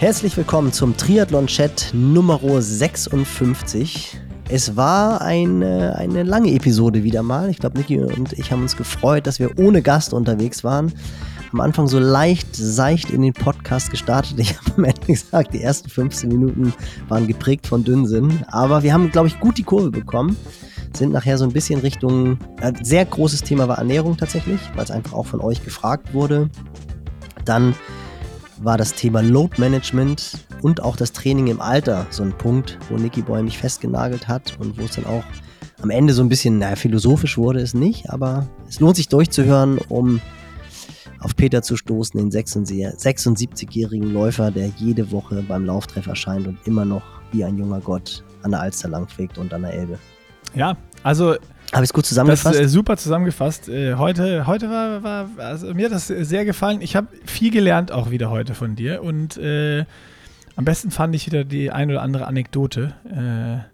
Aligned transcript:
Herzlich 0.00 0.34
willkommen 0.38 0.72
zum 0.72 0.96
Triathlon-Chat 0.96 1.90
Nummer 1.92 2.40
56. 2.42 4.18
Es 4.48 4.74
war 4.74 5.20
eine, 5.20 5.94
eine 5.94 6.22
lange 6.22 6.54
Episode 6.54 7.04
wieder 7.04 7.22
mal. 7.22 7.50
Ich 7.50 7.58
glaube, 7.58 7.76
Niki 7.76 8.00
und 8.00 8.32
ich 8.32 8.50
haben 8.50 8.62
uns 8.62 8.78
gefreut, 8.78 9.26
dass 9.26 9.40
wir 9.40 9.58
ohne 9.58 9.82
Gast 9.82 10.14
unterwegs 10.14 10.64
waren. 10.64 10.90
Am 11.52 11.60
Anfang 11.60 11.86
so 11.86 11.98
leicht, 11.98 12.56
seicht 12.56 13.10
in 13.10 13.20
den 13.20 13.34
Podcast 13.34 13.90
gestartet. 13.90 14.38
Ich 14.38 14.56
habe 14.56 14.70
am 14.78 14.84
Ende 14.84 15.06
gesagt, 15.06 15.52
die 15.52 15.60
ersten 15.60 15.90
15 15.90 16.30
Minuten 16.30 16.72
waren 17.08 17.26
geprägt 17.26 17.66
von 17.66 17.84
Dünnsinn. 17.84 18.42
Aber 18.46 18.82
wir 18.82 18.94
haben, 18.94 19.10
glaube 19.10 19.28
ich, 19.28 19.38
gut 19.38 19.58
die 19.58 19.64
Kurve 19.64 19.90
bekommen. 19.90 20.34
Sind 20.96 21.12
nachher 21.12 21.36
so 21.36 21.44
ein 21.44 21.52
bisschen 21.52 21.80
Richtung, 21.80 22.38
äh, 22.62 22.72
sehr 22.82 23.04
großes 23.04 23.42
Thema 23.42 23.68
war 23.68 23.76
Ernährung 23.76 24.16
tatsächlich, 24.16 24.60
weil 24.74 24.84
es 24.84 24.90
einfach 24.90 25.12
auch 25.12 25.26
von 25.26 25.42
euch 25.42 25.62
gefragt 25.62 26.14
wurde. 26.14 26.48
Dann 27.44 27.74
war 28.62 28.76
das 28.76 28.94
Thema 28.94 29.22
Load 29.22 29.58
Management 29.58 30.38
und 30.62 30.82
auch 30.82 30.96
das 30.96 31.12
Training 31.12 31.46
im 31.46 31.60
Alter 31.60 32.06
so 32.10 32.22
ein 32.22 32.36
Punkt, 32.36 32.78
wo 32.88 32.96
Nicky 32.96 33.22
Boy 33.22 33.42
mich 33.42 33.58
festgenagelt 33.58 34.28
hat 34.28 34.56
und 34.58 34.78
wo 34.78 34.84
es 34.84 34.96
dann 34.96 35.06
auch 35.06 35.24
am 35.82 35.90
Ende 35.90 36.12
so 36.12 36.22
ein 36.22 36.28
bisschen, 36.28 36.58
naja, 36.58 36.76
philosophisch 36.76 37.38
wurde 37.38 37.60
es 37.60 37.72
nicht, 37.72 38.10
aber 38.10 38.46
es 38.68 38.80
lohnt 38.80 38.96
sich 38.96 39.08
durchzuhören, 39.08 39.78
um 39.88 40.20
auf 41.20 41.36
Peter 41.36 41.62
zu 41.62 41.76
stoßen, 41.76 42.18
den 42.18 42.30
76-jährigen 42.30 44.12
Läufer, 44.12 44.50
der 44.50 44.68
jede 44.76 45.10
Woche 45.10 45.42
beim 45.46 45.64
Lauftreff 45.64 46.06
erscheint 46.06 46.46
und 46.46 46.58
immer 46.66 46.84
noch 46.84 47.02
wie 47.32 47.44
ein 47.44 47.56
junger 47.56 47.80
Gott 47.80 48.24
an 48.42 48.50
der 48.50 48.60
Alster 48.60 48.88
langfegt 48.88 49.38
und 49.38 49.52
an 49.52 49.62
der 49.62 49.72
Elbe. 49.72 49.98
Ja, 50.54 50.76
also 51.02 51.36
habe 51.72 51.84
ich 51.84 51.90
es 51.90 51.92
gut 51.92 52.06
zusammengefasst? 52.06 52.56
Das, 52.56 52.66
äh, 52.66 52.68
super 52.68 52.96
zusammengefasst. 52.96 53.68
Äh, 53.68 53.94
heute 53.94 54.46
heute 54.46 54.70
war, 54.70 55.02
war, 55.02 55.28
also 55.38 55.72
mir 55.72 55.86
hat 55.86 55.92
das 55.92 56.08
sehr 56.08 56.44
gefallen. 56.44 56.80
Ich 56.80 56.96
habe 56.96 57.08
viel 57.24 57.50
gelernt 57.50 57.92
auch 57.92 58.10
wieder 58.10 58.30
heute 58.30 58.54
von 58.54 58.74
dir 58.74 59.02
und 59.02 59.36
äh, 59.36 59.84
am 60.56 60.64
besten 60.64 60.90
fand 60.90 61.14
ich 61.14 61.26
wieder 61.26 61.44
die 61.44 61.70
ein 61.70 61.90
oder 61.90 62.02
andere 62.02 62.26
Anekdote, 62.26 62.94
äh, 63.06 63.64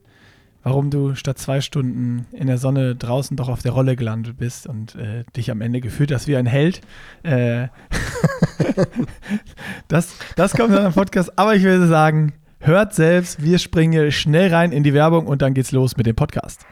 warum 0.62 0.91
du 0.91 1.14
statt 1.14 1.38
zwei 1.38 1.61
Stunden 1.61 2.27
in 2.33 2.48
der 2.48 2.58
Sonne 2.58 2.94
draußen 2.94 3.36
doch 3.36 3.48
auf 3.48 3.62
der 3.62 3.72
Rolle 3.72 3.97
gelandet 3.97 4.36
bist 4.36 4.66
und 4.66 4.94
äh, 4.94 5.25
dich 5.36 5.50
am 5.50 5.62
Ende 5.62 5.81
gefühlt 5.81 6.12
hast 6.12 6.28
wie 6.28 6.36
ein 6.36 6.47
Held. 6.47 6.83
Äh, 7.22 7.69
das, 9.88 10.14
das 10.36 10.53
kommt 10.53 10.75
dann 10.75 10.86
im 10.86 10.92
Podcast, 10.92 11.38
aber 11.38 11.55
ich 11.55 11.62
würde 11.62 11.86
sagen, 11.88 12.34
hört 12.60 12.94
selbst, 12.94 13.42
wir 13.42 13.58
springen 13.58 14.12
schnell 14.12 14.53
rein 14.53 14.70
in 14.70 14.83
die 14.83 14.92
Werbung 14.92 15.27
und 15.27 15.41
dann 15.41 15.55
geht's 15.55 15.72
los 15.72 15.97
mit 15.97 16.06
dem 16.06 16.16
Podcast. 16.16 16.66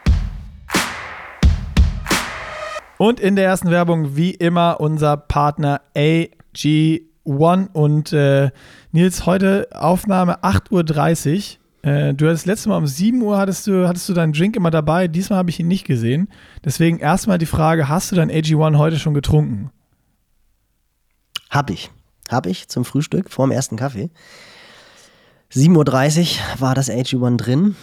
Und 2.99 3.19
in 3.21 3.37
der 3.37 3.45
ersten 3.45 3.71
Werbung, 3.71 4.17
wie 4.17 4.31
immer, 4.31 4.81
unser 4.81 5.17
Partner 5.17 5.81
AG1. 5.97 7.69
Und 7.73 8.13
äh, 8.13 8.51
Nils, 8.93 9.27
heute 9.27 9.69
Aufnahme 9.73 10.43
8.30 10.45 11.57
Uhr. 11.83 11.91
Äh, 11.91 12.15
du 12.15 12.29
hattest 12.29 12.47
letztes 12.47 12.67
Mal 12.67 12.79
um 12.79 12.87
7 12.87 13.21
Uhr 13.23 13.37
hattest 13.37 13.67
du, 13.67 13.89
hattest 13.89 14.09
du 14.09 14.15
deinen 14.15 14.33
Drink 14.33 14.57
immer 14.57 14.71
dabei. 14.71 15.09
Diesmal 15.09 15.39
habe 15.39 15.51
ich 15.51 15.59
ihn 15.59 15.69
nicht 15.69 15.87
gesehen. 15.87 16.29
Deswegen 16.65 16.99
erstmal 16.99 17.39
die 17.39 17.47
Frage: 17.47 17.89
Hast 17.89 18.13
du 18.13 18.17
dein 18.17 18.31
AG1 18.31 18.79
heute 18.79 18.99
schon 18.99 19.15
getrunken? 19.15 19.71
Hab 21.51 21.71
ich. 21.71 21.91
Hab 22.31 22.47
ich 22.47 22.69
zum 22.69 22.85
Frühstück 22.85 23.31
vor 23.31 23.47
dem 23.47 23.53
ersten 23.53 23.77
Kaffee. 23.77 24.11
7.30 25.53 26.39
Uhr 26.39 26.61
war 26.61 26.75
das 26.75 26.91
AG1 26.91 27.37
drin 27.37 27.77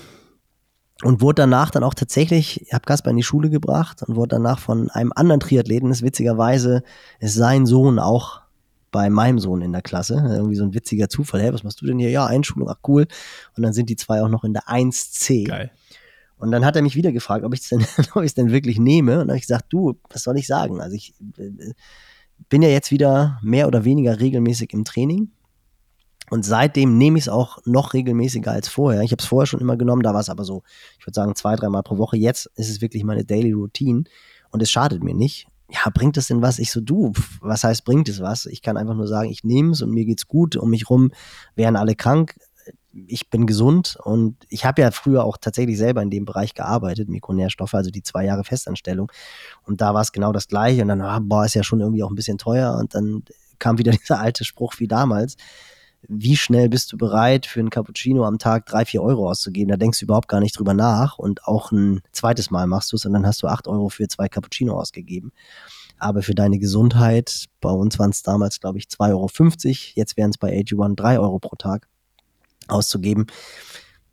und 1.03 1.21
wurde 1.21 1.41
danach 1.41 1.71
dann 1.71 1.83
auch 1.83 1.93
tatsächlich, 1.93 2.61
ich 2.61 2.73
habe 2.73 2.85
Kasper 2.85 3.09
in 3.09 3.17
die 3.17 3.23
Schule 3.23 3.49
gebracht 3.49 4.03
und 4.03 4.15
wurde 4.15 4.35
danach 4.35 4.59
von 4.59 4.89
einem 4.89 5.11
anderen 5.15 5.39
Triathleten, 5.39 5.89
das 5.89 6.01
witzigerweise 6.01 6.83
ist 7.19 7.33
sein 7.33 7.65
Sohn 7.65 7.99
auch 7.99 8.41
bei 8.91 9.09
meinem 9.09 9.39
Sohn 9.39 9.61
in 9.61 9.71
der 9.71 9.81
Klasse. 9.81 10.15
Irgendwie 10.15 10.55
so 10.55 10.63
ein 10.63 10.73
witziger 10.73 11.09
Zufall. 11.09 11.41
Hey, 11.41 11.53
was 11.53 11.63
machst 11.63 11.81
du 11.81 11.85
denn 11.85 11.97
hier? 11.97 12.09
Ja, 12.09 12.25
Einschulung, 12.25 12.69
ach 12.69 12.79
cool. 12.87 13.07
Und 13.55 13.63
dann 13.63 13.73
sind 13.73 13.89
die 13.89 13.95
zwei 13.95 14.21
auch 14.21 14.27
noch 14.27 14.43
in 14.43 14.53
der 14.53 14.63
1C. 14.63 15.47
Geil. 15.47 15.71
Und 16.37 16.51
dann 16.51 16.65
hat 16.65 16.75
er 16.75 16.81
mich 16.81 16.95
wieder 16.95 17.11
gefragt, 17.11 17.45
ob 17.45 17.53
ich 17.53 17.61
es 17.61 17.69
denn, 17.69 17.85
denn 18.37 18.51
wirklich 18.51 18.79
nehme. 18.79 19.13
Und 19.13 19.19
dann 19.19 19.29
habe 19.29 19.37
ich 19.37 19.43
gesagt, 19.43 19.65
du, 19.69 19.97
was 20.09 20.23
soll 20.23 20.37
ich 20.37 20.47
sagen? 20.47 20.81
Also 20.81 20.95
ich 20.95 21.13
äh, 21.37 21.73
bin 22.49 22.61
ja 22.61 22.69
jetzt 22.69 22.91
wieder 22.91 23.39
mehr 23.41 23.67
oder 23.67 23.85
weniger 23.85 24.19
regelmäßig 24.19 24.73
im 24.73 24.83
Training 24.83 25.31
und 26.31 26.45
seitdem 26.45 26.97
nehme 26.97 27.17
ich 27.17 27.25
es 27.25 27.29
auch 27.29 27.59
noch 27.65 27.93
regelmäßiger 27.93 28.49
als 28.49 28.69
vorher. 28.69 29.01
Ich 29.01 29.11
habe 29.11 29.21
es 29.21 29.27
vorher 29.27 29.47
schon 29.47 29.59
immer 29.59 29.75
genommen, 29.75 30.01
da 30.01 30.13
war 30.13 30.21
es 30.21 30.29
aber 30.29 30.45
so, 30.45 30.63
ich 30.97 31.05
würde 31.05 31.15
sagen, 31.15 31.35
zwei, 31.35 31.57
dreimal 31.57 31.83
pro 31.83 31.97
Woche. 31.97 32.15
Jetzt 32.15 32.45
ist 32.55 32.69
es 32.69 32.79
wirklich 32.79 33.03
meine 33.03 33.25
Daily 33.25 33.51
Routine 33.51 34.05
und 34.49 34.61
es 34.61 34.71
schadet 34.71 35.03
mir 35.03 35.13
nicht. 35.13 35.47
Ja, 35.69 35.91
bringt 35.93 36.15
es 36.15 36.27
denn 36.27 36.41
was? 36.41 36.57
Ich 36.59 36.71
so, 36.71 36.79
du, 36.79 37.11
was 37.41 37.65
heißt, 37.65 37.83
bringt 37.83 38.07
es 38.07 38.21
was? 38.21 38.45
Ich 38.45 38.61
kann 38.61 38.77
einfach 38.77 38.95
nur 38.95 39.07
sagen, 39.07 39.29
ich 39.29 39.43
nehme 39.43 39.71
es 39.71 39.81
und 39.81 39.91
mir 39.91 40.05
geht's 40.05 40.25
gut. 40.25 40.55
Um 40.55 40.69
mich 40.69 40.89
rum 40.89 41.11
wären 41.55 41.75
alle 41.75 41.95
krank. 41.95 42.39
Ich 42.93 43.29
bin 43.29 43.45
gesund 43.45 43.97
und 44.01 44.37
ich 44.47 44.63
habe 44.63 44.83
ja 44.83 44.91
früher 44.91 45.25
auch 45.25 45.35
tatsächlich 45.35 45.77
selber 45.77 46.01
in 46.01 46.09
dem 46.09 46.23
Bereich 46.23 46.53
gearbeitet, 46.53 47.09
Mikronährstoffe, 47.09 47.73
also 47.73 47.91
die 47.91 48.03
zwei 48.03 48.23
Jahre 48.23 48.45
Festanstellung. 48.45 49.11
Und 49.63 49.81
da 49.81 49.93
war 49.93 50.01
es 50.01 50.13
genau 50.13 50.31
das 50.31 50.47
Gleiche. 50.47 50.81
Und 50.83 50.87
dann, 50.87 51.01
ah, 51.01 51.19
boah, 51.21 51.43
ist 51.43 51.55
ja 51.55 51.63
schon 51.63 51.81
irgendwie 51.81 52.03
auch 52.03 52.09
ein 52.09 52.15
bisschen 52.15 52.37
teuer. 52.37 52.77
Und 52.79 52.95
dann 52.95 53.25
kam 53.59 53.79
wieder 53.79 53.91
dieser 54.01 54.21
alte 54.21 54.45
Spruch 54.45 54.75
wie 54.77 54.87
damals 54.87 55.35
wie 56.07 56.35
schnell 56.35 56.69
bist 56.69 56.91
du 56.91 56.97
bereit, 56.97 57.45
für 57.45 57.59
einen 57.59 57.69
Cappuccino 57.69 58.25
am 58.25 58.39
Tag 58.39 58.65
drei, 58.65 58.85
vier 58.85 59.01
Euro 59.03 59.29
auszugeben? 59.29 59.69
Da 59.69 59.77
denkst 59.77 59.99
du 59.99 60.05
überhaupt 60.05 60.27
gar 60.27 60.39
nicht 60.39 60.57
drüber 60.57 60.73
nach 60.73 61.17
und 61.17 61.45
auch 61.45 61.71
ein 61.71 62.01
zweites 62.11 62.51
Mal 62.51 62.67
machst 62.67 62.91
du 62.91 62.95
es 62.95 63.05
und 63.05 63.13
dann 63.13 63.25
hast 63.25 63.43
du 63.43 63.47
acht 63.47 63.67
Euro 63.67 63.89
für 63.89 64.07
zwei 64.07 64.27
Cappuccino 64.27 64.79
ausgegeben. 64.79 65.31
Aber 65.97 66.23
für 66.23 66.33
deine 66.33 66.57
Gesundheit, 66.57 67.45
bei 67.59 67.69
uns 67.69 67.99
waren 67.99 68.09
es 68.09 68.23
damals, 68.23 68.59
glaube 68.59 68.79
ich, 68.79 68.85
2,50 68.85 69.09
Euro, 69.11 69.29
jetzt 69.95 70.17
wären 70.17 70.31
es 70.31 70.37
bei 70.37 70.51
AG1 70.51 70.95
drei 70.95 71.19
Euro 71.19 71.37
pro 71.39 71.55
Tag 71.55 71.87
auszugeben 72.67 73.27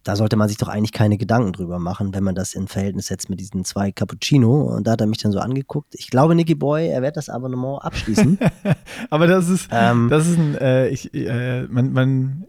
da 0.04 0.16
sollte 0.16 0.36
man 0.36 0.48
sich 0.48 0.56
doch 0.56 0.68
eigentlich 0.68 0.92
keine 0.92 1.18
Gedanken 1.18 1.52
drüber 1.52 1.78
machen, 1.78 2.14
wenn 2.14 2.24
man 2.24 2.34
das 2.34 2.54
in 2.54 2.68
Verhältnis 2.68 3.06
setzt 3.06 3.28
mit 3.28 3.40
diesen 3.40 3.64
zwei 3.64 3.92
Cappuccino. 3.92 4.62
Und 4.62 4.86
da 4.86 4.92
hat 4.92 5.00
er 5.00 5.06
mich 5.06 5.18
dann 5.18 5.32
so 5.32 5.40
angeguckt. 5.40 5.94
Ich 5.96 6.08
glaube, 6.08 6.34
Nicky 6.34 6.54
Boy, 6.54 6.88
er 6.88 7.02
wird 7.02 7.16
das 7.16 7.28
Abonnement 7.28 7.82
abschließen. 7.82 8.38
Aber 9.10 9.26
das 9.26 9.48
ist, 9.48 9.68
ähm, 9.70 10.08
das 10.08 10.26
ist 10.26 10.38
ein, 10.38 10.54
äh, 10.56 10.88
ich, 10.88 11.12
äh, 11.14 11.64
man, 11.64 11.92
man 11.92 12.46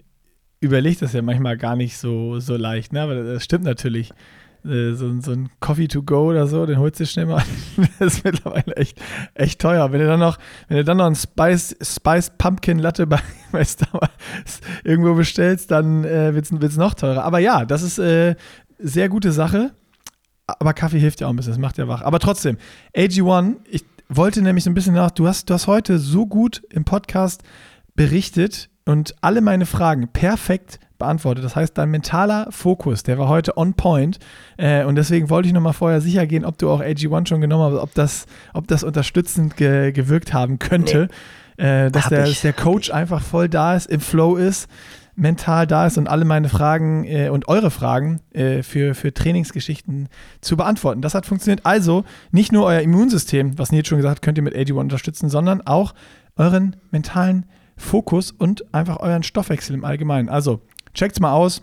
überlegt 0.62 1.02
das 1.02 1.14
ja 1.14 1.22
manchmal 1.22 1.58
gar 1.58 1.76
nicht 1.76 1.98
so, 1.98 2.40
so 2.40 2.56
leicht, 2.56 2.94
ne? 2.94 3.02
Aber 3.02 3.16
das 3.16 3.44
stimmt 3.44 3.64
natürlich. 3.64 4.12
Äh, 4.66 4.94
so, 4.94 5.20
so 5.22 5.31
ein 5.31 5.50
Coffee 5.59 5.88
to 5.88 6.03
go 6.03 6.30
oder 6.30 6.47
so, 6.47 6.66
den 6.66 6.80
holst 6.80 7.00
du 7.00 7.06
schnell 7.06 7.25
mal. 7.25 7.44
das 8.00 8.16
ist 8.16 8.25
mittlerweile 8.25 8.75
echt, 8.75 9.00
echt 9.34 9.62
teuer. 9.62 9.92
Wenn 9.92 10.02
du 10.02 10.08
dann 10.08 10.20
noch, 10.20 10.38
wenn 10.68 10.78
du 10.78 10.84
dann 10.84 10.97
noch 10.97 11.06
ein 11.06 11.16
Spice, 11.16 11.75
Spice 11.81 12.31
Pumpkin 12.38 12.80
Latte 12.80 13.08
bei, 13.08 13.20
bei 13.52 13.64
Starbucks 13.64 14.62
irgendwo 14.84 15.16
bestellst, 15.16 15.72
dann 15.72 16.03
äh, 16.03 16.34
wird 16.34 16.52
es 16.52 16.78
noch 16.78 16.94
teurer. 16.94 17.24
Aber 17.24 17.40
ja, 17.40 17.66
das 17.66 17.81
ist 17.81 18.00
äh, 18.00 18.36
sehr 18.78 19.09
gute 19.09 19.31
Sache. 19.31 19.72
Aber 20.47 20.74
Kaffee 20.74 21.00
hilft 21.00 21.22
ja 21.22 21.28
auch 21.28 21.31
ein 21.31 21.36
bisschen, 21.36 21.53
das 21.53 21.59
macht 21.59 21.78
ja 21.78 21.88
wach. 21.88 22.02
Aber 22.02 22.20
trotzdem, 22.20 22.58
AG1, 22.96 23.58
ich 23.70 23.86
wollte 24.09 24.41
nämlich 24.41 24.64
so 24.64 24.72
ein 24.72 24.74
bisschen 24.74 24.96
nach, 24.96 25.12
du 25.12 25.28
hast, 25.28 25.50
du 25.50 25.53
hast 25.53 25.68
heute 25.68 26.00
so 26.00 26.26
gut 26.26 26.64
im 26.72 26.84
Podcast 26.84 27.44
berichtet 27.96 28.70
und 28.86 29.16
alle 29.22 29.41
meine 29.41 29.68
Fragen 29.68 30.08
perfekt 30.08 30.80
beantwortet. 31.00 31.44
Das 31.44 31.56
heißt, 31.56 31.78
dein 31.78 31.90
mentaler 31.90 32.48
Fokus, 32.52 33.04
der 33.04 33.18
war 33.18 33.28
heute 33.28 33.58
on 33.58 33.74
point. 33.74 34.20
Äh, 34.58 34.84
und 34.84 34.96
deswegen 34.96 35.30
wollte 35.30 35.48
ich 35.48 35.54
nochmal 35.54 35.74
vorher 35.74 36.02
sicher 36.02 36.28
gehen, 36.28 36.46
ob 36.46 36.58
du 36.58 36.70
auch 36.70 36.82
AG1 36.82 37.28
schon 37.28 37.42
genommen 37.42 37.74
hast, 37.74 37.82
ob 37.82 37.94
das, 37.96 38.26
ob 38.54 38.68
das 38.68 38.84
unterstützend 38.84 39.58
ge 39.58 39.92
gewirkt 39.92 40.34
haben 40.34 40.59
könnte. 40.59 41.09
Nee. 41.58 41.66
Äh, 41.66 41.92
dass, 41.92 42.08
der, 42.08 42.26
dass 42.26 42.42
der 42.42 42.54
Coach 42.54 42.92
einfach 42.92 43.22
voll 43.22 43.50
da 43.50 43.76
ist, 43.76 43.88
im 43.88 44.00
Flow 44.00 44.38
ist, 44.38 44.70
mental 45.16 45.68
da 45.68 45.88
ist 45.88 45.98
und 45.98 46.08
alle 46.08 46.24
meine 46.24 46.48
Fragen 46.48 47.04
äh, 47.06 47.30
und 47.30 47.50
eure 47.50 47.72
Fragen 47.72 48.22
äh, 48.32 48.64
für, 48.64 48.96
für 48.96 49.14
Trainingsgeschichten 49.14 50.08
zu 50.40 50.56
beantworten. 50.56 51.02
Das 51.02 51.16
hat 51.16 51.26
funktioniert. 51.26 51.66
Also 51.66 52.06
nicht 52.32 52.54
nur 52.54 52.66
euer 52.66 52.80
Immunsystem, 52.80 53.58
was 53.58 53.72
Nils 53.72 53.88
schon 53.88 53.98
gesagt 53.98 54.18
hat, 54.18 54.22
könnt 54.22 54.38
ihr 54.38 54.44
mit 54.44 54.56
AG1 54.56 54.80
unterstützen, 54.80 55.30
sondern 55.30 55.62
auch 55.62 55.94
euren 56.38 56.78
mentalen 56.92 57.46
Fokus 57.76 58.32
und 58.32 58.74
einfach 58.74 58.98
euren 59.00 59.24
Stoffwechsel 59.24 59.74
im 59.74 59.86
Allgemeinen. 59.86 60.30
Also 60.30 60.62
Checkt's 60.99 61.22
mal 61.22 61.31
aus. 61.31 61.61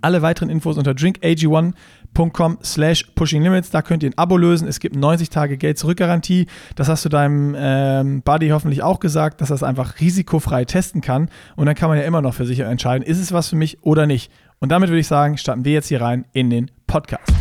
Alle 0.00 0.22
weiteren 0.22 0.50
Infos 0.50 0.76
unter 0.76 0.90
drinkag1.com 0.90 2.58
slash 2.64 3.04
pushinglimits. 3.14 3.70
Da 3.70 3.80
könnt 3.80 4.02
ihr 4.02 4.10
ein 4.10 4.18
Abo 4.18 4.36
lösen. 4.36 4.66
Es 4.66 4.80
gibt 4.80 4.96
90 4.96 5.30
Tage 5.30 5.56
Geld-Zurück-Garantie. 5.56 6.48
Das 6.74 6.88
hast 6.88 7.04
du 7.04 7.08
deinem 7.08 7.54
ähm, 7.56 8.22
Buddy 8.22 8.48
hoffentlich 8.48 8.82
auch 8.82 8.98
gesagt, 8.98 9.40
dass 9.40 9.50
er 9.50 9.54
es 9.54 9.62
einfach 9.62 10.00
risikofrei 10.00 10.64
testen 10.64 11.00
kann. 11.00 11.30
Und 11.54 11.66
dann 11.66 11.76
kann 11.76 11.90
man 11.90 11.98
ja 11.98 12.04
immer 12.04 12.22
noch 12.22 12.34
für 12.34 12.44
sich 12.44 12.58
entscheiden, 12.58 13.06
ist 13.06 13.20
es 13.20 13.30
was 13.30 13.50
für 13.50 13.56
mich 13.56 13.78
oder 13.84 14.06
nicht. 14.06 14.32
Und 14.58 14.72
damit 14.72 14.88
würde 14.90 14.98
ich 14.98 15.06
sagen, 15.06 15.38
starten 15.38 15.64
wir 15.64 15.72
jetzt 15.72 15.86
hier 15.86 16.00
rein 16.00 16.24
in 16.32 16.50
den 16.50 16.68
Podcast. 16.88 17.32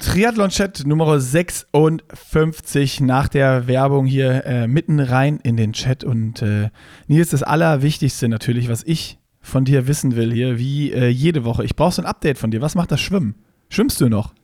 Triathlon-Chat 0.00 0.86
Nummer 0.86 1.18
56 1.20 3.00
nach 3.00 3.28
der 3.28 3.66
Werbung 3.66 4.06
hier 4.06 4.44
äh, 4.46 4.68
mitten 4.68 5.00
rein 5.00 5.40
in 5.42 5.56
den 5.56 5.72
Chat. 5.72 6.04
Und 6.04 6.40
äh, 6.42 6.70
Nils, 7.08 7.30
das 7.30 7.42
Allerwichtigste 7.42 8.28
natürlich, 8.28 8.68
was 8.68 8.84
ich 8.84 9.18
von 9.40 9.64
dir 9.64 9.86
wissen 9.88 10.14
will 10.14 10.32
hier, 10.32 10.58
wie 10.58 10.92
äh, 10.92 11.08
jede 11.08 11.44
Woche. 11.44 11.64
Ich 11.64 11.74
brauche 11.74 11.92
so 11.92 12.02
ein 12.02 12.06
Update 12.06 12.38
von 12.38 12.50
dir. 12.50 12.60
Was 12.60 12.74
macht 12.74 12.92
das 12.92 13.00
Schwimmen? 13.00 13.34
Schwimmst 13.70 14.00
du 14.00 14.08
noch? 14.08 14.34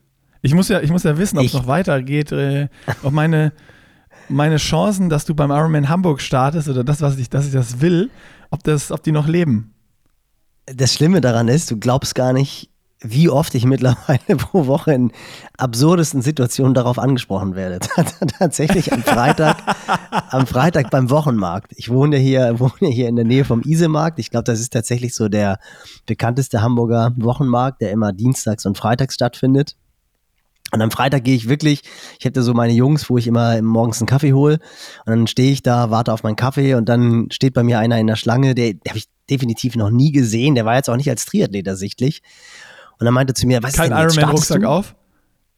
Ich 0.43 0.55
muss 0.55 0.69
ja, 0.69 0.81
ich 0.81 0.91
muss 0.91 1.05
ja 1.05 1.17
wissen, 1.17 1.39
ob 1.39 1.47
es 1.47 1.55
noch 1.55 1.67
weitergeht, 1.67 2.33
äh, 2.33 2.69
ob 3.03 3.13
meine 3.13 3.53
meine 4.29 4.57
Chancen, 4.57 5.09
dass 5.09 5.25
du 5.25 5.35
beim 5.35 5.51
Ironman 5.51 5.89
Hamburg 5.89 6.21
startest 6.21 6.69
oder 6.69 6.85
das, 6.85 7.01
was 7.01 7.19
ich, 7.19 7.31
dass 7.31 7.47
ich 7.47 7.53
das 7.53 7.81
will, 7.81 8.11
ob, 8.51 8.63
das, 8.65 8.91
ob 8.91 9.03
die 9.03 9.13
noch 9.13 9.27
leben. 9.27 9.75
Das 10.67 10.95
Schlimme 10.95 11.21
daran 11.21 11.49
ist, 11.49 11.71
du 11.71 11.79
glaubst 11.79 12.15
gar 12.15 12.33
nicht, 12.33 12.71
wie 13.05 13.29
oft 13.29 13.55
ich 13.55 13.67
mittlerweile 13.67 14.37
pro 14.37 14.67
Woche 14.67 14.95
in 14.95 15.13
absurdesten 15.59 16.23
Situationen 16.23 16.75
darauf 16.75 16.99
angesprochen 16.99 17.55
werde. 17.55 17.79
Tatsächlich 18.39 18.93
am 18.93 19.03
Freitag, 19.03 19.59
am 20.31 20.47
Freitag 20.47 20.91
beim 20.91 21.11
Wochenmarkt. 21.11 21.73
Ich 21.77 21.91
wohne 21.91 22.17
hier, 22.17 22.59
wohne 22.59 22.91
hier 22.91 23.09
in 23.09 23.17
der 23.17 23.27
Nähe 23.27 23.45
vom 23.45 23.63
Isemarkt. 23.63 24.19
Ich 24.19 24.31
glaube, 24.31 24.45
das 24.45 24.59
ist 24.59 24.73
tatsächlich 24.73 25.15
so 25.15 25.29
der 25.29 25.59
bekannteste 26.07 26.63
Hamburger 26.63 27.13
Wochenmarkt, 27.17 27.83
der 27.83 27.93
immer 27.93 28.13
dienstags 28.13 28.65
und 28.65 28.79
freitags 28.79 29.15
stattfindet. 29.15 29.77
Und 30.73 30.81
am 30.81 30.91
Freitag 30.91 31.25
gehe 31.25 31.37
ich 31.37 31.49
wirklich, 31.49 31.83
ich 32.19 32.25
hätte 32.25 32.43
so 32.43 32.55
meine 32.55 32.73
Jungs, 32.73 33.09
wo 33.09 33.19
ich 33.19 33.27
immer 33.29 33.61
morgens 33.63 34.01
einen 34.01 34.09
Kaffee 34.09 34.33
hole. 34.33 34.55
Und 35.05 35.11
dann 35.11 35.27
stehe 35.27 35.53
ich 35.53 35.63
da, 35.63 35.91
warte 35.91 36.13
auf 36.13 36.23
meinen 36.23 36.37
Kaffee 36.37 36.75
und 36.75 36.89
dann 36.89 37.29
steht 37.31 37.55
bei 37.55 37.63
mir 37.63 37.79
einer 37.79 37.99
in 37.99 38.09
der 38.09 38.17
Schlange, 38.17 38.55
der, 38.57 38.73
der 38.73 38.91
habe 38.91 38.99
ich 38.99 39.09
definitiv 39.31 39.77
noch 39.77 39.91
nie 39.91 40.11
gesehen. 40.11 40.55
Der 40.55 40.65
war 40.65 40.75
jetzt 40.75 40.91
auch 40.91 40.97
nicht 40.97 41.11
als 41.11 41.27
Triathlet 41.27 41.67
ersichtlich. 41.67 42.23
Und 42.99 43.05
dann 43.05 43.15
meinte 43.15 43.35
zu 43.35 43.47
mir, 43.47 43.63
was 43.63 43.75
Kein 43.75 43.93
ist 43.93 44.17
denn 44.17 44.23
Ironman-Rucksack 44.23 44.65
auf? 44.65 44.95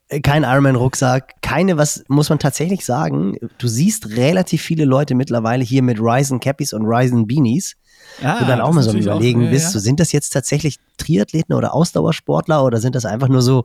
Äh, 0.08 0.20
kein 0.20 0.44
Ironman-Rucksack, 0.44 1.34
keine, 1.42 1.76
was 1.76 2.04
muss 2.08 2.28
man 2.28 2.38
tatsächlich 2.38 2.84
sagen, 2.84 3.36
du 3.58 3.68
siehst 3.68 4.16
relativ 4.16 4.62
viele 4.62 4.84
Leute 4.84 5.14
mittlerweile 5.14 5.64
hier 5.64 5.82
mit 5.82 5.98
Ryzen 6.00 6.40
Cappies 6.40 6.72
und 6.72 6.84
Ryzen 6.84 7.26
Beanies. 7.26 7.76
Ah, 8.22 8.38
du 8.38 8.46
dann 8.46 8.60
auch 8.60 8.72
mal 8.72 8.82
so 8.82 8.96
überlegen 8.96 9.46
auch, 9.46 9.50
bist, 9.50 9.64
ja. 9.64 9.70
so, 9.70 9.78
sind 9.80 9.98
das 9.98 10.12
jetzt 10.12 10.30
tatsächlich 10.30 10.78
Triathleten 10.96 11.54
oder 11.54 11.74
Ausdauersportler 11.74 12.64
oder 12.64 12.78
sind 12.78 12.94
das 12.94 13.04
einfach 13.04 13.28
nur 13.28 13.42
so 13.42 13.64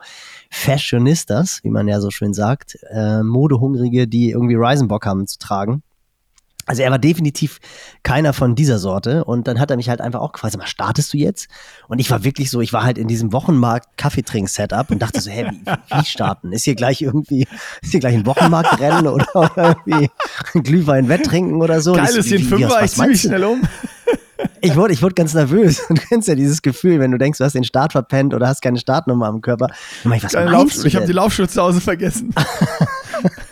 Fashionistas, 0.49 1.59
wie 1.63 1.69
man 1.69 1.87
ja 1.87 2.01
so 2.01 2.09
schön 2.09 2.33
sagt, 2.33 2.77
äh, 2.89 3.21
Modehungrige, 3.21 4.07
die 4.07 4.31
irgendwie 4.31 4.55
Ryzen 4.55 4.87
Bock 4.87 5.05
haben 5.05 5.27
zu 5.27 5.37
tragen? 5.37 5.83
Also 6.65 6.83
er 6.83 6.91
war 6.91 6.99
definitiv 6.99 7.59
keiner 8.03 8.33
von 8.33 8.55
dieser 8.55 8.77
Sorte 8.77 9.23
und 9.23 9.47
dann 9.47 9.59
hat 9.59 9.71
er 9.71 9.77
mich 9.77 9.89
halt 9.89 10.01
einfach 10.01 10.19
auch 10.19 10.31
gefragt, 10.31 10.53
sag 10.53 10.59
mal, 10.59 10.67
startest 10.67 11.13
du 11.13 11.17
jetzt? 11.17 11.47
Und 11.87 11.99
ich 11.99 12.09
war 12.11 12.23
wirklich 12.23 12.49
so, 12.49 12.61
ich 12.61 12.73
war 12.73 12.83
halt 12.83 12.97
in 12.97 13.07
diesem 13.07 13.33
Wochenmarkt 13.33 13.97
Kaffeetrink-Setup 13.97 14.89
und 14.91 15.01
dachte 15.01 15.21
so, 15.21 15.31
hä, 15.31 15.49
wie, 15.49 15.97
wie 15.97 16.05
starten? 16.05 16.51
Ist 16.53 16.65
hier 16.65 16.75
gleich 16.75 17.01
irgendwie, 17.01 17.47
ist 17.81 17.91
hier 17.91 17.99
gleich 17.99 18.15
ein 18.15 18.25
Wochenmarktrennen 18.25 19.07
oder, 19.07 19.35
oder 19.35 19.75
irgendwie 19.85 20.09
ein 20.53 20.63
Glühwein-Wetttrinken 20.63 21.61
oder 21.61 21.81
so? 21.81 21.93
Geil, 21.93 22.15
ist 22.15 22.27
hier 22.27 22.39
ein 22.39 22.45
Fünfer, 22.45 22.83
ich 22.83 22.91
zieh 22.91 23.07
mich 23.07 23.21
schnell 23.21 23.43
um. 23.43 23.61
Ich 24.61 24.75
wurde, 24.75 24.93
ich 24.93 25.01
wurde 25.01 25.15
ganz 25.15 25.33
nervös. 25.33 25.81
Du 25.91 25.95
kennst 25.95 26.27
ja 26.27 26.35
dieses 26.35 26.61
Gefühl, 26.61 26.99
wenn 26.99 27.11
du 27.11 27.17
denkst, 27.17 27.37
du 27.37 27.43
hast 27.43 27.53
den 27.53 27.63
Start 27.63 27.91
verpennt 27.91 28.33
oder 28.33 28.47
hast 28.47 28.61
keine 28.61 28.77
Startnummer 28.77 29.27
am 29.27 29.41
Körper. 29.41 29.67
Dann 30.03 30.13
ich, 30.13 30.23
was 30.23 30.33
Lauf, 30.33 30.85
ich 30.85 30.95
habe 30.95 31.05
die 31.05 31.13
Laufschuhe 31.13 31.47
zu 31.47 31.61
Hause 31.61 31.81
vergessen. 31.81 32.33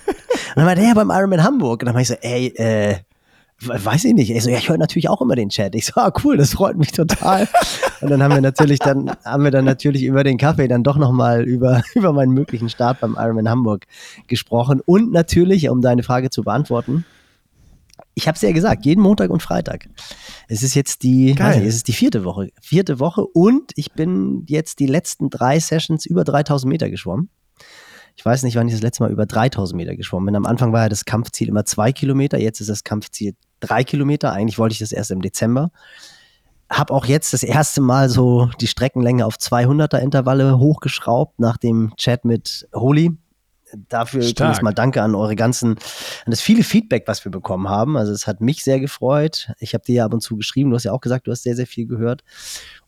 Dann 0.59 0.65
meinte 0.65 0.81
er 0.81 0.89
ja 0.89 0.93
beim 0.93 1.09
Ironman 1.09 1.41
Hamburg. 1.41 1.81
Und 1.81 1.85
dann 1.85 1.95
meinte 1.95 2.13
ich 2.13 2.19
so, 2.19 2.27
ey, 2.27 2.47
äh, 2.57 2.97
weiß 3.61 4.03
ich 4.03 4.13
nicht. 4.13 4.29
Ich 4.29 4.43
so, 4.43 4.49
ja, 4.49 4.57
ich 4.57 4.67
höre 4.67 4.77
natürlich 4.77 5.09
auch 5.09 5.21
immer 5.21 5.35
den 5.35 5.47
Chat. 5.47 5.73
Ich 5.73 5.85
so, 5.85 5.93
ah, 5.95 6.11
cool, 6.23 6.35
das 6.35 6.51
freut 6.51 6.77
mich 6.77 6.91
total. 6.91 7.47
und 8.01 8.09
dann 8.09 8.21
haben 8.21 8.33
wir 8.33 8.41
natürlich 8.41 8.79
dann, 8.79 9.09
haben 9.23 9.45
wir 9.45 9.51
dann 9.51 9.63
natürlich 9.63 10.03
über 10.03 10.25
den 10.25 10.37
Kaffee 10.37 10.67
dann 10.67 10.83
doch 10.83 10.97
nochmal 10.97 11.43
über, 11.43 11.81
über 11.95 12.11
meinen 12.11 12.33
möglichen 12.33 12.67
Start 12.67 12.99
beim 12.99 13.15
Ironman 13.17 13.49
Hamburg 13.49 13.85
gesprochen. 14.27 14.81
Und 14.85 15.13
natürlich, 15.13 15.69
um 15.69 15.81
deine 15.81 16.03
Frage 16.03 16.29
zu 16.29 16.43
beantworten, 16.43 17.05
ich 18.15 18.27
habe 18.27 18.35
es 18.35 18.41
ja 18.41 18.51
gesagt, 18.51 18.85
jeden 18.85 19.01
Montag 19.01 19.29
und 19.29 19.41
Freitag. 19.41 19.87
Es 20.49 20.61
ist 20.61 20.75
jetzt 20.75 21.03
die, 21.03 21.35
Geil. 21.35 21.59
Nicht, 21.59 21.69
es 21.69 21.75
ist 21.75 21.87
die 21.87 21.93
vierte 21.93 22.25
Woche, 22.25 22.49
vierte 22.61 22.99
Woche 22.99 23.25
und 23.25 23.71
ich 23.75 23.93
bin 23.93 24.43
jetzt 24.47 24.79
die 24.79 24.87
letzten 24.87 25.29
drei 25.29 25.57
Sessions 25.57 26.05
über 26.05 26.25
3000 26.25 26.69
Meter 26.69 26.89
geschwommen. 26.89 27.29
Ich 28.19 28.25
weiß 28.25 28.43
nicht, 28.43 28.57
wann 28.57 28.67
ich 28.67 28.73
das 28.73 28.81
letzte 28.81 29.01
Mal 29.01 29.13
über 29.13 29.25
3000 29.25 29.77
Meter 29.77 29.95
geschwommen 29.95 30.25
bin. 30.25 30.35
Am 30.35 30.45
Anfang 30.45 30.73
war 30.73 30.81
ja 30.81 30.89
das 30.89 31.05
Kampfziel 31.05 31.47
immer 31.47 31.63
zwei 31.63 31.93
Kilometer, 31.93 32.37
jetzt 32.37 32.59
ist 32.59 32.69
das 32.69 32.83
Kampfziel 32.83 33.33
drei 33.61 33.85
Kilometer. 33.85 34.33
Eigentlich 34.33 34.59
wollte 34.59 34.73
ich 34.73 34.79
das 34.79 34.91
erst 34.91 35.11
im 35.11 35.21
Dezember. 35.21 35.71
Hab 36.69 36.91
auch 36.91 37.05
jetzt 37.05 37.31
das 37.31 37.43
erste 37.43 37.79
Mal 37.79 38.09
so 38.09 38.49
die 38.59 38.67
Streckenlänge 38.67 39.25
auf 39.25 39.35
200er 39.35 39.99
Intervalle 39.99 40.59
hochgeschraubt 40.59 41.39
nach 41.39 41.55
dem 41.55 41.93
Chat 41.95 42.25
mit 42.25 42.67
Holy. 42.75 43.17
Dafür 43.87 44.21
übrigens 44.27 44.61
mal 44.63 44.73
danke 44.73 45.01
an 45.01 45.15
eure 45.15 45.37
ganzen, 45.37 45.77
an 46.25 46.31
das 46.31 46.41
viele 46.41 46.63
Feedback, 46.63 47.03
was 47.05 47.23
wir 47.23 47.31
bekommen 47.31 47.69
haben. 47.69 47.95
Also 47.95 48.11
es 48.11 48.27
hat 48.27 48.41
mich 48.41 48.65
sehr 48.65 48.81
gefreut. 48.81 49.49
Ich 49.59 49.73
habe 49.73 49.85
dir 49.85 49.95
ja 49.95 50.05
ab 50.05 50.13
und 50.13 50.19
zu 50.19 50.35
geschrieben, 50.35 50.71
du 50.71 50.75
hast 50.75 50.83
ja 50.83 50.91
auch 50.91 50.99
gesagt, 50.99 51.25
du 51.27 51.31
hast 51.31 51.43
sehr, 51.43 51.55
sehr 51.55 51.67
viel 51.67 51.87
gehört. 51.87 52.25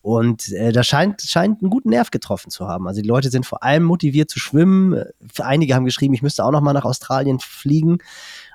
Und 0.02 0.50
äh, 0.50 0.72
da 0.72 0.82
scheint, 0.82 1.22
scheint 1.22 1.62
einen 1.62 1.70
guten 1.70 1.90
Nerv 1.90 2.10
getroffen 2.10 2.50
zu 2.50 2.66
haben. 2.66 2.88
Also 2.88 3.00
die 3.00 3.08
Leute 3.08 3.30
sind 3.30 3.46
vor 3.46 3.62
allem 3.62 3.84
motiviert 3.84 4.30
zu 4.30 4.40
schwimmen. 4.40 5.04
Einige 5.38 5.76
haben 5.76 5.84
geschrieben, 5.84 6.12
ich 6.12 6.22
müsste 6.22 6.44
auch 6.44 6.50
noch 6.50 6.60
mal 6.60 6.72
nach 6.72 6.84
Australien 6.84 7.38
fliegen. 7.38 7.98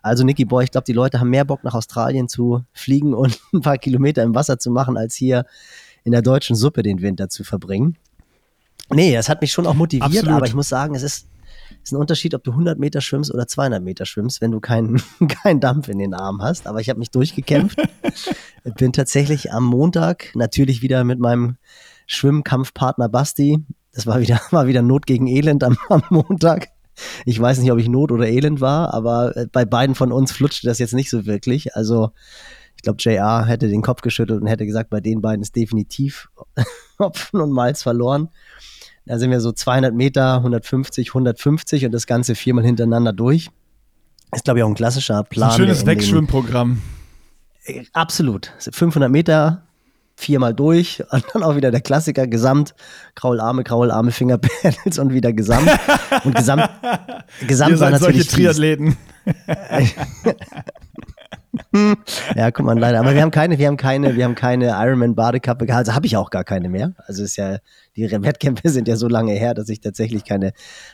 Also 0.02 0.26
Nicky 0.26 0.44
Boy, 0.44 0.66
ich 0.66 0.72
glaube, 0.72 0.84
die 0.84 0.94
Leute 0.94 1.22
haben 1.22 1.30
mehr 1.30 1.46
Bock 1.46 1.64
nach 1.64 1.74
Australien 1.74 2.28
zu 2.28 2.64
fliegen 2.74 3.14
und 3.14 3.40
ein 3.54 3.62
paar 3.62 3.78
Kilometer 3.78 4.24
im 4.24 4.36
Wasser 4.36 4.60
zu 4.60 4.72
machen, 4.72 4.98
als 4.98 5.16
hier 5.16 5.46
in 6.04 6.12
der 6.12 6.22
deutschen 6.22 6.56
Suppe 6.56 6.84
den 6.84 7.02
Winter 7.02 7.30
zu 7.30 7.46
verbringen. 7.46 7.96
Nee, 8.90 9.14
das 9.14 9.30
hat 9.30 9.42
mich 9.42 9.52
schon 9.52 9.68
auch 9.68 9.74
motiviert, 9.74 10.06
Absolut. 10.06 10.36
aber 10.36 10.46
ich 10.48 10.54
muss 10.54 10.70
sagen, 10.70 10.96
es 10.96 11.04
ist, 11.04 11.28
ist 11.88 11.94
ein 11.94 11.98
Unterschied, 11.98 12.36
ob 12.36 12.44
du 12.44 12.52
100 12.52 12.78
Meter 12.78 13.00
schwimmst 13.00 13.34
oder 13.34 13.48
200 13.48 13.82
Meter 13.82 14.06
schwimmst, 14.06 14.42
wenn 14.42 14.52
du 14.52 14.60
keinen 14.60 15.02
keinen 15.44 15.60
Dampf 15.60 15.88
in 15.88 16.00
den 16.00 16.14
Armen 16.14 16.42
hast. 16.42 16.68
Aber 16.68 16.82
ich 16.82 16.90
habe 16.90 17.00
mich 17.00 17.12
durchgekämpft. 17.12 17.80
Bin 18.78 18.92
tatsächlich 18.92 19.54
am 19.54 19.64
Montag 19.64 20.36
natürlich 20.36 20.82
wieder 20.82 21.04
mit 21.04 21.20
meinem 21.20 21.58
Schwimmkampfpartner 22.06 23.10
Basti. 23.10 23.64
Das 23.94 24.06
war 24.06 24.20
wieder, 24.20 24.42
war 24.52 24.68
wieder 24.68 24.82
Not 24.82 25.08
gegen 25.08 25.28
Elend 25.28 25.64
am, 25.64 25.78
am 25.90 26.04
Montag. 26.10 26.70
Ich 27.26 27.40
weiß 27.40 27.60
nicht, 27.60 27.72
ob 27.72 27.80
ich 27.80 27.88
Not 27.88 28.12
oder 28.12 28.28
Elend 28.28 28.60
war, 28.60 28.94
aber 28.94 29.38
äh, 29.38 29.48
bei 29.52 29.64
beiden 29.66 29.96
von 29.96 30.12
uns 30.12 30.32
flutschte 30.32 30.68
das 30.68 30.80
jetzt 30.80 30.94
nicht 30.94 31.10
so 31.10 31.26
wirklich. 31.26 31.76
Also 31.76 32.12
ich 32.76 32.82
glaube, 32.82 33.02
JR 33.02 33.46
hätte 33.46 33.70
den 33.70 33.82
Kopf 33.82 34.02
geschüttelt 34.02 34.42
und 34.42 34.48
hätte 34.48 34.66
gesagt, 34.66 34.90
bei 34.90 35.00
den 35.00 35.22
beiden 35.22 35.42
ist 35.42 35.56
definitiv 35.56 36.30
Hopfen 37.00 37.40
und 37.40 37.52
Malz 37.52 37.82
verloren. 37.82 38.30
Da 39.08 39.20
sind 39.20 39.32
wir 39.32 39.40
so 39.40 39.52
200 39.52 39.94
Meter, 39.94 40.36
150, 40.36 41.10
150 41.10 41.86
und 41.86 41.92
das 41.94 42.08
Ganze 42.08 42.36
viermal 42.36 42.66
hintereinander 42.66 43.14
durch. 43.14 43.50
Ist, 44.34 44.44
glaube 44.44 44.60
ich, 44.60 44.64
auch 44.64 44.70
ein 44.70 44.76
klassischer 44.76 45.24
Plan. 45.24 45.50
Ein 45.50 45.56
schönes 45.56 45.86
Wegschwimmprogramm. 45.86 46.82
Äh, 47.64 47.84
absolut. 47.94 48.52
500 48.60 49.10
Meter, 49.10 49.64
viermal 50.18 50.54
durch 50.54 51.02
und 51.12 51.24
dann 51.34 51.44
auch 51.44 51.56
wieder 51.56 51.72
der 51.72 51.80
Klassiker, 51.80 52.28
Gesamt, 52.28 52.76
Kraularme, 53.16 53.64
Kraularme, 53.64 54.12
Fingerpedals 54.12 55.00
und 55.00 55.14
wieder 55.14 55.32
Gesamt. 55.32 55.70
Und 56.26 56.36
Gesamt, 56.36 56.70
Gesamt 57.48 57.72
Ihr 57.72 57.80
war 57.80 57.92
natürlich 57.92 58.26
solche 58.26 58.36
Triathleten. 58.36 58.98
ja, 62.36 62.52
guck 62.52 62.66
mal, 62.66 62.78
leider. 62.78 63.00
Aber 63.00 63.14
wir 63.14 63.22
haben 63.22 63.32
keine, 63.32 63.58
wir 63.58 63.68
haben 63.68 63.78
keine, 63.78 64.16
wir 64.16 64.24
haben 64.24 64.36
keine 64.36 64.70
Ironman 64.70 65.16
Badekappe 65.16 65.66
gehabt. 65.66 65.80
Also 65.80 65.96
habe 65.96 66.06
ich 66.06 66.18
auch 66.18 66.30
gar 66.30 66.44
keine 66.44 66.70
mehr. 66.70 66.94
Also 67.06 67.24
ist 67.24 67.36
ja, 67.36 67.58
die 67.96 68.10
Wettkämpfe 68.10 68.70
sind 68.70 68.88
ja 68.88 68.96
so 68.96 69.08
lange 69.08 69.34
her, 69.34 69.54
dass 69.54 69.70
ich 69.70 69.82
tatsächlich 69.82 70.24
keine 70.26 70.54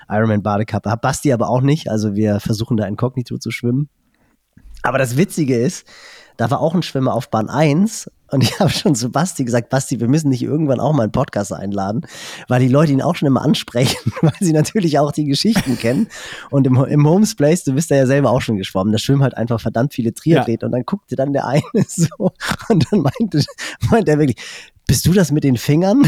Ironman 0.09 0.43
Badekappe 0.43 0.89
habe. 0.89 1.01
Basti 1.01 1.33
aber 1.33 1.49
auch 1.49 1.61
nicht. 1.61 1.89
Also 1.89 2.15
wir 2.15 2.39
versuchen 2.39 2.77
da 2.77 2.85
inkognito 2.85 3.37
zu 3.37 3.51
schwimmen. 3.51 3.89
Aber 4.81 4.97
das 4.97 5.15
Witzige 5.15 5.57
ist, 5.57 5.87
da 6.37 6.49
war 6.51 6.59
auch 6.61 6.73
ein 6.73 6.83
Schwimmer 6.83 7.13
auf 7.13 7.29
Bahn 7.29 7.49
1 7.49 8.09
und 8.33 8.43
ich 8.43 8.59
habe 8.59 8.71
schon 8.71 8.95
zu 8.95 9.09
Basti 9.09 9.45
gesagt, 9.45 9.69
Basti, 9.69 9.99
wir 9.99 10.07
müssen 10.07 10.31
dich 10.31 10.41
irgendwann 10.41 10.79
auch 10.79 10.93
mal 10.93 11.03
einen 11.03 11.11
Podcast 11.11 11.53
einladen, 11.53 12.01
weil 12.47 12.59
die 12.59 12.67
Leute 12.67 12.91
ihn 12.91 13.01
auch 13.01 13.15
schon 13.15 13.27
immer 13.27 13.43
ansprechen, 13.43 14.11
weil 14.21 14.33
sie 14.39 14.53
natürlich 14.53 14.99
auch 14.99 15.11
die 15.11 15.25
Geschichten 15.25 15.77
kennen. 15.77 16.07
Und 16.49 16.65
im, 16.67 16.75
im 16.83 17.07
Homes 17.07 17.35
Place, 17.35 17.63
du 17.63 17.73
bist 17.73 17.91
da 17.91 17.95
ja 17.95 18.07
selber 18.07 18.31
auch 18.31 18.41
schon 18.41 18.57
geschwommen, 18.57 18.91
da 18.91 18.97
schwimmen 18.97 19.21
halt 19.21 19.37
einfach 19.37 19.61
verdammt 19.61 19.93
viele 19.93 20.13
Triathleten. 20.13 20.63
Ja. 20.63 20.67
Und 20.67 20.71
dann 20.71 20.85
guckte 20.85 21.15
dann 21.15 21.33
der 21.33 21.47
eine 21.47 21.61
so 21.87 22.31
und 22.69 22.85
dann 22.91 23.01
meinte, 23.01 23.43
meinte 23.89 24.11
er 24.11 24.19
wirklich, 24.19 24.37
bist 24.87 25.05
du 25.05 25.13
das 25.13 25.31
mit 25.31 25.43
den 25.45 25.55
Fingern? 25.55 26.01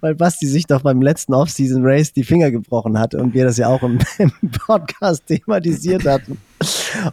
Weil 0.00 0.14
Basti 0.14 0.46
sich 0.46 0.66
doch 0.66 0.80
beim 0.82 1.02
letzten 1.02 1.34
Off-Season 1.34 1.82
Race 1.84 2.12
die 2.12 2.24
Finger 2.24 2.50
gebrochen 2.50 2.98
hatte 2.98 3.18
und 3.18 3.34
wir 3.34 3.44
das 3.44 3.58
ja 3.58 3.68
auch 3.68 3.82
im, 3.82 3.98
im 4.18 4.32
Podcast 4.66 5.26
thematisiert 5.26 6.06
hatten. 6.06 6.38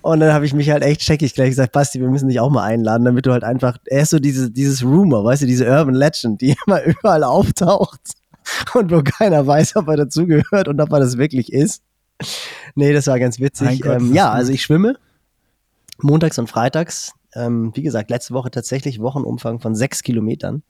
Und 0.01 0.19
dann 0.19 0.33
habe 0.33 0.45
ich 0.45 0.53
mich 0.53 0.69
halt 0.69 0.83
echt 0.83 1.01
checkig 1.01 1.33
gleich 1.33 1.49
gesagt, 1.49 1.71
Basti, 1.71 1.99
wir 1.99 2.09
müssen 2.09 2.27
dich 2.27 2.39
auch 2.39 2.49
mal 2.49 2.63
einladen, 2.63 3.05
damit 3.05 3.25
du 3.25 3.31
halt 3.31 3.43
einfach, 3.43 3.77
er 3.85 4.01
ist 4.01 4.09
so 4.09 4.19
diese, 4.19 4.51
dieses 4.51 4.83
Rumor, 4.83 5.23
weißt 5.23 5.43
du, 5.43 5.45
diese 5.45 5.65
Urban 5.65 5.95
Legend, 5.95 6.41
die 6.41 6.55
immer 6.65 6.83
überall 6.83 7.23
auftaucht 7.23 8.01
und 8.73 8.91
wo 8.91 9.01
keiner 9.01 9.45
weiß, 9.45 9.75
ob 9.75 9.87
er 9.87 9.97
dazugehört 9.97 10.67
und 10.67 10.79
ob 10.81 10.91
er 10.91 10.99
das 10.99 11.17
wirklich 11.17 11.51
ist. 11.53 11.83
Nee, 12.75 12.93
das 12.93 13.07
war 13.07 13.19
ganz 13.19 13.39
witzig. 13.39 13.81
Gott, 13.81 14.01
ähm, 14.01 14.13
ja, 14.13 14.31
also 14.31 14.51
ich 14.51 14.61
schwimme 14.61 14.97
montags 16.01 16.37
und 16.39 16.47
freitags 16.47 17.13
ähm, 17.35 17.71
wie 17.75 17.81
gesagt, 17.81 18.09
letzte 18.09 18.33
Woche 18.33 18.51
tatsächlich 18.51 18.99
Wochenumfang 18.99 19.59
von 19.59 19.75
sechs 19.75 20.03
Kilometern. 20.03 20.63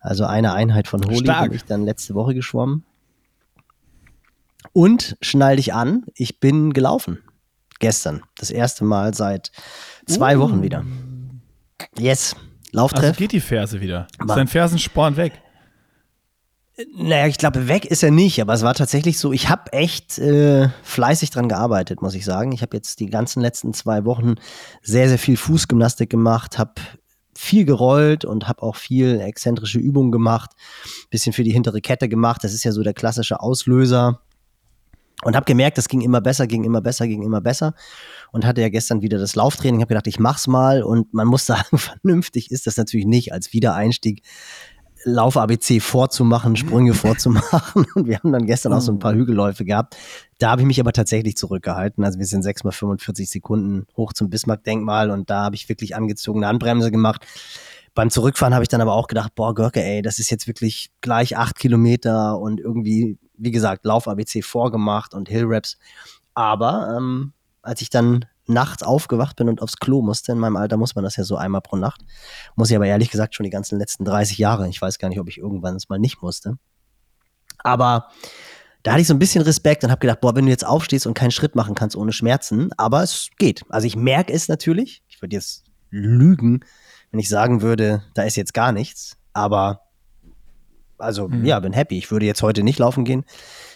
Also 0.00 0.24
eine 0.24 0.52
Einheit 0.52 0.88
von 0.88 1.02
Stark. 1.02 1.48
bin 1.48 1.56
ich 1.56 1.64
dann 1.64 1.84
letzte 1.84 2.14
Woche 2.14 2.34
geschwommen. 2.34 2.84
Und 4.72 5.16
schnall 5.20 5.56
dich 5.56 5.74
an, 5.74 6.04
ich 6.14 6.40
bin 6.40 6.72
gelaufen. 6.72 7.18
Gestern. 7.82 8.22
Das 8.38 8.50
erste 8.50 8.84
Mal 8.84 9.12
seit 9.12 9.50
zwei 10.06 10.38
uh. 10.38 10.40
Wochen 10.40 10.62
wieder. 10.62 10.84
Yes. 11.98 12.36
Lauftreff. 12.70 13.02
Also 13.02 13.18
geht 13.18 13.32
die 13.32 13.40
Ferse 13.40 13.80
wieder. 13.80 14.06
Ist 14.20 14.30
dein 14.30 14.46
Fersensporn 14.46 15.16
weg? 15.16 15.32
Naja, 16.96 17.26
ich 17.26 17.38
glaube, 17.38 17.66
weg 17.66 17.84
ist 17.84 18.04
er 18.04 18.12
nicht, 18.12 18.40
aber 18.40 18.54
es 18.54 18.62
war 18.62 18.74
tatsächlich 18.74 19.18
so, 19.18 19.32
ich 19.32 19.48
habe 19.48 19.72
echt 19.72 20.16
äh, 20.18 20.68
fleißig 20.84 21.30
dran 21.30 21.48
gearbeitet, 21.48 22.02
muss 22.02 22.14
ich 22.14 22.24
sagen. 22.24 22.52
Ich 22.52 22.62
habe 22.62 22.76
jetzt 22.76 23.00
die 23.00 23.10
ganzen 23.10 23.42
letzten 23.42 23.74
zwei 23.74 24.04
Wochen 24.04 24.36
sehr, 24.80 25.08
sehr 25.08 25.18
viel 25.18 25.36
Fußgymnastik 25.36 26.08
gemacht, 26.08 26.58
habe 26.58 26.74
viel 27.36 27.64
gerollt 27.64 28.24
und 28.24 28.46
habe 28.46 28.62
auch 28.62 28.76
viel 28.76 29.20
exzentrische 29.20 29.80
Übungen 29.80 30.12
gemacht, 30.12 30.52
bisschen 31.10 31.32
für 31.32 31.42
die 31.42 31.52
hintere 31.52 31.80
Kette 31.80 32.08
gemacht. 32.08 32.44
Das 32.44 32.54
ist 32.54 32.62
ja 32.62 32.70
so 32.70 32.84
der 32.84 32.94
klassische 32.94 33.40
Auslöser. 33.40 34.20
Und 35.24 35.36
habe 35.36 35.44
gemerkt, 35.44 35.78
das 35.78 35.88
ging 35.88 36.00
immer 36.00 36.20
besser, 36.20 36.46
ging 36.46 36.64
immer 36.64 36.80
besser, 36.80 37.06
ging 37.06 37.22
immer 37.22 37.40
besser. 37.40 37.74
Und 38.32 38.44
hatte 38.44 38.60
ja 38.60 38.68
gestern 38.68 39.02
wieder 39.02 39.18
das 39.18 39.36
Lauftraining. 39.36 39.80
Habe 39.80 39.88
gedacht, 39.88 40.06
ich 40.06 40.18
mach's 40.18 40.46
mal. 40.46 40.82
Und 40.82 41.14
man 41.14 41.28
muss 41.28 41.46
sagen, 41.46 41.78
vernünftig 41.78 42.50
ist 42.50 42.66
das 42.66 42.76
natürlich 42.76 43.06
nicht 43.06 43.32
als 43.32 43.52
Wiedereinstieg 43.52 44.22
Lauf-ABC 45.04 45.80
vorzumachen, 45.80 46.56
Sprünge 46.56 46.94
vorzumachen. 46.94 47.86
Und 47.94 48.06
wir 48.06 48.18
haben 48.18 48.32
dann 48.32 48.46
gestern 48.46 48.72
auch 48.72 48.80
so 48.80 48.92
ein 48.92 48.98
paar 48.98 49.12
oh. 49.12 49.16
Hügelläufe 49.16 49.64
gehabt. 49.64 49.96
Da 50.38 50.50
habe 50.50 50.62
ich 50.62 50.66
mich 50.66 50.80
aber 50.80 50.92
tatsächlich 50.92 51.36
zurückgehalten. 51.36 52.04
Also 52.04 52.18
wir 52.18 52.26
sind 52.26 52.42
sechs 52.42 52.64
mal 52.64 52.72
45 52.72 53.28
Sekunden 53.28 53.86
hoch 53.96 54.12
zum 54.12 54.30
Bismarck-Denkmal 54.30 55.10
und 55.10 55.30
da 55.30 55.44
habe 55.44 55.56
ich 55.56 55.68
wirklich 55.68 55.96
angezogene 55.96 56.46
Handbremse 56.46 56.90
gemacht. 56.90 57.26
Beim 57.94 58.10
Zurückfahren 58.10 58.54
habe 58.54 58.62
ich 58.62 58.68
dann 58.68 58.80
aber 58.80 58.94
auch 58.94 59.06
gedacht, 59.06 59.34
boah, 59.34 59.54
Görke, 59.54 59.82
ey, 59.82 60.02
das 60.02 60.18
ist 60.18 60.30
jetzt 60.30 60.46
wirklich 60.46 60.90
gleich 61.00 61.36
acht 61.36 61.58
Kilometer 61.58 62.38
und 62.38 62.58
irgendwie, 62.58 63.18
wie 63.36 63.50
gesagt, 63.50 63.84
Lauf-ABC 63.84 64.42
vorgemacht 64.42 65.14
und 65.14 65.28
Hill-Raps. 65.28 65.78
Aber 66.34 66.94
ähm, 66.96 67.32
als 67.60 67.82
ich 67.82 67.90
dann 67.90 68.24
nachts 68.46 68.82
aufgewacht 68.82 69.36
bin 69.36 69.48
und 69.48 69.62
aufs 69.62 69.76
Klo 69.76 70.02
musste. 70.02 70.32
In 70.32 70.38
meinem 70.38 70.56
Alter 70.56 70.76
muss 70.76 70.94
man 70.94 71.04
das 71.04 71.16
ja 71.16 71.24
so 71.24 71.36
einmal 71.36 71.60
pro 71.60 71.76
Nacht. 71.76 72.02
Muss 72.56 72.70
ich 72.70 72.76
aber 72.76 72.86
ehrlich 72.86 73.10
gesagt 73.10 73.34
schon 73.34 73.44
die 73.44 73.50
ganzen 73.50 73.78
letzten 73.78 74.04
30 74.04 74.38
Jahre. 74.38 74.68
Ich 74.68 74.80
weiß 74.80 74.98
gar 74.98 75.08
nicht, 75.08 75.20
ob 75.20 75.28
ich 75.28 75.38
irgendwann 75.38 75.76
es 75.76 75.88
mal 75.88 75.98
nicht 75.98 76.22
musste. 76.22 76.58
Aber 77.58 78.08
da 78.82 78.92
hatte 78.92 79.02
ich 79.02 79.06
so 79.06 79.14
ein 79.14 79.20
bisschen 79.20 79.42
Respekt 79.42 79.84
und 79.84 79.90
habe 79.90 80.00
gedacht, 80.00 80.20
boah, 80.20 80.34
wenn 80.34 80.46
du 80.46 80.50
jetzt 80.50 80.66
aufstehst 80.66 81.06
und 81.06 81.14
keinen 81.14 81.30
Schritt 81.30 81.54
machen 81.54 81.74
kannst 81.74 81.96
ohne 81.96 82.12
Schmerzen, 82.12 82.70
aber 82.76 83.02
es 83.02 83.28
geht. 83.38 83.62
Also 83.68 83.86
ich 83.86 83.94
merke 83.94 84.32
es 84.32 84.48
natürlich. 84.48 85.02
Ich 85.08 85.22
würde 85.22 85.36
jetzt 85.36 85.64
lügen, 85.90 86.64
wenn 87.12 87.20
ich 87.20 87.28
sagen 87.28 87.62
würde, 87.62 88.02
da 88.14 88.22
ist 88.22 88.36
jetzt 88.36 88.54
gar 88.54 88.72
nichts. 88.72 89.16
Aber 89.32 89.82
also 90.98 91.28
mhm. 91.28 91.44
ja, 91.44 91.60
bin 91.60 91.72
happy. 91.72 91.98
Ich 91.98 92.10
würde 92.10 92.26
jetzt 92.26 92.42
heute 92.42 92.62
nicht 92.64 92.78
laufen 92.78 93.04
gehen, 93.04 93.24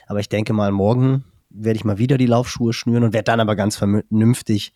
aber 0.06 0.18
ich 0.18 0.28
denke 0.28 0.52
mal 0.52 0.72
morgen 0.72 1.24
werde 1.50 1.76
ich 1.76 1.84
mal 1.84 1.98
wieder 1.98 2.18
die 2.18 2.26
Laufschuhe 2.26 2.72
schnüren 2.72 3.04
und 3.04 3.12
werde 3.12 3.24
dann 3.24 3.40
aber 3.40 3.56
ganz 3.56 3.76
vernünftig 3.76 4.74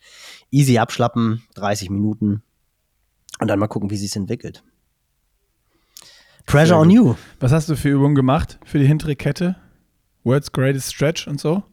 easy 0.49 0.79
abschlappen, 0.79 1.43
30 1.55 1.89
Minuten 1.89 2.41
und 3.39 3.47
dann 3.47 3.59
mal 3.59 3.67
gucken, 3.67 3.89
wie 3.89 3.97
sich 3.97 4.15
entwickelt. 4.15 4.63
Pressure 6.45 6.77
on 6.77 6.89
you. 6.89 7.15
Was 7.39 7.51
hast 7.51 7.69
du 7.69 7.75
für 7.75 7.89
Übungen 7.89 8.15
gemacht 8.15 8.59
für 8.65 8.79
die 8.79 8.87
hintere 8.87 9.15
Kette? 9.15 9.57
World's 10.23 10.51
Greatest 10.51 10.93
Stretch 10.93 11.27
und 11.27 11.39
so? 11.39 11.63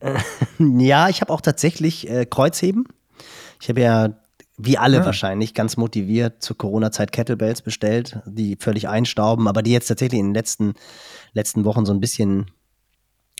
ja, 0.58 1.08
ich 1.08 1.20
habe 1.20 1.32
auch 1.32 1.40
tatsächlich 1.40 2.08
äh, 2.08 2.26
Kreuzheben. 2.26 2.86
Ich 3.60 3.68
habe 3.68 3.80
ja, 3.80 4.14
wie 4.56 4.78
alle 4.78 5.02
ah. 5.02 5.06
wahrscheinlich, 5.06 5.54
ganz 5.54 5.76
motiviert 5.76 6.42
zur 6.42 6.56
Corona-Zeit 6.56 7.12
Kettlebells 7.12 7.62
bestellt, 7.62 8.20
die 8.26 8.56
völlig 8.58 8.88
einstauben, 8.88 9.48
aber 9.48 9.62
die 9.62 9.72
jetzt 9.72 9.88
tatsächlich 9.88 10.20
in 10.20 10.28
den 10.28 10.34
letzten, 10.34 10.74
letzten 11.32 11.64
Wochen 11.64 11.84
so 11.84 11.92
ein 11.92 12.00
bisschen 12.00 12.50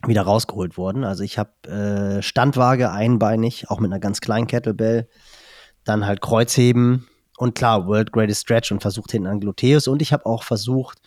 wieder 0.06 0.22
rausgeholt 0.22 0.76
worden. 0.76 1.04
Also 1.04 1.22
ich 1.22 1.38
habe 1.38 1.68
äh, 1.68 2.22
Standwaage 2.22 2.90
einbeinig, 2.90 3.70
auch 3.70 3.80
mit 3.80 3.90
einer 3.90 4.00
ganz 4.00 4.20
kleinen 4.20 4.46
Kettlebell, 4.46 5.08
dann 5.84 6.06
halt 6.06 6.20
Kreuzheben 6.20 7.06
und 7.38 7.54
klar, 7.54 7.86
World 7.86 8.12
Greatest 8.12 8.42
Stretch 8.42 8.72
und 8.72 8.80
versucht 8.80 9.12
hinten 9.12 9.28
an 9.28 9.40
Gluteus 9.40 9.86
und 9.88 10.02
ich 10.02 10.12
habe 10.12 10.26
auch 10.26 10.42
versucht, 10.42 10.98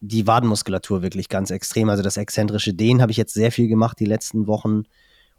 die 0.00 0.26
Wadenmuskulatur 0.26 1.02
wirklich 1.02 1.28
ganz 1.28 1.50
extrem, 1.50 1.88
also 1.88 2.02
das 2.02 2.16
exzentrische 2.16 2.74
Dehnen 2.74 3.00
habe 3.00 3.12
ich 3.12 3.18
jetzt 3.18 3.34
sehr 3.34 3.52
viel 3.52 3.68
gemacht 3.68 4.00
die 4.00 4.06
letzten 4.06 4.46
Wochen 4.46 4.84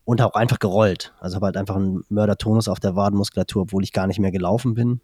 und 0.05 0.21
auch 0.21 0.33
einfach 0.33 0.59
gerollt. 0.59 1.13
Also 1.19 1.35
habe 1.35 1.47
halt 1.47 1.57
einfach 1.57 1.75
einen 1.75 2.03
Mördertonus 2.09 2.67
auf 2.67 2.79
der 2.79 2.95
Wadenmuskulatur, 2.95 3.63
obwohl 3.63 3.83
ich 3.83 3.93
gar 3.93 4.07
nicht 4.07 4.19
mehr 4.19 4.31
gelaufen 4.31 4.73
bin. 4.73 5.01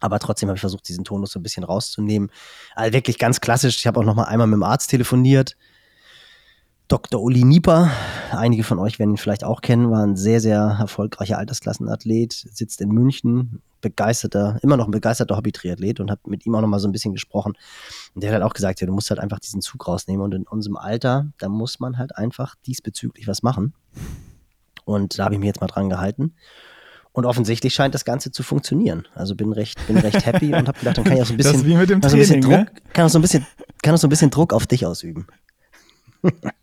Aber 0.00 0.18
trotzdem 0.18 0.48
habe 0.48 0.56
ich 0.56 0.60
versucht, 0.60 0.88
diesen 0.88 1.04
Tonus 1.04 1.32
so 1.32 1.38
ein 1.38 1.42
bisschen 1.42 1.64
rauszunehmen. 1.64 2.30
Also 2.74 2.94
wirklich 2.94 3.18
ganz 3.18 3.40
klassisch. 3.40 3.76
Ich 3.78 3.86
habe 3.86 4.00
auch 4.00 4.04
noch 4.04 4.14
mal 4.14 4.24
einmal 4.24 4.46
mit 4.46 4.56
dem 4.56 4.62
Arzt 4.62 4.90
telefoniert 4.90 5.56
Dr. 6.90 7.22
Uli 7.22 7.44
Nieper, 7.44 7.88
einige 8.32 8.64
von 8.64 8.80
euch 8.80 8.98
werden 8.98 9.12
ihn 9.12 9.16
vielleicht 9.16 9.44
auch 9.44 9.60
kennen, 9.60 9.92
war 9.92 10.04
ein 10.04 10.16
sehr, 10.16 10.40
sehr 10.40 10.76
erfolgreicher 10.80 11.38
Altersklassenathlet, 11.38 12.32
sitzt 12.32 12.80
in 12.80 12.88
München, 12.88 13.62
begeisterter, 13.80 14.58
immer 14.64 14.76
noch 14.76 14.86
ein 14.86 14.90
begeisterter 14.90 15.36
Hobby-Triathlet 15.36 16.00
und 16.00 16.10
habe 16.10 16.22
mit 16.26 16.44
ihm 16.46 16.54
auch 16.56 16.60
noch 16.60 16.66
mal 16.66 16.80
so 16.80 16.88
ein 16.88 16.92
bisschen 16.92 17.12
gesprochen. 17.12 17.52
Und 18.16 18.24
der 18.24 18.30
hat 18.30 18.40
halt 18.40 18.42
auch 18.42 18.54
gesagt, 18.54 18.80
ja, 18.80 18.88
du 18.88 18.92
musst 18.92 19.08
halt 19.10 19.20
einfach 19.20 19.38
diesen 19.38 19.60
Zug 19.60 19.86
rausnehmen 19.86 20.24
und 20.24 20.34
in 20.34 20.48
unserem 20.48 20.76
Alter, 20.76 21.30
da 21.38 21.48
muss 21.48 21.78
man 21.78 21.96
halt 21.96 22.16
einfach 22.16 22.56
diesbezüglich 22.66 23.28
was 23.28 23.44
machen. 23.44 23.72
Und 24.84 25.16
da 25.16 25.26
habe 25.26 25.34
ich 25.34 25.38
mich 25.38 25.46
jetzt 25.46 25.60
mal 25.60 25.68
dran 25.68 25.90
gehalten. 25.90 26.34
Und 27.12 27.24
offensichtlich 27.24 27.72
scheint 27.72 27.94
das 27.94 28.04
Ganze 28.04 28.32
zu 28.32 28.42
funktionieren. 28.42 29.06
Also 29.14 29.36
bin 29.36 29.52
recht, 29.52 29.78
bin 29.86 29.96
recht 29.96 30.26
happy 30.26 30.54
und 30.54 30.66
habe 30.66 30.80
gedacht, 30.80 30.98
dann 30.98 31.04
kann 31.04 31.14
ich 31.14 31.22
auch 31.22 31.26
so 31.26 31.34
ein 31.34 31.36
bisschen, 31.36 31.52
das 31.52 31.64
wie 31.64 31.76
mit 31.76 31.88
dem 31.88 32.00
Training, 32.00 32.42
so 32.42 32.48
Druck, 32.48 32.50
ne? 32.50 32.66
kann 32.92 33.06
auch 33.06 33.10
so 33.10 33.20
ein 33.20 33.22
bisschen, 33.22 33.46
kann 33.80 33.94
auch 33.94 33.98
so 33.98 34.08
ein 34.08 34.10
bisschen 34.10 34.30
Druck 34.30 34.52
auf 34.52 34.66
dich 34.66 34.84
ausüben. 34.86 35.28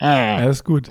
ja, 0.00 0.46
das 0.46 0.58
ist 0.58 0.64
gut. 0.64 0.90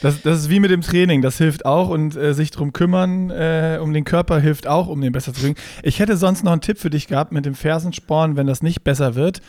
Das, 0.00 0.22
das 0.22 0.38
ist 0.40 0.50
wie 0.50 0.60
mit 0.60 0.70
dem 0.70 0.82
Training, 0.82 1.22
das 1.22 1.38
hilft 1.38 1.66
auch 1.66 1.88
und 1.88 2.14
äh, 2.16 2.32
sich 2.32 2.52
drum 2.52 2.72
kümmern, 2.72 3.30
äh, 3.30 3.78
um 3.82 3.92
den 3.92 4.04
Körper 4.04 4.38
hilft 4.38 4.68
auch, 4.68 4.86
um 4.86 5.00
den 5.00 5.12
besser 5.12 5.34
zu 5.34 5.40
kriegen. 5.40 5.56
Ich 5.82 5.98
hätte 5.98 6.16
sonst 6.16 6.44
noch 6.44 6.52
einen 6.52 6.60
Tipp 6.60 6.78
für 6.78 6.90
dich 6.90 7.08
gehabt 7.08 7.32
mit 7.32 7.44
dem 7.44 7.56
Fersensporn, 7.56 8.36
wenn 8.36 8.46
das 8.46 8.62
nicht 8.62 8.84
besser 8.84 9.16
wird 9.16 9.40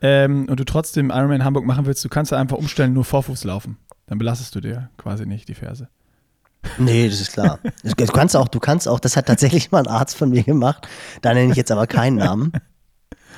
ähm, 0.00 0.46
und 0.48 0.58
du 0.58 0.64
trotzdem 0.64 1.10
Ironman 1.10 1.44
Hamburg 1.44 1.66
machen 1.66 1.84
willst, 1.84 2.02
du 2.04 2.08
kannst 2.08 2.32
da 2.32 2.38
einfach 2.38 2.56
umstellen, 2.56 2.94
nur 2.94 3.04
Vorfuß 3.04 3.44
laufen. 3.44 3.76
Dann 4.06 4.16
belastest 4.16 4.54
du 4.54 4.60
dir 4.60 4.88
quasi 4.96 5.26
nicht 5.26 5.48
die 5.48 5.54
Ferse. 5.54 5.88
Nee, 6.78 7.08
das 7.08 7.20
ist 7.20 7.32
klar. 7.32 7.58
Du 7.84 8.06
kannst 8.06 8.34
auch, 8.34 8.48
du 8.48 8.60
kannst 8.60 8.88
auch, 8.88 9.00
das 9.00 9.16
hat 9.16 9.26
tatsächlich 9.26 9.70
mal 9.70 9.80
ein 9.80 9.86
Arzt 9.86 10.16
von 10.16 10.30
mir 10.30 10.42
gemacht, 10.42 10.88
da 11.22 11.34
nenne 11.34 11.50
ich 11.50 11.56
jetzt 11.56 11.70
aber 11.70 11.86
keinen 11.86 12.16
Namen, 12.16 12.52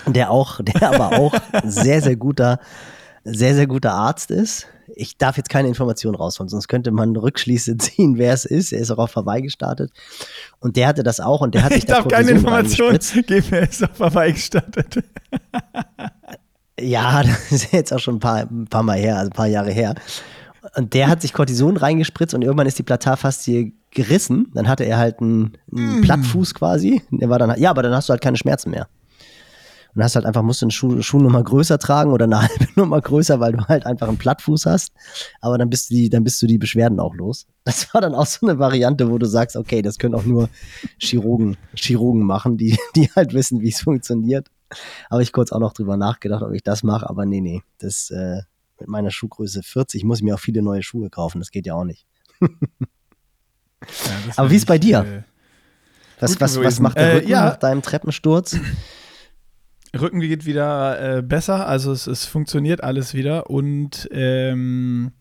der 0.06 0.30
auch, 0.30 0.60
der 0.62 0.90
aber 0.94 1.18
auch 1.18 1.34
sehr, 1.64 2.00
sehr 2.00 2.16
guter 2.16 2.60
sehr, 3.24 3.54
sehr 3.54 3.66
guter 3.66 3.92
Arzt 3.92 4.30
ist. 4.30 4.66
Ich 4.96 5.16
darf 5.16 5.36
jetzt 5.36 5.48
keine 5.48 5.68
Informationen 5.68 6.16
rausholen, 6.16 6.48
sonst 6.48 6.68
könnte 6.68 6.90
man 6.90 7.16
Rückschlüsse 7.16 7.76
ziehen, 7.78 8.18
wer 8.18 8.32
es 8.32 8.44
ist. 8.44 8.72
Er 8.72 8.80
ist 8.80 8.90
auch 8.90 8.98
auf 8.98 9.16
Hawaii 9.16 9.42
gestartet. 9.42 9.92
Und 10.58 10.76
der 10.76 10.88
hatte 10.88 11.02
das 11.02 11.20
auch 11.20 11.40
und 11.40 11.54
der 11.54 11.64
hat 11.64 11.72
sich 11.72 11.84
Ich 11.84 11.86
darf 11.86 12.08
keine 12.08 12.30
Informationen 12.30 12.98
geben, 13.26 13.46
wer 13.50 13.68
ist 13.68 13.82
auf 13.82 13.98
Hawaii 13.98 14.32
gestartet. 14.32 15.04
ja, 16.78 17.22
das 17.50 17.52
ist 17.52 17.72
jetzt 17.72 17.92
auch 17.92 18.00
schon 18.00 18.16
ein 18.16 18.20
paar, 18.20 18.38
ein 18.38 18.66
paar 18.66 18.82
Mal 18.82 18.98
her, 18.98 19.18
also 19.18 19.30
ein 19.30 19.34
paar 19.34 19.46
Jahre 19.46 19.70
her. 19.70 19.94
Und 20.76 20.94
der 20.94 21.08
hat 21.08 21.22
sich 21.22 21.32
Cortison 21.32 21.76
reingespritzt 21.76 22.34
und 22.34 22.42
irgendwann 22.42 22.66
ist 22.66 22.78
die 22.78 22.82
Platarfaszie 22.82 23.74
gerissen. 23.90 24.50
Dann 24.54 24.68
hatte 24.68 24.84
er 24.84 24.98
halt 24.98 25.20
einen, 25.20 25.56
einen 25.74 26.00
mm. 26.00 26.02
Plattfuß 26.02 26.54
quasi. 26.54 27.02
Der 27.10 27.28
war 27.28 27.38
dann, 27.38 27.58
ja, 27.58 27.70
aber 27.70 27.82
dann 27.82 27.94
hast 27.94 28.08
du 28.08 28.12
halt 28.12 28.22
keine 28.22 28.36
Schmerzen 28.36 28.70
mehr. 28.70 28.86
Und 29.94 30.02
hast 30.02 30.14
halt 30.14 30.26
einfach, 30.26 30.42
musst 30.42 30.62
du 30.62 30.66
eine 30.66 30.72
Schuh, 30.72 31.02
Schuhnummer 31.02 31.42
größer 31.42 31.78
tragen 31.78 32.12
oder 32.12 32.24
eine 32.24 32.42
halbe 32.48 32.66
Nummer 32.76 33.00
größer, 33.00 33.40
weil 33.40 33.52
du 33.52 33.64
halt 33.66 33.86
einfach 33.86 34.08
einen 34.08 34.18
Plattfuß 34.18 34.66
hast. 34.66 34.92
Aber 35.40 35.58
dann 35.58 35.70
bist 35.70 35.90
du 35.90 35.94
die, 35.94 36.08
dann 36.08 36.24
bist 36.24 36.40
du 36.42 36.46
die 36.46 36.58
Beschwerden 36.58 37.00
auch 37.00 37.14
los. 37.14 37.46
Das 37.64 37.92
war 37.94 38.00
dann 38.00 38.14
auch 38.14 38.26
so 38.26 38.46
eine 38.46 38.58
Variante, 38.58 39.10
wo 39.10 39.18
du 39.18 39.26
sagst, 39.26 39.56
okay, 39.56 39.82
das 39.82 39.98
können 39.98 40.14
auch 40.14 40.24
nur 40.24 40.48
Chirurgen, 40.98 41.56
Chirurgen 41.74 42.22
machen, 42.22 42.56
die, 42.56 42.78
die 42.96 43.10
halt 43.14 43.34
wissen, 43.34 43.60
wie 43.60 43.68
es 43.68 43.80
funktioniert. 43.80 44.48
Habe 45.10 45.22
ich 45.22 45.32
kurz 45.32 45.52
auch 45.52 45.58
noch 45.58 45.72
drüber 45.72 45.96
nachgedacht, 45.96 46.42
ob 46.42 46.52
ich 46.52 46.62
das 46.62 46.82
mache, 46.82 47.08
aber 47.08 47.26
nee, 47.26 47.40
nee. 47.40 47.62
Das, 47.78 48.10
äh, 48.10 48.42
mit 48.80 48.88
meiner 48.88 49.10
Schuhgröße 49.10 49.62
40 49.62 50.04
muss 50.04 50.18
ich 50.18 50.24
mir 50.24 50.34
auch 50.34 50.40
viele 50.40 50.62
neue 50.62 50.82
Schuhe 50.82 51.10
kaufen. 51.10 51.38
Das 51.38 51.50
geht 51.50 51.66
ja 51.66 51.74
auch 51.74 51.84
nicht. 51.84 52.06
ja, 52.40 52.48
aber 54.36 54.50
wie 54.50 54.56
ist 54.56 54.66
bei 54.66 54.78
dir? 54.78 55.00
Äh, 55.00 55.22
was, 56.18 56.40
was, 56.40 56.62
was 56.62 56.80
macht 56.80 56.96
der 56.96 57.12
äh, 57.12 57.16
Rücken 57.16 57.28
ja. 57.28 57.44
nach 57.46 57.56
deinem 57.56 57.82
Treppensturz? 57.82 58.56
Rücken 59.98 60.20
geht 60.20 60.46
wieder 60.46 61.18
äh, 61.18 61.22
besser, 61.22 61.66
also 61.66 61.92
es, 61.92 62.06
es, 62.06 62.24
funktioniert 62.24 62.82
alles 62.84 63.14
wieder. 63.14 63.50
Und 63.50 64.08
ähm, 64.12 65.12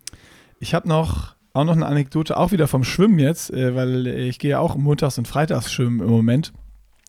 ich 0.60 0.74
habe 0.74 0.88
noch 0.88 1.36
auch 1.54 1.64
noch 1.64 1.76
eine 1.76 1.86
Anekdote, 1.88 2.38
auch 2.38 2.52
wieder 2.52 2.68
vom 2.68 2.84
Schwimmen 2.84 3.20
jetzt, 3.20 3.52
äh, 3.52 3.76
weil 3.76 4.06
ich 4.08 4.40
gehe 4.40 4.52
ja 4.52 4.60
auch 4.60 4.76
montags 4.76 5.18
und 5.18 5.28
freitags 5.28 5.72
schwimmen 5.72 6.02
im 6.02 6.10
Moment. 6.10 6.54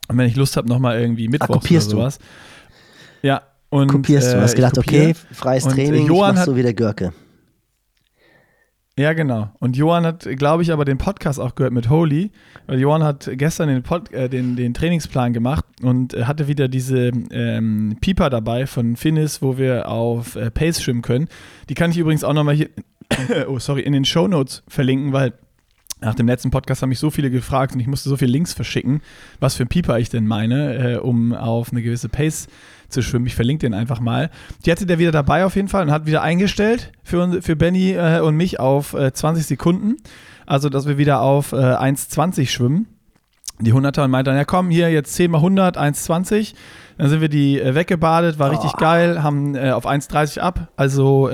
Und 0.08 0.18
wenn 0.18 0.26
ich 0.26 0.36
Lust 0.36 0.56
habe, 0.56 0.68
nochmal 0.68 1.00
irgendwie 1.00 1.28
Mittwochs 1.28 1.66
Ach, 1.66 1.70
oder 1.70 1.80
sowas. 1.80 2.18
Du? 2.18 3.28
Ja. 3.28 3.42
Und, 3.68 3.88
kopierst 3.88 4.32
du? 4.32 4.40
Hast 4.40 4.54
äh, 4.54 4.56
gedacht, 4.56 4.78
okay, 4.78 5.14
freies 5.32 5.64
und, 5.64 5.72
äh, 5.72 5.74
Training, 5.74 6.06
Johann 6.06 6.34
ich 6.34 6.38
mach 6.40 6.46
so 6.46 6.56
wie 6.56 6.62
der 6.62 6.74
Görke. 6.74 7.12
Ja, 8.98 9.14
genau. 9.14 9.50
Und 9.60 9.76
Johann 9.76 10.04
hat, 10.04 10.28
glaube 10.36 10.62
ich, 10.62 10.72
aber 10.72 10.84
den 10.84 10.98
Podcast 10.98 11.40
auch 11.40 11.54
gehört 11.54 11.72
mit 11.72 11.88
Holy, 11.88 12.32
weil 12.66 12.80
Johann 12.80 13.02
hat 13.02 13.30
gestern 13.32 13.68
den, 13.68 13.82
Pod, 13.82 14.12
äh, 14.12 14.28
den, 14.28 14.56
den 14.56 14.74
Trainingsplan 14.74 15.32
gemacht 15.32 15.64
und 15.80 16.12
äh, 16.12 16.24
hatte 16.24 16.48
wieder 16.48 16.68
diese 16.68 17.10
ähm, 17.30 17.96
Pieper 18.00 18.28
dabei 18.28 18.66
von 18.66 18.96
Finis, 18.96 19.40
wo 19.40 19.56
wir 19.56 19.88
auf 19.88 20.36
äh, 20.36 20.50
Pace 20.50 20.82
schwimmen 20.82 21.02
können. 21.02 21.28
Die 21.70 21.74
kann 21.74 21.90
ich 21.92 21.98
übrigens 21.98 22.24
auch 22.24 22.34
nochmal 22.34 22.56
hier, 22.56 22.68
oh 23.48 23.58
sorry, 23.58 23.80
in 23.82 23.92
den 23.92 24.04
Show 24.04 24.28
Notes 24.28 24.62
verlinken, 24.68 25.12
weil 25.12 25.32
Nach 26.02 26.14
dem 26.14 26.26
letzten 26.26 26.50
Podcast 26.50 26.80
haben 26.80 26.88
mich 26.88 26.98
so 26.98 27.10
viele 27.10 27.30
gefragt 27.30 27.74
und 27.74 27.80
ich 27.80 27.86
musste 27.86 28.08
so 28.08 28.16
viele 28.16 28.32
Links 28.32 28.54
verschicken, 28.54 29.02
was 29.38 29.54
für 29.54 29.64
ein 29.64 29.68
Pieper 29.68 29.98
ich 29.98 30.08
denn 30.08 30.26
meine, 30.26 30.94
äh, 30.94 30.96
um 30.96 31.34
auf 31.34 31.72
eine 31.72 31.82
gewisse 31.82 32.08
Pace 32.08 32.44
zu 32.44 32.50
schwimmen. 33.02 33.26
Ich 33.26 33.34
verlinke 33.34 33.66
den 33.66 33.74
einfach 33.74 34.00
mal. 34.00 34.30
Die 34.64 34.70
hatte 34.70 34.86
der 34.86 34.98
wieder 34.98 35.12
dabei 35.12 35.44
auf 35.44 35.56
jeden 35.56 35.68
Fall 35.68 35.82
und 35.82 35.90
hat 35.90 36.06
wieder 36.06 36.22
eingestellt 36.22 36.92
für, 37.02 37.42
für 37.42 37.56
Benny 37.56 37.92
äh, 37.92 38.20
und 38.20 38.36
mich 38.36 38.60
auf 38.60 38.94
äh, 38.94 39.12
20 39.12 39.46
Sekunden. 39.46 39.96
Also, 40.46 40.68
dass 40.68 40.86
wir 40.86 40.98
wieder 40.98 41.20
auf 41.20 41.52
äh, 41.52 41.56
1,20 41.56 42.48
schwimmen. 42.48 42.86
Die 43.60 43.74
100er 43.74 44.04
und 44.04 44.10
meinte 44.10 44.30
dann, 44.30 44.38
ja 44.38 44.44
komm, 44.44 44.70
hier 44.70 44.90
jetzt 44.90 45.14
10 45.14 45.30
mal 45.30 45.38
100, 45.38 45.78
1,20. 45.78 46.54
Dann 46.98 47.08
sind 47.08 47.20
wir 47.20 47.28
die 47.28 47.60
äh, 47.60 47.74
weggebadet, 47.74 48.38
war 48.38 48.48
oh. 48.48 48.52
richtig 48.52 48.72
geil, 48.78 49.22
haben 49.22 49.54
äh, 49.54 49.70
auf 49.70 49.86
1,30 49.86 50.40
ab. 50.40 50.72
Also, 50.76 51.30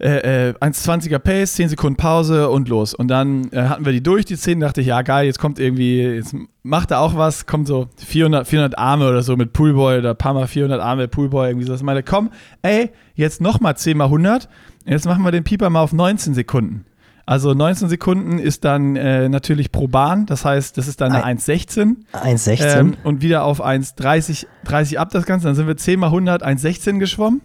äh, 0.00 0.08
äh, 0.08 0.48
äh, 0.48 0.54
1,20er 0.54 1.20
Pace, 1.20 1.54
10 1.54 1.68
Sekunden 1.68 1.96
Pause 1.96 2.50
und 2.50 2.68
los. 2.68 2.94
Und 2.94 3.08
dann 3.08 3.50
äh, 3.52 3.62
hatten 3.62 3.84
wir 3.84 3.92
die 3.92 4.02
durch, 4.02 4.24
die 4.24 4.36
10, 4.36 4.58
dachte 4.58 4.80
ich, 4.80 4.88
ja 4.88 5.02
geil, 5.02 5.26
jetzt 5.26 5.38
kommt 5.38 5.60
irgendwie, 5.60 6.02
jetzt 6.02 6.34
macht 6.64 6.90
er 6.90 6.98
auch 6.98 7.16
was, 7.16 7.46
kommt 7.46 7.68
so 7.68 7.88
400, 8.04 8.48
400 8.48 8.76
Arme 8.76 9.08
oder 9.08 9.22
so 9.22 9.36
mit 9.36 9.52
Poolboy 9.52 9.98
oder 9.98 10.14
paar 10.14 10.34
mal 10.34 10.48
400 10.48 10.80
Arme 10.80 11.06
Poolboy, 11.06 11.48
irgendwie 11.48 11.66
so. 11.66 11.74
Ich 11.74 11.82
meinte, 11.82 12.02
komm, 12.02 12.30
ey, 12.62 12.90
jetzt 13.14 13.40
nochmal 13.40 13.76
10 13.76 13.96
mal 13.96 14.06
100, 14.06 14.48
jetzt 14.84 15.06
machen 15.06 15.22
wir 15.22 15.30
den 15.30 15.44
Pieper 15.44 15.70
mal 15.70 15.82
auf 15.82 15.92
19 15.92 16.34
Sekunden. 16.34 16.86
Also 17.26 17.54
19 17.54 17.88
Sekunden 17.88 18.38
ist 18.38 18.64
dann 18.64 18.96
äh, 18.96 19.28
natürlich 19.28 19.70
pro 19.70 19.86
Bahn, 19.86 20.26
das 20.26 20.44
heißt, 20.44 20.76
das 20.76 20.88
ist 20.88 21.00
dann 21.00 21.12
eine 21.12 21.38
1,16. 21.38 21.96
1,16. 22.12 22.78
Ähm, 22.78 22.96
und 23.04 23.22
wieder 23.22 23.44
auf 23.44 23.64
1,30 23.64 24.46
30 24.64 24.98
ab 24.98 25.10
das 25.10 25.24
Ganze. 25.24 25.46
Dann 25.46 25.54
sind 25.54 25.66
wir 25.66 25.76
10 25.76 26.00
mal 26.00 26.08
100, 26.08 26.44
1,16 26.44 26.98
geschwommen. 26.98 27.40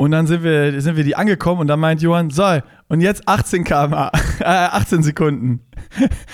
Und 0.00 0.12
dann 0.12 0.26
sind 0.26 0.42
wir, 0.42 0.80
sind 0.80 0.96
wir 0.96 1.04
die 1.04 1.14
angekommen 1.14 1.60
und 1.60 1.66
dann 1.66 1.78
meint 1.78 2.00
Johann, 2.00 2.30
so, 2.30 2.58
und 2.88 3.02
jetzt 3.02 3.28
18 3.28 3.64
km, 3.64 3.92
äh, 4.40 4.44
18 4.44 5.02
Sekunden. 5.02 5.60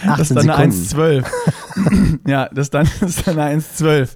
18 0.06 0.16
das 0.16 0.20
ist 0.20 0.36
dann 0.36 0.50
eine 0.50 0.72
1,12. 0.72 1.24
ja, 2.28 2.48
das, 2.52 2.70
dann, 2.70 2.88
das 3.00 3.16
ist 3.16 3.26
dann 3.26 3.40
eine 3.40 3.60
1,12. 3.60 4.10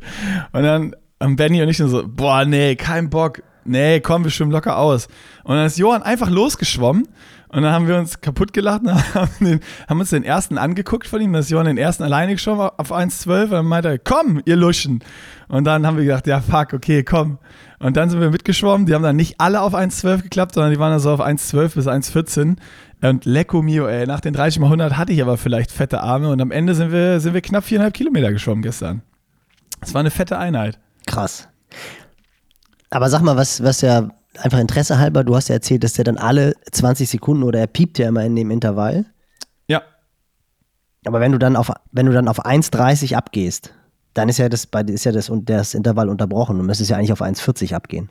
Und 0.52 0.62
dann 0.62 0.94
haben 1.20 1.34
Benny 1.34 1.60
und 1.62 1.68
ich 1.68 1.78
so, 1.78 2.04
boah, 2.06 2.44
nee, 2.44 2.76
kein 2.76 3.10
Bock. 3.10 3.42
Nee, 3.64 3.98
komm, 3.98 4.22
wir 4.22 4.30
schwimmen 4.30 4.52
locker 4.52 4.78
aus. 4.78 5.08
Und 5.42 5.56
dann 5.56 5.66
ist 5.66 5.78
Johann 5.78 6.04
einfach 6.04 6.30
losgeschwommen 6.30 7.08
und 7.48 7.62
dann 7.62 7.72
haben 7.72 7.88
wir 7.88 7.98
uns 7.98 8.20
kaputt 8.20 8.52
gelacht 8.52 8.82
und 8.82 9.14
haben, 9.14 9.30
den, 9.40 9.60
haben 9.88 9.98
uns 9.98 10.10
den 10.10 10.22
ersten 10.22 10.58
angeguckt 10.58 11.08
von 11.08 11.20
ihm. 11.20 11.32
Das 11.32 11.46
ist 11.46 11.50
Johann 11.50 11.66
den 11.66 11.78
ersten 11.78 12.04
alleine 12.04 12.34
geschwommen 12.34 12.70
auf 12.76 12.92
1,12 12.92 13.42
und 13.42 13.50
dann 13.50 13.66
meinte 13.66 13.88
er, 13.88 13.98
komm, 13.98 14.40
ihr 14.44 14.54
Luschen. 14.54 15.02
Und 15.48 15.64
dann 15.64 15.84
haben 15.84 15.96
wir 15.96 16.04
gedacht, 16.04 16.28
ja, 16.28 16.40
fuck, 16.40 16.72
okay, 16.72 17.02
komm. 17.02 17.38
Und 17.82 17.96
dann 17.96 18.10
sind 18.10 18.20
wir 18.20 18.30
mitgeschwommen. 18.30 18.86
Die 18.86 18.94
haben 18.94 19.02
dann 19.02 19.16
nicht 19.16 19.40
alle 19.40 19.62
auf 19.62 19.74
1,12 19.74 20.22
geklappt, 20.22 20.54
sondern 20.54 20.70
die 20.70 20.78
waren 20.78 20.90
dann 20.90 21.00
so 21.00 21.10
auf 21.12 21.20
1,12 21.20 21.74
bis 21.74 21.86
1,14. 21.86 22.56
Und 23.02 23.24
lecco 23.24 23.62
mio, 23.62 23.86
ey, 23.88 24.06
nach 24.06 24.20
den 24.20 24.34
30 24.34 24.60
mal 24.60 24.66
100 24.66 24.98
hatte 24.98 25.12
ich 25.12 25.22
aber 25.22 25.38
vielleicht 25.38 25.72
fette 25.72 26.02
Arme 26.02 26.30
und 26.30 26.40
am 26.42 26.50
Ende 26.50 26.74
sind 26.74 26.92
wir, 26.92 27.18
sind 27.20 27.32
wir 27.32 27.40
knapp 27.40 27.64
viereinhalb 27.64 27.94
Kilometer 27.94 28.30
geschwommen 28.32 28.62
gestern. 28.62 29.00
Das 29.80 29.94
war 29.94 30.00
eine 30.00 30.10
fette 30.10 30.36
Einheit. 30.36 30.78
Krass. 31.06 31.48
Aber 32.90 33.08
sag 33.08 33.22
mal, 33.22 33.36
was, 33.36 33.62
was 33.62 33.80
ja 33.80 34.10
einfach 34.38 34.58
Interesse 34.58 34.98
halber, 34.98 35.24
du 35.24 35.34
hast 35.34 35.48
ja 35.48 35.54
erzählt, 35.54 35.82
dass 35.82 35.94
der 35.94 36.04
dann 36.04 36.18
alle 36.18 36.54
20 36.70 37.08
Sekunden 37.08 37.44
oder 37.44 37.60
er 37.60 37.66
piept 37.66 37.98
ja 37.98 38.08
immer 38.08 38.24
in 38.24 38.36
dem 38.36 38.50
Intervall. 38.50 39.06
Ja. 39.68 39.80
Aber 41.06 41.20
wenn 41.20 41.32
du 41.32 41.38
dann 41.38 41.56
auf, 41.56 41.72
wenn 41.92 42.04
du 42.04 42.12
dann 42.12 42.28
auf 42.28 42.44
1,30 42.44 43.16
abgehst, 43.16 43.72
dann 44.14 44.28
ist 44.28 44.38
ja 44.38 44.48
das, 44.48 44.68
ist 44.86 45.04
ja 45.04 45.12
das, 45.12 45.30
das 45.44 45.74
Intervall 45.74 46.08
unterbrochen 46.08 46.58
und 46.58 46.66
müsstest 46.66 46.90
ja 46.90 46.96
eigentlich 46.96 47.12
auf 47.12 47.22
1,40 47.22 47.74
abgehen. 47.74 48.08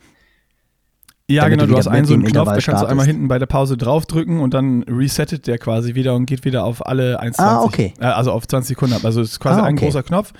Ja, 1.29 1.47
genau, 1.47 1.67
du 1.67 1.77
hast 1.77 1.87
einen 1.87 2.05
so 2.05 2.15
einen 2.15 2.23
Knopf, 2.23 2.47
da 2.47 2.59
kannst 2.59 2.83
du 2.83 2.87
einmal 2.87 3.05
hinten 3.05 3.27
bei 3.27 3.37
der 3.37 3.45
Pause 3.45 3.77
draufdrücken 3.77 4.39
und 4.39 4.55
dann 4.55 4.81
resettet 4.83 5.45
der 5.45 5.59
quasi 5.59 5.93
wieder 5.93 6.15
und 6.15 6.25
geht 6.25 6.43
wieder 6.43 6.63
auf 6.63 6.85
alle 6.87 7.21
1,20. 7.21 7.33
Ah, 7.37 7.61
okay. 7.61 7.93
Äh, 7.99 8.05
also 8.05 8.31
auf 8.31 8.47
20 8.47 8.69
Sekunden 8.69 8.95
ab. 8.95 9.05
Also 9.05 9.21
es 9.21 9.33
ist 9.33 9.39
quasi 9.39 9.59
ah, 9.59 9.63
okay. 9.63 9.69
ein 9.69 9.75
großer 9.75 10.01
Knopf. 10.01 10.33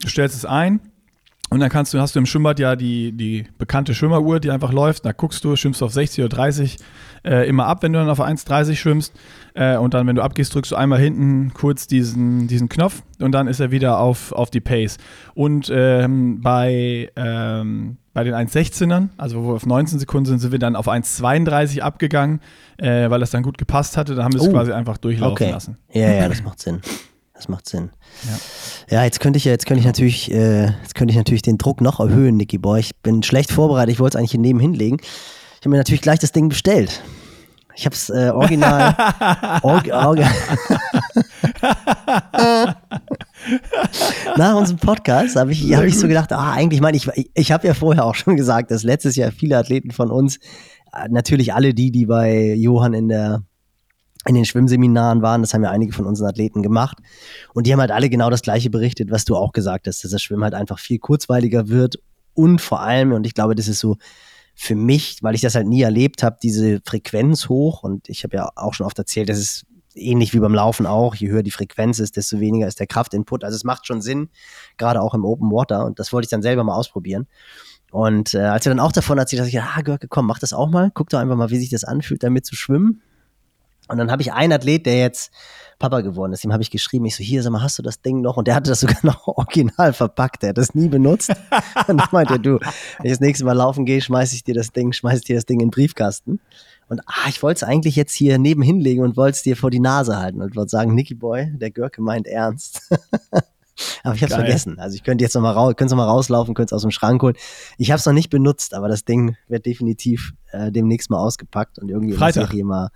Du 0.00 0.08
stellst 0.08 0.34
es 0.34 0.46
ein 0.46 0.80
und 1.52 1.60
dann 1.60 1.68
kannst 1.68 1.92
du, 1.92 2.00
hast 2.00 2.14
du 2.14 2.18
im 2.18 2.26
Schwimmbad 2.26 2.58
ja 2.58 2.76
die, 2.76 3.12
die 3.12 3.44
bekannte 3.58 3.94
Schwimmeruhr, 3.94 4.40
die 4.40 4.50
einfach 4.50 4.72
läuft. 4.72 5.04
Da 5.04 5.12
guckst 5.12 5.44
du, 5.44 5.54
schwimmst 5.54 5.82
auf 5.82 5.92
60 5.92 6.24
oder 6.24 6.36
30 6.36 6.78
äh, 7.24 7.48
immer 7.48 7.66
ab, 7.66 7.82
wenn 7.82 7.92
du 7.92 7.98
dann 7.98 8.08
auf 8.08 8.20
1,30 8.20 8.76
schwimmst. 8.76 9.12
Äh, 9.54 9.76
und 9.76 9.92
dann, 9.92 10.06
wenn 10.06 10.16
du 10.16 10.22
abgehst, 10.22 10.54
drückst 10.54 10.72
du 10.72 10.76
einmal 10.76 10.98
hinten 10.98 11.52
kurz 11.52 11.86
diesen, 11.86 12.48
diesen 12.48 12.68
Knopf 12.68 13.02
und 13.20 13.32
dann 13.32 13.48
ist 13.48 13.60
er 13.60 13.70
wieder 13.70 13.98
auf, 13.98 14.32
auf 14.32 14.50
die 14.50 14.60
Pace. 14.60 14.96
Und 15.34 15.70
ähm, 15.74 16.40
bei, 16.40 17.10
ähm, 17.16 17.98
bei 18.14 18.24
den 18.24 18.34
1,16ern, 18.34 19.10
also 19.18 19.42
wo 19.42 19.48
wir 19.48 19.54
auf 19.54 19.66
19 19.66 19.98
Sekunden 19.98 20.26
sind, 20.26 20.38
sind 20.38 20.52
wir 20.52 20.58
dann 20.58 20.74
auf 20.74 20.88
1,32 20.88 21.80
abgegangen, 21.80 22.40
äh, 22.78 23.10
weil 23.10 23.20
das 23.20 23.30
dann 23.30 23.42
gut 23.42 23.58
gepasst 23.58 23.96
hatte. 23.96 24.14
Da 24.14 24.24
haben 24.24 24.32
wir 24.32 24.40
es 24.40 24.48
oh. 24.48 24.52
quasi 24.52 24.72
einfach 24.72 24.96
durchlaufen 24.96 25.32
okay. 25.32 25.50
lassen. 25.50 25.76
Ja, 25.92 26.10
ja, 26.10 26.28
das 26.30 26.42
macht 26.42 26.60
Sinn. 26.60 26.80
Das 27.42 27.48
macht 27.48 27.68
Sinn. 27.68 27.90
Ja, 28.88 28.98
ja 28.98 29.04
jetzt 29.04 29.18
könnte 29.18 29.36
ich 29.36 29.44
jetzt 29.44 29.66
könnte 29.66 29.80
ich 29.80 29.86
natürlich, 29.86 30.30
äh, 30.30 30.66
jetzt 30.66 30.94
könnte 30.94 31.10
ich 31.10 31.16
natürlich 31.16 31.42
den 31.42 31.58
Druck 31.58 31.80
noch 31.80 31.98
erhöhen, 31.98 32.36
Nicky 32.36 32.56
Boy. 32.56 32.78
Ich 32.78 32.94
bin 33.02 33.24
schlecht 33.24 33.50
vorbereitet, 33.50 33.92
ich 33.92 33.98
wollte 33.98 34.16
es 34.16 34.20
eigentlich 34.20 34.30
hier 34.30 34.38
nebenhin 34.38 34.74
legen. 34.74 34.98
Ich 35.00 35.62
habe 35.62 35.70
mir 35.70 35.78
natürlich 35.78 36.02
gleich 36.02 36.20
das 36.20 36.30
Ding 36.30 36.48
bestellt. 36.48 37.02
Ich 37.74 37.84
habe 37.84 37.96
es 37.96 38.10
äh, 38.10 38.30
original. 38.32 38.94
org, 39.62 39.88
org 39.88 40.20
Nach 44.36 44.54
unserem 44.54 44.78
Podcast 44.78 45.34
habe 45.34 45.50
ich, 45.50 45.74
hab 45.74 45.82
ich 45.82 45.98
so 45.98 46.06
gedacht, 46.06 46.32
ah, 46.32 46.52
eigentlich 46.52 46.80
meine 46.80 46.96
ich, 46.96 47.08
ich 47.34 47.50
habe 47.50 47.66
ja 47.66 47.74
vorher 47.74 48.04
auch 48.04 48.14
schon 48.14 48.36
gesagt, 48.36 48.70
dass 48.70 48.84
letztes 48.84 49.16
Jahr 49.16 49.32
viele 49.32 49.58
Athleten 49.58 49.90
von 49.90 50.12
uns, 50.12 50.36
äh, 50.92 51.08
natürlich 51.10 51.54
alle 51.54 51.74
die, 51.74 51.90
die 51.90 52.06
bei 52.06 52.54
Johann 52.54 52.94
in 52.94 53.08
der 53.08 53.42
in 54.26 54.34
den 54.34 54.44
Schwimmseminaren 54.44 55.22
waren, 55.22 55.42
das 55.42 55.52
haben 55.52 55.64
ja 55.64 55.70
einige 55.70 55.92
von 55.92 56.06
unseren 56.06 56.28
Athleten 56.28 56.62
gemacht. 56.62 56.98
Und 57.54 57.66
die 57.66 57.72
haben 57.72 57.80
halt 57.80 57.90
alle 57.90 58.08
genau 58.08 58.30
das 58.30 58.42
gleiche 58.42 58.70
berichtet, 58.70 59.10
was 59.10 59.24
du 59.24 59.36
auch 59.36 59.52
gesagt 59.52 59.86
hast, 59.86 60.04
dass 60.04 60.10
das 60.10 60.22
Schwimmen 60.22 60.44
halt 60.44 60.54
einfach 60.54 60.78
viel 60.78 60.98
kurzweiliger 60.98 61.68
wird 61.68 61.96
und 62.34 62.60
vor 62.60 62.80
allem, 62.80 63.12
und 63.12 63.26
ich 63.26 63.34
glaube, 63.34 63.54
das 63.54 63.68
ist 63.68 63.80
so 63.80 63.96
für 64.54 64.74
mich, 64.74 65.18
weil 65.22 65.34
ich 65.34 65.40
das 65.40 65.54
halt 65.54 65.66
nie 65.66 65.82
erlebt 65.82 66.22
habe, 66.22 66.36
diese 66.42 66.80
Frequenz 66.84 67.48
hoch. 67.48 67.82
Und 67.82 68.08
ich 68.08 68.24
habe 68.24 68.36
ja 68.36 68.50
auch 68.56 68.74
schon 68.74 68.86
oft 68.86 68.98
erzählt, 68.98 69.28
das 69.28 69.38
ist 69.38 69.66
ähnlich 69.94 70.32
wie 70.34 70.38
beim 70.38 70.54
Laufen 70.54 70.86
auch. 70.86 71.14
Je 71.14 71.30
höher 71.30 71.42
die 71.42 71.50
Frequenz 71.50 71.98
ist, 71.98 72.16
desto 72.16 72.40
weniger 72.40 72.66
ist 72.66 72.80
der 72.80 72.86
Kraftinput. 72.86 73.44
Also 73.44 73.56
es 73.56 73.64
macht 73.64 73.86
schon 73.86 74.00
Sinn, 74.00 74.28
gerade 74.76 75.00
auch 75.00 75.14
im 75.14 75.24
Open 75.24 75.50
Water. 75.50 75.84
Und 75.84 75.98
das 75.98 76.12
wollte 76.12 76.26
ich 76.26 76.30
dann 76.30 76.42
selber 76.42 76.64
mal 76.64 76.74
ausprobieren. 76.74 77.26
Und 77.90 78.34
äh, 78.34 78.40
als 78.40 78.64
er 78.64 78.70
dann 78.70 78.80
auch 78.80 78.92
davon 78.92 79.18
erzählt, 79.18 79.40
dass 79.40 79.48
ich, 79.48 79.60
ah, 79.60 79.82
Görke, 79.82 80.08
komm, 80.08 80.26
mach 80.26 80.38
das 80.38 80.52
auch 80.54 80.70
mal. 80.70 80.90
Guck 80.94 81.10
doch 81.10 81.18
einfach 81.18 81.36
mal, 81.36 81.50
wie 81.50 81.58
sich 81.58 81.70
das 81.70 81.84
anfühlt, 81.84 82.22
damit 82.22 82.46
zu 82.46 82.56
schwimmen. 82.56 83.02
Und 83.92 83.98
dann 83.98 84.10
habe 84.10 84.22
ich 84.22 84.32
einen 84.32 84.52
Athlet, 84.54 84.86
der 84.86 84.98
jetzt 84.98 85.30
Papa 85.78 86.00
geworden 86.00 86.32
ist. 86.32 86.42
Dem 86.42 86.52
habe 86.52 86.62
ich 86.62 86.70
geschrieben, 86.70 87.04
ich 87.04 87.14
so, 87.14 87.22
hier, 87.22 87.42
sag 87.42 87.52
mal, 87.52 87.62
hast 87.62 87.78
du 87.78 87.82
das 87.82 88.00
Ding 88.00 88.22
noch? 88.22 88.38
Und 88.38 88.48
der 88.48 88.54
hatte 88.54 88.70
das 88.70 88.80
sogar 88.80 88.96
noch 89.02 89.26
original 89.26 89.92
verpackt. 89.92 90.42
Der 90.42 90.50
hat 90.50 90.58
das 90.58 90.74
nie 90.74 90.88
benutzt. 90.88 91.30
und 91.88 92.00
ich 92.00 92.10
meinte, 92.10 92.40
du, 92.40 92.58
wenn 92.58 93.04
ich 93.04 93.12
das 93.12 93.20
nächste 93.20 93.44
Mal 93.44 93.52
laufen 93.52 93.84
gehe, 93.84 94.00
schmeiße 94.00 94.34
ich 94.34 94.44
dir 94.44 94.54
das 94.54 94.72
Ding, 94.72 94.92
schmeiße 94.92 95.18
ich 95.18 95.24
dir 95.24 95.36
das 95.36 95.44
Ding 95.44 95.60
in 95.60 95.66
den 95.66 95.70
Briefkasten. 95.70 96.40
Und 96.88 97.00
ah, 97.06 97.28
ich 97.28 97.42
wollte 97.42 97.58
es 97.58 97.62
eigentlich 97.64 97.96
jetzt 97.96 98.14
hier 98.14 98.38
nebenhin 98.38 98.80
legen 98.80 99.02
und 99.02 99.16
wollte 99.16 99.36
es 99.36 99.42
dir 99.42 99.56
vor 99.56 99.70
die 99.70 99.80
Nase 99.80 100.18
halten 100.18 100.40
und 100.40 100.56
wollte 100.56 100.70
sagen, 100.70 100.94
Nicky 100.94 101.14
Boy, 101.14 101.52
der 101.54 101.70
Görke 101.70 102.00
meint 102.00 102.26
ernst. 102.26 102.88
aber 104.04 104.14
ich 104.14 104.22
habe 104.22 104.32
es 104.32 104.34
vergessen. 104.34 104.78
Also 104.78 104.94
ich 104.94 105.02
könnte 105.02 105.24
jetzt 105.24 105.34
noch 105.34 105.42
mal 105.42 105.52
raus, 105.52 105.74
könnte 105.76 105.94
noch 105.94 106.04
mal 106.04 106.10
rauslaufen, 106.10 106.54
könnte 106.54 106.74
es 106.74 106.76
aus 106.76 106.82
dem 106.82 106.90
Schrank 106.90 107.22
holen. 107.22 107.36
Ich 107.76 107.90
habe 107.90 107.98
es 107.98 108.06
noch 108.06 108.12
nicht 108.12 108.30
benutzt, 108.30 108.74
aber 108.74 108.88
das 108.88 109.04
Ding 109.04 109.36
wird 109.48 109.66
definitiv 109.66 110.32
äh, 110.50 110.70
demnächst 110.70 111.10
mal 111.10 111.18
ausgepackt 111.18 111.78
und 111.78 111.88
irgendwie 111.88 112.14
Freitag. 112.14 112.52
hier 112.52 112.64
mal 112.64 112.90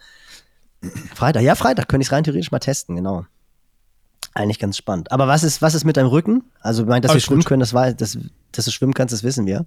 Freitag, 1.14 1.42
ja, 1.42 1.54
Freitag 1.54 1.88
könnte 1.88 2.02
ich 2.02 2.08
es 2.08 2.12
rein 2.12 2.24
theoretisch 2.24 2.50
mal 2.50 2.58
testen, 2.58 2.96
genau. 2.96 3.24
Eigentlich 4.34 4.58
ganz 4.58 4.76
spannend. 4.76 5.12
Aber 5.12 5.28
was 5.28 5.42
ist, 5.42 5.62
was 5.62 5.74
ist 5.74 5.84
mit 5.84 5.96
deinem 5.96 6.08
Rücken? 6.08 6.44
Also, 6.60 6.82
ich 6.82 6.88
meine, 6.88 7.00
dass 7.00 7.10
alles 7.10 7.22
wir 7.22 7.26
schwimmen 7.26 7.40
gut. 7.40 7.48
können, 7.48 7.60
das 7.60 7.72
war, 7.72 7.92
dass, 7.92 8.18
dass 8.52 8.64
du 8.66 8.70
schwimmen 8.70 8.92
kannst, 8.92 9.12
das 9.12 9.22
wissen 9.22 9.46
wir. 9.46 9.64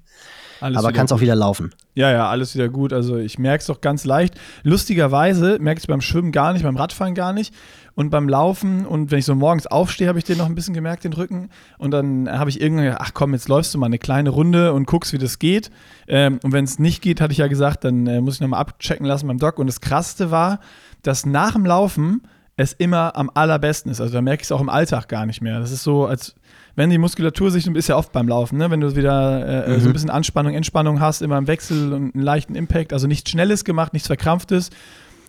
Alles 0.61 0.77
aber 0.77 0.91
kannst 0.91 1.13
auch 1.13 1.21
wieder 1.21 1.35
laufen. 1.35 1.73
Ja, 1.95 2.11
ja, 2.11 2.29
alles 2.29 2.53
wieder 2.53 2.69
gut. 2.69 2.91
Also 2.91 3.17
ich 3.17 3.39
merke 3.39 3.61
es 3.61 3.67
doch 3.67 3.81
ganz 3.81 4.05
leicht. 4.05 4.35
Lustigerweise 4.63 5.57
merke 5.59 5.79
ich 5.79 5.83
es 5.83 5.87
beim 5.87 6.01
Schwimmen 6.01 6.31
gar 6.31 6.53
nicht, 6.53 6.63
beim 6.63 6.77
Radfahren 6.77 7.15
gar 7.15 7.33
nicht. 7.33 7.53
Und 7.95 8.11
beim 8.11 8.29
Laufen 8.29 8.85
und 8.85 9.11
wenn 9.11 9.19
ich 9.19 9.25
so 9.25 9.35
morgens 9.35 9.67
aufstehe, 9.67 10.07
habe 10.07 10.19
ich 10.19 10.23
den 10.23 10.37
noch 10.37 10.45
ein 10.45 10.55
bisschen 10.55 10.73
gemerkt, 10.73 11.03
den 11.03 11.13
Rücken. 11.13 11.49
Und 11.77 11.91
dann 11.91 12.29
habe 12.29 12.49
ich 12.49 12.61
irgendwann 12.61 12.85
gedacht, 12.85 13.01
ach 13.01 13.11
komm, 13.13 13.33
jetzt 13.33 13.49
läufst 13.49 13.73
du 13.73 13.77
mal 13.77 13.87
eine 13.87 13.99
kleine 13.99 14.29
Runde 14.29 14.73
und 14.73 14.85
guckst, 14.85 15.11
wie 15.11 15.17
das 15.17 15.39
geht. 15.39 15.69
Ähm, 16.07 16.39
und 16.43 16.53
wenn 16.53 16.63
es 16.63 16.79
nicht 16.79 17.01
geht, 17.01 17.19
hatte 17.19 17.33
ich 17.33 17.39
ja 17.39 17.47
gesagt, 17.47 17.83
dann 17.83 18.07
äh, 18.07 18.21
muss 18.21 18.35
ich 18.35 18.41
nochmal 18.41 18.61
abchecken 18.61 19.05
lassen 19.05 19.27
beim 19.27 19.37
Doc. 19.37 19.59
Und 19.59 19.67
das 19.67 19.81
Krasseste 19.81 20.31
war, 20.31 20.59
dass 21.01 21.25
nach 21.25 21.53
dem 21.53 21.65
Laufen 21.65 22.21
es 22.59 22.73
immer 22.73 23.15
am 23.15 23.31
allerbesten 23.33 23.89
ist. 23.89 24.01
Also 24.01 24.13
da 24.13 24.21
merke 24.21 24.41
ich 24.41 24.47
es 24.47 24.51
auch 24.51 24.59
im 24.59 24.69
Alltag 24.69 25.07
gar 25.07 25.25
nicht 25.25 25.41
mehr. 25.41 25.59
Das 25.59 25.71
ist 25.71 25.83
so, 25.83 26.05
als 26.05 26.35
wenn 26.75 26.89
die 26.89 26.97
Muskulatur 26.97 27.51
sich, 27.51 27.67
ist 27.67 27.87
ja 27.87 27.95
oft 27.95 28.11
beim 28.11 28.27
Laufen, 28.27 28.57
ne? 28.57 28.69
wenn 28.69 28.81
du 28.81 28.95
wieder 28.97 29.65
äh, 29.67 29.69
mhm. 29.69 29.79
so 29.79 29.87
ein 29.87 29.93
bisschen 29.93 30.09
Anspannung, 30.09 30.53
Entspannung 30.53 30.99
hast, 30.99 31.21
immer 31.21 31.37
im 31.37 31.47
Wechsel 31.47 31.93
und 31.93 32.13
einen 32.15 32.23
leichten 32.23 32.55
Impact, 32.55 32.91
also 32.91 33.07
nichts 33.07 33.31
Schnelles 33.31 33.63
gemacht, 33.63 33.93
nichts 33.93 34.07
Verkrampftes. 34.07 34.71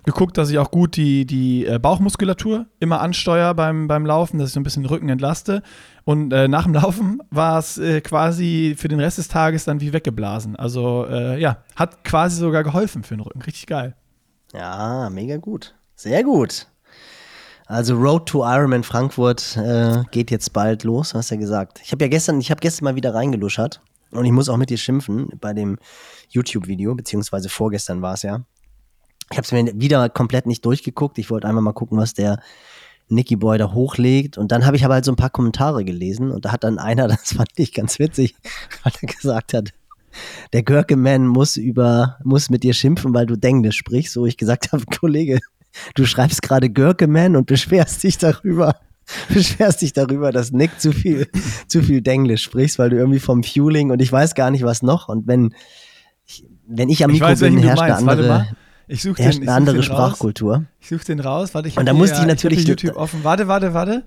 Geguckt, 0.03 0.39
dass 0.39 0.49
ich 0.49 0.59
auch 0.59 0.71
gut 0.71 0.97
die, 0.97 1.27
die 1.27 1.67
äh, 1.67 1.79
Bauchmuskulatur 1.79 2.65
immer 2.81 3.01
ansteuere 3.01 3.55
beim, 3.55 3.87
beim 3.87 4.07
Laufen, 4.07 4.39
dass 4.39 4.49
ich 4.49 4.55
so 4.55 4.61
ein 4.61 4.63
bisschen 4.63 4.83
den 4.83 4.89
Rücken 4.89 5.11
entlaste. 5.11 5.63
Und 6.05 6.33
äh, 6.33 6.49
nach 6.49 6.65
dem 6.65 6.73
Laufen 6.73 7.21
war 7.31 7.59
es 7.59 7.77
äh, 7.77 8.01
quasi 8.01 8.75
für 8.79 8.89
den 8.89 8.99
Rest 8.99 9.19
des 9.19 9.29
Tages 9.29 9.65
dann 9.65 9.81
wie 9.83 9.93
weggeblasen. 9.93 10.57
Also 10.57 11.07
äh, 11.07 11.39
ja, 11.39 11.59
hat 11.77 12.03
quasi 12.03 12.41
sogar 12.41 12.65
geholfen 12.65 13.03
für 13.03 13.15
den 13.15 13.21
Rücken. 13.21 13.43
Richtig 13.43 13.67
geil. 13.67 13.95
Ja, 14.53 15.09
mega 15.11 15.37
gut. 15.37 15.75
Sehr 15.95 16.25
gut. 16.25 16.67
Also 17.67 17.95
Road 17.95 18.27
to 18.27 18.45
Ironman 18.45 18.83
Frankfurt 18.83 19.57
äh, 19.57 20.03
geht 20.11 20.31
jetzt 20.33 20.53
bald 20.53 20.83
los, 20.83 21.15
hast 21.15 21.31
du 21.31 21.37
ja 21.37 21.41
gesagt. 21.41 21.81
Ich 21.85 21.93
habe 21.93 22.05
ja 22.05 22.09
gestern, 22.09 22.41
ich 22.41 22.51
habe 22.51 22.61
gestern 22.61 22.85
mal 22.85 22.97
wieder 22.97 23.15
reingeluschert 23.15 23.81
und 24.11 24.25
ich 24.25 24.33
muss 24.33 24.49
auch 24.49 24.57
mit 24.57 24.71
dir 24.71 24.79
schimpfen 24.79 25.29
bei 25.41 25.53
dem 25.53 25.79
YouTube-Video, 26.31 26.95
beziehungsweise 26.97 27.49
vorgestern 27.49 28.03
war 28.03 28.15
es 28.15 28.23
ja. 28.23 28.41
Ich 29.31 29.39
habe 29.39 29.45
es 29.45 29.53
mir 29.53 29.81
wieder 29.81 30.09
komplett 30.09 30.47
nicht 30.47 30.65
durchgeguckt. 30.65 31.19
Ich 31.19 31.31
wollte 31.31 31.47
einmal 31.47 31.63
mal 31.63 31.73
gucken, 31.73 31.97
was 31.97 32.15
der 32.15 32.41
Nicky 33.09 33.37
Boy 33.37 33.59
da 33.59 33.73
hochlegt. 33.73 34.39
Und 34.39 34.51
dann 34.51 34.67
habe 34.67 34.77
ich 34.77 34.85
aber 34.85 34.95
halt 34.95 35.05
so 35.05 35.13
ein 35.13 35.17
paar 35.17 35.31
Kommentare 35.31 35.85
gelesen 35.85 36.33
und 36.33 36.45
da 36.45 36.53
hat 36.53 36.65
dann 36.65 36.79
einer, 36.79 37.07
das 37.09 37.35
fand 37.35 37.51
ich 37.57 37.73
ganz 37.73 37.99
witzig, 37.99 38.35
weil 38.83 38.93
er 39.01 39.07
gesagt 39.07 39.55
hat, 39.55 39.71
der 40.53 40.63
Görkeman 40.63 41.27
muss 41.27 41.57
über, 41.57 42.19
muss 42.25 42.51
mit 42.51 42.63
dir 42.63 42.75
schimpfen, 42.75 43.15
weil 43.15 43.27
du 43.27 43.37
Denglisch 43.37 43.77
sprichst. 43.77 44.13
So 44.13 44.27
ich 44.27 44.37
gesagt 44.37 44.73
habe, 44.73 44.85
Kollege, 44.99 45.41
du 45.95 46.07
schreibst 46.07 46.43
gerade 46.43 46.71
Görkeman 46.71 47.37
und 47.37 47.47
beschwerst 47.47 48.03
dich 48.03 48.19
darüber, 48.19 48.77
beschwerst 49.29 49.83
dich 49.83 49.93
darüber, 49.93 50.33
dass 50.33 50.53
Nick 50.53 50.81
zu 50.81 50.93
viel, 50.93 51.29
zu 51.67 51.83
viel 51.83 52.03
Denglisch 52.03 52.43
sprichst, 52.43 52.79
weil 52.79 52.91
du 52.91 52.97
irgendwie 52.97 53.21
vom 53.21 53.43
Fueling 53.43 53.91
und 53.91 54.01
ich 54.01 54.11
weiß 54.11 54.35
gar 54.35 54.51
nicht 54.51 54.65
was 54.65 54.83
noch. 54.83 55.09
Und 55.09 55.27
wenn, 55.27 55.55
wenn 56.67 56.89
ich 56.89 57.05
am 57.05 57.11
Mikro 57.11 57.27
ich 57.27 57.33
weiß, 57.33 57.41
bin, 57.41 57.59
herrscht 57.59 57.83
eine 57.83 57.97
andere, 57.97 58.49
ich 58.87 59.03
suche 59.03 59.23
den, 59.23 59.43
eine 59.43 59.53
andere 59.53 59.83
Sprachkultur. 59.85 60.55
Raus. 60.55 60.63
Ich 60.81 60.89
suche 60.89 61.05
den 61.05 61.21
raus. 61.21 61.55
Warte, 61.55 61.69
ich 61.69 61.77
Und 61.77 61.87
da 61.87 61.93
musste 61.93 62.21
ich 62.21 62.27
natürlich 62.27 62.67
YouTube 62.67 62.97
offen. 62.97 63.21
Warte, 63.23 63.47
warte, 63.47 63.73
warte. 63.73 64.05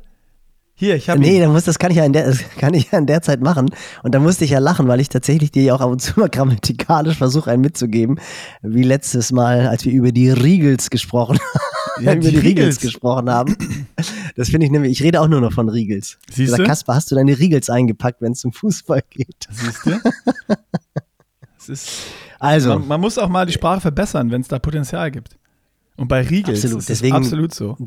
Hier, 0.76 0.96
ich 0.96 1.10
habe 1.10 1.20
Nee, 1.20 1.40
dann 1.40 1.52
muss, 1.52 1.66
das 1.66 1.78
kann 1.78 1.92
ich 1.92 1.98
ja 1.98 2.06
in 2.06 2.14
der, 2.14 2.36
kann 2.58 2.74
ich 2.74 2.92
ja 2.92 2.98
in 2.98 3.06
der 3.06 3.22
Zeit 3.22 3.42
machen. 3.42 3.70
Und 4.02 4.16
da 4.16 4.20
musste 4.20 4.44
ich 4.44 4.52
ja 4.52 4.60
lachen, 4.60 4.88
weil 4.88 5.00
ich 5.00 5.10
tatsächlich 5.10 5.52
dir 5.52 5.64
ja 5.64 5.76
auch 5.76 5.82
ab 5.82 5.92
und 5.92 6.02
zu 6.02 6.20
mal 6.20 6.30
grammatikalisch 6.32 7.18
versuche, 7.18 7.52
einen 7.52 7.62
mitzugeben. 7.62 8.20
Wie 8.62 8.84
letztes 8.84 9.32
Mal, 9.32 9.68
als 9.68 9.86
wir 9.86 9.94
über 9.94 10.12
die 10.12 10.30
Riegels 10.30 10.90
gesprochen 10.90 11.40
haben. 11.40 11.60
Ja, 12.02 12.14
über 12.14 12.28
die, 12.28 12.38
Riegels 12.38 12.80
gesprochen 12.80 13.30
haben. 13.30 13.56
Das 14.36 14.50
finde 14.50 14.66
ich 14.66 14.72
nämlich, 14.72 14.94
ich 14.94 15.04
rede 15.04 15.22
auch 15.22 15.28
nur 15.28 15.42
noch 15.42 15.54
von 15.54 15.70
Riegels. 15.70 16.18
Siehst 16.32 16.58
du? 16.58 16.64
Kasper, 16.64 16.96
hast 16.96 17.12
du 17.12 17.16
deine 17.16 17.38
Riegels 17.38 17.70
eingepackt, 17.70 18.20
wenn 18.20 18.32
es 18.32 18.40
zum 18.40 18.52
Fußball 18.52 19.04
geht? 19.12 19.48
Siehst 19.52 19.86
du? 19.86 20.00
es 21.60 21.70
ist 21.70 21.90
also. 22.40 22.70
Man, 22.80 22.88
man, 22.88 23.02
muss 23.02 23.20
auch 23.20 23.30
mal 23.30 23.46
die 23.46 23.54
Sprache 23.54 23.80
verbessern, 23.80 24.32
wenn 24.32 24.42
es 24.42 24.48
da 24.48 24.58
Potenzial 24.58 25.12
gibt. 25.12 25.38
Und 25.96 26.08
bei 26.08 26.22
Riegels 26.22 26.62
absolut, 26.62 26.80
ist 26.80 26.90
deswegen, 26.90 27.16
absolut 27.16 27.54
so. 27.54 27.78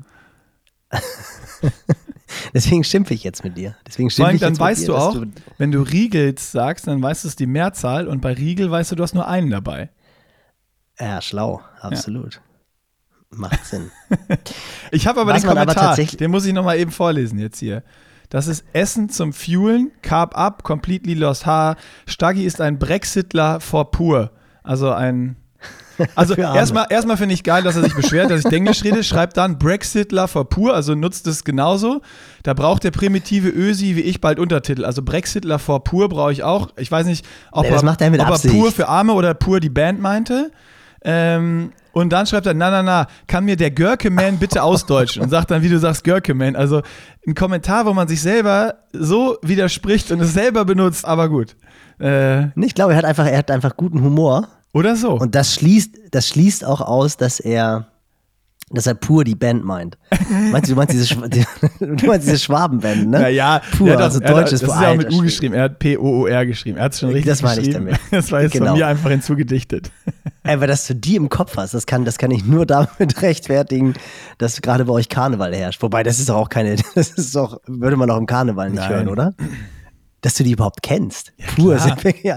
Deswegen 2.56 2.84
schimpfe 2.84 3.14
ich 3.14 3.22
jetzt 3.22 3.44
mit 3.44 3.56
dir. 3.56 3.76
Deswegen 3.86 4.10
schimpfe 4.10 4.34
ich 4.34 4.40
dann 4.40 4.54
jetzt 4.54 4.60
weißt 4.60 4.82
dir, 4.82 4.86
du 4.86 4.96
auch, 4.96 5.12
du 5.14 5.26
wenn 5.58 5.70
du 5.70 5.82
Riegels 5.82 6.52
sagst, 6.52 6.86
dann 6.86 7.02
weißt 7.02 7.24
du 7.24 7.28
es 7.28 7.36
die 7.36 7.46
Mehrzahl 7.46 8.08
und 8.08 8.20
bei 8.20 8.32
Riegel 8.32 8.70
weißt 8.70 8.92
du, 8.92 8.96
du 8.96 9.02
hast 9.02 9.14
nur 9.14 9.28
einen 9.28 9.50
dabei. 9.50 9.90
Ja, 10.98 11.20
schlau, 11.20 11.60
absolut. 11.80 12.34
Ja. 12.34 12.40
Macht 13.30 13.64
Sinn. 13.66 13.90
ich 14.90 15.06
habe 15.06 15.20
aber 15.20 15.34
Was 15.34 15.42
den 15.42 15.50
Kommentar, 15.50 15.92
aber 15.92 16.02
den 16.02 16.30
muss 16.30 16.46
ich 16.46 16.54
nochmal 16.54 16.78
eben 16.78 16.90
vorlesen 16.90 17.38
jetzt 17.38 17.58
hier. 17.58 17.82
Das 18.30 18.46
ist 18.46 18.64
Essen 18.72 19.10
zum 19.10 19.32
Fuelen, 19.32 19.92
Carb 20.02 20.36
Up, 20.36 20.62
Completely 20.62 21.14
Lost 21.14 21.44
Haar. 21.44 21.76
Staggy 22.06 22.44
ist 22.44 22.60
ein 22.60 22.78
Brexitler 22.78 23.60
for 23.60 23.90
pur. 23.90 24.32
Also 24.62 24.90
ein. 24.90 25.36
Also 26.14 26.34
erstmal 26.34 26.86
erstmal 26.90 27.16
finde 27.16 27.34
ich 27.34 27.42
geil, 27.42 27.62
dass 27.62 27.76
er 27.76 27.82
sich 27.82 27.94
beschwert, 27.94 28.30
dass 28.30 28.44
ich 28.44 28.52
Englisch 28.52 28.84
rede. 28.84 29.02
Schreibt 29.04 29.36
dann 29.36 29.58
Brexitler 29.58 30.28
for 30.28 30.48
pur, 30.48 30.74
also 30.74 30.94
nutzt 30.94 31.26
es 31.26 31.44
genauso. 31.44 32.02
Da 32.42 32.54
braucht 32.54 32.84
der 32.84 32.90
primitive 32.90 33.48
Ösi 33.48 33.96
wie 33.96 34.02
ich 34.02 34.20
bald 34.20 34.38
Untertitel. 34.38 34.84
Also 34.84 35.02
Brexitler 35.02 35.58
for 35.58 35.82
pur 35.84 36.08
brauche 36.08 36.32
ich 36.32 36.42
auch. 36.42 36.68
Ich 36.76 36.90
weiß 36.90 37.06
nicht, 37.06 37.24
ob, 37.52 37.64
nee, 37.64 37.70
er, 37.70 37.82
ob 37.82 38.44
er 38.44 38.50
pur 38.50 38.72
für 38.72 38.88
Arme 38.88 39.12
oder 39.12 39.34
pur 39.34 39.60
die 39.60 39.70
Band 39.70 40.00
meinte. 40.00 40.50
Ähm, 41.02 41.72
und 41.92 42.12
dann 42.12 42.26
schreibt 42.26 42.46
er, 42.46 42.52
na, 42.52 42.70
na, 42.70 42.82
na, 42.82 43.06
kann 43.26 43.44
mir 43.46 43.56
der 43.56 43.70
Görke-Man 43.70 44.38
bitte 44.38 44.62
ausdeutschen? 44.62 45.22
Und 45.22 45.30
sagt 45.30 45.50
dann, 45.50 45.62
wie 45.62 45.68
du 45.70 45.78
sagst, 45.78 46.04
Görke-Man. 46.04 46.54
Also 46.54 46.82
ein 47.26 47.34
Kommentar, 47.34 47.86
wo 47.86 47.94
man 47.94 48.06
sich 48.06 48.20
selber 48.20 48.74
so 48.92 49.38
widerspricht 49.40 50.12
und 50.12 50.20
es 50.20 50.34
selber 50.34 50.66
benutzt, 50.66 51.06
aber 51.06 51.30
gut. 51.30 51.56
Äh, 51.98 52.48
ich 52.60 52.74
glaube, 52.74 52.92
er 52.92 52.98
hat 52.98 53.06
einfach, 53.06 53.26
er 53.26 53.38
hat 53.38 53.50
einfach 53.50 53.76
guten 53.76 54.02
Humor. 54.02 54.48
Oder 54.76 54.94
so. 54.94 55.12
Und 55.12 55.34
das 55.34 55.54
schließt, 55.54 55.98
das 56.10 56.28
schließt 56.28 56.62
auch 56.62 56.82
aus, 56.82 57.16
dass 57.16 57.40
er, 57.40 57.86
dass 58.68 58.86
er 58.86 58.92
pur 58.92 59.24
die 59.24 59.34
Band 59.34 59.64
meint. 59.64 59.96
Meinst 60.52 60.68
du, 60.68 60.74
du 60.74 60.76
meinst 60.76 60.92
diese, 60.92 61.14
du 61.80 62.06
meinst 62.06 62.26
diese 62.26 62.38
Schwabenband, 62.38 63.08
ne? 63.08 63.30
Ja, 63.30 63.62
pur, 63.78 63.92
hat, 63.92 64.02
also 64.02 64.20
deutsches 64.20 64.60
Das 64.60 64.68
ist 64.68 64.82
ja 64.82 64.90
auch 64.90 64.96
mit 64.96 65.10
U 65.10 65.22
geschrieben. 65.22 65.54
Er 65.54 65.62
hat 65.62 65.78
P-O-O-R 65.78 66.44
geschrieben. 66.44 66.76
Er 66.76 66.84
hat 66.84 66.92
es 66.92 67.00
schon 67.00 67.08
richtig 67.08 67.24
Das 67.24 67.40
meine 67.40 67.62
ich 67.62 67.70
damit. 67.70 67.98
Das 68.10 68.30
war 68.30 68.42
jetzt 68.42 68.52
genau. 68.52 68.66
von 68.66 68.78
mir 68.78 68.86
einfach 68.86 69.08
hinzugedichtet. 69.08 69.90
Aber 70.44 70.66
dass 70.66 70.86
du 70.86 70.94
die 70.94 71.16
im 71.16 71.30
Kopf 71.30 71.56
hast, 71.56 71.72
das 71.72 71.86
kann, 71.86 72.04
das 72.04 72.18
kann 72.18 72.30
ich 72.30 72.44
nur 72.44 72.66
damit 72.66 72.90
rechtfertigen, 73.22 73.94
dass 74.36 74.60
gerade 74.60 74.84
bei 74.84 74.92
euch 74.92 75.08
Karneval 75.08 75.54
herrscht. 75.54 75.80
Wobei, 75.80 76.02
das 76.02 76.18
ist 76.18 76.28
doch 76.28 76.36
auch 76.36 76.50
keine, 76.50 76.76
das 76.94 77.12
ist 77.12 77.34
doch, 77.34 77.62
würde 77.66 77.96
man 77.96 78.10
auch 78.10 78.18
im 78.18 78.26
Karneval 78.26 78.68
nicht 78.68 78.80
Nein. 78.80 78.90
hören, 78.90 79.08
oder? 79.08 79.34
Dass 80.26 80.34
du 80.34 80.42
die 80.42 80.50
überhaupt 80.50 80.82
kennst. 80.82 81.32
Ja, 81.36 81.46
pur 81.54 81.78
sind 81.78 82.02
wirklich, 82.02 82.24
ja, 82.24 82.36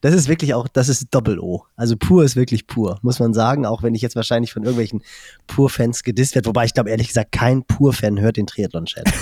das 0.00 0.14
ist 0.14 0.28
wirklich 0.28 0.54
auch, 0.54 0.66
das 0.66 0.88
ist 0.88 1.08
Doppel-O. 1.10 1.62
Also 1.76 1.94
pur 1.94 2.24
ist 2.24 2.36
wirklich 2.36 2.66
pur, 2.66 2.98
muss 3.02 3.20
man 3.20 3.34
sagen, 3.34 3.66
auch 3.66 3.82
wenn 3.82 3.94
ich 3.94 4.00
jetzt 4.00 4.16
wahrscheinlich 4.16 4.54
von 4.54 4.62
irgendwelchen 4.62 5.02
Pur-Fans 5.46 6.04
gedisst 6.04 6.36
werde, 6.36 6.46
wobei 6.46 6.64
ich 6.64 6.72
glaube 6.72 6.88
ehrlich 6.88 7.08
gesagt, 7.08 7.32
kein 7.32 7.64
Pur-Fan 7.64 8.18
hört 8.18 8.38
den 8.38 8.46
Triathlon-Chat. 8.46 9.12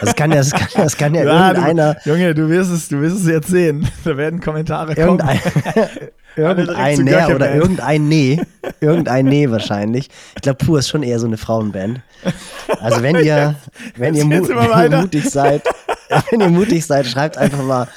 Das 0.00 0.14
kann 0.14 0.30
ja, 0.30 0.36
das 0.36 0.52
kann, 0.52 0.68
das 0.76 0.96
kann 0.96 1.16
ja, 1.16 1.24
ja 1.24 1.48
irgendeiner. 1.48 1.94
Du, 2.04 2.10
Junge, 2.10 2.32
du 2.32 2.48
wirst 2.48 2.70
es, 2.70 2.86
du 2.86 3.00
wirst 3.00 3.16
es 3.16 3.26
jetzt 3.26 3.48
sehen. 3.48 3.88
Da 4.04 4.16
werden 4.16 4.38
Kommentare 4.38 4.94
irgendein, 4.94 5.40
kommen. 5.40 5.98
irgendein 6.36 6.98
Nee 7.04 7.34
oder 7.34 7.56
irgendein 7.56 8.06
Nee. 8.06 8.40
Irgendein 8.80 9.24
Nee 9.24 9.50
wahrscheinlich. 9.50 10.10
Ich 10.36 10.42
glaube, 10.42 10.64
Pur 10.64 10.78
ist 10.78 10.88
schon 10.88 11.02
eher 11.02 11.18
so 11.18 11.26
eine 11.26 11.38
Frauenband. 11.38 12.02
Also 12.78 13.02
wenn 13.02 13.16
ihr, 13.16 13.56
wenn 13.96 14.14
ihr, 14.14 14.24
mu 14.24 14.46
wenn 14.46 14.92
ihr 14.92 14.98
mutig 15.00 15.28
seid, 15.28 15.62
wenn 16.30 16.40
ihr 16.40 16.48
mutig 16.48 16.84
seid, 16.84 17.06
schreibt 17.06 17.36
einfach 17.36 17.62
mal 17.62 17.88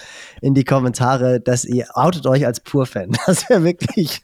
in 0.41 0.53
die 0.53 0.63
Kommentare, 0.63 1.39
dass 1.39 1.65
ihr 1.65 1.87
outet 1.95 2.25
euch 2.27 2.45
als 2.45 2.59
Pur-Fan. 2.59 3.11
Das 3.25 3.49
wäre 3.49 3.63
wirklich, 3.63 4.21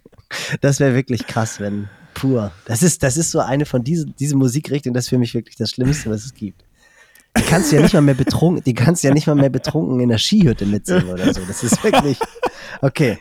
das 0.61 0.79
wäre 0.79 0.95
wirklich 0.95 1.27
krass, 1.27 1.59
wenn 1.59 1.89
Pur. 2.13 2.51
Das 2.65 2.83
ist, 2.83 3.03
das 3.03 3.17
ist 3.17 3.31
so 3.31 3.39
eine 3.39 3.65
von 3.65 3.83
diesen, 3.83 4.15
diese 4.19 4.35
Musikrichtung, 4.35 4.93
das 4.93 5.05
ist 5.05 5.09
für 5.09 5.17
mich 5.17 5.33
wirklich 5.33 5.55
das 5.55 5.71
Schlimmste, 5.71 6.09
was 6.09 6.25
es 6.25 6.33
gibt. 6.33 6.63
Die 7.37 7.43
kannst 7.43 7.71
du 7.71 7.77
ja 7.77 7.81
nicht 7.81 7.93
mal 7.93 8.01
mehr 8.01 8.13
betrunken, 8.13 8.61
die 8.63 8.73
kannst 8.73 9.03
du 9.03 9.07
ja 9.07 9.13
nicht 9.13 9.25
mal 9.25 9.35
mehr 9.35 9.49
betrunken 9.49 10.01
in 10.01 10.09
der 10.09 10.17
Skihütte 10.17 10.65
mitsingen 10.65 11.09
oder 11.09 11.33
so. 11.33 11.39
Das 11.47 11.63
ist 11.63 11.81
wirklich, 11.81 12.17
okay. 12.81 13.19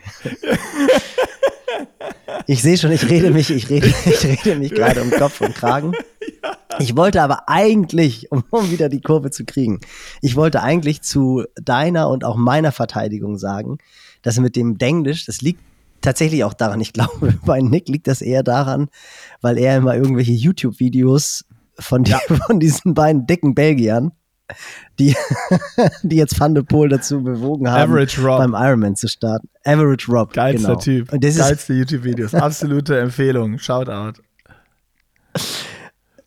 Ich 2.45 2.61
sehe 2.61 2.77
schon, 2.77 2.91
ich 2.91 3.09
rede 3.09 3.31
mich, 3.31 3.49
ich 3.49 3.69
rede, 3.69 3.87
ich 3.87 4.25
rede 4.25 4.55
mich 4.59 4.71
gerade 4.71 5.01
um 5.01 5.11
Kopf 5.11 5.39
und 5.39 5.55
Kragen. 5.55 5.93
Ich 6.79 6.95
wollte 6.95 7.21
aber 7.21 7.47
eigentlich, 7.47 8.31
um, 8.31 8.43
um 8.49 8.71
wieder 8.71 8.89
die 8.89 9.01
Kurve 9.01 9.31
zu 9.31 9.45
kriegen, 9.45 9.79
ich 10.21 10.35
wollte 10.35 10.61
eigentlich 10.61 11.01
zu 11.01 11.43
deiner 11.55 12.09
und 12.09 12.23
auch 12.23 12.37
meiner 12.37 12.71
Verteidigung 12.71 13.37
sagen, 13.37 13.77
dass 14.21 14.39
mit 14.39 14.55
dem 14.55 14.77
Denglisch, 14.77 15.25
das 15.25 15.41
liegt 15.41 15.61
tatsächlich 16.01 16.43
auch 16.43 16.53
daran, 16.53 16.81
ich 16.81 16.93
glaube, 16.93 17.33
bei 17.45 17.61
Nick 17.61 17.87
liegt 17.89 18.07
das 18.07 18.21
eher 18.21 18.43
daran, 18.43 18.89
weil 19.41 19.57
er 19.57 19.77
immer 19.77 19.95
irgendwelche 19.95 20.33
YouTube-Videos 20.33 21.45
von, 21.79 22.03
die, 22.03 22.11
ja. 22.11 22.19
von 22.47 22.59
diesen 22.59 22.93
beiden 22.93 23.25
dicken 23.27 23.55
Belgiern, 23.55 24.11
die, 24.99 25.15
die 26.03 26.17
jetzt 26.17 26.37
Van 26.37 26.53
de 26.53 26.63
Poel 26.63 26.89
dazu 26.89 27.23
bewogen 27.23 27.71
haben, 27.71 27.93
beim 27.93 28.53
Ironman 28.53 28.97
zu 28.97 29.07
starten. 29.07 29.47
Average 29.63 30.11
Rob. 30.11 30.33
Geilster 30.33 30.67
genau. 30.67 30.79
Typ. 30.79 31.13
Und 31.13 31.23
das 31.23 31.37
Geilste 31.37 31.73
YouTube-Videos. 31.73 32.35
Absolute 32.35 32.99
Empfehlung. 32.99 33.57
Shoutout. 33.57 34.21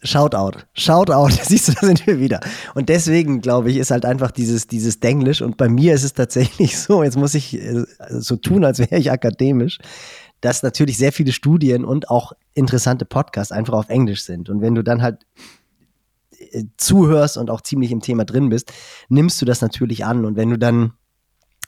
Shoutout. 0.05 0.59
Shoutout. 0.75 1.31
Siehst 1.43 1.69
du, 1.69 1.73
da 1.73 1.87
sind 1.87 2.07
wir 2.07 2.21
wieder. 2.21 2.41
Und 2.75 2.91
deswegen, 2.91 3.41
glaube 3.41 3.71
ich, 3.71 3.79
ist 3.79 3.91
halt 3.91 4.05
einfach 4.05 4.31
dieses, 4.31 4.67
dieses 4.67 5.01
Denglisch. 5.01 5.41
Und 5.41 5.57
bei 5.57 5.69
mir 5.69 5.95
ist 5.95 6.05
es 6.05 6.13
tatsächlich 6.13 6.79
so, 6.79 7.03
jetzt 7.03 7.17
muss 7.17 7.35
ich 7.35 7.55
äh, 7.55 7.85
so 8.11 8.37
tun, 8.37 8.65
als 8.65 8.79
wäre 8.79 8.99
ich 8.99 9.11
akademisch, 9.11 9.79
dass 10.43 10.63
natürlich 10.63 10.99
sehr 10.99 11.13
viele 11.13 11.33
Studien 11.33 11.87
und 11.87 12.11
auch 12.11 12.33
interessante 12.53 13.07
Podcasts 13.07 13.51
einfach 13.51 13.73
auf 13.73 13.89
Englisch 13.89 14.25
sind. 14.25 14.51
Und 14.51 14.61
wenn 14.61 14.75
du 14.75 14.85
dann 14.85 15.01
halt 15.01 15.25
äh, 16.53 16.65
zuhörst 16.77 17.39
und 17.39 17.51
auch 17.51 17.63
ziemlich 17.63 17.91
im 17.91 18.01
Thema 18.01 18.27
drin 18.27 18.51
bist, 18.51 18.73
nimmst 19.09 19.41
du 19.41 19.47
das 19.47 19.63
natürlich 19.63 20.05
an. 20.05 20.27
Und 20.27 20.37
wenn 20.37 20.51
du 20.51 20.59
dann, 20.59 20.93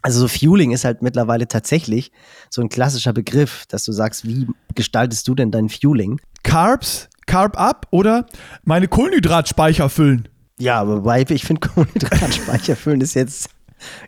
also 0.03 0.20
so 0.20 0.29
Fueling 0.29 0.72
ist 0.72 0.85
halt 0.85 1.01
mittlerweile 1.01 1.49
tatsächlich 1.49 2.12
so 2.51 2.61
ein 2.61 2.68
klassischer 2.68 3.14
Begriff, 3.14 3.64
dass 3.68 3.85
du 3.85 3.92
sagst, 3.92 4.27
wie 4.27 4.46
gestaltest 4.75 5.27
du 5.27 5.35
denn 5.35 5.51
dein 5.51 5.70
Fueling? 5.70 6.20
Carbs, 6.42 7.09
Carb 7.27 7.59
up 7.59 7.87
oder 7.91 8.27
meine 8.65 8.89
Kohlenhydratspeicher 8.89 9.89
füllen. 9.89 10.29
Ja, 10.59 10.81
aber 10.81 11.19
ich 11.31 11.45
finde 11.45 11.69
Kohlenhydratspeicher 11.69 12.77
füllen 12.77 13.01
ist 13.01 13.15
jetzt 13.15 13.51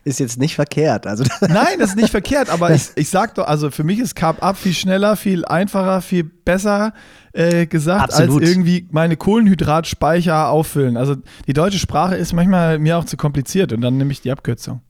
ist 0.03 0.19
jetzt 0.19 0.39
nicht 0.39 0.55
verkehrt. 0.55 1.05
Also 1.05 1.23
Nein, 1.41 1.79
das 1.79 1.91
ist 1.91 1.95
nicht 1.95 2.09
verkehrt, 2.09 2.49
aber 2.49 2.71
ich, 2.75 2.89
ich 2.95 3.09
sag 3.09 3.35
doch, 3.35 3.47
also 3.47 3.69
für 3.69 3.83
mich 3.83 3.99
ist 3.99 4.15
Carb 4.15 4.41
Up 4.41 4.57
viel 4.57 4.73
schneller, 4.73 5.15
viel 5.15 5.45
einfacher, 5.45 6.01
viel 6.01 6.23
besser 6.23 6.93
äh, 7.33 7.67
gesagt, 7.67 8.11
Absolut. 8.11 8.41
als 8.41 8.49
irgendwie 8.49 8.87
meine 8.91 9.15
Kohlenhydratspeicher 9.15 10.49
auffüllen. 10.49 10.97
Also 10.97 11.15
die 11.47 11.53
deutsche 11.53 11.79
Sprache 11.79 12.15
ist 12.15 12.33
manchmal 12.33 12.79
mir 12.79 12.97
auch 12.97 13.05
zu 13.05 13.17
kompliziert 13.17 13.71
und 13.71 13.81
dann 13.81 13.97
nehme 13.97 14.11
ich 14.11 14.21
die 14.21 14.31
Abkürzung. 14.31 14.81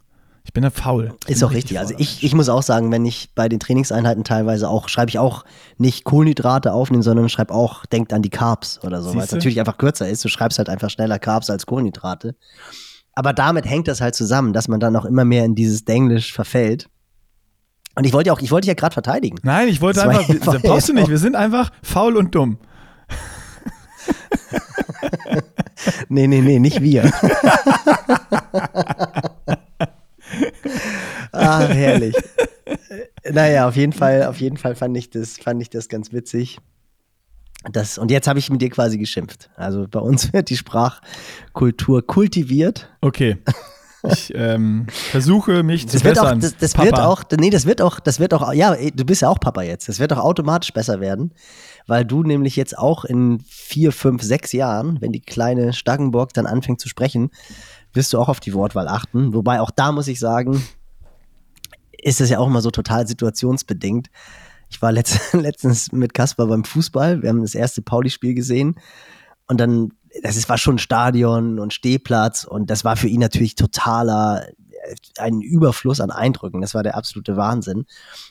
Ich 0.50 0.54
bin 0.54 0.64
da 0.64 0.72
faul. 0.72 1.14
Ist 1.28 1.44
auch 1.44 1.52
richtig. 1.52 1.78
Also 1.78 1.94
ich, 2.00 2.24
ich 2.24 2.34
muss 2.34 2.50
auch 2.50 2.64
sagen, 2.64 2.92
wenn 2.92 3.06
ich 3.06 3.30
bei 3.36 3.48
den 3.48 3.60
Trainingseinheiten 3.60 4.24
teilweise 4.24 4.68
auch, 4.68 4.90
schreibe 4.90 5.10
ich 5.10 5.20
auch 5.20 5.46
nicht 5.78 6.06
Kohlenhydrate 6.06 6.74
aufnehmen, 6.74 7.04
sondern 7.04 7.30
schreibe 7.30 7.54
auch, 7.54 7.86
denkt 7.86 8.14
an 8.14 8.24
die 8.24 8.32
Carbs 8.32 8.84
oder 8.84 9.04
so, 9.04 9.14
weil 9.14 9.26
es 9.26 9.32
natürlich 9.32 9.60
einfach 9.60 9.78
kürzer 9.78 10.10
ist. 10.10 10.26
Du 10.26 10.28
schreibst 10.28 10.58
halt 10.58 10.68
einfach 10.68 10.90
schneller 10.90 11.20
Carbs 11.20 11.52
als 11.52 11.68
Kohlenhydrate. 11.68 12.36
Aber 13.14 13.32
damit 13.32 13.68
hängt 13.68 13.88
das 13.88 14.02
halt 14.02 14.16
zusammen, 14.16 14.52
dass 14.52 14.68
man 14.68 14.80
dann 14.80 14.96
auch 14.96 15.06
immer 15.06 15.24
mehr 15.24 15.46
in 15.46 15.54
dieses 15.54 15.86
Denglisch 15.86 16.34
verfällt. 16.34 16.90
Und 17.94 18.08
ich 18.08 18.14
wollte 18.14 18.30
ja 18.30 18.34
auch, 18.34 18.42
ich 18.42 18.50
wollte 18.50 18.68
ja 18.68 18.74
gerade 18.74 18.94
verteidigen. 18.94 19.38
Nein, 19.44 19.68
ich 19.68 19.82
wollte 19.82 20.02
einfach, 20.02 20.28
einfach 20.28 20.60
brauchst 20.64 20.90
du 20.90 20.94
nicht, 20.94 21.10
wir 21.10 21.20
sind 21.20 21.36
einfach 21.36 21.72
faul 21.84 22.18
und 22.18 22.34
dumm. 22.34 22.58
nee, 26.10 26.26
nee, 26.26 26.42
nee, 26.42 26.58
nicht 26.58 26.82
wir. 26.82 27.14
ah, 31.50 31.68
herrlich. 31.68 32.16
Naja, 33.30 33.68
auf 33.68 33.76
jeden 33.76 33.94
Fall, 33.94 34.26
auf 34.26 34.40
jeden 34.40 34.58
Fall 34.58 34.76
fand 34.76 34.96
ich 34.98 35.10
das, 35.10 35.38
fand 35.38 35.62
ich 35.62 35.70
das 35.70 35.90
ganz 35.90 36.14
witzig. 36.14 36.60
Das, 37.72 37.98
und 37.98 38.10
jetzt 38.10 38.28
habe 38.28 38.40
ich 38.40 38.50
mit 38.50 38.62
dir 38.62 38.70
quasi 38.70 38.98
geschimpft. 38.98 39.50
Also 39.56 39.86
bei 39.90 40.00
uns 40.00 40.32
wird 40.34 40.50
die 40.50 40.58
Sprachkultur 40.58 42.06
kultiviert. 42.06 42.90
Okay. 43.02 43.38
Ich 44.10 44.34
ähm, 44.34 44.88
versuche 44.90 45.62
mich 45.64 45.86
das 45.86 45.96
zu 45.98 46.04
wird 46.06 46.16
bessern. 46.16 46.38
Auch, 46.38 46.42
das, 46.42 46.56
das 46.56 46.78
wird 46.78 46.98
auch, 46.98 47.24
nee, 47.38 47.50
das 47.50 47.66
wird 47.66 47.82
auch, 47.82 48.00
das 48.00 48.20
wird 48.22 48.34
auch, 48.34 48.54
ja, 48.54 48.76
du 48.76 49.04
bist 49.04 49.24
ja 49.24 49.30
auch 49.30 49.42
Papa 49.42 49.62
jetzt. 49.62 49.90
Das 49.90 50.00
wird 50.00 50.14
auch 50.14 50.24
automatisch 50.24 50.72
besser 50.72 51.02
werden, 51.02 51.34
weil 51.86 52.06
du 52.06 52.24
nämlich 52.24 52.56
jetzt 52.56 52.78
auch 52.78 53.04
in 53.04 53.40
vier, 53.46 53.92
fünf, 53.92 54.24
sechs 54.24 54.54
Jahren, 54.54 55.02
wenn 55.02 55.12
die 55.12 55.22
kleine 55.22 55.74
Staggenburg 55.74 56.34
dann 56.34 56.46
anfängt 56.46 56.80
zu 56.80 56.88
sprechen, 56.88 57.30
wirst 57.94 58.14
du 58.14 58.20
auch 58.20 58.30
auf 58.30 58.40
die 58.40 58.54
Wortwahl 58.54 58.88
achten. 58.88 59.34
Wobei 59.34 59.60
auch 59.60 59.72
da 59.72 59.92
muss 59.92 60.08
ich 60.08 60.20
sagen, 60.20 60.64
ist 62.04 62.22
es 62.22 62.30
ja 62.30 62.40
auch 62.40 62.48
immer 62.48 62.62
so 62.62 62.72
total 62.72 63.08
situationsbedingt. 63.08 64.10
Ich 64.70 64.82
war 64.82 64.92
letzt, 64.92 65.20
letztens 65.34 65.92
mit 65.92 66.14
Kaspar 66.14 66.48
beim 66.48 66.64
Fußball. 66.64 67.22
Wir 67.22 67.30
haben 67.30 67.42
das 67.42 67.56
erste 67.56 67.82
Pauli-Spiel 67.82 68.34
gesehen. 68.34 68.76
Und 69.48 69.60
dann, 69.60 69.94
das 70.22 70.38
ist, 70.38 70.50
war 70.50 70.58
schon 70.58 70.78
Stadion 70.78 71.60
und 71.60 71.74
Stehplatz. 71.74 72.44
Und 72.44 72.70
das 72.70 72.84
war 72.84 72.96
für 72.96 73.08
ihn 73.08 73.20
natürlich 73.20 73.56
totaler, 73.56 74.48
äh, 74.48 74.96
ein 75.18 75.42
Überfluss 75.42 76.00
an 76.00 76.12
Eindrücken. 76.12 76.62
Das 76.62 76.76
war 76.76 76.84
der 76.84 76.96
absolute 76.96 77.36
Wahnsinn. 77.36 77.86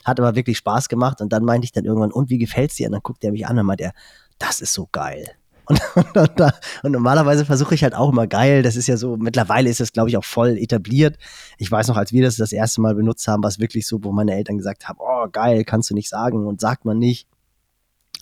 Hat 0.05 0.19
aber 0.19 0.35
wirklich 0.35 0.57
Spaß 0.57 0.89
gemacht. 0.89 1.21
Und 1.21 1.33
dann 1.33 1.43
meinte 1.43 1.65
ich 1.65 1.71
dann 1.71 1.85
irgendwann, 1.85 2.11
und 2.11 2.29
wie 2.29 2.37
gefällt's 2.37 2.75
dir? 2.75 2.87
Und 2.87 2.93
dann 2.93 3.03
guckt 3.03 3.23
er 3.23 3.31
mich 3.31 3.47
an 3.47 3.59
und 3.59 3.65
meint 3.65 3.81
er, 3.81 3.93
das 4.37 4.61
ist 4.61 4.73
so 4.73 4.87
geil. 4.91 5.38
Und, 5.95 6.17
und, 6.17 6.41
und 6.81 6.91
normalerweise 6.91 7.45
versuche 7.45 7.75
ich 7.75 7.83
halt 7.83 7.93
auch 7.93 8.11
immer 8.11 8.25
geil. 8.25 8.63
Das 8.63 8.75
ist 8.75 8.87
ja 8.87 8.97
so, 8.97 9.17
mittlerweile 9.17 9.69
ist 9.69 9.79
das, 9.79 9.93
glaube 9.93 10.09
ich, 10.09 10.17
auch 10.17 10.23
voll 10.23 10.57
etabliert. 10.57 11.17
Ich 11.59 11.71
weiß 11.71 11.87
noch, 11.89 11.97
als 11.97 12.11
wir 12.11 12.23
das 12.23 12.37
das 12.37 12.51
erste 12.51 12.81
Mal 12.81 12.95
benutzt 12.95 13.27
haben, 13.27 13.43
war 13.43 13.49
es 13.49 13.59
wirklich 13.59 13.85
so, 13.85 14.03
wo 14.03 14.11
meine 14.11 14.33
Eltern 14.33 14.57
gesagt 14.57 14.87
haben, 14.87 14.97
oh 14.99 15.27
geil, 15.31 15.63
kannst 15.65 15.91
du 15.91 15.93
nicht 15.93 16.09
sagen 16.09 16.47
und 16.47 16.59
sagt 16.59 16.85
man 16.85 16.97
nicht. 16.97 17.27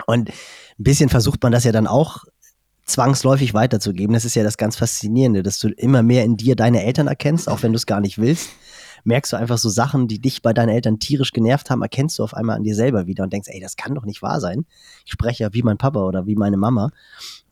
Und 0.08 0.30
ein 0.30 0.34
bisschen 0.78 1.08
versucht 1.08 1.42
man 1.42 1.54
das 1.54 1.64
ja 1.64 1.72
dann 1.72 1.88
auch 1.88 2.26
zwangsläufig 2.86 3.54
weiterzugeben. 3.54 4.14
Das 4.14 4.26
ist 4.26 4.36
ja 4.36 4.44
das 4.44 4.58
ganz 4.58 4.76
Faszinierende, 4.76 5.42
dass 5.42 5.58
du 5.58 5.70
immer 5.70 6.04
mehr 6.04 6.26
in 6.26 6.36
dir 6.36 6.58
deine 6.58 6.84
Eltern 6.84 7.08
erkennst, 7.08 7.48
auch 7.48 7.64
wenn 7.64 7.72
du 7.72 7.78
es 7.78 7.86
gar 7.86 8.02
nicht 8.02 8.18
willst 8.18 8.50
merkst 9.08 9.32
du 9.32 9.38
einfach 9.38 9.58
so 9.58 9.70
Sachen, 9.70 10.08
die 10.08 10.20
dich 10.20 10.42
bei 10.42 10.54
deinen 10.54 10.70
Eltern 10.70 11.00
tierisch 11.00 11.32
genervt 11.32 11.70
haben, 11.70 11.82
erkennst 11.82 12.20
du 12.20 12.24
auf 12.24 12.34
einmal 12.34 12.58
an 12.58 12.64
dir 12.64 12.76
selber 12.76 13.08
wieder 13.08 13.24
und 13.24 13.32
denkst, 13.32 13.48
ey, 13.52 13.62
das 13.62 13.78
kann 13.78 13.96
doch 13.96 14.04
nicht 14.04 14.22
wahr 14.22 14.42
sein. 14.42 14.66
Ich 15.06 15.14
spreche 15.14 15.44
ja 15.44 15.54
wie 15.54 15.64
mein 15.64 15.78
Papa 15.78 16.02
oder 16.02 16.28
wie 16.28 16.36
meine 16.36 16.58
Mama. 16.58 16.92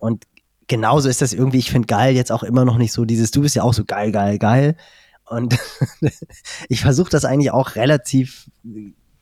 Und 0.06 0.26
genauso 0.68 1.10
ist 1.10 1.22
das 1.22 1.34
irgendwie, 1.34 1.58
ich 1.58 1.72
finde 1.72 1.88
geil 1.88 2.16
jetzt 2.16 2.32
auch 2.32 2.44
immer 2.44 2.64
noch 2.64 2.78
nicht 2.78 2.94
so 2.94 3.06
dieses, 3.06 3.32
du 3.32 3.42
bist 3.42 3.56
ja 3.56 3.64
auch 3.64 3.74
so 3.74 3.86
geil, 3.86 4.12
geil, 4.12 4.38
geil. 4.38 4.78
Und 5.26 5.58
ich 6.70 6.82
versuche 6.82 7.10
das 7.10 7.26
eigentlich 7.26 7.52
auch 7.52 7.76
relativ 7.76 8.50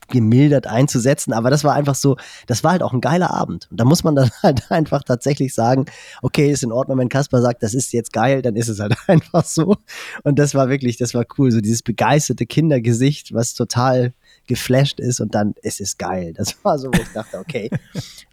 gemildert 0.08 0.66
einzusetzen. 0.66 1.32
Aber 1.32 1.50
das 1.50 1.64
war 1.64 1.74
einfach 1.74 1.94
so, 1.94 2.16
das 2.46 2.64
war 2.64 2.72
halt 2.72 2.82
auch 2.82 2.92
ein 2.92 3.00
geiler 3.00 3.30
Abend. 3.30 3.68
Und 3.70 3.78
da 3.80 3.84
muss 3.84 4.04
man 4.04 4.14
dann 4.14 4.30
halt 4.42 4.70
einfach 4.70 5.02
tatsächlich 5.02 5.54
sagen, 5.54 5.86
okay, 6.22 6.50
ist 6.50 6.62
in 6.62 6.72
Ordnung, 6.72 6.98
wenn 6.98 7.08
Kasper 7.08 7.40
sagt, 7.40 7.62
das 7.62 7.74
ist 7.74 7.92
jetzt 7.92 8.12
geil, 8.12 8.42
dann 8.42 8.56
ist 8.56 8.68
es 8.68 8.80
halt 8.80 8.94
einfach 9.06 9.44
so. 9.44 9.76
Und 10.22 10.38
das 10.38 10.54
war 10.54 10.68
wirklich, 10.68 10.96
das 10.96 11.14
war 11.14 11.24
cool. 11.38 11.50
So 11.50 11.60
dieses 11.60 11.82
begeisterte 11.82 12.46
Kindergesicht, 12.46 13.34
was 13.34 13.54
total 13.54 14.12
geflasht 14.46 15.00
ist 15.00 15.20
und 15.20 15.34
dann 15.34 15.54
ist 15.62 15.80
es 15.80 15.98
geil. 15.98 16.32
Das 16.34 16.56
war 16.64 16.78
so, 16.78 16.88
wo 16.88 17.00
ich 17.00 17.12
dachte, 17.12 17.38
okay. 17.38 17.70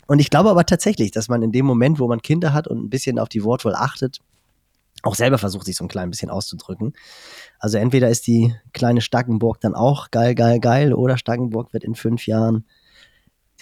Und 0.07 0.19
ich 0.19 0.29
glaube 0.29 0.49
aber 0.49 0.65
tatsächlich, 0.65 1.11
dass 1.11 1.29
man 1.29 1.41
in 1.41 1.51
dem 1.51 1.65
Moment, 1.65 1.99
wo 1.99 2.07
man 2.07 2.21
Kinder 2.21 2.53
hat 2.53 2.67
und 2.67 2.83
ein 2.83 2.89
bisschen 2.89 3.17
auf 3.17 3.29
die 3.29 3.43
Wortwahl 3.43 3.75
achtet, 3.75 4.19
auch 5.03 5.15
selber 5.15 5.37
versucht, 5.37 5.65
sich 5.65 5.75
so 5.75 5.85
ein 5.85 5.87
klein 5.87 6.09
bisschen 6.09 6.29
auszudrücken. 6.29 6.93
Also 7.61 7.77
entweder 7.77 8.09
ist 8.09 8.25
die 8.25 8.55
kleine 8.73 9.01
Staggenburg 9.01 9.61
dann 9.61 9.75
auch 9.75 10.09
geil, 10.09 10.33
geil, 10.33 10.59
geil, 10.59 10.93
oder 10.93 11.15
Staggenburg 11.15 11.73
wird 11.73 11.83
in 11.83 11.93
fünf 11.93 12.25
Jahren. 12.25 12.65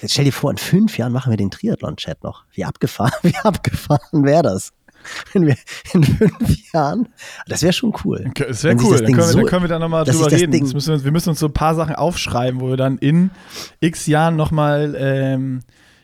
Jetzt 0.02 0.14
stell 0.14 0.24
dir 0.24 0.32
vor, 0.32 0.50
in 0.50 0.58
fünf 0.58 0.98
Jahren 0.98 1.12
machen 1.12 1.32
wir 1.32 1.38
den 1.38 1.52
Triathlon-Chat 1.52 2.24
noch. 2.24 2.46
Wie 2.54 2.64
abgefahren, 2.64 3.12
wie 3.24 3.36
abgefahren 3.44 4.24
wäre 4.24 4.44
das? 4.44 4.72
Wenn 5.34 5.48
wir 5.48 5.56
in 5.94 6.04
fünf 6.04 6.74
Jahren, 6.74 7.10
das 7.48 7.62
wäre 7.62 7.74
schon 7.74 7.94
cool. 8.06 8.32
Das 8.36 8.64
wäre 8.64 8.78
cool, 8.78 8.98
dann 9.00 9.12
können, 9.14 9.18
wir, 9.18 9.36
dann 9.36 9.46
können, 9.46 9.64
wir, 9.64 9.68
da 9.68 9.80
nochmal 9.80 10.06
drüber 10.06 10.32
reden. 10.32 10.52
Müssen 10.52 10.94
wir, 10.94 11.04
wir, 11.04 11.12
müssen 11.12 11.30
uns 11.30 11.40
so 11.40 11.48
ein 11.48 11.54
paar 11.54 11.76
Sachen 11.76 11.96
aufschreiben, 11.96 12.62
wo 12.62 12.70
wir 12.70 12.78
dann 12.78 12.98
in 13.00 13.32
x 13.82 14.08
Jahren 14.08 14.38
nochmal 14.38 14.96
ähm, 14.98 15.60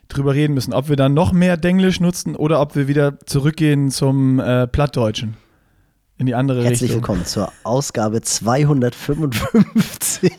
drüber 0.10 0.34
reden 0.34 0.53
müssen, 0.53 0.73
ob 0.73 0.89
wir 0.89 0.97
dann 0.97 1.13
noch 1.13 1.31
mehr 1.31 1.55
Denglisch 1.55 2.01
nutzen 2.01 2.36
oder 2.36 2.60
ob 2.60 2.75
wir 2.75 2.89
wieder 2.89 3.19
zurückgehen 3.25 3.89
zum 3.89 4.39
äh, 4.39 4.67
Plattdeutschen. 4.67 5.38
In 6.17 6.28
die 6.28 6.36
andere 6.36 6.63
Herzlich 6.63 6.91
Richtung. 6.91 7.01
willkommen 7.01 7.25
zur 7.25 7.51
Ausgabe 7.63 8.21
255. 8.21 10.32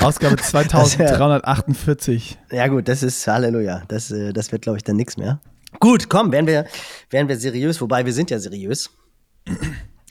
Ausgabe 0.00 0.36
2348. 0.42 2.38
Ja, 2.52 2.68
gut, 2.68 2.86
das 2.86 3.02
ist 3.02 3.26
Halleluja. 3.26 3.82
Das, 3.88 4.12
äh, 4.12 4.32
das 4.32 4.52
wird, 4.52 4.62
glaube 4.62 4.78
ich, 4.78 4.84
dann 4.84 4.94
nichts 4.94 5.16
mehr. 5.16 5.40
Gut, 5.80 6.08
komm, 6.08 6.30
werden 6.30 6.46
wir, 6.46 6.66
werden 7.10 7.26
wir 7.28 7.36
seriös, 7.38 7.80
wobei 7.80 8.06
wir 8.06 8.12
sind 8.12 8.30
ja 8.30 8.38
seriös. 8.38 8.90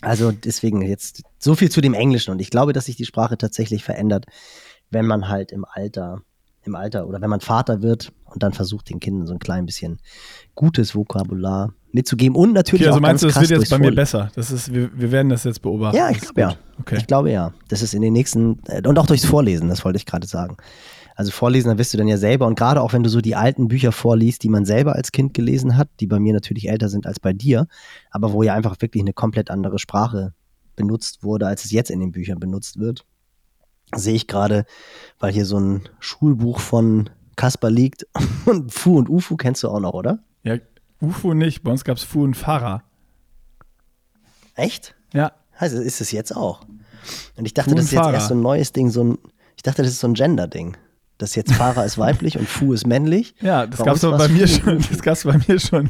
Also 0.02 0.34
deswegen 0.34 0.82
jetzt 0.82 1.22
so 1.40 1.56
viel 1.56 1.72
zu 1.72 1.80
dem 1.80 1.94
Englischen 1.94 2.32
und 2.32 2.42
ich 2.42 2.50
glaube, 2.50 2.74
dass 2.74 2.88
sich 2.88 2.98
die 2.98 3.06
Sprache 3.06 3.38
tatsächlich 3.38 3.86
verändert, 3.86 4.26
wenn 4.90 5.06
man 5.06 5.30
halt 5.30 5.54
im 5.54 5.64
Alter 5.64 6.24
im 6.64 6.76
Alter 6.76 7.08
oder 7.08 7.22
wenn 7.22 7.30
man 7.30 7.40
Vater 7.42 7.82
wird 7.82 8.12
und 8.26 8.44
dann 8.44 8.52
versucht, 8.54 8.90
den 8.90 9.00
Kindern 9.00 9.28
so 9.28 9.34
ein 9.34 9.40
klein 9.40 9.66
bisschen 9.66 10.00
gutes 10.56 10.94
Vokabular 10.96 11.74
mitzugeben 11.96 12.36
und 12.36 12.54
natürlich 12.54 12.84
okay, 12.84 12.90
also 12.90 12.98
auch 12.98 13.02
meinst 13.02 13.24
ganz 13.24 13.34
du, 13.34 13.40
das 13.40 13.50
wird 13.50 13.62
jetzt 13.62 13.70
bei 13.70 13.80
mir 13.80 13.94
besser? 13.94 14.32
Das 14.36 14.52
ist, 14.52 14.74
wir, 14.74 14.90
wir 14.96 15.12
werden 15.12 15.30
das 15.30 15.44
jetzt 15.44 15.62
beobachten. 15.62 15.98
Ja, 15.98 16.10
ich 16.10 16.20
glaube 16.20 16.42
ja. 16.42 16.56
Okay. 16.80 16.98
Ich 16.98 17.08
glaube 17.08 17.32
ja. 17.32 17.54
Das 17.70 17.82
ist 17.82 17.94
in 17.94 18.02
den 18.02 18.14
nächsten 18.14 18.60
äh, 18.68 18.88
und 18.88 19.00
auch 19.00 19.08
durchs 19.08 19.26
Vorlesen, 19.26 19.70
das 19.70 19.84
wollte 19.84 19.98
ich 19.98 20.06
gerade 20.06 20.28
sagen. 20.28 20.58
Also 21.16 21.32
vorlesen, 21.32 21.70
da 21.70 21.78
wirst 21.78 21.94
du 21.94 21.98
dann 21.98 22.08
ja 22.08 22.18
selber 22.18 22.46
und 22.46 22.60
gerade 22.60 22.82
auch 22.82 22.94
wenn 22.94 23.02
du 23.02 23.10
so 23.10 23.22
die 23.22 23.36
alten 23.36 23.70
Bücher 23.70 23.92
vorliest, 23.92 24.44
die 24.44 24.50
man 24.50 24.66
selber 24.66 24.96
als 24.96 25.12
Kind 25.12 25.34
gelesen 25.34 25.78
hat, 25.78 25.88
die 26.00 26.08
bei 26.08 26.20
mir 26.20 26.34
natürlich 26.34 26.70
älter 26.70 26.90
sind 26.90 27.08
als 27.08 27.20
bei 27.20 27.32
dir, 27.32 27.68
aber 28.12 28.34
wo 28.34 28.44
ja 28.44 28.54
einfach 28.54 28.76
wirklich 28.82 29.02
eine 29.02 29.14
komplett 29.14 29.50
andere 29.50 29.80
Sprache 29.80 30.34
benutzt 30.76 31.24
wurde, 31.24 31.48
als 31.48 31.64
es 31.64 31.72
jetzt 31.72 31.90
in 31.90 32.02
den 32.02 32.12
Büchern 32.12 32.40
benutzt 32.40 32.80
wird 32.80 33.06
sehe 33.94 34.16
ich 34.16 34.28
gerade, 34.28 34.66
weil 35.20 35.34
hier 35.34 35.46
so 35.46 35.60
ein 35.60 35.82
Schulbuch 36.00 36.60
von 36.60 37.10
Kasper 37.36 37.70
liegt. 37.70 38.08
Und 38.46 38.74
Fu 38.74 38.98
und 38.98 39.10
Ufu 39.10 39.36
kennst 39.38 39.64
du 39.64 39.70
auch 39.70 39.80
noch, 39.80 39.94
oder? 39.94 40.20
Ja, 40.44 40.58
Ufu 41.06 41.34
nicht. 41.34 41.64
Bei 41.64 41.72
uns 41.72 41.84
gab 41.84 41.98
es 41.98 42.04
Fu 42.04 42.24
und 42.24 42.36
Fahrer. 42.36 42.84
Echt? 44.56 44.96
Ja. 45.14 45.34
Also 45.58 45.82
ist 45.82 46.02
es 46.02 46.12
jetzt 46.12 46.36
auch. 46.36 46.62
Und 47.36 47.46
ich 47.46 47.54
dachte, 47.54 47.72
Fu 47.72 47.76
das 47.76 47.86
ist 47.86 47.92
jetzt 47.92 48.08
erst 48.08 48.28
so 48.30 48.36
ein 48.36 48.42
neues 48.42 48.72
Ding, 48.72 48.90
so 48.90 49.04
ein, 49.04 49.18
ich 49.56 49.64
dachte, 49.64 49.84
das 49.84 49.92
ist 49.92 50.00
so 50.00 50.08
ein 50.08 50.14
Gender-Ding. 50.14 50.78
Dass 51.18 51.36
jetzt 51.36 51.54
Fahrer 51.54 51.86
ist 51.86 51.98
weiblich 51.98 52.38
und 52.38 52.50
Fu 52.50 52.74
ist 52.74 52.86
männlich. 52.86 53.36
Ja, 53.40 53.66
das 53.68 53.82
gab 53.82 53.96
es 53.96 54.04
aber 54.04 54.18
bei 54.18 54.28
mir 54.28 54.48
schon. 54.50 54.84
Das 54.90 55.02
gab 55.02 55.14
es 55.14 55.24
bei 55.24 55.40
mir 55.48 55.60
schon. 55.60 55.90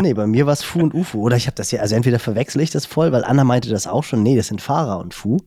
nee, 0.00 0.14
bei 0.14 0.28
mir 0.28 0.46
war 0.46 0.52
es 0.52 0.62
Fu 0.62 0.78
und 0.78 0.94
Ufu. 0.94 1.20
Oder 1.20 1.36
ich 1.36 1.48
habe 1.48 1.56
das 1.56 1.72
ja, 1.72 1.80
also 1.80 1.96
entweder 1.96 2.20
verwechsel 2.20 2.60
ich 2.60 2.70
das 2.70 2.86
voll, 2.86 3.10
weil 3.10 3.24
Anna 3.24 3.42
meinte 3.42 3.68
das 3.68 3.88
auch 3.88 4.04
schon. 4.04 4.22
Nee, 4.22 4.36
das 4.36 4.46
sind 4.46 4.62
Fahrer 4.62 5.00
und 5.00 5.14
Fu. 5.14 5.38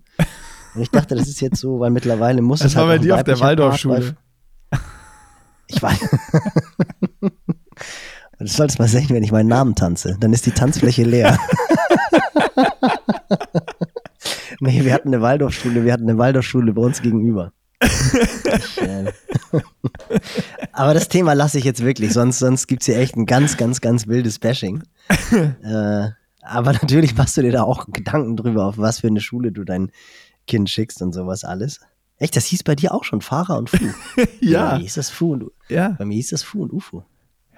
Und 0.76 0.82
ich 0.82 0.90
dachte, 0.90 1.16
das 1.16 1.30
ist 1.30 1.40
jetzt 1.40 1.62
so, 1.62 1.80
weil 1.80 1.92
mittlerweile 1.92 2.42
muss 2.42 2.60
das 2.60 2.68
es. 2.68 2.74
Das 2.74 2.82
war 2.82 2.90
halt 2.90 3.02
bei 3.02 3.06
dir 3.06 3.16
auf 3.16 3.24
der 3.24 3.40
Waldorfschule. 3.40 4.18
Ich 5.68 5.82
weiß. 5.82 6.00
Du 8.44 8.50
solltest 8.50 8.78
mal 8.78 8.90
sehen, 8.90 9.08
wenn 9.10 9.24
ich 9.24 9.32
meinen 9.32 9.48
Namen 9.48 9.74
tanze. 9.74 10.18
Dann 10.20 10.34
ist 10.34 10.46
die 10.46 10.52
Tanzfläche 10.52 11.04
leer. 11.04 11.40
nee, 14.60 14.84
wir 14.84 14.94
hatten 14.94 15.08
eine 15.08 15.22
Waldorfschule, 15.22 15.86
wir 15.86 15.94
hatten 15.94 16.10
eine 16.10 16.18
Waldorfschule 16.18 16.74
bei 16.74 16.82
uns 16.82 17.02
gegenüber. 17.02 17.54
Aber 20.74 20.94
das 20.94 21.08
Thema 21.08 21.32
lasse 21.34 21.58
ich 21.58 21.64
jetzt 21.64 21.86
wirklich, 21.86 22.12
sonst, 22.12 22.40
sonst 22.40 22.68
gibt 22.68 22.82
es 22.82 22.88
hier 22.88 22.98
echt 22.98 23.16
ein 23.16 23.26
ganz, 23.26 23.56
ganz, 23.56 23.80
ganz 23.80 24.08
wildes 24.08 24.40
Bashing. 24.40 24.84
äh, 25.32 26.10
aber 26.46 26.74
natürlich 26.74 27.16
machst 27.16 27.38
du 27.38 27.44
dir 27.44 27.54
da 27.54 27.64
auch 27.64 27.86
Gedanken 27.94 28.36
drüber, 28.36 28.66
auf 28.66 28.78
was 28.78 29.00
für 29.00 29.08
eine 29.08 29.22
Schule 29.22 29.54
du 29.54 29.64
dein 29.64 29.90
Kind 30.48 30.70
schickst 30.70 31.02
und 31.02 31.14
sowas 31.14 31.46
alles. 31.46 31.80
Echt, 32.18 32.36
das 32.36 32.44
hieß 32.48 32.64
bei 32.64 32.76
dir 32.76 32.94
auch 32.94 33.06
schon 33.06 33.22
Fahrer 33.22 33.58
und 33.58 33.70
Fu. 33.70 33.86
ja. 34.42 34.72
Bei 34.72 34.76
mir 34.76 34.84
hieß 34.84 34.96
das 34.96 35.10
Fu 35.10 35.32
und 35.32 35.46
ja. 35.70 35.96
Bei 35.98 36.04
mir 36.04 36.16
hieß 36.16 36.32
das 36.32 36.44
Fu 36.44 36.64
und 36.64 36.74
Ufo. 36.74 37.06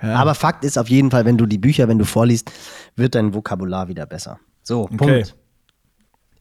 Ja. 0.01 0.15
Aber 0.15 0.35
Fakt 0.35 0.63
ist 0.65 0.77
auf 0.77 0.89
jeden 0.89 1.11
Fall, 1.11 1.25
wenn 1.25 1.37
du 1.37 1.45
die 1.45 1.57
Bücher, 1.57 1.87
wenn 1.87 1.97
du 1.97 2.05
vorliest, 2.05 2.51
wird 2.95 3.15
dein 3.15 3.33
Vokabular 3.33 3.87
wieder 3.87 4.05
besser. 4.05 4.39
So, 4.63 4.83
okay. 4.83 4.97
Punkt. 4.97 5.35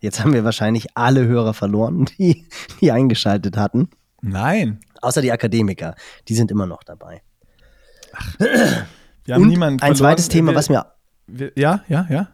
Jetzt 0.00 0.20
haben 0.20 0.32
wir 0.32 0.44
wahrscheinlich 0.44 0.88
alle 0.96 1.26
Hörer 1.26 1.54
verloren, 1.54 2.06
die, 2.18 2.46
die 2.80 2.92
eingeschaltet 2.92 3.56
hatten. 3.56 3.88
Nein. 4.20 4.80
Außer 5.00 5.22
die 5.22 5.32
Akademiker. 5.32 5.94
Die 6.28 6.34
sind 6.34 6.50
immer 6.50 6.66
noch 6.66 6.82
dabei. 6.82 7.22
Ach, 8.12 8.34
wir 9.24 9.34
haben 9.34 9.42
Und 9.42 9.48
niemanden 9.48 9.82
ein 9.82 9.94
zweites 9.94 10.28
Thema, 10.28 10.52
wir, 10.52 10.56
was 10.56 10.68
mir. 10.68 10.86
Wir, 11.26 11.52
ja, 11.56 11.82
ja, 11.88 12.06
ja. 12.10 12.28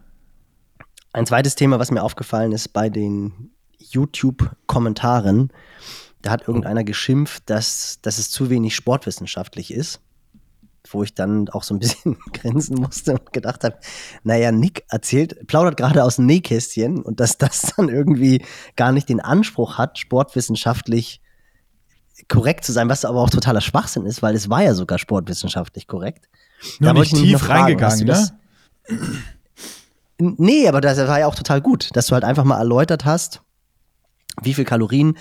Ein 1.13 1.27
zweites 1.27 1.55
Thema, 1.55 1.79
was 1.79 1.91
mir 1.91 2.03
aufgefallen 2.03 2.53
ist 2.53 2.69
bei 2.69 2.89
den 2.89 3.51
YouTube-Kommentaren. 3.79 5.53
Da 6.23 6.31
hat 6.31 6.47
irgendeiner 6.47 6.85
geschimpft, 6.85 7.45
dass, 7.47 8.01
dass 8.03 8.19
es 8.19 8.31
zu 8.31 8.51
wenig 8.51 8.75
sportwissenschaftlich 8.75 9.73
ist 9.73 10.01
wo 10.91 11.03
ich 11.03 11.15
dann 11.15 11.49
auch 11.49 11.63
so 11.63 11.75
ein 11.75 11.79
bisschen 11.79 12.19
grinsen 12.33 12.77
musste 12.77 13.13
und 13.13 13.33
gedacht 13.33 13.65
habe, 13.65 13.79
naja, 14.23 14.53
Nick 14.53 14.85
erzählt, 14.89 15.47
plaudert 15.47 15.77
gerade 15.77 16.05
aus 16.05 16.17
dem 16.17 16.27
Nähkästchen 16.27 17.03
und 17.03 17.21
dass 17.21 17.39
das 17.39 17.73
dann 17.77 17.89
irgendwie 17.89 18.45
gar 18.77 18.93
nicht 18.93 19.09
den 19.09 19.21
Anspruch 19.21 19.79
hat, 19.79 19.99
sportwissenschaftlich 19.99 21.21
korrekt 22.29 22.65
zu 22.65 22.73
sein, 22.73 22.89
was 22.89 23.05
aber 23.05 23.21
auch 23.21 23.31
totaler 23.31 23.61
Schwachsinn 23.61 24.07
ist, 24.07 24.23
weil 24.23 24.35
es 24.35 24.51
war 24.51 24.63
ja 24.63 24.75
sogar 24.75 24.99
sportwissenschaftlich 24.99 25.87
korrekt. 25.87 26.29
Nur 26.79 26.93
da 26.93 27.01
nicht 27.01 27.15
tief 27.15 27.41
fragen, 27.41 27.63
reingegangen, 27.63 28.07
ne? 28.07 28.31
Nee, 30.19 30.69
aber 30.69 30.81
das 30.81 30.99
war 30.99 31.21
ja 31.21 31.27
auch 31.27 31.35
total 31.35 31.63
gut, 31.63 31.89
dass 31.95 32.07
du 32.07 32.13
halt 32.13 32.25
einfach 32.25 32.45
mal 32.45 32.59
erläutert 32.59 33.05
hast, 33.05 33.41
wie 34.43 34.53
viel 34.53 34.65
Kalorien 34.65 35.17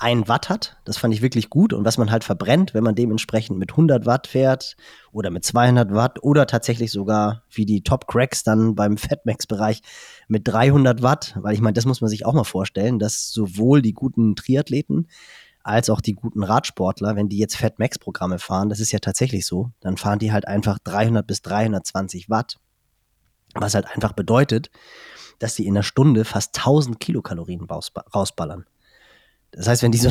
ein 0.00 0.28
Watt 0.28 0.48
hat. 0.48 0.78
Das 0.84 0.96
fand 0.96 1.12
ich 1.12 1.20
wirklich 1.20 1.50
gut. 1.50 1.72
Und 1.72 1.84
was 1.84 1.98
man 1.98 2.10
halt 2.10 2.24
verbrennt, 2.24 2.72
wenn 2.72 2.82
man 2.82 2.94
dementsprechend 2.94 3.58
mit 3.58 3.72
100 3.72 4.06
Watt 4.06 4.26
fährt 4.26 4.76
oder 5.12 5.30
mit 5.30 5.44
200 5.44 5.92
Watt 5.92 6.22
oder 6.22 6.46
tatsächlich 6.46 6.90
sogar 6.90 7.44
wie 7.50 7.66
die 7.66 7.82
Top 7.82 8.06
Cracks 8.06 8.42
dann 8.42 8.74
beim 8.74 8.96
Fatmax-Bereich 8.98 9.82
mit 10.26 10.48
300 10.48 11.02
Watt. 11.02 11.36
Weil 11.40 11.54
ich 11.54 11.60
meine, 11.60 11.74
das 11.74 11.84
muss 11.84 12.00
man 12.00 12.08
sich 12.08 12.24
auch 12.24 12.32
mal 12.32 12.44
vorstellen, 12.44 12.98
dass 12.98 13.30
sowohl 13.30 13.82
die 13.82 13.92
guten 13.92 14.36
Triathleten 14.36 15.06
als 15.62 15.90
auch 15.90 16.00
die 16.00 16.14
guten 16.14 16.42
Radsportler, 16.42 17.16
wenn 17.16 17.28
die 17.28 17.36
jetzt 17.36 17.56
Fatmax-Programme 17.56 18.38
fahren, 18.38 18.70
das 18.70 18.80
ist 18.80 18.92
ja 18.92 18.98
tatsächlich 18.98 19.44
so, 19.44 19.70
dann 19.80 19.98
fahren 19.98 20.18
die 20.18 20.32
halt 20.32 20.48
einfach 20.48 20.78
300 20.78 21.26
bis 21.26 21.42
320 21.42 22.30
Watt. 22.30 22.58
Was 23.54 23.74
halt 23.74 23.86
einfach 23.92 24.12
bedeutet, 24.12 24.70
dass 25.38 25.56
sie 25.56 25.66
in 25.66 25.74
einer 25.74 25.82
Stunde 25.82 26.24
fast 26.24 26.56
1000 26.56 26.98
Kilokalorien 26.98 27.68
rausballern. 28.14 28.64
Das 29.52 29.68
heißt, 29.68 29.82
wenn 29.82 29.92
die, 29.92 29.98
so 29.98 30.10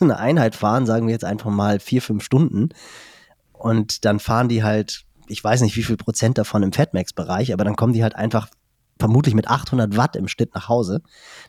eine, 0.00 0.18
Einheit 0.18 0.54
fahren, 0.54 0.86
sagen 0.86 1.06
wir 1.06 1.12
jetzt 1.12 1.24
einfach 1.24 1.50
mal 1.50 1.80
vier, 1.80 2.02
fünf 2.02 2.24
Stunden, 2.24 2.70
und 3.52 4.04
dann 4.04 4.18
fahren 4.18 4.48
die 4.48 4.62
halt, 4.62 5.04
ich 5.26 5.42
weiß 5.42 5.62
nicht, 5.62 5.76
wie 5.76 5.84
viel 5.84 5.96
Prozent 5.96 6.36
davon 6.36 6.62
im 6.62 6.72
Fatmax-Bereich, 6.72 7.52
aber 7.52 7.64
dann 7.64 7.76
kommen 7.76 7.94
die 7.94 8.02
halt 8.02 8.14
einfach 8.14 8.48
vermutlich 8.98 9.34
mit 9.34 9.48
800 9.48 9.96
Watt 9.96 10.16
im 10.16 10.28
Schnitt 10.28 10.54
nach 10.54 10.68
Hause. 10.68 11.02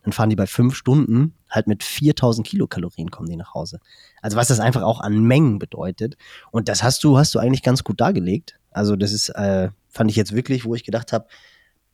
Dann 0.03 0.13
fahren 0.13 0.29
die 0.29 0.35
bei 0.35 0.47
fünf 0.47 0.75
Stunden 0.75 1.33
halt 1.49 1.67
mit 1.67 1.83
4000 1.83 2.45
Kilokalorien 2.45 3.11
kommen 3.11 3.29
die 3.29 3.35
nach 3.35 3.53
Hause. 3.53 3.79
Also 4.21 4.37
was 4.37 4.47
das 4.47 4.59
einfach 4.59 4.81
auch 4.81 5.01
an 5.01 5.23
Mengen 5.23 5.59
bedeutet. 5.59 6.15
Und 6.51 6.69
das 6.69 6.83
hast 6.83 7.03
du, 7.03 7.17
hast 7.17 7.35
du 7.35 7.39
eigentlich 7.39 7.63
ganz 7.63 7.83
gut 7.83 8.01
dargelegt. 8.01 8.59
Also 8.71 8.95
das 8.95 9.11
ist, 9.11 9.29
äh, 9.29 9.69
fand 9.89 10.09
ich 10.09 10.15
jetzt 10.15 10.33
wirklich, 10.33 10.65
wo 10.65 10.75
ich 10.75 10.83
gedacht 10.83 11.13
habe, 11.13 11.27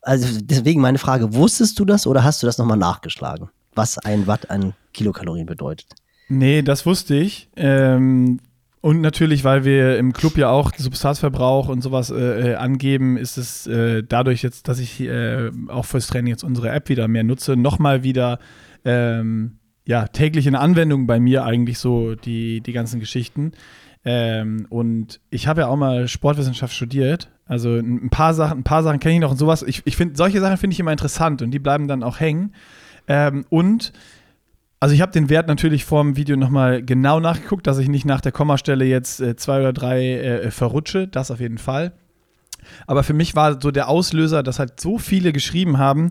also 0.00 0.26
deswegen 0.42 0.80
meine 0.80 0.98
Frage, 0.98 1.34
wusstest 1.34 1.78
du 1.78 1.84
das 1.84 2.06
oder 2.06 2.24
hast 2.24 2.42
du 2.42 2.46
das 2.46 2.58
nochmal 2.58 2.78
nachgeschlagen? 2.78 3.50
Was 3.74 3.98
ein 3.98 4.26
Watt 4.26 4.50
an 4.50 4.74
Kilokalorien 4.92 5.46
bedeutet. 5.46 5.94
Nee, 6.28 6.62
das 6.62 6.86
wusste 6.86 7.14
ich. 7.14 7.48
Ähm, 7.56 8.40
und 8.80 9.00
natürlich, 9.00 9.44
weil 9.44 9.64
wir 9.64 9.96
im 9.98 10.12
Club 10.12 10.36
ja 10.36 10.50
auch 10.50 10.72
Substanzverbrauch 10.76 11.68
und 11.68 11.82
sowas 11.82 12.10
äh, 12.10 12.52
äh, 12.52 12.54
angeben, 12.56 13.16
ist 13.16 13.36
es 13.36 13.66
äh, 13.66 14.02
dadurch 14.02 14.42
jetzt, 14.42 14.66
dass 14.66 14.80
ich 14.80 15.00
äh, 15.00 15.50
auch 15.68 15.84
fürs 15.84 16.08
Training 16.08 16.28
jetzt 16.28 16.42
unsere 16.42 16.70
App 16.70 16.88
wieder 16.88 17.06
mehr 17.06 17.22
nutze, 17.22 17.56
nochmal 17.56 18.02
wieder 18.02 18.40
ähm, 18.84 19.58
ja, 19.84 20.08
täglich 20.08 20.46
in 20.46 20.56
Anwendung 20.56 21.06
bei 21.06 21.20
mir 21.20 21.44
eigentlich 21.44 21.78
so 21.78 22.14
die, 22.14 22.60
die 22.60 22.72
ganzen 22.72 22.98
Geschichten. 22.98 23.52
Ähm, 24.04 24.66
und 24.68 25.20
ich 25.30 25.46
habe 25.46 25.60
ja 25.62 25.68
auch 25.68 25.76
mal 25.76 26.08
Sportwissenschaft 26.08 26.74
studiert. 26.74 27.30
Also 27.46 27.76
ein 27.76 28.10
paar 28.10 28.34
Sachen, 28.34 28.58
ein 28.58 28.64
paar 28.64 28.82
Sachen 28.82 28.98
kenne 28.98 29.14
ich 29.14 29.20
noch 29.20 29.30
und 29.30 29.36
sowas. 29.36 29.62
Ich, 29.62 29.82
ich 29.84 29.96
finde, 29.96 30.16
solche 30.16 30.40
Sachen 30.40 30.56
finde 30.56 30.74
ich 30.74 30.80
immer 30.80 30.92
interessant 30.92 31.42
und 31.42 31.50
die 31.50 31.58
bleiben 31.58 31.86
dann 31.86 32.02
auch 32.02 32.18
hängen. 32.18 32.52
Ähm, 33.08 33.44
und 33.48 33.92
also 34.80 34.94
ich 34.94 35.00
habe 35.00 35.12
den 35.12 35.30
Wert 35.30 35.46
natürlich 35.46 35.84
vor 35.84 36.02
dem 36.02 36.16
Video 36.16 36.36
nochmal 36.36 36.82
genau 36.82 37.20
nachgeguckt, 37.20 37.66
dass 37.66 37.78
ich 37.78 37.88
nicht 37.88 38.04
nach 38.04 38.20
der 38.20 38.32
Kommastelle 38.32 38.84
jetzt 38.84 39.20
äh, 39.20 39.36
zwei 39.36 39.60
oder 39.60 39.72
drei 39.72 40.18
äh, 40.18 40.50
verrutsche. 40.50 41.06
Das 41.06 41.30
auf 41.30 41.40
jeden 41.40 41.58
Fall. 41.58 41.92
Aber 42.86 43.02
für 43.02 43.14
mich 43.14 43.36
war 43.36 43.60
so 43.60 43.70
der 43.70 43.88
Auslöser, 43.88 44.42
dass 44.42 44.58
halt 44.58 44.80
so 44.80 44.98
viele 44.98 45.32
geschrieben 45.32 45.78
haben, 45.78 46.10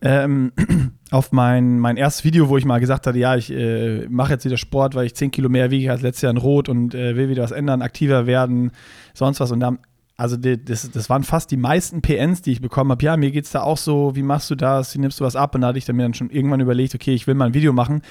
ähm, 0.00 0.52
auf 1.10 1.32
mein, 1.32 1.78
mein 1.78 1.96
erstes 1.96 2.24
Video, 2.24 2.48
wo 2.48 2.56
ich 2.56 2.64
mal 2.64 2.78
gesagt 2.78 3.06
hatte, 3.06 3.18
ja, 3.18 3.36
ich 3.36 3.50
äh, 3.50 4.06
mache 4.08 4.32
jetzt 4.32 4.44
wieder 4.44 4.58
Sport, 4.58 4.94
weil 4.94 5.06
ich 5.06 5.14
10 5.14 5.30
Kilo 5.30 5.48
mehr 5.48 5.70
wiege 5.70 5.90
als 5.90 6.02
letztes 6.02 6.22
Jahr 6.22 6.30
in 6.30 6.36
Rot 6.36 6.68
und 6.68 6.94
äh, 6.94 7.16
will 7.16 7.28
wieder 7.28 7.42
was 7.42 7.52
ändern, 7.52 7.82
aktiver 7.82 8.26
werden, 8.26 8.70
sonst 9.14 9.40
was. 9.40 9.50
Und 9.50 9.60
da 9.60 9.76
also 10.16 10.36
das, 10.36 10.90
das 10.90 11.10
waren 11.10 11.24
fast 11.24 11.50
die 11.50 11.56
meisten 11.56 12.00
PNs, 12.00 12.42
die 12.42 12.52
ich 12.52 12.60
bekommen 12.60 12.90
habe. 12.92 13.04
Ja, 13.04 13.16
mir 13.16 13.32
geht 13.32 13.46
es 13.46 13.50
da 13.50 13.62
auch 13.62 13.78
so, 13.78 14.14
wie 14.14 14.22
machst 14.22 14.48
du 14.50 14.54
das, 14.54 14.94
wie 14.94 15.00
nimmst 15.00 15.18
du 15.18 15.24
was 15.24 15.34
ab? 15.34 15.54
Und 15.54 15.62
da 15.62 15.68
hatte 15.68 15.78
ich 15.78 15.84
dann 15.84 15.96
mir 15.96 16.02
dann 16.02 16.14
schon 16.14 16.30
irgendwann 16.30 16.60
überlegt, 16.60 16.94
okay, 16.94 17.14
ich 17.14 17.26
will 17.26 17.34
mal 17.34 17.46
ein 17.46 17.54
Video 17.54 17.72
machen, 17.72 18.02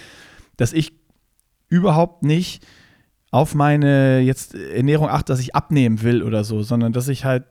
dass 0.58 0.74
ich 0.74 0.94
überhaupt 1.70 2.24
nicht 2.24 2.66
auf 3.32 3.56
meine 3.56 4.20
jetzt 4.20 4.54
Ernährung 4.54 5.10
achte, 5.10 5.32
dass 5.32 5.40
ich 5.40 5.56
abnehmen 5.56 6.02
will 6.04 6.24
oder 6.24 6.44
so, 6.44 6.62
sondern 6.62 6.94
dass 6.94 7.08
ich 7.08 7.26
halt 7.26 7.46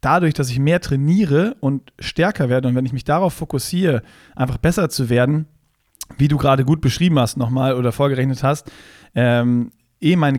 dadurch, 0.00 0.34
dass 0.34 0.50
ich 0.50 0.58
mehr 0.58 0.80
trainiere 0.80 1.56
und 1.60 1.92
stärker 1.98 2.48
werde 2.48 2.68
und 2.68 2.74
wenn 2.74 2.86
ich 2.86 2.92
mich 2.92 3.04
darauf 3.04 3.34
fokussiere, 3.34 4.02
einfach 4.34 4.56
besser 4.56 4.88
zu 4.88 5.10
werden, 5.10 5.46
wie 6.18 6.28
du 6.28 6.38
gerade 6.38 6.64
gut 6.64 6.80
beschrieben 6.80 7.18
hast 7.18 7.36
nochmal 7.36 7.74
oder 7.74 7.92
vorgerechnet 7.92 8.42
hast, 8.42 8.72
ähm, 9.14 9.72
eh 10.00 10.16
meine 10.16 10.38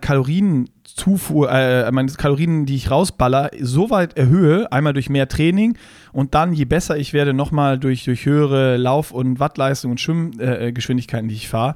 Kalorienzufuhr, 0.96 1.52
äh, 1.52 1.92
meine 1.92 2.12
Kalorien, 2.12 2.66
die 2.66 2.76
ich 2.76 2.92
rausballer, 2.92 3.52
so 3.60 3.90
weit 3.90 4.18
erhöhe, 4.18 4.72
einmal 4.72 4.94
durch 4.94 5.10
mehr 5.10 5.28
Training 5.28 5.78
und 6.12 6.34
dann, 6.36 6.54
je 6.54 6.66
besser 6.66 6.98
ich 6.98 7.14
werde, 7.14 7.34
nochmal 7.34 7.80
durch, 7.80 8.04
durch 8.06 8.26
höhere 8.26 8.78
Lauf- 8.78 9.12
und 9.12 9.40
Wattleistung 9.40 9.92
und 9.92 10.00
Schwimmgeschwindigkeiten, 10.00 11.28
äh, 11.28 11.30
die 11.30 11.36
ich 11.36 11.50
fahre, 11.50 11.76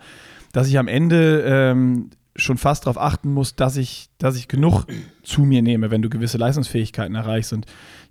dass 0.54 0.68
ich 0.68 0.78
am 0.78 0.88
Ende 0.88 1.44
ähm, 1.46 2.10
schon 2.36 2.58
fast 2.58 2.86
darauf 2.86 2.98
achten 2.98 3.32
muss, 3.32 3.56
dass 3.56 3.78
ich, 3.78 4.10
dass 4.18 4.36
ich 4.36 4.48
genug 4.48 4.86
zu 5.24 5.42
mir 5.42 5.62
nehme, 5.62 5.90
wenn 5.90 6.02
du 6.02 6.10
gewisse 6.10 6.38
Leistungsfähigkeiten 6.38 7.16
erreichst. 7.16 7.54
Und 7.54 7.66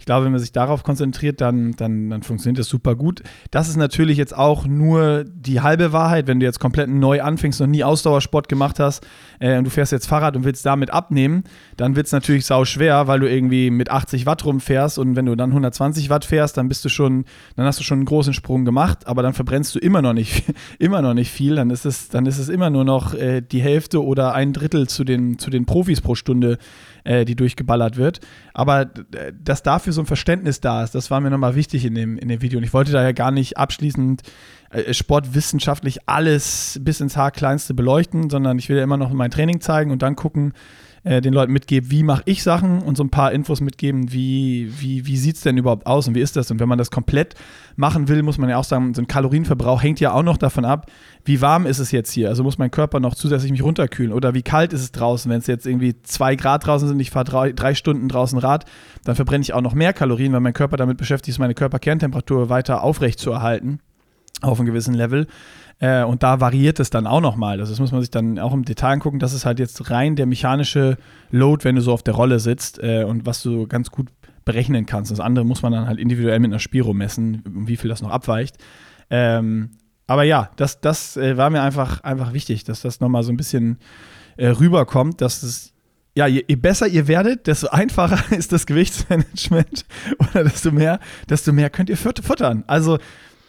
ich 0.04 0.06
glaube, 0.06 0.26
wenn 0.26 0.32
man 0.32 0.40
sich 0.42 0.52
darauf 0.52 0.82
konzentriert, 0.82 1.40
dann, 1.40 1.72
dann, 1.78 2.10
dann 2.10 2.22
funktioniert 2.22 2.58
das 2.58 2.68
super 2.68 2.94
gut. 2.94 3.22
Das 3.50 3.70
ist 3.70 3.78
natürlich 3.78 4.18
jetzt 4.18 4.36
auch 4.36 4.66
nur 4.66 5.24
die 5.24 5.62
halbe 5.62 5.94
Wahrheit, 5.94 6.26
wenn 6.26 6.40
du 6.40 6.44
jetzt 6.44 6.60
komplett 6.60 6.90
neu 6.90 7.22
anfängst, 7.22 7.58
noch 7.58 7.66
nie 7.66 7.82
Ausdauersport 7.84 8.50
gemacht 8.50 8.80
hast 8.80 9.06
äh, 9.40 9.56
und 9.56 9.64
du 9.64 9.70
fährst 9.70 9.92
jetzt 9.92 10.06
Fahrrad 10.06 10.36
und 10.36 10.44
willst 10.44 10.66
damit 10.66 10.90
abnehmen, 10.90 11.44
dann 11.78 11.96
wird 11.96 12.04
es 12.04 12.12
natürlich 12.12 12.44
sau 12.44 12.66
schwer, 12.66 13.06
weil 13.06 13.18
du 13.18 13.30
irgendwie 13.30 13.70
mit 13.70 13.90
80 13.90 14.26
Watt 14.26 14.44
rumfährst 14.44 14.98
und 14.98 15.16
wenn 15.16 15.24
du 15.24 15.36
dann 15.36 15.48
120 15.48 16.10
Watt 16.10 16.26
fährst, 16.26 16.58
dann 16.58 16.68
bist 16.68 16.84
du 16.84 16.90
schon, 16.90 17.24
dann 17.56 17.64
hast 17.64 17.80
du 17.80 17.82
schon 17.82 18.00
einen 18.00 18.04
großen 18.04 18.34
Sprung 18.34 18.66
gemacht, 18.66 19.06
aber 19.06 19.22
dann 19.22 19.32
verbrennst 19.32 19.74
du 19.74 19.78
immer 19.78 20.02
noch 20.02 20.12
nicht, 20.12 20.44
immer 20.78 21.00
noch 21.00 21.14
nicht 21.14 21.30
viel. 21.30 21.54
Dann 21.54 21.70
ist 21.70 21.86
es, 21.86 22.10
dann 22.10 22.26
ist 22.26 22.36
es 22.36 22.50
immer 22.50 22.68
nur 22.68 22.84
noch 22.84 23.14
äh, 23.14 23.40
die 23.40 23.62
Hälfte 23.62 24.04
oder 24.04 24.34
ein 24.34 24.52
Drittel 24.52 24.86
zu 24.86 25.02
den, 25.02 25.38
zu 25.38 25.48
den 25.48 25.64
Profis 25.64 26.02
pro 26.02 26.14
Stunde, 26.14 26.58
äh, 27.04 27.24
die 27.24 27.36
durchgeballert 27.36 27.96
wird. 27.96 28.20
Aber 28.52 28.86
dass 28.86 29.62
dafür 29.62 29.92
so 29.92 30.02
ein 30.02 30.06
Verständnis 30.06 30.60
da 30.60 30.82
ist, 30.82 30.94
das 30.94 31.10
war 31.10 31.20
mir 31.20 31.30
nochmal 31.30 31.54
wichtig 31.54 31.84
in 31.84 31.94
dem, 31.94 32.18
in 32.18 32.28
dem 32.28 32.42
Video. 32.42 32.58
Und 32.58 32.64
ich 32.64 32.72
wollte 32.72 32.92
daher 32.92 33.14
gar 33.14 33.30
nicht 33.30 33.56
abschließend 33.56 34.22
äh, 34.70 34.92
sportwissenschaftlich 34.92 36.00
alles 36.06 36.80
bis 36.82 37.00
ins 37.00 37.16
Haarkleinste 37.16 37.74
beleuchten, 37.74 38.30
sondern 38.30 38.58
ich 38.58 38.68
will 38.68 38.76
ja 38.76 38.82
immer 38.82 38.96
noch 38.96 39.12
mein 39.12 39.30
Training 39.30 39.60
zeigen 39.60 39.90
und 39.90 40.02
dann 40.02 40.16
gucken, 40.16 40.52
äh, 41.04 41.20
den 41.20 41.34
Leuten 41.34 41.52
mitgebe, 41.52 41.90
wie 41.90 42.02
mache 42.02 42.22
ich 42.24 42.42
Sachen 42.42 42.80
und 42.82 42.96
so 42.96 43.04
ein 43.04 43.10
paar 43.10 43.32
Infos 43.32 43.60
mitgeben, 43.60 44.12
wie, 44.12 44.72
wie, 44.78 45.06
wie 45.06 45.16
sieht 45.16 45.36
es 45.36 45.42
denn 45.42 45.56
überhaupt 45.56 45.86
aus 45.86 46.08
und 46.08 46.14
wie 46.14 46.20
ist 46.20 46.34
das? 46.34 46.50
Und 46.50 46.60
wenn 46.60 46.68
man 46.68 46.78
das 46.78 46.90
komplett 46.90 47.34
machen 47.76 48.08
will, 48.08 48.22
muss 48.22 48.38
man 48.38 48.48
ja 48.48 48.56
auch 48.56 48.64
sagen, 48.64 48.94
so 48.94 49.02
ein 49.02 49.06
Kalorienverbrauch 49.06 49.82
hängt 49.82 50.00
ja 50.00 50.12
auch 50.12 50.22
noch 50.22 50.38
davon 50.38 50.64
ab, 50.64 50.90
wie 51.24 51.40
warm 51.40 51.66
ist 51.66 51.78
es 51.78 51.90
jetzt 51.92 52.10
hier? 52.10 52.30
Also 52.30 52.42
muss 52.42 52.58
mein 52.58 52.70
Körper 52.70 53.00
noch 53.00 53.14
zusätzlich 53.14 53.52
mich 53.52 53.62
runterkühlen 53.62 54.12
oder 54.12 54.34
wie 54.34 54.42
kalt 54.42 54.72
ist 54.72 54.80
es 54.80 54.92
draußen? 54.92 55.30
Wenn 55.30 55.38
es 55.38 55.46
jetzt 55.46 55.66
irgendwie 55.66 55.94
zwei 56.02 56.36
Grad 56.36 56.66
draußen 56.66 56.88
sind, 56.88 57.00
ich 57.00 57.10
fahre 57.10 57.24
drei, 57.24 57.52
drei 57.52 57.74
Stunden 57.74 58.08
draußen 58.08 58.38
Rad, 58.38 58.64
dann 59.04 59.14
verbrenne 59.14 59.42
ich 59.42 59.52
auch 59.52 59.60
noch 59.60 59.74
mehr 59.74 59.92
Kalorien, 59.92 60.32
weil 60.32 60.40
mein 60.40 60.54
Körper 60.54 60.76
damit 60.76 60.96
beschäftigt 60.96 61.34
ist, 61.34 61.38
meine 61.38 61.54
Körperkerntemperatur 61.54 62.48
weiter 62.48 62.82
aufrecht 62.82 63.18
zu 63.18 63.30
erhalten 63.30 63.80
auf 64.40 64.58
einem 64.58 64.66
gewissen 64.66 64.94
Level. 64.94 65.26
Äh, 65.80 66.04
und 66.04 66.22
da 66.22 66.40
variiert 66.40 66.80
es 66.80 66.90
dann 66.90 67.06
auch 67.06 67.20
nochmal. 67.20 67.60
Also 67.60 67.72
das 67.72 67.80
muss 67.80 67.92
man 67.92 68.00
sich 68.00 68.10
dann 68.10 68.38
auch 68.38 68.52
im 68.52 68.64
Detail 68.64 68.92
angucken. 68.92 69.18
Das 69.18 69.32
ist 69.32 69.44
halt 69.44 69.58
jetzt 69.58 69.90
rein 69.90 70.16
der 70.16 70.26
mechanische 70.26 70.96
Load, 71.30 71.64
wenn 71.64 71.76
du 71.76 71.82
so 71.82 71.92
auf 71.92 72.02
der 72.02 72.14
Rolle 72.14 72.38
sitzt 72.38 72.82
äh, 72.82 73.04
und 73.04 73.26
was 73.26 73.42
du 73.42 73.66
ganz 73.66 73.90
gut 73.90 74.08
berechnen 74.44 74.86
kannst. 74.86 75.10
Das 75.10 75.20
andere 75.20 75.44
muss 75.44 75.62
man 75.62 75.72
dann 75.72 75.86
halt 75.86 75.98
individuell 75.98 76.38
mit 76.38 76.50
einer 76.50 76.58
Spiro 76.58 76.94
messen, 76.94 77.42
wie 77.66 77.76
viel 77.76 77.88
das 77.88 78.02
noch 78.02 78.10
abweicht. 78.10 78.56
Ähm, 79.10 79.70
aber 80.06 80.24
ja, 80.24 80.50
das, 80.56 80.80
das 80.80 81.16
äh, 81.16 81.36
war 81.36 81.50
mir 81.50 81.62
einfach, 81.62 82.02
einfach 82.02 82.32
wichtig, 82.32 82.64
dass 82.64 82.82
das 82.82 83.00
nochmal 83.00 83.22
so 83.22 83.32
ein 83.32 83.36
bisschen 83.36 83.78
äh, 84.36 84.48
rüberkommt, 84.48 85.20
dass 85.20 85.42
es 85.42 85.72
ja, 86.16 86.28
je, 86.28 86.44
je, 86.46 86.54
besser 86.54 86.86
ihr 86.86 87.08
werdet, 87.08 87.48
desto 87.48 87.68
einfacher 87.68 88.32
ist 88.36 88.52
das 88.52 88.66
Gewichtsmanagement 88.66 89.84
oder 90.18 90.44
desto 90.44 90.70
mehr, 90.70 91.00
desto 91.28 91.52
mehr 91.52 91.70
könnt 91.70 91.90
ihr 91.90 91.96
futtern. 91.96 92.62
Also 92.66 92.98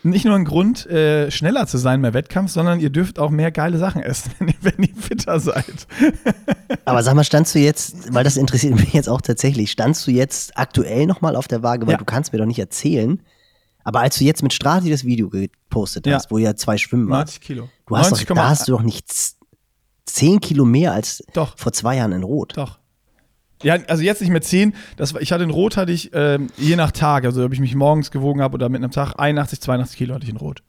nicht 0.06 0.26
nur 0.26 0.36
ein 0.36 0.45
Grund, 0.45 0.86
äh, 0.86 1.32
schneller 1.32 1.68
zu 1.68 1.78
sein 1.78 2.01
beim 2.01 2.14
Wettkampf, 2.14 2.51
sondern 2.51 2.80
ihr 2.80 2.89
dürft 2.89 3.20
auch 3.20 3.32
mehr 3.32 3.51
geile 3.51 3.78
Sachen 3.78 4.01
essen, 4.01 4.32
wenn 4.39 4.47
ihr, 4.49 4.56
wenn 4.62 4.84
ihr 4.84 4.95
fitter 4.95 5.39
seid. 5.39 5.88
Aber 6.86 7.03
sag 7.03 7.16
mal, 7.16 7.24
standst 7.24 7.56
du 7.56 7.60
jetzt, 7.60 8.14
weil 8.14 8.24
das 8.24 8.38
interessiert 8.38 8.76
mich 8.76 8.93
jetzt 8.93 9.10
auch 9.10 9.22
tatsächlich, 9.22 9.72
standst 9.72 10.06
du 10.08 10.12
jetzt 10.12 10.58
aktuell 10.58 11.08
nochmal 11.08 11.36
auf 11.36 11.47
der 11.47 11.64
Waage, 11.64 11.88
weil 11.88 11.93
ja. 11.93 11.97
du 11.97 12.06
kannst 12.06 12.34
mir 12.34 12.39
doch 12.39 12.45
nicht 12.45 12.60
erzählen, 12.60 13.22
aber 13.84 13.99
als 13.99 14.18
du 14.18 14.24
jetzt 14.24 14.41
mit 14.41 14.51
Strati 14.51 14.89
das 14.89 15.06
Video 15.06 15.30
gepostet 15.30 16.08
hast, 16.08 16.26
ja. 16.26 16.32
wo 16.32 16.38
ja 16.39 16.56
zwei 16.56 16.78
schwimmen 16.78 17.08
waren, 17.10 17.20
90 17.20 17.41
Kilo. 17.41 17.70
Du 17.86 17.97
hast 17.97 18.10
90, 18.10 18.28
doch, 18.28 18.36
da 18.36 18.49
hast 18.49 18.68
du 18.68 18.72
doch 18.72 18.82
nicht 18.82 19.08
10 20.06 20.39
Kilo 20.39 20.66
mehr 20.66 20.93
als 20.93 21.24
doch. 21.34 21.58
vor 21.58 21.72
zwei 21.72 21.97
Jahren 21.97 22.12
in 22.12 22.24
Rot. 22.24 22.53
Doch. 22.58 22.80
Ja, 23.64 23.78
also 23.88 24.03
jetzt 24.03 24.22
nicht 24.22 24.32
mehr 24.32 24.41
10. 24.41 24.76
Das, 24.97 25.14
ich 25.20 25.32
hatte 25.32 25.43
in 25.43 25.49
Rot, 25.49 25.78
hatte 25.78 25.91
ich 25.91 26.12
ähm, 26.14 26.47
je 26.58 26.76
nach 26.76 26.91
Tag, 26.91 27.26
also 27.26 27.43
ob 27.43 27.53
ich 27.53 27.60
mich 27.60 27.74
morgens 27.76 28.12
gewogen 28.12 28.41
habe 28.41 28.56
oder 28.56 28.70
mit 28.70 28.84
einem 28.84 28.91
Tag, 28.91 29.14
81, 29.18 29.62
82 29.62 29.97
Kilo 29.97 30.14
hatte 30.14 30.26
ich 30.26 30.30
in 30.30 30.38
Rot. 30.38 30.62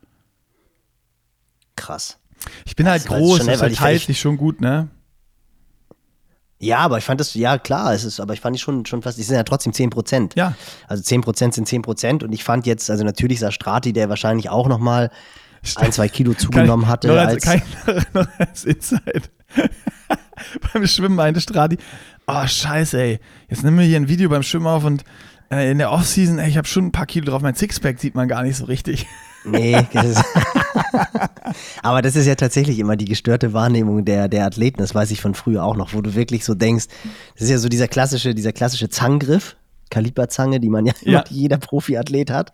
Krass. 1.75 2.19
Ich 2.65 2.77
bin 2.77 2.89
halt 2.89 3.03
das 3.03 3.09
groß, 3.09 3.45
das 3.45 3.59
verteilt 3.59 4.03
sich 4.03 4.21
schon 4.21 4.37
gut, 4.37 4.61
ne? 4.61 4.89
Ja, 6.59 6.79
aber 6.79 6.97
ich 6.97 7.05
fand 7.05 7.21
das, 7.21 7.35
ja 7.35 7.59
klar, 7.59 7.93
es 7.93 8.05
ist, 8.05 8.19
aber 8.19 8.33
ich 8.33 8.41
fand 8.41 8.57
die 8.57 8.61
schon, 8.61 8.87
schon 8.87 9.03
fast, 9.03 9.19
die 9.19 9.23
sind 9.23 9.37
ja 9.37 9.43
trotzdem 9.43 9.75
10 9.75 9.91
Prozent. 9.91 10.35
Ja. 10.37 10.55
Also 10.89 11.03
10 11.03 11.21
Prozent 11.21 11.55
sind 11.55 11.69
10 11.69 11.83
Prozent 11.83 12.23
und 12.23 12.33
ich 12.33 12.45
fand 12.45 12.67
jetzt, 12.67 12.91
also 12.91 13.05
natürlich 13.05 13.41
sah 13.41 13.51
Strati, 13.51 13.93
der 13.93 14.09
wahrscheinlich 14.09 14.49
auch 14.49 14.69
nochmal 14.69 15.11
ein, 15.75 15.93
zwei 15.93 16.09
Kilo 16.09 16.33
zugenommen 16.39 16.87
hatte. 16.87 17.09
Noch 17.09 17.17
als, 17.17 17.35
als, 17.35 17.45
kein, 17.45 17.63
noch 18.15 18.29
als 18.39 18.65
Insight. 18.65 19.31
beim 20.73 20.87
Schwimmen 20.87 21.17
meinte 21.17 21.41
Strati, 21.41 21.79
oh 22.27 22.47
scheiße 22.47 23.01
ey, 23.01 23.21
jetzt 23.49 23.65
nehmen 23.65 23.79
wir 23.79 23.87
hier 23.87 23.97
ein 23.97 24.09
Video 24.09 24.29
beim 24.29 24.43
Schwimmen 24.43 24.67
auf 24.67 24.85
und 24.85 25.05
äh, 25.51 25.71
in 25.71 25.79
der 25.79 25.93
Offseason, 25.93 26.39
ey, 26.39 26.49
ich 26.49 26.57
habe 26.57 26.67
schon 26.67 26.87
ein 26.87 26.93
paar 26.93 27.07
Kilo 27.07 27.27
drauf, 27.27 27.43
mein 27.43 27.55
Sixpack 27.55 28.01
sieht 28.01 28.15
man 28.15 28.29
gar 28.29 28.43
nicht 28.43 28.57
so 28.57 28.65
richtig. 28.65 29.07
Nee, 29.49 29.87
das 29.93 30.25
aber 31.83 32.03
das 32.03 32.17
ist 32.17 32.27
ja 32.27 32.35
tatsächlich 32.35 32.81
immer 32.81 32.97
die 32.97 33.05
gestörte 33.05 33.53
Wahrnehmung 33.53 34.05
der, 34.05 34.27
der 34.27 34.45
Athleten, 34.45 34.79
das 34.79 34.93
weiß 34.93 35.13
ich 35.13 35.21
von 35.21 35.35
früher 35.35 35.63
auch 35.63 35.77
noch, 35.77 35.95
wo 35.95 36.01
du 36.01 36.17
wirklich 36.17 36.45
so 36.45 36.57
denkst, 36.57 36.87
das 37.35 37.45
ist 37.45 37.51
ja 37.51 37.59
so 37.59 37.69
dieser 37.69 37.87
klassische, 37.87 38.35
dieser 38.35 38.53
klassische 38.53 38.89
Zanggriff, 38.89 39.55
Kaliberzange, 39.91 40.61
die 40.61 40.69
man 40.69 40.87
ja, 40.87 40.93
ja. 41.03 41.25
jeder 41.29 41.59
Profiathlet 41.59 42.31
hat, 42.31 42.53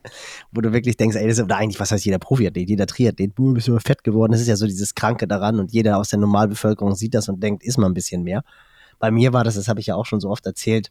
wo 0.52 0.60
du 0.60 0.72
wirklich 0.72 0.96
denkst, 0.96 1.16
ey, 1.16 1.26
das 1.26 1.38
ist 1.38 1.44
oder 1.44 1.56
eigentlich, 1.56 1.80
was 1.80 1.90
heißt 1.90 2.04
jeder 2.04 2.18
Profiathlet, 2.18 2.68
jeder 2.68 2.86
Triathlet, 2.86 3.32
du 3.36 3.54
bist 3.54 3.68
immer 3.68 3.80
fett 3.80 4.04
geworden, 4.04 4.32
das 4.32 4.40
ist 4.40 4.48
ja 4.48 4.56
so 4.56 4.66
dieses 4.66 4.94
Kranke 4.94 5.26
daran 5.26 5.58
und 5.58 5.72
jeder 5.72 5.98
aus 5.98 6.10
der 6.10 6.18
Normalbevölkerung 6.18 6.94
sieht 6.94 7.14
das 7.14 7.28
und 7.28 7.42
denkt, 7.42 7.62
ist 7.64 7.78
man 7.78 7.92
ein 7.92 7.94
bisschen 7.94 8.22
mehr. 8.22 8.42
Bei 8.98 9.10
mir 9.10 9.32
war 9.32 9.44
das, 9.44 9.54
das 9.54 9.68
habe 9.68 9.80
ich 9.80 9.86
ja 9.86 9.94
auch 9.94 10.06
schon 10.06 10.20
so 10.20 10.30
oft 10.30 10.46
erzählt, 10.46 10.90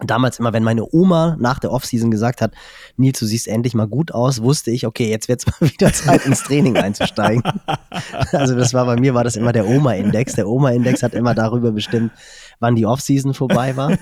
damals 0.00 0.38
immer, 0.38 0.52
wenn 0.52 0.64
meine 0.64 0.86
Oma 0.92 1.36
nach 1.38 1.58
der 1.58 1.70
Offseason 1.72 2.10
gesagt 2.10 2.40
hat, 2.40 2.52
Nils, 2.96 3.18
du 3.18 3.26
siehst 3.26 3.48
endlich 3.48 3.74
mal 3.74 3.86
gut 3.86 4.12
aus, 4.12 4.42
wusste 4.42 4.70
ich, 4.70 4.86
okay, 4.86 5.08
jetzt 5.08 5.28
wird 5.28 5.40
es 5.40 5.46
mal 5.60 5.70
wieder 5.70 5.92
Zeit, 5.92 6.26
ins 6.26 6.42
Training 6.42 6.76
einzusteigen. 6.76 7.42
also 8.32 8.56
das 8.56 8.74
war 8.74 8.86
bei 8.86 8.96
mir, 8.96 9.14
war 9.14 9.24
das 9.24 9.36
immer 9.36 9.52
der 9.52 9.66
Oma-Index. 9.66 10.34
Der 10.34 10.48
Oma-Index 10.48 11.02
hat 11.02 11.14
immer 11.14 11.34
darüber 11.34 11.72
bestimmt, 11.72 12.12
wann 12.60 12.74
die 12.74 12.86
Offseason 12.86 13.34
vorbei 13.34 13.76
war. 13.76 13.96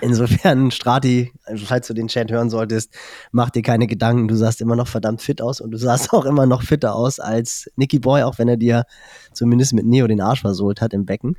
Insofern, 0.00 0.70
Strati, 0.70 1.32
falls 1.64 1.88
du 1.88 1.94
den 1.94 2.06
Chat 2.06 2.30
hören 2.30 2.50
solltest, 2.50 2.92
mach 3.32 3.50
dir 3.50 3.62
keine 3.62 3.88
Gedanken. 3.88 4.28
Du 4.28 4.36
sahst 4.36 4.60
immer 4.60 4.76
noch 4.76 4.86
verdammt 4.86 5.22
fit 5.22 5.42
aus 5.42 5.60
und 5.60 5.72
du 5.72 5.78
sahst 5.78 6.12
auch 6.12 6.24
immer 6.24 6.46
noch 6.46 6.62
fitter 6.62 6.94
aus 6.94 7.18
als 7.18 7.70
Nicky 7.76 7.98
Boy, 7.98 8.22
auch 8.22 8.38
wenn 8.38 8.48
er 8.48 8.56
dir 8.56 8.84
zumindest 9.32 9.72
mit 9.72 9.84
Neo 9.84 10.06
den 10.06 10.20
Arsch 10.20 10.42
versohlt 10.42 10.80
hat 10.80 10.92
im 10.92 11.04
Becken. 11.04 11.36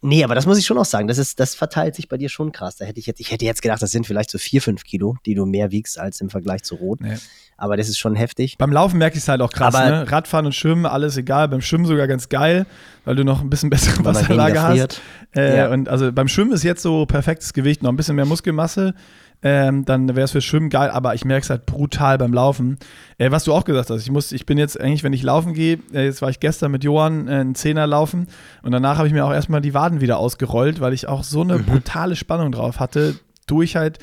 Nee, 0.00 0.22
aber 0.22 0.36
das 0.36 0.46
muss 0.46 0.58
ich 0.58 0.66
schon 0.66 0.78
auch 0.78 0.84
sagen. 0.84 1.08
Das 1.08 1.18
ist, 1.18 1.40
das 1.40 1.56
verteilt 1.56 1.96
sich 1.96 2.08
bei 2.08 2.16
dir 2.16 2.28
schon 2.28 2.52
krass. 2.52 2.76
Da 2.76 2.84
hätte 2.84 3.00
ich 3.00 3.06
jetzt, 3.06 3.18
ich 3.18 3.32
hätte 3.32 3.44
jetzt 3.44 3.62
gedacht, 3.62 3.82
das 3.82 3.90
sind 3.90 4.06
vielleicht 4.06 4.30
so 4.30 4.38
vier, 4.38 4.62
fünf 4.62 4.84
Kilo, 4.84 5.16
die 5.26 5.34
du 5.34 5.44
mehr 5.44 5.72
wiegst 5.72 5.98
als 5.98 6.20
im 6.20 6.30
Vergleich 6.30 6.62
zu 6.62 6.76
Rot. 6.76 7.00
Nee. 7.00 7.16
Aber 7.56 7.76
das 7.76 7.88
ist 7.88 7.98
schon 7.98 8.14
heftig. 8.14 8.56
Beim 8.58 8.70
Laufen 8.70 8.98
merke 8.98 9.16
ich 9.16 9.24
es 9.24 9.28
halt 9.28 9.40
auch 9.40 9.50
krass. 9.50 9.74
Aber 9.74 9.90
ne? 9.90 10.10
Radfahren 10.12 10.46
und 10.46 10.54
Schwimmen, 10.54 10.86
alles 10.86 11.16
egal. 11.16 11.48
Beim 11.48 11.60
Schwimmen 11.60 11.86
sogar 11.86 12.06
ganz 12.06 12.28
geil, 12.28 12.66
weil 13.04 13.16
du 13.16 13.24
noch 13.24 13.40
ein 13.40 13.50
bisschen 13.50 13.70
bessere 13.70 14.04
Wasserlage 14.04 14.62
hast. 14.62 15.00
Äh, 15.34 15.56
ja. 15.56 15.68
Und 15.70 15.88
also 15.88 16.12
beim 16.12 16.28
Schwimmen 16.28 16.52
ist 16.52 16.62
jetzt 16.62 16.82
so 16.82 17.04
perfektes 17.04 17.52
Gewicht, 17.52 17.82
noch 17.82 17.90
ein 17.90 17.96
bisschen 17.96 18.14
mehr 18.14 18.26
Muskelmasse 18.26 18.94
ähm, 19.42 19.84
dann 19.84 20.08
wäre 20.08 20.22
es 20.22 20.32
für 20.32 20.40
Schwimmen 20.40 20.68
geil, 20.68 20.90
aber 20.90 21.14
ich 21.14 21.24
merke 21.24 21.44
es 21.44 21.50
halt 21.50 21.64
brutal 21.64 22.18
beim 22.18 22.32
Laufen. 22.32 22.78
Äh, 23.18 23.30
was 23.30 23.44
du 23.44 23.52
auch 23.52 23.64
gesagt 23.64 23.88
hast, 23.90 24.02
ich 24.02 24.10
muss, 24.10 24.32
ich 24.32 24.46
bin 24.46 24.58
jetzt 24.58 24.80
eigentlich, 24.80 25.04
wenn 25.04 25.12
ich 25.12 25.22
laufen 25.22 25.54
gehe, 25.54 25.78
äh, 25.92 26.06
jetzt 26.06 26.22
war 26.22 26.30
ich 26.30 26.40
gestern 26.40 26.72
mit 26.72 26.82
Johann 26.82 27.28
äh, 27.28 27.32
einen 27.32 27.54
Zehner 27.54 27.86
laufen 27.86 28.26
und 28.62 28.72
danach 28.72 28.98
habe 28.98 29.06
ich 29.06 29.14
mir 29.14 29.24
auch 29.24 29.32
erstmal 29.32 29.60
die 29.60 29.74
Waden 29.74 30.00
wieder 30.00 30.18
ausgerollt, 30.18 30.80
weil 30.80 30.92
ich 30.92 31.06
auch 31.06 31.22
so 31.22 31.42
eine 31.42 31.58
mhm. 31.58 31.66
brutale 31.66 32.16
Spannung 32.16 32.50
drauf 32.50 32.80
hatte, 32.80 33.14
durch 33.46 33.76
halt 33.76 33.98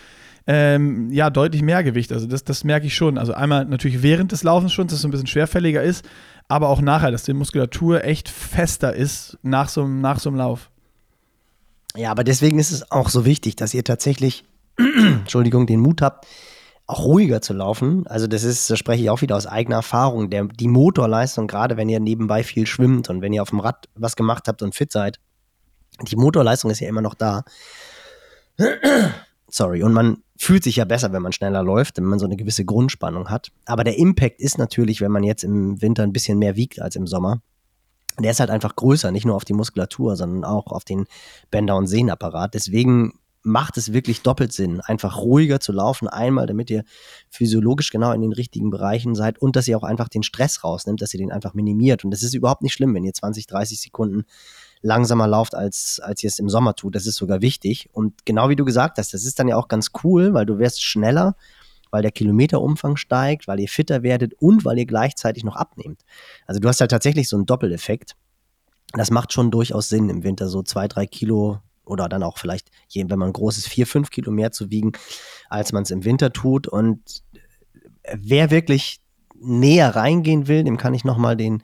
ähm, 0.48 1.12
ja, 1.12 1.30
deutlich 1.30 1.62
mehr 1.62 1.84
Gewicht. 1.84 2.14
Also 2.14 2.28
das, 2.28 2.44
das 2.44 2.64
merke 2.64 2.86
ich 2.86 2.96
schon. 2.96 3.18
Also 3.18 3.34
einmal 3.34 3.66
natürlich 3.66 4.04
während 4.04 4.32
des 4.32 4.44
Laufens 4.44 4.74
schon, 4.74 4.88
dass 4.88 5.00
es 5.00 5.06
ein 5.06 5.12
bisschen 5.12 5.28
schwerfälliger 5.28 5.82
ist, 5.82 6.06
aber 6.48 6.70
auch 6.70 6.82
nachher, 6.82 7.12
dass 7.12 7.24
die 7.24 7.34
Muskulatur 7.34 8.04
echt 8.04 8.30
fester 8.30 8.94
ist 8.94 9.38
nach 9.42 9.70
so, 9.70 9.88
nach 9.88 10.20
so 10.20 10.30
einem 10.30 10.38
Lauf. 10.38 10.70
Ja, 11.98 12.12
aber 12.12 12.24
deswegen 12.24 12.60
ist 12.60 12.72
es 12.72 12.92
auch 12.92 13.10
so 13.10 13.26
wichtig, 13.26 13.56
dass 13.56 13.74
ihr 13.74 13.84
tatsächlich 13.84 14.44
Entschuldigung, 14.78 15.68
den 15.68 15.80
Mut 15.80 16.02
habt, 16.02 16.28
auch 16.88 17.06
ruhiger 17.06 17.42
zu 17.42 17.54
laufen. 17.54 18.06
Also 18.08 18.28
das 18.28 18.44
ist, 18.44 18.70
da 18.70 18.76
spreche 18.76 19.04
ich 19.04 19.10
auch 19.10 19.22
wieder 19.22 19.36
aus 19.36 19.48
eigener 19.48 19.78
Erfahrung, 19.78 20.30
der, 20.30 20.46
die 20.46 20.68
Motorleistung, 20.68 21.48
gerade 21.48 21.78
wenn 21.78 21.90
ihr 21.90 22.00
nebenbei 22.00 22.44
viel 22.44 22.68
schwimmt 22.68 23.10
und 23.10 23.22
wenn 23.22 23.34
ihr 23.34 23.42
auf 23.42 23.50
dem 23.50 23.60
Rad 23.60 23.90
was 23.96 24.16
gemacht 24.16 24.48
habt 24.48 24.62
und 24.62 24.76
fit 24.76 24.92
seid, 24.92 25.20
die 26.02 26.16
Motorleistung 26.16 26.70
ist 26.72 26.80
ja 26.80 26.90
immer 26.90 27.02
noch 27.02 27.16
da. 27.16 27.44
Sorry, 29.48 29.84
und 29.84 29.94
man 29.94 30.18
fühlt 30.38 30.64
sich 30.64 30.76
ja 30.76 30.86
besser, 30.86 31.14
wenn 31.14 31.22
man 31.22 31.32
schneller 31.32 31.64
läuft, 31.64 31.98
wenn 31.98 32.06
man 32.06 32.20
so 32.20 32.26
eine 32.26 32.36
gewisse 32.36 32.66
Grundspannung 32.66 33.30
hat. 33.30 33.52
Aber 33.66 33.84
der 33.84 33.98
Impact 33.98 34.40
ist 34.42 34.58
natürlich, 34.58 35.00
wenn 35.02 35.12
man 35.12 35.24
jetzt 35.24 35.44
im 35.44 35.82
Winter 35.82 36.04
ein 36.04 36.12
bisschen 36.12 36.40
mehr 36.40 36.56
wiegt 36.56 36.82
als 36.82 36.96
im 36.96 37.08
Sommer, 37.08 37.42
der 38.20 38.32
ist 38.32 38.40
halt 38.40 38.50
einfach 38.50 38.76
größer, 38.76 39.12
nicht 39.12 39.26
nur 39.26 39.36
auf 39.36 39.46
die 39.46 39.54
Muskulatur, 39.54 40.16
sondern 40.16 40.44
auch 40.44 40.68
auf 40.68 40.84
den 40.84 41.06
Bänder- 41.52 41.78
und 41.78 41.88
Sehnapparat. 41.88 42.54
Deswegen 42.54 43.14
macht 43.46 43.78
es 43.78 43.94
wirklich 43.94 44.22
doppelt 44.22 44.52
Sinn, 44.52 44.82
einfach 44.82 45.18
ruhiger 45.18 45.60
zu 45.60 45.72
laufen, 45.72 46.08
einmal, 46.08 46.48
damit 46.48 46.70
ihr 46.72 46.84
physiologisch 47.30 47.92
genau 47.92 48.12
in 48.12 48.22
den 48.22 48.34
richtigen 48.34 48.72
Bereichen 48.72 49.14
seid 49.14 49.38
und 49.38 49.56
dass 49.56 49.68
ihr 49.68 49.78
auch 49.78 49.84
einfach 49.84 50.10
den 50.10 50.24
Stress 50.24 50.64
rausnimmt, 50.64 51.02
dass 51.02 51.14
ihr 51.14 51.20
den 51.20 51.32
einfach 51.32 51.54
minimiert. 51.54 52.04
Und 52.04 52.12
das 52.12 52.24
ist 52.24 52.34
überhaupt 52.34 52.64
nicht 52.64 52.74
schlimm, 52.74 52.96
wenn 52.96 53.04
ihr 53.04 53.14
20, 53.14 53.46
30 53.46 53.80
Sekunden 53.80 54.24
langsamer 54.82 55.28
lauft, 55.28 55.54
als, 55.54 56.00
als 56.04 56.24
ihr 56.24 56.28
es 56.30 56.40
im 56.40 56.50
Sommer 56.50 56.76
tut. 56.76 56.96
Das 56.96 57.06
ist 57.06 57.16
sogar 57.16 57.42
wichtig. 57.42 57.90
Und 57.94 58.26
genau 58.26 58.50
wie 58.50 58.56
du 58.56 58.66
gesagt 58.66 58.98
hast, 58.98 59.14
das 59.14 59.26
ist 59.26 59.38
dann 59.38 59.48
ja 59.48 59.58
auch 59.58 59.68
ganz 59.68 59.92
cool, 60.04 60.34
weil 60.34 60.48
du 60.48 60.58
wirst 60.58 60.84
schneller, 60.84 61.36
weil 61.92 62.02
der 62.02 62.12
Kilometerumfang 62.12 62.98
steigt, 62.98 63.48
weil 63.48 63.60
ihr 63.60 63.70
fitter 63.70 64.02
werdet 64.02 64.34
und 64.40 64.66
weil 64.66 64.80
ihr 64.80 64.88
gleichzeitig 64.88 65.44
noch 65.44 65.56
abnehmt. 65.56 66.02
Also 66.48 66.60
du 66.60 66.68
hast 66.68 66.82
halt 66.82 66.92
tatsächlich 66.92 67.30
so 67.30 67.38
einen 67.38 67.46
Doppeleffekt. 67.46 68.16
Das 68.94 69.12
macht 69.12 69.34
schon 69.34 69.52
durchaus 69.52 69.90
Sinn 69.90 70.10
im 70.10 70.24
Winter, 70.24 70.48
so 70.48 70.64
zwei, 70.64 70.88
drei 70.88 71.06
Kilo 71.06 71.60
oder 71.86 72.10
dann 72.10 72.24
auch 72.24 72.38
vielleicht, 72.38 72.70
wenn 72.94 73.20
man 73.20 73.34
groß 73.34 73.58
ist, 73.58 73.68
vier, 73.68 73.88
fünf 73.88 74.10
Kilo 74.10 74.32
mehr 74.32 74.52
zu 74.52 74.70
wiegen, 74.72 74.94
als 75.50 75.72
man 75.72 75.84
es 75.84 75.92
im 75.92 76.06
Winter 76.06 76.32
tut. 76.34 76.68
Und 76.68 77.24
wer 78.14 78.52
wirklich 78.52 79.00
näher 79.40 79.96
reingehen 79.96 80.48
will, 80.48 80.64
dem 80.64 80.78
kann 80.78 80.94
ich 80.94 81.04
nochmal 81.04 81.36
den 81.36 81.64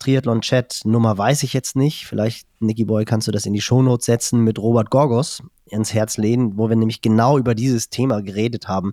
Triathlon-Chat 0.00 0.82
Nummer 0.84 1.16
weiß 1.18 1.42
ich 1.42 1.52
jetzt 1.52 1.76
nicht. 1.76 2.06
Vielleicht, 2.06 2.46
Nicky 2.58 2.86
Boy, 2.86 3.04
kannst 3.04 3.28
du 3.28 3.32
das 3.32 3.46
in 3.46 3.52
die 3.52 3.60
Shownotes 3.60 4.06
setzen 4.06 4.42
mit 4.42 4.58
Robert 4.58 4.90
Gorgos 4.90 5.42
ins 5.66 5.94
Herz 5.94 6.16
lehnen, 6.16 6.56
wo 6.56 6.68
wir 6.68 6.76
nämlich 6.76 7.02
genau 7.02 7.38
über 7.38 7.54
dieses 7.54 7.90
Thema 7.90 8.22
geredet 8.22 8.66
haben, 8.66 8.92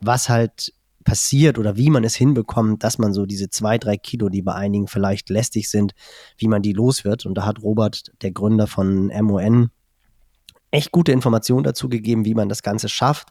was 0.00 0.28
halt 0.28 0.72
passiert 1.04 1.58
oder 1.58 1.76
wie 1.76 1.90
man 1.90 2.04
es 2.04 2.14
hinbekommt, 2.16 2.82
dass 2.82 2.98
man 2.98 3.14
so 3.14 3.24
diese 3.24 3.48
zwei, 3.50 3.78
drei 3.78 3.96
Kilo, 3.96 4.28
die 4.28 4.42
bei 4.42 4.54
einigen 4.54 4.88
vielleicht 4.88 5.30
lästig 5.30 5.70
sind, 5.70 5.92
wie 6.36 6.48
man 6.48 6.60
die 6.60 6.72
los 6.72 7.04
wird. 7.04 7.24
Und 7.24 7.34
da 7.34 7.46
hat 7.46 7.62
Robert, 7.62 8.12
der 8.22 8.32
Gründer 8.32 8.66
von 8.66 9.06
MON, 9.22 9.70
echt 10.70 10.92
gute 10.92 11.12
Informationen 11.12 11.64
dazu 11.64 11.88
gegeben, 11.88 12.24
wie 12.24 12.34
man 12.34 12.48
das 12.48 12.62
Ganze 12.62 12.88
schafft. 12.88 13.28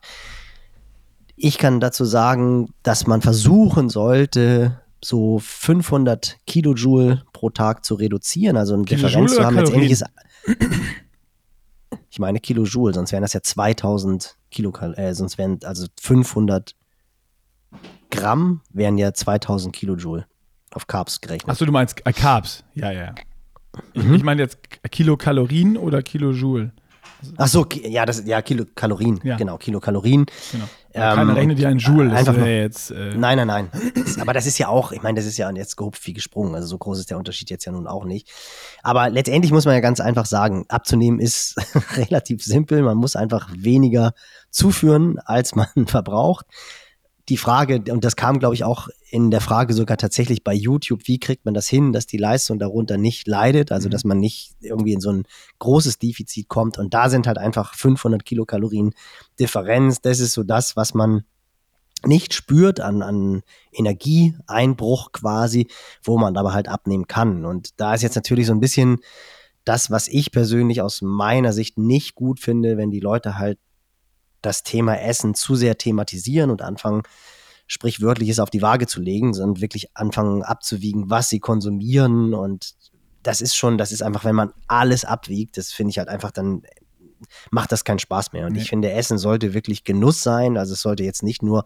Ich 1.36 1.58
kann 1.58 1.80
dazu 1.80 2.04
sagen, 2.06 2.74
dass 2.84 3.06
man 3.06 3.22
versuchen 3.22 3.90
sollte, 3.90 4.82
so 5.04 5.40
500 5.40 6.38
Kilojoule 6.48 7.24
pro 7.32 7.52
Tag 7.52 7.86
zu 7.86 7.96
reduzieren, 7.96 8.58
also 8.58 8.74
eine 8.74 8.86
Kilojoule 8.86 9.10
Differenz 9.10 9.36
zu 9.36 9.44
haben. 9.44 9.56
Letztendlich 9.56 10.02
ich 12.10 12.20
meine 12.20 12.40
Kilojoule, 12.40 12.94
sonst 12.94 13.12
wären 13.12 13.22
das 13.22 13.34
ja 13.34 13.42
2000 13.42 14.38
Kilokal, 14.50 14.96
äh, 14.96 15.14
sonst 15.14 15.38
wären 15.38 15.60
also 15.64 15.86
500 16.02 16.76
Gramm 18.10 18.62
wären 18.72 18.98
ja 18.98 19.14
2000 19.14 19.76
Kilojoule 19.76 20.26
auf 20.72 20.88
Carbs 20.88 21.22
gerechnet. 21.22 21.52
Achso, 21.52 21.66
du 21.66 21.72
meinst 21.72 22.02
äh, 22.06 22.14
Carbs, 22.14 22.64
ja, 22.74 22.92
ja. 22.92 23.14
Ich, 23.94 24.04
mhm. 24.04 24.16
ich 24.16 24.24
meine 24.24 24.42
jetzt 24.42 24.58
Kilokalorien 24.90 25.78
oder 25.78 26.02
Kilojoule? 26.02 26.72
Ach 27.38 27.48
so, 27.48 27.66
ja, 27.84 28.06
das 28.06 28.24
ja 28.26 28.42
Kilokalorien, 28.42 29.20
ja. 29.24 29.38
genau, 29.38 29.58
Kilokalorien. 29.58 30.26
Genau. 30.52 30.66
Ähm, 30.94 31.16
Keiner 31.16 31.36
rechnet 31.36 31.60
ja 31.60 31.70
einen 31.70 31.80
Joule. 31.80 32.12
Einfach 32.12 32.36
nur, 32.36 32.48
jetzt, 32.48 32.92
äh 32.92 33.16
nein, 33.16 33.38
nein, 33.38 33.48
nein. 33.48 33.70
Aber 34.20 34.34
das 34.34 34.48
ist 34.48 34.58
ja 34.58 34.68
auch, 34.68 34.92
ich 34.92 35.04
meine, 35.04 35.18
das 35.18 35.26
ist 35.26 35.38
ja 35.38 35.50
jetzt 35.52 35.76
gehupft 35.78 36.06
wie 36.08 36.14
gesprungen. 36.14 36.56
Also 36.56 36.68
so 36.68 36.78
groß 36.78 37.00
ist 37.00 37.10
der 37.12 37.18
Unterschied 37.18 37.50
jetzt 37.50 37.66
ja 37.66 37.72
nun 37.72 37.88
auch 37.88 38.04
nicht. 38.04 38.32
Aber 38.82 39.10
letztendlich 39.10 39.52
muss 39.52 39.66
man 39.66 39.76
ja 39.76 39.80
ganz 39.80 40.00
einfach 40.00 40.26
sagen, 40.26 40.66
abzunehmen 40.70 41.20
ist 41.20 41.56
relativ 41.98 42.44
simpel. 42.44 42.82
Man 42.82 42.98
muss 42.98 43.16
einfach 43.16 43.50
weniger 43.56 44.14
zuführen, 44.50 45.20
als 45.20 45.56
man 45.56 45.68
verbraucht. 45.86 46.46
Die 47.30 47.38
Frage, 47.38 47.84
und 47.92 48.06
das 48.06 48.16
kam, 48.16 48.40
glaube 48.40 48.56
ich, 48.56 48.64
auch 48.64 48.88
in 49.10 49.32
der 49.32 49.42
Frage 49.42 49.74
sogar 49.74 49.98
tatsächlich 49.98 50.44
bei 50.44 50.54
YouTube, 50.54 51.02
wie 51.06 51.20
kriegt 51.20 51.46
man 51.46 51.54
das 51.54 51.68
hin, 51.68 51.92
dass 51.92 52.06
die 52.06 52.18
Leistung 52.18 52.58
darunter 52.58 52.98
nicht 52.98 53.28
leidet, 53.28 53.72
also 53.72 53.90
mhm. 53.90 53.92
dass 53.92 54.06
man 54.06 54.20
nicht 54.20 54.56
irgendwie 54.62 54.94
in 54.94 55.02
so 55.02 55.12
ein 55.12 55.24
großes 55.60 56.00
Defizit 56.00 56.48
kommt. 56.48 56.78
Und 56.78 56.94
da 56.94 57.10
sind 57.10 57.28
halt 57.28 57.38
einfach 57.38 57.74
500 57.74 58.24
Kilokalorien 58.24 58.94
Differenz. 59.40 60.02
Das 60.02 60.20
ist 60.20 60.34
so 60.34 60.44
das, 60.44 60.78
was 60.78 60.94
man 60.94 61.24
nicht 62.06 62.34
spürt 62.34 62.80
an, 62.80 63.02
an 63.02 63.42
Energieeinbruch 63.74 65.12
quasi, 65.12 65.68
wo 66.04 66.18
man 66.18 66.38
aber 66.38 66.54
halt 66.54 66.70
abnehmen 66.70 67.08
kann. 67.08 67.46
Und 67.46 67.80
da 67.80 67.94
ist 67.94 68.04
jetzt 68.04 68.16
natürlich 68.16 68.46
so 68.46 68.54
ein 68.54 68.60
bisschen 68.60 69.00
das, 69.66 69.92
was 69.92 70.08
ich 70.08 70.32
persönlich 70.32 70.82
aus 70.82 71.02
meiner 71.02 71.52
Sicht 71.52 71.78
nicht 71.78 72.16
gut 72.16 72.40
finde, 72.40 72.78
wenn 72.78 72.92
die 72.92 73.02
Leute 73.02 73.38
halt 73.38 73.60
das 74.42 74.64
Thema 74.64 75.00
Essen 75.00 75.34
zu 75.34 75.56
sehr 75.56 75.78
thematisieren 75.78 76.52
und 76.52 76.62
anfangen, 76.62 77.04
sprichwörtliches 77.68 78.40
auf 78.40 78.50
die 78.50 78.62
Waage 78.62 78.88
zu 78.88 79.02
legen, 79.02 79.34
sondern 79.34 79.62
wirklich 79.62 79.96
anfangen 79.96 80.44
abzuwiegen, 80.44 81.10
was 81.10 81.30
sie 81.30 81.40
konsumieren. 81.40 82.34
Und 82.34 82.76
das 83.24 83.42
ist 83.42 83.56
schon, 83.56 83.78
das 83.78 83.92
ist 83.92 84.02
einfach, 84.02 84.24
wenn 84.24 84.36
man 84.36 84.54
alles 84.68 85.04
abwiegt, 85.04 85.58
das 85.58 85.72
finde 85.72 85.92
ich 85.92 85.98
halt 85.98 86.08
einfach 86.08 86.32
dann 86.32 86.64
macht 87.52 87.72
das 87.72 87.84
keinen 87.84 88.00
Spaß 88.00 88.34
mehr. 88.34 88.46
Und 88.46 88.54
nee. 88.54 88.62
ich 88.62 88.70
finde, 88.70 88.92
Essen 88.92 89.18
sollte 89.18 89.54
wirklich 89.54 89.84
Genuss 89.84 90.22
sein. 90.22 90.58
Also 90.58 90.74
es 90.74 90.82
sollte 90.82 91.04
jetzt 91.04 91.24
nicht 91.24 91.42
nur 91.42 91.66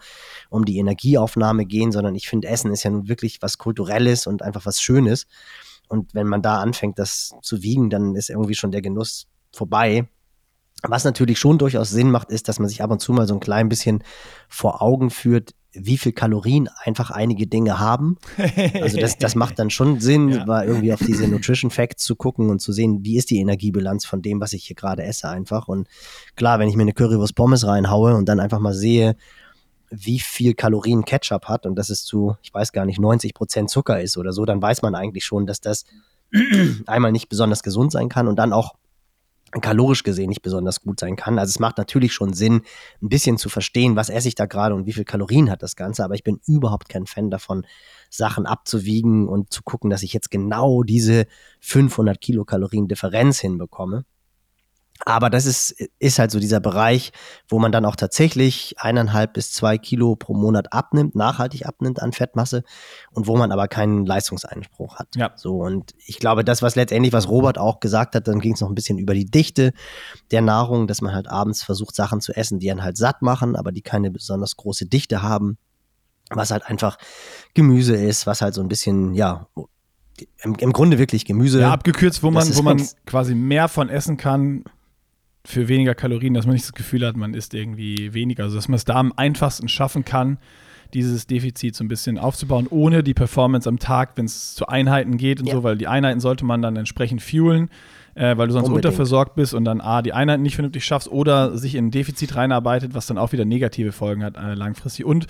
um 0.49 0.65
die 0.65 0.77
Energieaufnahme 0.77 1.65
gehen, 1.65 1.91
sondern 1.91 2.15
ich 2.15 2.27
finde, 2.27 2.47
Essen 2.47 2.71
ist 2.71 2.83
ja 2.83 2.91
nun 2.91 3.07
wirklich 3.07 3.41
was 3.41 3.57
Kulturelles 3.57 4.27
und 4.27 4.41
einfach 4.41 4.65
was 4.65 4.81
Schönes. 4.81 5.27
Und 5.87 6.13
wenn 6.13 6.27
man 6.27 6.41
da 6.41 6.61
anfängt, 6.61 6.99
das 6.99 7.33
zu 7.41 7.63
wiegen, 7.63 7.89
dann 7.89 8.15
ist 8.15 8.29
irgendwie 8.29 8.55
schon 8.55 8.71
der 8.71 8.81
Genuss 8.81 9.27
vorbei. 9.51 10.07
Was 10.83 11.03
natürlich 11.03 11.39
schon 11.39 11.57
durchaus 11.57 11.91
Sinn 11.91 12.09
macht, 12.09 12.31
ist, 12.31 12.47
dass 12.47 12.59
man 12.59 12.67
sich 12.67 12.81
ab 12.81 12.91
und 12.91 12.99
zu 12.99 13.13
mal 13.13 13.27
so 13.27 13.35
ein 13.35 13.39
klein 13.39 13.69
bisschen 13.69 14.03
vor 14.47 14.81
Augen 14.81 15.09
führt, 15.11 15.53
wie 15.73 15.97
viel 15.97 16.11
Kalorien 16.11 16.69
einfach 16.83 17.11
einige 17.11 17.47
Dinge 17.47 17.79
haben. 17.79 18.17
Also 18.73 18.99
das, 18.99 19.17
das 19.17 19.35
macht 19.35 19.59
dann 19.59 19.69
schon 19.69 19.99
Sinn, 19.99 20.29
ja. 20.29 20.45
mal 20.45 20.65
irgendwie 20.65 20.91
auf 20.93 20.99
diese 20.99 21.27
Nutrition 21.27 21.71
Facts 21.71 22.03
zu 22.03 22.15
gucken 22.15 22.49
und 22.49 22.59
zu 22.59 22.71
sehen, 22.71 22.99
wie 23.03 23.17
ist 23.17 23.29
die 23.29 23.39
Energiebilanz 23.39 24.05
von 24.05 24.21
dem, 24.21 24.41
was 24.41 24.53
ich 24.53 24.65
hier 24.65 24.75
gerade 24.75 25.03
esse 25.03 25.29
einfach. 25.29 25.67
Und 25.67 25.87
klar, 26.35 26.59
wenn 26.59 26.67
ich 26.67 26.75
mir 26.75 26.81
eine 26.81 26.93
Currywurst 26.93 27.35
Pommes 27.35 27.65
reinhaue 27.65 28.15
und 28.15 28.27
dann 28.27 28.39
einfach 28.39 28.59
mal 28.59 28.73
sehe, 28.73 29.15
wie 29.91 30.19
viel 30.19 30.53
Kalorien 30.53 31.05
Ketchup 31.05 31.45
hat 31.45 31.65
und 31.65 31.75
dass 31.75 31.89
es 31.89 32.03
zu, 32.03 32.35
ich 32.41 32.53
weiß 32.53 32.71
gar 32.71 32.85
nicht, 32.85 32.99
90 32.99 33.33
Prozent 33.33 33.69
Zucker 33.69 34.01
ist 34.01 34.17
oder 34.17 34.31
so, 34.31 34.45
dann 34.45 34.61
weiß 34.61 34.81
man 34.81 34.95
eigentlich 34.95 35.25
schon, 35.25 35.45
dass 35.45 35.61
das 35.61 35.85
einmal 36.87 37.11
nicht 37.11 37.29
besonders 37.29 37.61
gesund 37.61 37.91
sein 37.91 38.09
kann 38.09 38.27
und 38.27 38.37
dann 38.37 38.53
auch 38.53 38.75
kalorisch 39.59 40.03
gesehen 40.03 40.29
nicht 40.29 40.41
besonders 40.41 40.81
gut 40.81 40.99
sein 40.99 41.17
kann. 41.17 41.37
Also 41.37 41.49
es 41.49 41.59
macht 41.59 41.77
natürlich 41.77 42.13
schon 42.13 42.33
Sinn, 42.33 42.61
ein 43.01 43.09
bisschen 43.09 43.37
zu 43.37 43.49
verstehen, 43.49 43.97
was 43.97 44.09
esse 44.09 44.29
ich 44.29 44.35
da 44.35 44.45
gerade 44.45 44.75
und 44.75 44.85
wie 44.85 44.93
viel 44.93 45.03
Kalorien 45.03 45.49
hat 45.51 45.61
das 45.61 45.75
Ganze. 45.75 46.05
Aber 46.05 46.15
ich 46.15 46.23
bin 46.23 46.39
überhaupt 46.47 46.87
kein 46.87 47.05
Fan 47.05 47.29
davon, 47.29 47.65
Sachen 48.09 48.45
abzuwiegen 48.45 49.27
und 49.27 49.51
zu 49.51 49.63
gucken, 49.63 49.89
dass 49.89 50.03
ich 50.03 50.13
jetzt 50.13 50.31
genau 50.31 50.83
diese 50.83 51.25
500 51.59 52.21
Kilokalorien 52.21 52.87
Differenz 52.87 53.39
hinbekomme. 53.39 54.05
Aber 55.05 55.29
das 55.29 55.45
ist, 55.45 55.71
ist 55.99 56.19
halt 56.19 56.31
so 56.31 56.39
dieser 56.39 56.59
Bereich, 56.59 57.11
wo 57.47 57.59
man 57.59 57.71
dann 57.71 57.85
auch 57.85 57.95
tatsächlich 57.95 58.75
eineinhalb 58.77 59.33
bis 59.33 59.51
zwei 59.51 59.77
Kilo 59.77 60.15
pro 60.15 60.33
Monat 60.33 60.73
abnimmt, 60.73 61.15
nachhaltig 61.15 61.65
abnimmt 61.65 62.01
an 62.01 62.11
Fettmasse 62.11 62.63
und 63.11 63.27
wo 63.27 63.35
man 63.35 63.51
aber 63.51 63.67
keinen 63.67 64.05
Leistungseinspruch 64.05 64.97
hat. 64.97 65.15
Ja. 65.15 65.31
So, 65.35 65.57
und 65.57 65.93
ich 66.05 66.19
glaube, 66.19 66.43
das, 66.43 66.61
was 66.61 66.75
letztendlich, 66.75 67.13
was 67.13 67.29
Robert 67.29 67.57
auch 67.57 67.79
gesagt 67.79 68.15
hat, 68.15 68.27
dann 68.27 68.39
ging 68.39 68.53
es 68.53 68.61
noch 68.61 68.69
ein 68.69 68.75
bisschen 68.75 68.99
über 68.99 69.13
die 69.13 69.25
Dichte 69.25 69.73
der 70.29 70.41
Nahrung, 70.41 70.87
dass 70.87 71.01
man 71.01 71.13
halt 71.13 71.27
abends 71.27 71.63
versucht, 71.63 71.95
Sachen 71.95 72.21
zu 72.21 72.33
essen, 72.33 72.59
die 72.59 72.69
einen 72.69 72.83
halt 72.83 72.97
satt 72.97 73.21
machen, 73.21 73.55
aber 73.55 73.71
die 73.71 73.81
keine 73.81 74.11
besonders 74.11 74.55
große 74.55 74.85
Dichte 74.85 75.21
haben. 75.21 75.57
Was 76.29 76.51
halt 76.51 76.65
einfach 76.67 76.97
Gemüse 77.53 77.95
ist, 77.95 78.25
was 78.25 78.41
halt 78.41 78.53
so 78.53 78.61
ein 78.61 78.69
bisschen, 78.69 79.15
ja, 79.15 79.47
im, 80.43 80.55
im 80.55 80.71
Grunde 80.71 80.97
wirklich 80.97 81.25
Gemüse. 81.25 81.59
Ja, 81.59 81.73
abgekürzt, 81.73 82.23
wo 82.23 82.31
man, 82.31 82.55
wo 82.55 82.61
man 82.61 82.81
quasi 83.05 83.35
mehr 83.35 83.67
von 83.67 83.89
essen 83.89 84.17
kann, 84.17 84.63
für 85.43 85.67
weniger 85.67 85.95
Kalorien, 85.95 86.33
dass 86.33 86.45
man 86.45 86.53
nicht 86.53 86.65
das 86.65 86.73
Gefühl 86.73 87.05
hat, 87.05 87.15
man 87.15 87.33
isst 87.33 87.53
irgendwie 87.53 88.13
weniger. 88.13 88.43
Also 88.43 88.55
dass 88.55 88.67
man 88.67 88.75
es 88.75 88.85
da 88.85 88.95
am 88.95 89.13
einfachsten 89.15 89.67
schaffen 89.67 90.05
kann, 90.05 90.37
dieses 90.93 91.25
Defizit 91.25 91.75
so 91.75 91.83
ein 91.83 91.87
bisschen 91.87 92.17
aufzubauen, 92.17 92.67
ohne 92.69 93.03
die 93.03 93.13
Performance 93.13 93.67
am 93.67 93.79
Tag, 93.79 94.11
wenn 94.15 94.25
es 94.25 94.53
zu 94.55 94.67
Einheiten 94.67 95.17
geht 95.17 95.39
und 95.39 95.47
ja. 95.47 95.53
so, 95.53 95.63
weil 95.63 95.77
die 95.77 95.87
Einheiten 95.87 96.19
sollte 96.19 96.45
man 96.45 96.61
dann 96.61 96.75
entsprechend 96.75 97.21
fuelen, 97.21 97.69
äh, 98.13 98.37
weil 98.37 98.47
du 98.47 98.53
sonst 98.53 98.67
Unbedingt. 98.67 98.85
unterversorgt 98.85 99.35
bist 99.35 99.53
und 99.53 99.65
dann 99.65 99.81
A, 99.81 100.01
die 100.01 100.13
Einheiten 100.13 100.43
nicht 100.43 100.55
vernünftig 100.55 100.85
schaffst 100.85 101.09
oder 101.09 101.57
sich 101.57 101.75
in 101.75 101.87
ein 101.87 101.91
Defizit 101.91 102.35
reinarbeitet, 102.35 102.93
was 102.93 103.07
dann 103.07 103.17
auch 103.17 103.31
wieder 103.31 103.45
negative 103.45 103.93
Folgen 103.93 104.23
hat 104.23 104.35
äh, 104.35 104.53
langfristig. 104.53 105.05
Und 105.05 105.27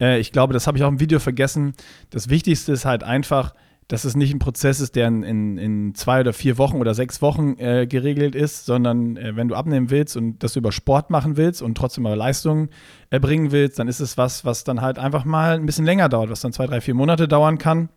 äh, 0.00 0.20
ich 0.20 0.30
glaube, 0.30 0.52
das 0.52 0.66
habe 0.66 0.78
ich 0.78 0.84
auch 0.84 0.88
im 0.88 1.00
Video 1.00 1.18
vergessen. 1.18 1.74
Das 2.10 2.28
Wichtigste 2.28 2.72
ist 2.72 2.84
halt 2.84 3.02
einfach, 3.02 3.54
dass 3.88 4.04
es 4.04 4.14
nicht 4.14 4.34
ein 4.34 4.38
Prozess 4.38 4.80
ist, 4.80 4.96
der 4.96 5.08
in, 5.08 5.56
in 5.56 5.94
zwei 5.94 6.20
oder 6.20 6.34
vier 6.34 6.58
Wochen 6.58 6.76
oder 6.76 6.94
sechs 6.94 7.22
Wochen 7.22 7.56
äh, 7.58 7.86
geregelt 7.86 8.34
ist, 8.34 8.66
sondern 8.66 9.16
äh, 9.16 9.34
wenn 9.34 9.48
du 9.48 9.54
abnehmen 9.54 9.88
willst 9.88 10.14
und 10.16 10.42
das 10.42 10.56
über 10.56 10.72
Sport 10.72 11.08
machen 11.08 11.38
willst 11.38 11.62
und 11.62 11.74
trotzdem 11.74 12.04
aber 12.04 12.14
Leistung 12.14 12.68
erbringen 13.08 13.50
willst, 13.50 13.78
dann 13.78 13.88
ist 13.88 14.00
es 14.00 14.18
was, 14.18 14.44
was 14.44 14.62
dann 14.62 14.82
halt 14.82 14.98
einfach 14.98 15.24
mal 15.24 15.54
ein 15.54 15.64
bisschen 15.64 15.86
länger 15.86 16.10
dauert, 16.10 16.28
was 16.28 16.42
dann 16.42 16.52
zwei, 16.52 16.66
drei, 16.66 16.82
vier 16.82 16.94
Monate 16.94 17.28
dauern 17.28 17.56
kann. 17.56 17.88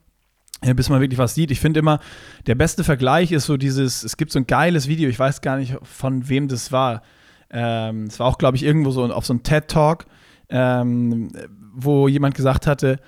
Äh, 0.62 0.76
bis 0.76 0.90
man 0.90 1.02
wirklich 1.02 1.18
was 1.18 1.36
sieht. 1.36 1.52
Ich 1.52 1.60
finde 1.60 1.80
immer, 1.82 2.00
der 2.48 2.56
beste 2.56 2.84
Vergleich 2.84 3.32
ist 3.32 3.46
so 3.46 3.58
dieses, 3.58 4.04
es 4.04 4.16
gibt 4.16 4.32
so 4.32 4.40
ein 4.40 4.48
geiles 4.48 4.88
Video, 4.88 5.10
ich 5.10 5.20
weiß 5.20 5.42
gar 5.42 5.58
nicht, 5.58 5.76
von 5.84 6.30
wem 6.30 6.48
das 6.48 6.72
war. 6.72 7.02
Ähm, 7.50 8.06
es 8.06 8.20
war 8.20 8.28
auch, 8.28 8.38
glaube 8.38 8.56
ich, 8.58 8.64
irgendwo 8.64 8.92
so 8.92 9.04
auf 9.12 9.26
so 9.26 9.34
einem 9.34 9.44
TED-Talk, 9.44 10.06
ähm, 10.50 11.30
wo 11.74 12.08
jemand 12.08 12.36
gesagt 12.36 12.68
hatte, 12.68 13.00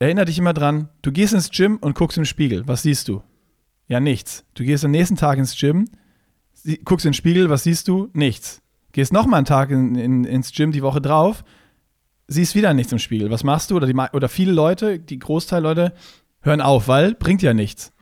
Erinner 0.00 0.24
dich 0.24 0.38
immer 0.38 0.54
dran, 0.54 0.88
du 1.02 1.12
gehst 1.12 1.34
ins 1.34 1.50
Gym 1.50 1.76
und 1.76 1.94
guckst 1.94 2.16
im 2.16 2.24
Spiegel. 2.24 2.66
Was 2.66 2.80
siehst 2.82 3.06
du? 3.06 3.22
Ja, 3.86 4.00
nichts. 4.00 4.46
Du 4.54 4.64
gehst 4.64 4.82
am 4.82 4.92
nächsten 4.92 5.16
Tag 5.16 5.38
ins 5.38 5.54
Gym, 5.54 5.90
guckst 6.86 7.04
in 7.04 7.10
den 7.10 7.14
Spiegel, 7.14 7.50
was 7.50 7.64
siehst 7.64 7.86
du? 7.86 8.08
Nichts. 8.14 8.62
Gehst 8.92 9.12
nochmal 9.12 9.38
einen 9.38 9.44
Tag 9.44 9.70
in, 9.70 9.94
in, 9.96 10.24
ins 10.24 10.52
Gym 10.52 10.72
die 10.72 10.80
Woche 10.80 11.02
drauf, 11.02 11.44
siehst 12.28 12.54
wieder 12.54 12.72
nichts 12.72 12.92
im 12.92 12.98
Spiegel. 12.98 13.30
Was 13.30 13.44
machst 13.44 13.70
du? 13.70 13.76
Oder, 13.76 13.86
die, 13.86 13.94
oder 13.94 14.30
viele 14.30 14.52
Leute, 14.52 14.98
die 14.98 15.18
Großteil 15.18 15.62
Leute, 15.62 15.92
hören 16.40 16.62
auf, 16.62 16.88
weil 16.88 17.14
bringt 17.14 17.42
ja 17.42 17.52
nichts. 17.52 17.92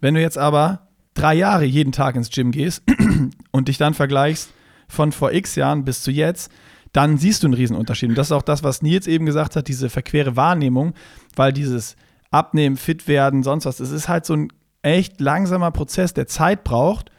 Wenn 0.00 0.14
du 0.14 0.20
jetzt 0.20 0.38
aber 0.38 0.90
drei 1.12 1.34
Jahre 1.34 1.64
jeden 1.64 1.90
Tag 1.90 2.14
ins 2.14 2.30
Gym 2.30 2.52
gehst 2.52 2.84
und 3.50 3.66
dich 3.66 3.78
dann 3.78 3.94
vergleichst 3.94 4.50
von 4.86 5.10
vor 5.10 5.32
x 5.32 5.56
Jahren 5.56 5.84
bis 5.84 6.02
zu 6.02 6.12
jetzt, 6.12 6.52
dann 6.92 7.16
siehst 7.16 7.42
du 7.42 7.46
einen 7.46 7.54
Riesenunterschied. 7.54 8.10
Und 8.10 8.18
das 8.18 8.28
ist 8.28 8.32
auch 8.32 8.42
das, 8.42 8.62
was 8.62 8.82
Nils 8.82 9.06
eben 9.06 9.26
gesagt 9.26 9.56
hat, 9.56 9.68
diese 9.68 9.88
verquere 9.88 10.36
Wahrnehmung, 10.36 10.94
weil 11.34 11.52
dieses 11.52 11.96
Abnehmen, 12.30 12.76
fit 12.76 13.08
werden, 13.08 13.42
sonst 13.42 13.66
was, 13.66 13.80
es 13.80 13.90
ist 13.90 14.08
halt 14.08 14.24
so 14.24 14.34
ein 14.34 14.48
echt 14.82 15.20
langsamer 15.20 15.70
Prozess, 15.70 16.14
der 16.14 16.26
Zeit 16.26 16.64
braucht 16.64 17.10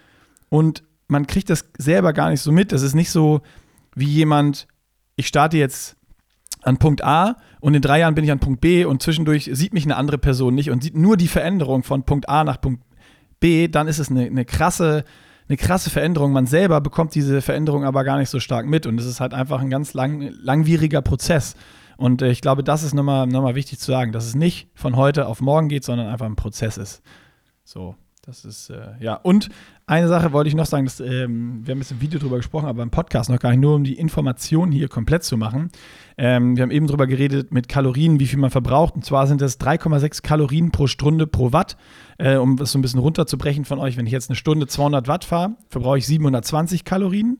und 0.49 0.83
man 1.07 1.27
kriegt 1.27 1.49
das 1.49 1.65
selber 1.77 2.13
gar 2.13 2.29
nicht 2.29 2.41
so 2.41 2.51
mit. 2.51 2.71
Das 2.71 2.81
ist 2.81 2.93
nicht 2.93 3.11
so 3.11 3.41
wie 3.95 4.05
jemand, 4.05 4.67
ich 5.15 5.27
starte 5.27 5.57
jetzt 5.57 5.95
an 6.63 6.77
Punkt 6.77 7.03
A 7.03 7.37
und 7.59 7.73
in 7.73 7.81
drei 7.81 7.99
Jahren 7.99 8.15
bin 8.15 8.23
ich 8.23 8.31
an 8.31 8.39
Punkt 8.39 8.61
B 8.61 8.85
und 8.85 9.01
zwischendurch 9.01 9.49
sieht 9.53 9.73
mich 9.73 9.85
eine 9.85 9.97
andere 9.97 10.17
Person 10.17 10.55
nicht 10.55 10.71
und 10.71 10.83
sieht 10.83 10.97
nur 10.97 11.17
die 11.17 11.27
Veränderung 11.27 11.83
von 11.83 12.03
Punkt 12.03 12.29
A 12.29 12.43
nach 12.43 12.59
Punkt 12.59 12.83
B, 13.39 13.67
dann 13.67 13.87
ist 13.87 13.99
es 13.99 14.09
eine, 14.09 14.25
eine 14.25 14.45
krasse 14.45 15.03
eine 15.53 15.57
krasse 15.57 15.89
Veränderung. 15.89 16.31
Man 16.31 16.47
selber 16.47 16.81
bekommt 16.81 17.13
diese 17.13 17.41
Veränderung 17.41 17.85
aber 17.85 18.03
gar 18.03 18.17
nicht 18.17 18.29
so 18.29 18.39
stark 18.39 18.65
mit 18.65 18.87
und 18.87 18.99
es 18.99 19.05
ist 19.05 19.19
halt 19.19 19.33
einfach 19.33 19.61
ein 19.61 19.69
ganz 19.69 19.93
lang, 19.93 20.33
langwieriger 20.41 21.01
Prozess. 21.01 21.55
Und 21.95 22.23
äh, 22.23 22.31
ich 22.31 22.41
glaube, 22.41 22.63
das 22.63 22.81
ist 22.81 22.93
nochmal 22.93 23.27
noch 23.27 23.43
mal 23.43 23.55
wichtig 23.55 23.79
zu 23.79 23.91
sagen, 23.91 24.11
dass 24.11 24.25
es 24.25 24.35
nicht 24.35 24.67
von 24.73 24.95
heute 24.95 25.27
auf 25.27 25.41
morgen 25.41 25.69
geht, 25.69 25.83
sondern 25.83 26.07
einfach 26.07 26.25
ein 26.25 26.35
Prozess 26.35 26.77
ist. 26.77 27.03
So. 27.63 27.95
Das 28.25 28.45
ist, 28.45 28.69
äh, 28.69 28.93
ja. 29.01 29.15
Und 29.15 29.49
eine 29.85 30.07
Sache 30.07 30.31
wollte 30.31 30.47
ich 30.47 30.55
noch 30.55 30.65
sagen, 30.65 30.85
dass, 30.85 31.01
ähm, 31.01 31.59
wir 31.65 31.73
haben 31.73 31.79
jetzt 31.79 31.91
im 31.91 31.99
Video 31.99 32.21
drüber 32.21 32.37
gesprochen, 32.37 32.67
aber 32.67 32.81
im 32.81 32.89
Podcast 32.89 33.29
noch 33.29 33.37
gar 33.37 33.49
nicht, 33.49 33.59
nur 33.59 33.75
um 33.75 33.83
die 33.83 33.99
Informationen 33.99 34.71
hier 34.71 34.87
komplett 34.87 35.25
zu 35.25 35.35
machen. 35.35 35.71
Ähm, 36.17 36.55
wir 36.55 36.63
haben 36.63 36.71
eben 36.71 36.87
drüber 36.87 37.05
geredet 37.05 37.53
mit 37.53 37.67
Kalorien, 37.67 38.21
wie 38.21 38.27
viel 38.27 38.39
man 38.39 38.49
verbraucht. 38.49 38.95
Und 38.95 39.03
zwar 39.03 39.27
sind 39.27 39.41
das 39.41 39.59
3,6 39.59 40.21
Kalorien 40.21 40.71
pro 40.71 40.87
Stunde 40.87 41.27
pro 41.27 41.51
Watt. 41.51 41.75
Äh, 42.17 42.35
um 42.37 42.57
das 42.57 42.71
so 42.71 42.79
ein 42.79 42.81
bisschen 42.81 42.99
runterzubrechen 42.99 43.65
von 43.65 43.79
euch, 43.79 43.97
wenn 43.97 44.05
ich 44.05 44.11
jetzt 44.11 44.29
eine 44.29 44.35
Stunde 44.35 44.67
200 44.67 45.07
Watt 45.07 45.25
fahre, 45.25 45.55
verbrauche 45.69 45.97
ich 45.97 46.07
720 46.07 46.83
Kalorien, 46.83 47.39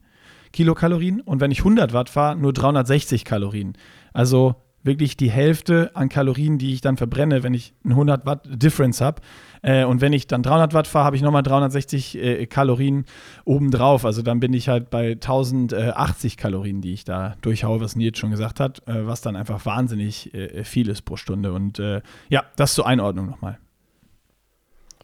Kilokalorien. 0.52 1.22
Und 1.22 1.40
wenn 1.42 1.52
ich 1.52 1.60
100 1.60 1.94
Watt 1.94 2.10
fahre, 2.10 2.36
nur 2.36 2.54
360 2.54 3.26
Kalorien. 3.26 3.74
Also 4.14 4.56
wirklich 4.84 5.18
die 5.18 5.32
Hälfte 5.32 5.92
an 5.96 6.10
Kalorien, 6.10 6.58
die 6.58 6.74
ich 6.74 6.82
dann 6.82 6.98
verbrenne, 6.98 7.44
wenn 7.44 7.54
ich 7.54 7.74
einen 7.84 7.94
100 7.94 8.26
Watt 8.26 8.48
Difference 8.48 9.02
habe. 9.02 9.22
Äh, 9.62 9.86
und 9.86 10.02
wenn 10.02 10.14
ich 10.14 10.28
dann 10.28 10.44
300 10.44 10.74
Watt 10.74 10.88
fahre, 10.88 11.06
habe 11.06 11.16
ich 11.16 11.22
nochmal 11.22 11.44
360 11.44 12.18
äh, 12.18 12.46
Kalorien 12.46 13.06
obendrauf. 13.46 14.06
Also 14.06 14.22
dann 14.22 14.40
bin 14.40 14.54
ich 14.54 14.68
halt 14.70 14.90
bei 14.90 15.12
1080 15.12 16.38
Kalorien, 16.38 16.82
die 16.82 16.94
ich 16.94 17.06
da 17.06 17.36
durchhaue, 17.42 17.80
was 17.80 17.96
Nils 17.96 18.20
schon 18.20 18.32
gesagt 18.32 18.60
hat, 18.60 18.86
äh, 18.88 19.08
was 19.08 19.22
dann 19.22 19.36
einfach 19.36 19.66
wahnsinnig 19.66 20.34
äh, 20.34 20.64
viel 20.64 20.90
ist 20.90 21.04
pro 21.04 21.16
Stunde. 21.16 21.54
Und 21.54 21.80
äh, 21.80 22.02
ja, 22.30 22.44
das 22.58 22.74
zur 22.74 22.86
Einordnung 22.86 23.28
nochmal. 23.28 23.58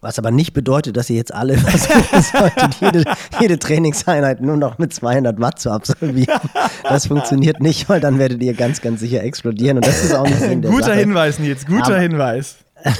Was 0.02 0.18
aber 0.18 0.30
nicht 0.30 0.54
bedeutet, 0.54 0.96
dass 0.96 1.10
ihr 1.10 1.16
jetzt 1.16 1.34
alle 1.34 1.58
versuchen 1.58 2.22
solltet, 2.22 2.74
jede, 2.80 3.04
jede 3.38 3.58
Trainingseinheit 3.58 4.40
nur 4.40 4.56
noch 4.56 4.78
mit 4.78 4.94
200 4.94 5.38
Watt 5.40 5.58
zu 5.58 5.70
absolvieren. 5.70 6.40
Das 6.84 7.06
funktioniert 7.06 7.60
nicht, 7.60 7.88
weil 7.88 8.00
dann 8.00 8.18
werdet 8.18 8.42
ihr 8.42 8.54
ganz, 8.54 8.80
ganz 8.80 9.00
sicher 9.00 9.22
explodieren. 9.22 9.76
Und 9.76 9.86
das 9.86 10.02
ist 10.02 10.14
auch 10.14 10.24
nicht 10.24 10.38
Sinn 10.38 10.62
der 10.62 10.70
Guter 10.70 10.86
Sache. 10.86 10.98
Hinweis, 10.98 11.38
Nils, 11.38 11.66
guter 11.66 11.86
aber, 11.86 11.98
Hinweis. 11.98 12.56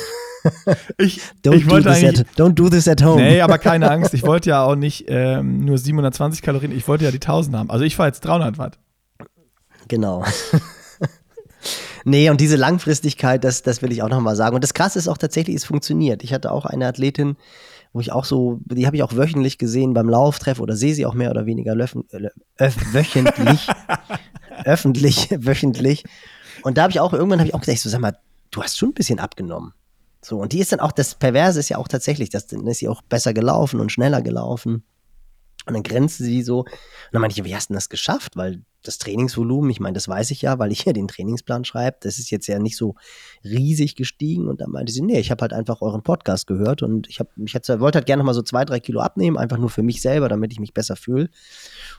Ich, 0.97 1.21
don't, 1.45 1.55
ich 1.55 1.69
wollte 1.69 1.91
do 1.91 2.09
at, 2.09 2.27
don't 2.39 2.55
do 2.55 2.71
this 2.71 2.89
at 2.89 3.05
home. 3.05 3.21
Nee, 3.21 3.43
aber 3.43 3.59
keine 3.59 3.91
Angst. 3.91 4.15
Ich 4.15 4.23
wollte 4.23 4.49
ja 4.49 4.63
auch 4.63 4.75
nicht 4.75 5.05
ähm, 5.09 5.67
nur 5.67 5.77
720 5.77 6.41
Kalorien, 6.41 6.73
ich 6.73 6.89
wollte 6.89 7.05
ja 7.05 7.11
die 7.11 7.19
1000 7.19 7.57
haben. 7.57 7.71
Also 7.71 7.85
ich 7.85 7.95
fahre 7.95 8.09
jetzt 8.09 8.25
300 8.25 8.57
Watt. 8.57 8.79
Genau. 9.89 10.25
Nee, 12.05 12.31
und 12.31 12.41
diese 12.41 12.57
Langfristigkeit, 12.57 13.45
das, 13.45 13.63
das 13.63 13.83
will 13.83 13.93
ich 13.93 14.03
auch 14.03 14.09
nochmal 14.09 14.37
sagen. 14.37 14.55
Und 14.55 14.65
das 14.65 14.75
Krasse 14.75 14.99
ist 14.99 15.09
auch 15.09 15.19
tatsächlich, 15.19 15.57
es 15.57 15.65
funktioniert. 15.65 16.23
Ich 16.23 16.33
hatte 16.33 16.53
auch 16.53 16.67
eine 16.67 16.87
Athletin, 16.87 17.37
wo 17.93 18.01
ich 18.01 18.13
auch 18.13 18.25
so, 18.25 18.61
die 18.65 18.87
habe 18.87 18.97
ich 18.97 19.03
auch 19.03 19.17
wöchentlich 19.17 19.59
gesehen 19.59 19.95
beim 19.95 20.09
Lauftreff 20.09 20.61
oder 20.61 20.77
sehe 20.77 20.95
sie 20.95 21.07
auch 21.07 21.15
mehr 21.15 21.31
oder 21.31 21.47
weniger 21.47 21.75
löffen, 21.75 22.05
äh, 22.11 22.71
wöchentlich. 22.93 23.69
öffentlich, 24.65 25.29
wöchentlich. 25.31 26.05
Und 26.63 26.79
da 26.79 26.83
habe 26.83 26.93
ich 26.93 27.01
auch, 27.01 27.13
irgendwann 27.13 27.41
habe 27.41 27.49
ich 27.49 27.55
auch 27.55 27.61
gesagt, 27.61 27.79
so, 27.79 27.89
sag 27.89 28.01
mal, 28.01 28.17
du 28.51 28.63
hast 28.63 28.79
schon 28.79 28.91
ein 28.91 28.95
bisschen 28.95 29.19
abgenommen. 29.19 29.73
So, 30.23 30.39
und 30.39 30.53
die 30.53 30.59
ist 30.59 30.73
dann 30.73 30.81
auch, 30.81 30.93
das 30.93 31.15
Perverse 31.15 31.59
ist 31.59 31.71
ja 31.71 31.79
auch 31.79 31.89
tatsächlich, 31.89 32.29
das, 32.29 32.47
dann 32.47 32.67
ist 32.67 32.79
sie 32.79 32.89
auch 32.89 33.03
besser 33.03 33.33
gelaufen 33.33 33.81
und 33.81 33.91
schneller 33.91 34.21
gelaufen. 34.21 34.85
Und 35.67 35.75
dann 35.75 35.83
grenzte 35.83 36.25
sie 36.25 36.43
so. 36.43 36.61
Und 36.61 36.69
dann 37.13 37.21
meinte 37.21 37.39
ich, 37.39 37.45
wie 37.45 37.55
hast 37.55 37.71
du 37.71 37.75
das 37.75 37.89
geschafft? 37.89 38.37
Weil 38.37 38.63
das 38.83 38.99
Trainingsvolumen, 38.99 39.71
ich 39.71 39.79
meine, 39.79 39.93
das 39.93 40.09
weiß 40.09 40.31
ich 40.31 40.43
ja, 40.43 40.59
weil 40.59 40.73
ich 40.73 40.85
ja 40.87 40.93
den 40.93 41.07
Trainingsplan 41.07 41.65
schreibe, 41.65 41.99
das 42.01 42.19
ist 42.19 42.31
jetzt 42.31 42.47
ja 42.47 42.59
nicht 42.59 42.77
so 42.77 42.95
riesig 43.45 43.95
gestiegen. 43.95 44.49
Und 44.49 44.61
dann 44.63 44.71
meinte 44.71 44.93
sie, 44.93 45.03
nee, 45.03 45.21
ich 45.21 45.31
habe 45.31 45.43
halt 45.43 45.53
einfach 45.53 45.83
euren 45.83 46.03
Podcast 46.03 46.47
gehört 46.47 46.83
und 46.83 47.09
ich, 47.09 47.21
hab, 47.21 47.29
ich 47.37 47.53
hätte, 47.53 47.81
wollte 47.81 47.99
halt 47.99 48.07
gerne 48.07 48.23
mal 48.23 48.33
so 48.33 48.43
zwei, 48.43 48.65
drei 48.65 48.81
Kilo 48.81 49.01
abnehmen, 49.01 49.37
einfach 49.37 49.59
nur 49.59 49.71
für 49.71 49.83
mich 49.83 50.01
selber, 50.01 50.29
damit 50.29 50.53
ich 50.53 50.61
mich 50.61 50.73
besser 50.73 50.97
fühle. 50.97 51.29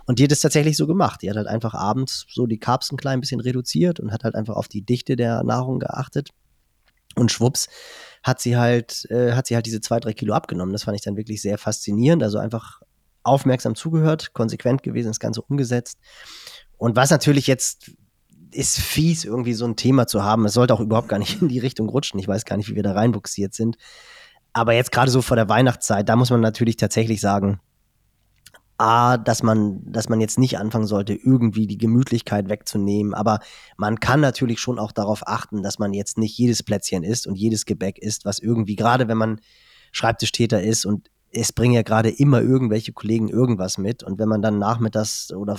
Und 0.05 0.17
die 0.17 0.23
hat 0.23 0.31
es 0.31 0.41
tatsächlich 0.41 0.75
so 0.75 0.87
gemacht. 0.87 1.21
Die 1.21 1.29
hat 1.29 1.37
halt 1.37 1.47
einfach 1.47 1.75
abends 1.75 2.25
so 2.29 2.47
die 2.47 2.59
Carbs 2.59 2.91
ein 2.91 2.97
klein 2.97 3.21
bisschen 3.21 3.41
reduziert 3.41 3.99
und 3.99 4.11
hat 4.11 4.23
halt 4.23 4.35
einfach 4.35 4.55
auf 4.55 4.67
die 4.67 4.81
Dichte 4.81 5.15
der 5.15 5.43
Nahrung 5.43 5.79
geachtet. 5.79 6.29
Und 7.15 7.31
schwupps 7.31 7.67
hat 8.23 8.39
sie 8.39 8.57
halt, 8.57 9.05
äh, 9.09 9.33
hat 9.33 9.47
sie 9.47 9.55
halt 9.55 9.65
diese 9.65 9.81
zwei, 9.81 9.99
drei 9.99 10.13
Kilo 10.13 10.33
abgenommen. 10.33 10.71
Das 10.71 10.83
fand 10.83 10.95
ich 10.95 11.03
dann 11.03 11.17
wirklich 11.17 11.41
sehr 11.41 11.57
faszinierend. 11.57 12.23
Also 12.23 12.37
einfach 12.37 12.81
aufmerksam 13.23 13.75
zugehört, 13.75 14.33
konsequent 14.33 14.83
gewesen, 14.83 15.09
das 15.09 15.19
Ganze 15.19 15.41
umgesetzt. 15.41 15.97
Und 16.77 16.95
was 16.95 17.09
natürlich 17.11 17.47
jetzt 17.47 17.91
ist 18.53 18.79
fies, 18.79 19.23
irgendwie 19.23 19.53
so 19.53 19.65
ein 19.65 19.75
Thema 19.75 20.07
zu 20.07 20.23
haben. 20.23 20.45
Es 20.45 20.53
sollte 20.53 20.73
auch 20.73 20.79
überhaupt 20.79 21.09
gar 21.09 21.19
nicht 21.19 21.41
in 21.41 21.47
die 21.47 21.59
Richtung 21.59 21.89
rutschen. 21.89 22.19
Ich 22.19 22.27
weiß 22.27 22.45
gar 22.45 22.57
nicht, 22.57 22.69
wie 22.69 22.75
wir 22.75 22.83
da 22.83 22.93
reinbuxiert 22.93 23.53
sind. 23.53 23.77
Aber 24.53 24.73
jetzt 24.73 24.91
gerade 24.91 25.09
so 25.09 25.21
vor 25.21 25.37
der 25.37 25.49
Weihnachtszeit, 25.49 26.09
da 26.09 26.15
muss 26.15 26.29
man 26.29 26.41
natürlich 26.41 26.75
tatsächlich 26.75 27.21
sagen, 27.21 27.59
A, 28.77 29.17
dass 29.17 29.43
man, 29.43 29.79
dass 29.85 30.09
man 30.09 30.19
jetzt 30.19 30.39
nicht 30.39 30.57
anfangen 30.57 30.87
sollte, 30.87 31.13
irgendwie 31.13 31.67
die 31.67 31.77
Gemütlichkeit 31.77 32.49
wegzunehmen. 32.49 33.13
Aber 33.13 33.39
man 33.77 33.99
kann 33.99 34.19
natürlich 34.19 34.59
schon 34.59 34.79
auch 34.79 34.91
darauf 34.91 35.27
achten, 35.27 35.61
dass 35.61 35.77
man 35.77 35.93
jetzt 35.93 36.17
nicht 36.17 36.37
jedes 36.37 36.63
Plätzchen 36.63 37.03
isst 37.03 37.27
und 37.27 37.35
jedes 37.35 37.65
Gebäck 37.65 37.99
isst, 37.99 38.25
was 38.25 38.39
irgendwie, 38.39 38.75
gerade 38.75 39.07
wenn 39.07 39.19
man 39.19 39.39
Schreibtischtäter 39.91 40.63
ist 40.63 40.85
und 40.85 41.11
es 41.31 41.53
bringen 41.53 41.73
ja 41.73 41.81
gerade 41.81 42.09
immer 42.09 42.41
irgendwelche 42.41 42.93
Kollegen 42.93 43.29
irgendwas 43.29 43.77
mit. 43.77 44.03
Und 44.03 44.19
wenn 44.19 44.29
man 44.29 44.41
dann 44.41 44.59
nachmittags 44.59 45.31
oder 45.33 45.57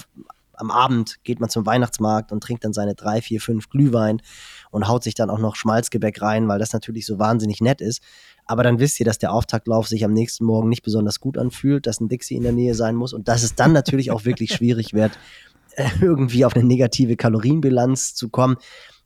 am 0.54 0.70
Abend 0.70 1.22
geht 1.24 1.40
man 1.40 1.50
zum 1.50 1.66
Weihnachtsmarkt 1.66 2.30
und 2.30 2.42
trinkt 2.42 2.64
dann 2.64 2.72
seine 2.72 2.94
drei, 2.94 3.20
vier, 3.22 3.40
fünf 3.40 3.68
Glühwein 3.68 4.20
und 4.70 4.86
haut 4.86 5.02
sich 5.02 5.14
dann 5.14 5.30
auch 5.30 5.38
noch 5.38 5.56
Schmalzgebäck 5.56 6.20
rein, 6.22 6.46
weil 6.48 6.58
das 6.58 6.72
natürlich 6.72 7.06
so 7.06 7.18
wahnsinnig 7.18 7.60
nett 7.60 7.80
ist. 7.80 8.02
Aber 8.44 8.62
dann 8.62 8.78
wisst 8.78 9.00
ihr, 9.00 9.06
dass 9.06 9.18
der 9.18 9.32
Auftaktlauf 9.32 9.88
sich 9.88 10.04
am 10.04 10.12
nächsten 10.12 10.44
Morgen 10.44 10.68
nicht 10.68 10.82
besonders 10.82 11.20
gut 11.20 11.38
anfühlt, 11.38 11.86
dass 11.86 12.00
ein 12.00 12.08
Dixie 12.08 12.36
in 12.36 12.42
der 12.42 12.52
Nähe 12.52 12.74
sein 12.74 12.94
muss 12.94 13.12
und 13.12 13.28
dass 13.28 13.42
es 13.42 13.54
dann 13.54 13.72
natürlich 13.72 14.10
auch 14.10 14.24
wirklich 14.24 14.52
schwierig 14.54 14.92
wird, 14.92 15.12
äh, 15.76 15.88
irgendwie 16.00 16.44
auf 16.44 16.54
eine 16.54 16.64
negative 16.64 17.16
Kalorienbilanz 17.16 18.14
zu 18.14 18.28
kommen. 18.28 18.56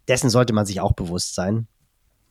Dessen 0.08 0.30
sollte 0.30 0.52
man 0.52 0.66
sich 0.66 0.80
auch 0.80 0.92
bewusst 0.92 1.34
sein. 1.34 1.68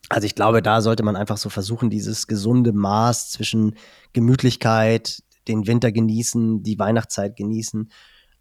Also 0.09 0.25
ich 0.25 0.35
glaube, 0.35 0.61
da 0.61 0.81
sollte 0.81 1.03
man 1.03 1.15
einfach 1.15 1.37
so 1.37 1.49
versuchen, 1.49 1.89
dieses 1.89 2.27
gesunde 2.27 2.73
Maß 2.73 3.31
zwischen 3.31 3.75
Gemütlichkeit, 4.13 5.23
den 5.47 5.67
Winter 5.67 5.91
genießen, 5.91 6.63
die 6.63 6.77
Weihnachtszeit 6.77 7.35
genießen, 7.35 7.89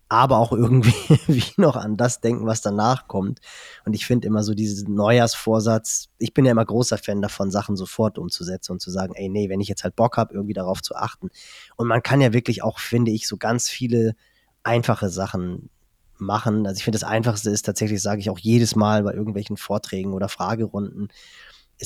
aber 0.08 0.38
auch 0.38 0.52
irgendwie 0.52 0.94
wie 1.26 1.44
noch 1.56 1.76
an 1.76 1.96
das 1.96 2.20
denken, 2.20 2.46
was 2.46 2.60
danach 2.60 3.08
kommt. 3.08 3.40
Und 3.84 3.94
ich 3.94 4.06
finde 4.06 4.28
immer 4.28 4.42
so 4.42 4.54
diesen 4.54 4.94
Neujahrsvorsatz, 4.94 6.08
ich 6.18 6.34
bin 6.34 6.44
ja 6.44 6.52
immer 6.52 6.64
großer 6.64 6.98
Fan 6.98 7.22
davon, 7.22 7.50
Sachen 7.50 7.76
sofort 7.76 8.18
umzusetzen 8.18 8.72
und 8.72 8.80
zu 8.80 8.90
sagen, 8.90 9.14
ey, 9.14 9.28
nee, 9.28 9.48
wenn 9.48 9.60
ich 9.60 9.68
jetzt 9.68 9.84
halt 9.84 9.96
Bock 9.96 10.16
habe, 10.16 10.34
irgendwie 10.34 10.54
darauf 10.54 10.82
zu 10.82 10.94
achten. 10.94 11.30
Und 11.76 11.88
man 11.88 12.02
kann 12.02 12.20
ja 12.20 12.32
wirklich 12.32 12.62
auch, 12.62 12.78
finde 12.78 13.10
ich, 13.10 13.26
so 13.26 13.36
ganz 13.36 13.68
viele 13.68 14.14
einfache 14.62 15.08
Sachen 15.08 15.70
machen. 16.18 16.66
Also 16.66 16.78
ich 16.78 16.84
finde, 16.84 16.98
das 16.98 17.08
Einfachste 17.08 17.50
ist 17.50 17.62
tatsächlich, 17.66 18.00
sage 18.00 18.20
ich 18.20 18.30
auch 18.30 18.38
jedes 18.38 18.76
Mal 18.76 19.02
bei 19.02 19.14
irgendwelchen 19.14 19.56
Vorträgen 19.56 20.12
oder 20.12 20.28
Fragerunden, 20.28 21.08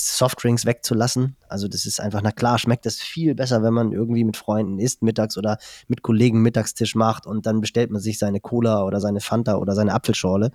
ist 0.04 0.16
Softdrinks 0.16 0.64
wegzulassen. 0.64 1.36
Also 1.48 1.68
das 1.68 1.86
ist 1.86 2.00
einfach, 2.00 2.20
na 2.22 2.32
klar, 2.32 2.58
schmeckt 2.58 2.86
das 2.86 2.96
viel 2.96 3.34
besser, 3.34 3.62
wenn 3.62 3.74
man 3.74 3.92
irgendwie 3.92 4.24
mit 4.24 4.36
Freunden 4.36 4.78
isst, 4.78 5.02
mittags 5.02 5.36
oder 5.36 5.58
mit 5.88 6.02
Kollegen 6.02 6.40
Mittagstisch 6.42 6.94
macht 6.94 7.26
und 7.26 7.46
dann 7.46 7.60
bestellt 7.60 7.90
man 7.90 8.00
sich 8.00 8.18
seine 8.18 8.40
Cola 8.40 8.84
oder 8.84 9.00
seine 9.00 9.20
Fanta 9.20 9.56
oder 9.56 9.74
seine 9.74 9.94
Apfelschorle. 9.94 10.52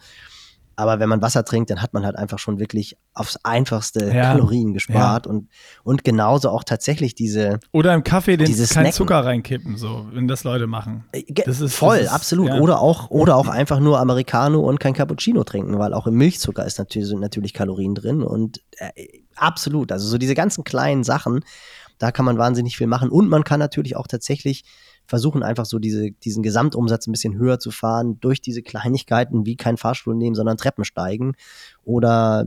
Aber 0.76 1.00
wenn 1.00 1.10
man 1.10 1.22
Wasser 1.22 1.46
trinkt, 1.46 1.70
dann 1.70 1.82
hat 1.82 1.94
man 1.94 2.06
halt 2.06 2.16
einfach 2.16 2.39
schon 2.39 2.60
wirklich 2.60 2.98
aufs 3.14 3.38
einfachste 3.44 4.08
ja. 4.08 4.32
Kalorien 4.32 4.74
gespart 4.74 5.26
ja. 5.26 5.32
und, 5.32 5.50
und 5.84 6.04
genauso 6.04 6.50
auch 6.50 6.64
tatsächlich 6.64 7.14
diese. 7.14 7.60
Oder 7.72 7.94
im 7.94 8.04
Kaffee 8.04 8.38
den 8.38 8.48
kein 8.48 8.66
Snacken. 8.66 8.91
Zucker 8.91 9.24
reinkippen, 9.24 9.78
so, 9.78 10.08
wenn 10.12 10.28
das 10.28 10.44
Leute 10.44 10.66
machen. 10.68 11.06
Äh, 11.12 11.24
das 11.46 11.62
ist, 11.62 11.76
Voll, 11.76 11.98
das 11.98 12.08
ist, 12.08 12.14
absolut. 12.14 12.48
Ja. 12.50 12.60
Oder 12.60 12.82
auch, 12.82 13.12
oder 13.12 13.36
auch 13.38 13.48
einfach 13.48 13.80
nur 13.80 14.00
Americano 14.00 14.62
und 14.62 14.80
kein 14.80 14.94
Cappuccino 14.94 15.44
trinken, 15.44 15.78
weil 15.78 15.94
auch 15.94 16.08
im 16.08 16.16
Milchzucker 16.16 16.66
ist 16.66 16.80
natürlich, 16.80 17.08
sind 17.08 17.22
natürlich 17.22 17.54
Kalorien 17.54 17.94
drin 17.94 18.24
und 18.24 18.62
äh, 18.78 18.89
absolut. 19.36 19.91
Also 19.91 20.07
so 20.07 20.17
diese 20.17 20.36
ganzen 20.36 20.63
kleinen 20.63 21.03
Sachen, 21.03 21.43
da 21.97 22.11
kann 22.11 22.25
man 22.25 22.38
wahnsinnig 22.38 22.77
viel 22.77 22.88
machen 22.88 23.09
und 23.09 23.29
man 23.29 23.43
kann 23.43 23.59
natürlich 23.59 23.95
auch 23.95 24.07
tatsächlich 24.07 24.63
versuchen 25.05 25.43
einfach 25.43 25.65
so 25.65 25.79
diese, 25.79 26.11
diesen 26.11 26.43
Gesamtumsatz 26.43 27.07
ein 27.07 27.11
bisschen 27.11 27.38
höher 27.38 27.59
zu 27.59 27.71
fahren 27.71 28.19
durch 28.19 28.41
diese 28.41 28.61
Kleinigkeiten 28.61 29.45
wie 29.45 29.57
kein 29.57 29.77
Fahrstuhl 29.77 30.15
nehmen, 30.15 30.36
sondern 30.36 30.57
Treppen 30.57 30.86
steigen 30.86 31.34
oder 31.84 32.45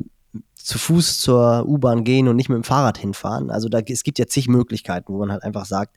zu 0.54 0.78
Fuß 0.78 1.18
zur 1.18 1.66
U-Bahn 1.66 2.04
gehen 2.04 2.28
und 2.28 2.36
nicht 2.36 2.48
mit 2.48 2.56
dem 2.56 2.64
Fahrrad 2.64 2.98
hinfahren. 2.98 3.50
Also 3.50 3.68
da, 3.68 3.80
es 3.80 4.02
gibt 4.02 4.18
ja 4.18 4.26
zig 4.26 4.48
Möglichkeiten, 4.48 5.12
wo 5.12 5.18
man 5.18 5.32
halt 5.32 5.42
einfach 5.42 5.64
sagt, 5.64 5.96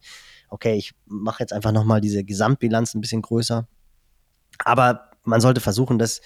okay, 0.49 0.75
ich 0.75 0.93
mache 1.05 1.41
jetzt 1.41 1.53
einfach 1.53 1.71
nochmal 1.71 2.01
diese 2.01 2.23
Gesamtbilanz 2.23 2.93
ein 2.93 3.01
bisschen 3.01 3.21
größer. 3.21 3.67
Aber 4.63 5.09
man 5.23 5.41
sollte 5.41 5.61
versuchen, 5.61 5.99
das 5.99 6.21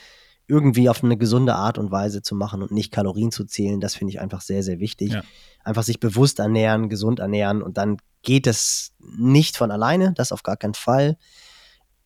irgendwie 0.48 0.90
auf 0.90 1.04
eine 1.04 1.18
gesunde 1.18 1.56
Art 1.56 1.78
und 1.78 1.92
Weise 1.92 2.22
zu 2.22 2.36
machen 2.36 2.62
und 2.62 2.72
nicht 2.72 2.92
Kalorien 2.92 3.32
zu 3.32 3.46
zählen. 3.46 3.80
Das 3.80 3.96
finde 3.96 4.12
ich 4.12 4.20
einfach 4.20 4.42
sehr, 4.42 4.64
sehr 4.64 4.80
wichtig. 4.80 5.14
Ja. 5.14 5.24
Einfach 5.64 5.84
sich 5.84 6.00
bewusst 6.00 6.40
ernähren, 6.40 6.90
gesund 6.90 7.20
ernähren 7.20 7.62
und 7.62 7.78
dann 7.78 7.98
geht 8.22 8.48
es 8.48 8.94
nicht 9.00 9.58
von 9.58 9.72
alleine, 9.72 10.14
das 10.14 10.32
auf 10.32 10.44
gar 10.44 10.58
keinen 10.58 10.74
Fall. 10.74 11.18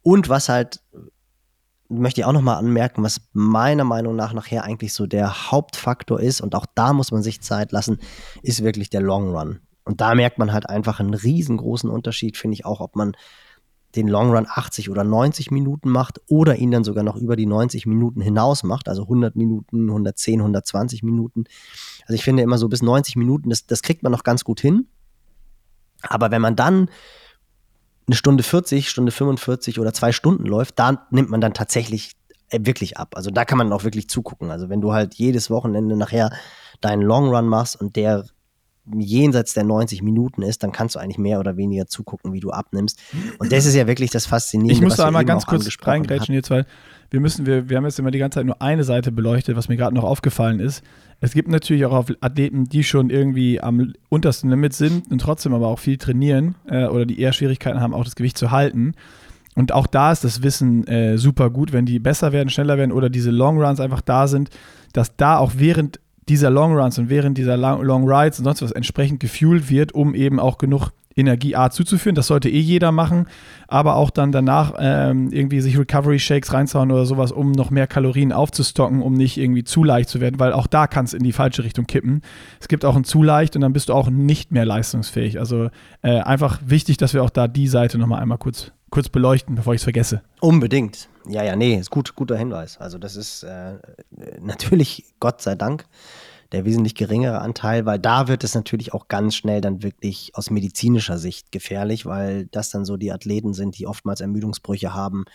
Und 0.02 0.30
was 0.30 0.50
halt, 0.50 0.82
möchte 1.90 2.22
ich 2.22 2.26
auch 2.26 2.34
nochmal 2.34 2.58
anmerken, 2.58 3.04
was 3.04 3.22
meiner 3.34 3.84
Meinung 3.84 4.16
nach 4.16 4.34
nachher 4.34 4.64
eigentlich 4.64 4.94
so 4.94 5.08
der 5.08 5.52
Hauptfaktor 5.52 6.20
ist, 6.20 6.42
und 6.42 6.56
auch 6.56 6.66
da 6.76 6.94
muss 6.94 7.12
man 7.12 7.24
sich 7.24 7.42
Zeit 7.42 7.72
lassen, 7.72 8.00
ist 8.42 8.64
wirklich 8.64 8.90
der 8.90 9.02
Long 9.02 9.36
Run. 9.36 9.60
Und 9.84 10.02
da 10.02 10.16
merkt 10.16 10.38
man 10.38 10.52
halt 10.54 10.70
einfach 10.70 11.00
einen 11.00 11.14
riesengroßen 11.14 11.90
Unterschied, 11.90 12.38
finde 12.38 12.56
ich 12.56 12.66
auch, 12.66 12.82
ob 12.82 12.96
man 12.96 13.16
den 13.98 14.08
Long 14.08 14.32
Run 14.32 14.48
80 14.48 14.90
oder 14.90 15.04
90 15.04 15.52
Minuten 15.52 15.90
macht 15.90 16.22
oder 16.30 16.56
ihn 16.56 16.72
dann 16.72 16.84
sogar 16.84 17.04
noch 17.04 17.18
über 17.18 17.36
die 17.36 17.46
90 17.46 17.86
Minuten 17.88 18.22
hinaus 18.22 18.64
macht, 18.64 18.88
also 18.88 19.04
100 19.04 19.36
Minuten, 19.36 19.90
110, 19.90 20.40
120 20.40 21.04
Minuten. 21.04 21.46
Also 22.04 22.14
ich 22.14 22.24
finde 22.24 22.44
immer 22.44 22.58
so 22.58 22.70
bis 22.70 22.82
90 22.82 23.16
Minuten, 23.16 23.50
das, 23.50 23.66
das 23.66 23.82
kriegt 23.82 24.04
man 24.04 24.12
noch 24.12 24.24
ganz 24.24 24.44
gut 24.44 24.62
hin. 24.62 24.88
Aber 26.04 26.32
wenn 26.32 26.42
man 26.42 26.56
dann 26.56 26.90
eine 28.06 28.16
Stunde 28.16 28.44
40, 28.44 28.90
Stunde 28.90 29.12
45 29.12 29.80
oder 29.80 29.94
zwei 29.94 30.12
Stunden 30.12 30.46
läuft, 30.46 30.80
da 30.80 31.08
nimmt 31.12 31.30
man 31.30 31.42
dann 31.42 31.54
tatsächlich 31.54 32.14
äh, 32.50 32.60
wirklich 32.62 32.98
ab. 32.98 33.16
Also 33.16 33.32
da 33.32 33.44
kann 33.44 33.58
man 33.58 33.74
auch 33.74 33.84
wirklich 33.84 34.10
zugucken. 34.10 34.52
Also 34.52 34.70
wenn 34.70 34.80
du 34.80 34.94
halt 34.94 35.16
jedes 35.16 35.50
Wochenende 35.50 35.98
nachher 35.98 36.32
deinen 36.80 37.02
Long 37.02 37.34
Run 37.34 37.48
machst 37.48 37.80
und 37.80 37.96
der 37.96 38.26
jenseits 38.96 39.54
der 39.54 39.64
90 39.64 40.02
Minuten 40.02 40.42
ist, 40.42 40.64
dann 40.64 40.72
kannst 40.72 40.96
du 40.96 41.00
eigentlich 41.00 41.18
mehr 41.18 41.40
oder 41.40 41.58
weniger 41.58 41.88
zugucken, 41.88 42.34
wie 42.34 42.40
du 42.40 42.52
abnimmst. 42.52 43.00
Und 43.40 43.52
das 43.52 43.66
ist 43.66 43.76
ja 43.76 43.88
wirklich 43.88 44.12
das 44.12 44.26
Faszinierende. 44.26 44.74
Ich 44.74 44.82
muss 44.82 44.96
da 44.96 45.08
einmal 45.08 45.26
ganz 45.26 45.46
kurz 45.46 45.68
reingrätschen 45.82 46.34
jetzt, 46.34 46.50
weil 46.50 46.66
wir 47.10 47.20
müssen, 47.20 47.46
wir, 47.46 47.70
wir 47.70 47.78
haben 47.78 47.86
jetzt 47.86 48.00
immer 48.00 48.12
die 48.12 48.20
ganze 48.20 48.40
Zeit 48.40 48.46
nur 48.46 48.62
eine 48.62 48.84
Seite 48.84 49.12
beleuchtet, 49.12 49.56
was 49.56 49.70
mir 49.70 49.78
gerade 49.78 49.96
noch 49.96 50.04
aufgefallen 50.04 50.60
ist. 50.60 50.84
Es 51.20 51.34
gibt 51.34 51.48
natürlich 51.50 51.86
auch 51.86 52.06
Athleten, 52.22 52.66
die 52.66 52.84
schon 52.84 53.10
irgendwie 53.10 53.62
am 53.62 53.94
untersten 54.10 54.50
Limit 54.50 54.74
sind 54.74 55.10
und 55.10 55.20
trotzdem 55.20 55.54
aber 55.54 55.68
auch 55.68 55.80
viel 55.80 55.98
trainieren 55.98 56.56
äh, 56.68 56.86
oder 56.86 57.06
die 57.06 57.20
eher 57.20 57.34
Schwierigkeiten 57.34 57.80
haben, 57.80 57.94
auch 57.94 58.04
das 58.04 58.16
Gewicht 58.16 58.38
zu 58.38 58.52
halten. 58.52 58.94
Und 59.56 59.72
auch 59.72 59.88
da 59.88 60.12
ist 60.12 60.24
das 60.24 60.44
Wissen 60.44 60.86
äh, 60.86 61.18
super 61.18 61.50
gut, 61.50 61.74
wenn 61.74 61.86
die 61.86 61.98
besser 61.98 62.32
werden, 62.32 62.50
schneller 62.50 62.78
werden 62.78 62.92
oder 62.92 63.10
diese 63.10 63.32
Long 63.32 63.60
Runs 63.60 63.80
einfach 63.80 64.02
da 64.02 64.28
sind, 64.28 64.50
dass 64.94 65.16
da 65.16 65.38
auch 65.38 65.54
während 65.56 66.00
dieser 66.30 66.50
Long 66.50 66.78
Runs 66.78 66.98
und 66.98 67.10
während 67.10 67.38
dieser 67.38 67.58
Long 67.58 68.10
Rides 68.10 68.40
und 68.40 68.46
sonst 68.46 68.62
was 68.62 68.72
entsprechend 68.72 69.20
gefuelt 69.20 69.70
wird, 69.70 69.94
um 69.94 70.16
eben 70.16 70.40
auch 70.40 70.58
genug 70.58 70.92
Energie 71.18 71.56
A 71.56 71.70
zuzuführen. 71.70 72.16
Das 72.16 72.28
sollte 72.28 72.50
eh 72.50 72.60
jeder 72.60 72.92
machen, 72.92 73.26
aber 73.68 73.96
auch 73.96 74.10
dann 74.10 74.32
danach 74.32 74.74
ähm, 74.78 75.32
irgendwie 75.32 75.62
sich 75.62 75.78
Recovery 75.78 76.20
Shakes 76.20 76.54
reinzauen 76.54 76.92
oder 76.92 77.06
sowas, 77.06 77.32
um 77.32 77.52
noch 77.52 77.72
mehr 77.72 77.88
Kalorien 77.88 78.32
aufzustocken, 78.32 79.02
um 79.02 79.14
nicht 79.14 79.38
irgendwie 79.38 79.64
zu 79.64 79.84
leicht 79.84 80.10
zu 80.10 80.22
werden, 80.22 80.40
weil 80.40 80.54
auch 80.54 80.68
da 80.68 80.88
kann 80.88 81.06
es 81.06 81.14
in 81.14 81.24
die 81.24 81.34
falsche 81.34 81.64
Richtung 81.64 81.88
kippen. 81.88 82.22
Es 82.60 82.68
gibt 82.68 82.86
auch 82.86 82.96
ein 82.96 83.04
zu 83.04 83.24
leicht 83.24 83.56
und 83.56 83.62
dann 83.62 83.74
bist 83.74 83.90
du 83.90 83.94
auch 83.94 84.10
nicht 84.10 84.52
mehr 84.52 84.66
leistungsfähig. 84.66 85.40
Also 85.40 85.70
äh, 86.04 86.20
einfach 86.20 86.60
wichtig, 86.66 86.98
dass 86.98 87.14
wir 87.14 87.24
auch 87.24 87.32
da 87.32 87.48
die 87.48 87.68
Seite 87.68 87.98
nochmal 87.98 88.22
einmal 88.22 88.38
kurz, 88.38 88.72
kurz 88.92 89.10
beleuchten, 89.10 89.56
bevor 89.56 89.74
ich 89.74 89.80
es 89.80 89.84
vergesse. 89.84 90.22
Unbedingt. 90.40 91.10
Ja, 91.30 91.44
ja, 91.44 91.56
nee, 91.56 91.76
ist 91.76 91.92
gut, 91.92 92.16
guter 92.16 92.38
Hinweis. 92.38 92.78
Also 92.78 92.98
das 92.98 93.16
ist 93.16 93.44
äh, 93.44 93.76
natürlich, 94.40 95.06
Gott 95.20 95.42
sei 95.42 95.56
Dank, 95.56 95.86
der 96.52 96.66
wesentlich 96.66 96.96
geringere 96.96 97.40
Anteil, 97.40 97.86
weil 97.86 98.00
da 98.00 98.28
wird 98.28 98.44
es 98.44 98.56
natürlich 98.56 98.94
auch 98.94 99.08
ganz 99.08 99.36
schnell 99.36 99.60
dann 99.60 99.84
wirklich 99.84 100.32
aus 100.34 100.50
medizinischer 100.50 101.18
Sicht 101.18 101.52
gefährlich, 101.52 102.06
weil 102.06 102.46
das 102.48 102.70
dann 102.70 102.86
so 102.86 102.98
die 102.98 103.12
Athleten 103.12 103.54
sind, 103.54 103.78
die 103.78 103.88
oftmals 103.88 104.22
Ermüdungsbrüche 104.22 104.94
haben 104.94 105.26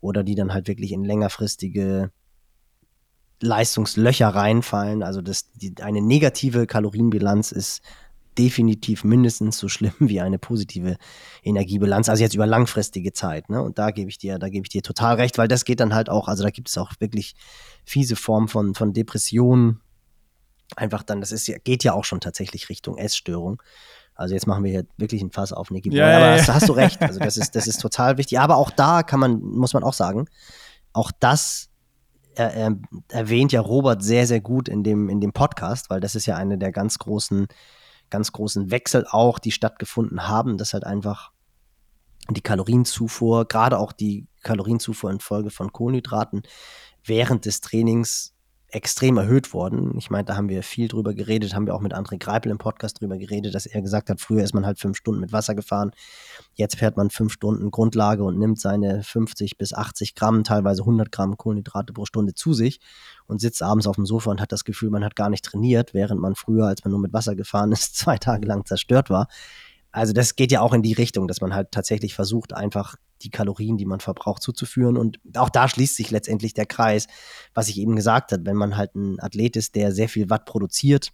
oder 0.00 0.22
die 0.24 0.34
dann 0.34 0.54
halt 0.54 0.68
wirklich 0.68 0.92
in 0.92 1.04
längerfristige 1.04 2.10
Leistungslöcher 3.40 4.28
reinfallen. 4.28 5.02
Also 5.02 5.20
das, 5.20 5.52
die, 5.52 5.74
eine 5.82 6.00
negative 6.00 6.66
Kalorienbilanz 6.66 7.52
ist 7.52 7.82
definitiv 8.38 9.04
mindestens 9.04 9.58
so 9.58 9.68
schlimm 9.68 9.94
wie 9.98 10.20
eine 10.20 10.38
positive 10.38 10.96
Energiebilanz, 11.42 12.08
also 12.08 12.22
jetzt 12.22 12.34
über 12.34 12.46
langfristige 12.46 13.12
Zeit. 13.12 13.48
Ne? 13.50 13.62
Und 13.62 13.78
da 13.78 13.90
gebe 13.90 14.10
ich 14.10 14.18
dir, 14.18 14.38
da 14.38 14.48
gebe 14.48 14.64
ich 14.64 14.70
dir 14.70 14.82
total 14.82 15.16
recht, 15.16 15.38
weil 15.38 15.48
das 15.48 15.64
geht 15.64 15.80
dann 15.80 15.94
halt 15.94 16.08
auch, 16.08 16.28
also 16.28 16.42
da 16.42 16.50
gibt 16.50 16.68
es 16.68 16.78
auch 16.78 16.92
wirklich 16.98 17.34
fiese 17.84 18.16
Formen 18.16 18.48
von, 18.48 18.74
von 18.74 18.92
Depressionen, 18.92 19.80
einfach 20.76 21.02
dann, 21.02 21.20
das 21.20 21.32
ist, 21.32 21.50
geht 21.64 21.84
ja 21.84 21.92
auch 21.92 22.04
schon 22.04 22.20
tatsächlich 22.20 22.68
Richtung 22.68 22.96
Essstörung. 22.96 23.62
Also 24.14 24.34
jetzt 24.34 24.46
machen 24.46 24.62
wir 24.62 24.70
hier 24.70 24.86
wirklich 24.96 25.22
ein 25.22 25.32
Fass 25.32 25.52
auf 25.52 25.70
Nicky 25.70 25.92
ja, 25.92 26.04
aber 26.04 26.26
ja, 26.26 26.38
hast, 26.38 26.48
hast, 26.48 26.68
du 26.68 26.72
recht. 26.72 27.02
Also 27.02 27.18
das 27.18 27.36
ist, 27.38 27.56
das 27.56 27.66
ist 27.66 27.80
total 27.80 28.16
wichtig. 28.16 28.38
Aber 28.38 28.56
auch 28.56 28.70
da 28.70 29.02
kann 29.02 29.18
man, 29.18 29.40
muss 29.40 29.74
man 29.74 29.82
auch 29.82 29.92
sagen, 29.92 30.26
auch 30.92 31.10
das 31.18 31.68
er, 32.36 32.54
er, 32.54 32.76
erwähnt 33.10 33.52
ja 33.52 33.60
Robert 33.60 34.02
sehr, 34.02 34.26
sehr 34.26 34.40
gut 34.40 34.68
in 34.68 34.82
dem, 34.82 35.08
in 35.08 35.20
dem 35.20 35.32
Podcast, 35.32 35.90
weil 35.90 36.00
das 36.00 36.14
ist 36.14 36.26
ja 36.26 36.36
eine 36.36 36.58
der 36.58 36.72
ganz 36.72 36.98
großen, 36.98 37.46
ganz 38.14 38.30
großen 38.30 38.70
Wechsel 38.70 39.06
auch, 39.10 39.40
die 39.40 39.50
stattgefunden 39.50 40.28
haben, 40.28 40.56
dass 40.56 40.72
halt 40.72 40.84
einfach 40.84 41.32
die 42.30 42.42
Kalorienzufuhr, 42.42 43.44
gerade 43.46 43.76
auch 43.78 43.90
die 43.90 44.28
Kalorienzufuhr 44.44 45.10
in 45.10 45.18
Folge 45.18 45.50
von 45.50 45.72
Kohlenhydraten 45.72 46.42
während 47.02 47.44
des 47.44 47.60
Trainings 47.60 48.33
extrem 48.74 49.16
erhöht 49.18 49.54
worden. 49.54 49.96
Ich 49.96 50.10
meine, 50.10 50.24
da 50.24 50.36
haben 50.36 50.48
wir 50.48 50.64
viel 50.64 50.88
drüber 50.88 51.14
geredet, 51.14 51.54
haben 51.54 51.66
wir 51.66 51.74
auch 51.74 51.80
mit 51.80 51.94
André 51.94 52.18
Greipel 52.18 52.50
im 52.50 52.58
Podcast 52.58 53.00
drüber 53.00 53.16
geredet, 53.16 53.54
dass 53.54 53.66
er 53.66 53.80
gesagt 53.82 54.10
hat, 54.10 54.20
früher 54.20 54.42
ist 54.42 54.52
man 54.52 54.66
halt 54.66 54.80
fünf 54.80 54.96
Stunden 54.96 55.20
mit 55.20 55.32
Wasser 55.32 55.54
gefahren, 55.54 55.92
jetzt 56.54 56.76
fährt 56.76 56.96
man 56.96 57.10
fünf 57.10 57.32
Stunden 57.32 57.70
Grundlage 57.70 58.24
und 58.24 58.36
nimmt 58.36 58.58
seine 58.58 59.04
50 59.04 59.58
bis 59.58 59.72
80 59.72 60.16
Gramm, 60.16 60.42
teilweise 60.42 60.82
100 60.82 61.12
Gramm 61.12 61.36
Kohlenhydrate 61.36 61.92
pro 61.92 62.04
Stunde 62.04 62.34
zu 62.34 62.52
sich 62.52 62.80
und 63.26 63.40
sitzt 63.40 63.62
abends 63.62 63.86
auf 63.86 63.94
dem 63.94 64.06
Sofa 64.06 64.32
und 64.32 64.40
hat 64.40 64.50
das 64.50 64.64
Gefühl, 64.64 64.90
man 64.90 65.04
hat 65.04 65.14
gar 65.14 65.30
nicht 65.30 65.44
trainiert, 65.44 65.94
während 65.94 66.20
man 66.20 66.34
früher, 66.34 66.66
als 66.66 66.84
man 66.84 66.90
nur 66.90 67.00
mit 67.00 67.12
Wasser 67.12 67.36
gefahren 67.36 67.70
ist, 67.70 67.94
zwei 67.96 68.18
Tage 68.18 68.46
lang 68.46 68.64
zerstört 68.64 69.08
war. 69.08 69.28
Also 69.92 70.12
das 70.12 70.34
geht 70.34 70.50
ja 70.50 70.60
auch 70.60 70.72
in 70.72 70.82
die 70.82 70.94
Richtung, 70.94 71.28
dass 71.28 71.40
man 71.40 71.54
halt 71.54 71.70
tatsächlich 71.70 72.14
versucht, 72.14 72.52
einfach 72.52 72.96
die 73.24 73.30
Kalorien, 73.30 73.76
die 73.76 73.86
man 73.86 74.00
verbraucht, 74.00 74.42
zuzuführen. 74.42 74.96
Und 74.96 75.18
auch 75.36 75.50
da 75.50 75.68
schließt 75.68 75.96
sich 75.96 76.10
letztendlich 76.10 76.54
der 76.54 76.66
Kreis, 76.66 77.08
was 77.54 77.68
ich 77.68 77.78
eben 77.78 77.96
gesagt 77.96 78.32
habe. 78.32 78.46
Wenn 78.46 78.56
man 78.56 78.76
halt 78.76 78.94
ein 78.94 79.20
Athlet 79.20 79.56
ist, 79.56 79.74
der 79.74 79.92
sehr 79.92 80.08
viel 80.08 80.30
Watt 80.30 80.44
produziert, 80.44 81.12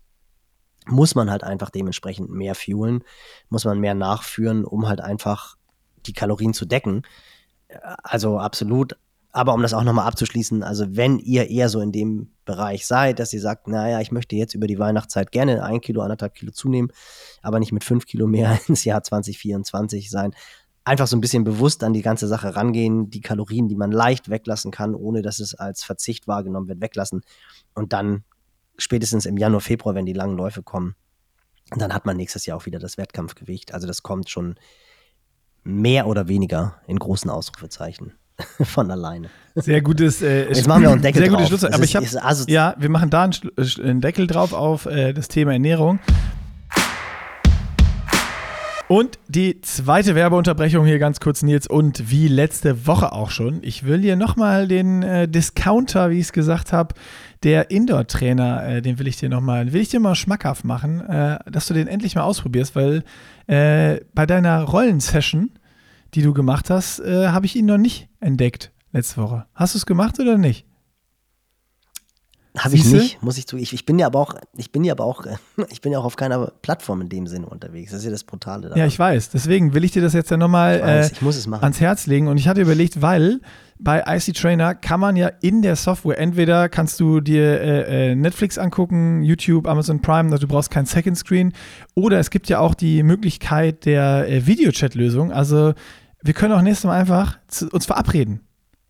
muss 0.86 1.14
man 1.14 1.30
halt 1.30 1.44
einfach 1.44 1.70
dementsprechend 1.70 2.30
mehr 2.30 2.54
fuelen, 2.54 3.04
muss 3.48 3.64
man 3.64 3.78
mehr 3.78 3.94
nachführen, 3.94 4.64
um 4.64 4.88
halt 4.88 5.00
einfach 5.00 5.56
die 6.06 6.12
Kalorien 6.12 6.54
zu 6.54 6.64
decken. 6.64 7.02
Also 8.02 8.38
absolut 8.38 8.96
aber 9.32 9.54
um 9.54 9.62
das 9.62 9.74
auch 9.74 9.84
nochmal 9.84 10.08
abzuschließen, 10.08 10.62
also 10.62 10.96
wenn 10.96 11.18
ihr 11.18 11.48
eher 11.48 11.68
so 11.68 11.80
in 11.80 11.92
dem 11.92 12.32
Bereich 12.44 12.86
seid, 12.86 13.20
dass 13.20 13.32
ihr 13.32 13.40
sagt, 13.40 13.68
naja, 13.68 14.00
ich 14.00 14.11
möchte 14.11 14.34
jetzt 14.34 14.54
über 14.54 14.66
die 14.66 14.78
Weihnachtszeit 14.78 15.30
gerne 15.30 15.62
ein 15.62 15.80
Kilo, 15.80 16.02
anderthalb 16.02 16.34
Kilo 16.34 16.50
zunehmen, 16.50 16.90
aber 17.40 17.61
nicht 17.61 17.70
mit 17.70 17.84
fünf 17.84 18.06
Kilo 18.06 18.26
mehr 18.26 18.58
ins 18.66 18.84
Jahr 18.84 19.02
2024 19.02 20.11
sein, 20.11 20.34
einfach 20.91 21.07
so 21.07 21.16
ein 21.16 21.20
bisschen 21.20 21.45
bewusst 21.45 21.84
an 21.84 21.93
die 21.93 22.03
ganze 22.03 22.26
Sache 22.26 22.57
rangehen, 22.57 23.11
die 23.11 23.20
Kalorien, 23.20 23.68
die 23.68 23.76
man 23.76 23.93
leicht 23.93 24.28
weglassen 24.28 24.72
kann, 24.72 24.95
ohne 24.95 25.22
dass 25.22 25.38
es 25.38 25.55
als 25.55 25.84
Verzicht 25.84 26.26
wahrgenommen 26.26 26.68
wird, 26.68 26.80
weglassen 26.80 27.22
und 27.74 27.93
dann 27.93 28.24
spätestens 28.76 29.24
im 29.24 29.36
Januar, 29.36 29.61
Februar, 29.61 29.95
wenn 29.95 30.07
die 30.07 30.12
langen 30.12 30.36
Läufe 30.36 30.62
kommen, 30.62 30.97
dann 31.70 31.95
hat 31.95 32.07
man 32.07 32.16
nächstes 32.16 32.45
Jahr 32.45 32.57
auch 32.57 32.66
wieder 32.66 32.80
das 32.80 32.99
Wettkampfgewicht. 32.99 33.72
Also 33.72 33.86
das 33.86 34.03
kommt 34.03 34.28
schon 34.28 34.57
mehr 35.62 36.09
oder 36.09 36.26
weniger 36.26 36.80
in 36.88 36.99
großen 36.99 37.30
Ausrufezeichen. 37.30 38.12
von 38.64 38.91
alleine. 38.91 39.28
Sehr 39.55 39.82
gutes. 39.82 40.22
Äh, 40.22 40.49
Jetzt 40.49 40.66
machen 40.66 40.82
wir 40.82 40.88
auch 40.88 40.95
einen 40.95 41.03
Deckel 41.03 41.22
sehr 41.24 41.30
drauf. 41.30 41.47
Schluss. 41.47 41.62
Aber 41.62 41.84
ich 41.84 41.95
habe 41.95 42.07
ja, 42.49 42.74
wir 42.78 42.88
machen 42.88 43.11
da 43.11 43.24
einen, 43.24 43.34
einen, 43.82 44.01
Deckel 44.01 44.26
drauf 44.26 44.55
auf 44.55 44.86
äh, 44.86 45.12
das 45.12 45.28
Thema 45.28 45.53
Ernährung. 45.53 46.01
Und 48.91 49.20
die 49.28 49.61
zweite 49.61 50.16
Werbeunterbrechung 50.16 50.84
hier 50.84 50.99
ganz 50.99 51.20
kurz, 51.20 51.45
Nils, 51.45 51.68
und 51.68 52.11
wie 52.11 52.26
letzte 52.26 52.88
Woche 52.88 53.12
auch 53.12 53.30
schon. 53.30 53.61
Ich 53.62 53.84
will 53.84 54.01
hier 54.01 54.16
nochmal 54.16 54.66
den 54.66 55.05
äh, 55.05 55.28
Discounter, 55.28 56.11
wie 56.11 56.18
ich 56.18 56.26
es 56.26 56.32
gesagt 56.32 56.72
habe, 56.72 56.97
der 57.45 57.70
Indoor-Trainer, 57.70 58.66
äh, 58.66 58.82
den 58.82 58.99
will 58.99 59.07
ich 59.07 59.16
dir 59.16 59.28
nochmal, 59.28 59.72
will 59.72 59.80
ich 59.80 59.91
dir 59.91 60.01
mal 60.01 60.16
schmackhaft 60.16 60.64
machen, 60.64 61.03
äh, 61.03 61.38
dass 61.49 61.68
du 61.68 61.74
den 61.74 61.86
endlich 61.86 62.16
mal 62.16 62.24
ausprobierst, 62.24 62.74
weil 62.74 63.05
äh, 63.47 64.01
bei 64.12 64.26
deiner 64.26 64.64
Rollensession 64.64 65.51
die 66.14 66.22
du 66.22 66.34
gemacht 66.34 66.70
hast, 66.70 67.01
äh, 67.01 67.28
habe 67.28 67.47
ich 67.47 67.57
ihn 67.57 67.66
noch 67.66 67.78
nicht 67.78 68.09
entdeckt 68.18 68.72
letzte 68.93 69.22
Woche. 69.22 69.47
Hast 69.55 69.74
du 69.74 69.78
es 69.78 69.86
gemacht 69.86 70.18
oder 70.18 70.38
nicht? 70.38 70.66
Habe 72.59 72.74
ich 72.74 72.84
nicht, 72.84 73.22
muss 73.22 73.38
ich 73.38 73.46
zu. 73.46 73.57
Ich, 73.57 73.72
ich 73.72 73.86
bin 73.86 73.98
ja 73.98 74.07
aber 74.07 74.18
auch, 74.18 74.34
ich 74.57 74.72
bin 74.72 74.82
ja 74.82 74.92
aber 74.94 75.05
auch, 75.05 75.24
ich 75.70 75.80
bin 75.80 75.92
ja 75.92 76.01
auch 76.01 76.05
auf 76.05 76.16
keiner 76.16 76.53
Plattform 76.62 77.01
in 77.01 77.09
dem 77.09 77.26
Sinne 77.28 77.46
unterwegs. 77.46 77.92
Das 77.92 78.01
ist 78.01 78.07
ja 78.07 78.11
das 78.11 78.24
Brutale 78.24 78.62
daran. 78.62 78.78
Ja, 78.78 78.86
ich 78.86 78.98
weiß. 78.98 79.30
Deswegen 79.30 79.72
will 79.72 79.84
ich 79.84 79.92
dir 79.92 80.03
das 80.03 80.14
jetzt 80.14 80.30
ja 80.30 80.36
nochmal 80.36 80.80
äh, 80.80 81.11
ans 81.61 81.80
Herz 81.80 82.07
legen. 82.07 82.26
Und 82.26 82.38
ich 82.38 82.48
hatte 82.48 82.61
überlegt, 82.61 83.03
weil 83.03 83.40
bei 83.78 84.03
IC 84.07 84.34
Trainer 84.34 84.74
kann 84.74 84.98
man 84.98 85.14
ja 85.14 85.28
in 85.40 85.62
der 85.62 85.76
Software 85.76 86.18
entweder 86.18 86.68
kannst 86.68 86.98
du 86.98 87.20
dir 87.20 87.61
äh, 87.61 88.11
äh, 88.11 88.14
Netflix 88.16 88.59
angucken, 88.59 89.22
YouTube, 89.22 89.68
Amazon 89.68 90.03
Prime, 90.03 90.32
also 90.32 90.46
du 90.46 90.48
brauchst 90.48 90.70
kein 90.70 90.86
Second 90.86 91.16
Screen. 91.16 91.53
Oder 91.94 92.18
es 92.18 92.30
gibt 92.30 92.48
ja 92.48 92.59
auch 92.59 92.74
die 92.74 93.05
Möglichkeit 93.05 93.84
der 93.86 94.28
äh, 94.28 94.46
Videochat-Lösung. 94.46 95.30
Also 95.30 95.74
wir 96.20 96.34
können 96.34 96.53
auch 96.53 96.62
nächstes 96.62 96.84
Mal 96.84 96.98
einfach 96.98 97.38
zu, 97.46 97.68
uns 97.68 97.86
verabreden. 97.86 98.40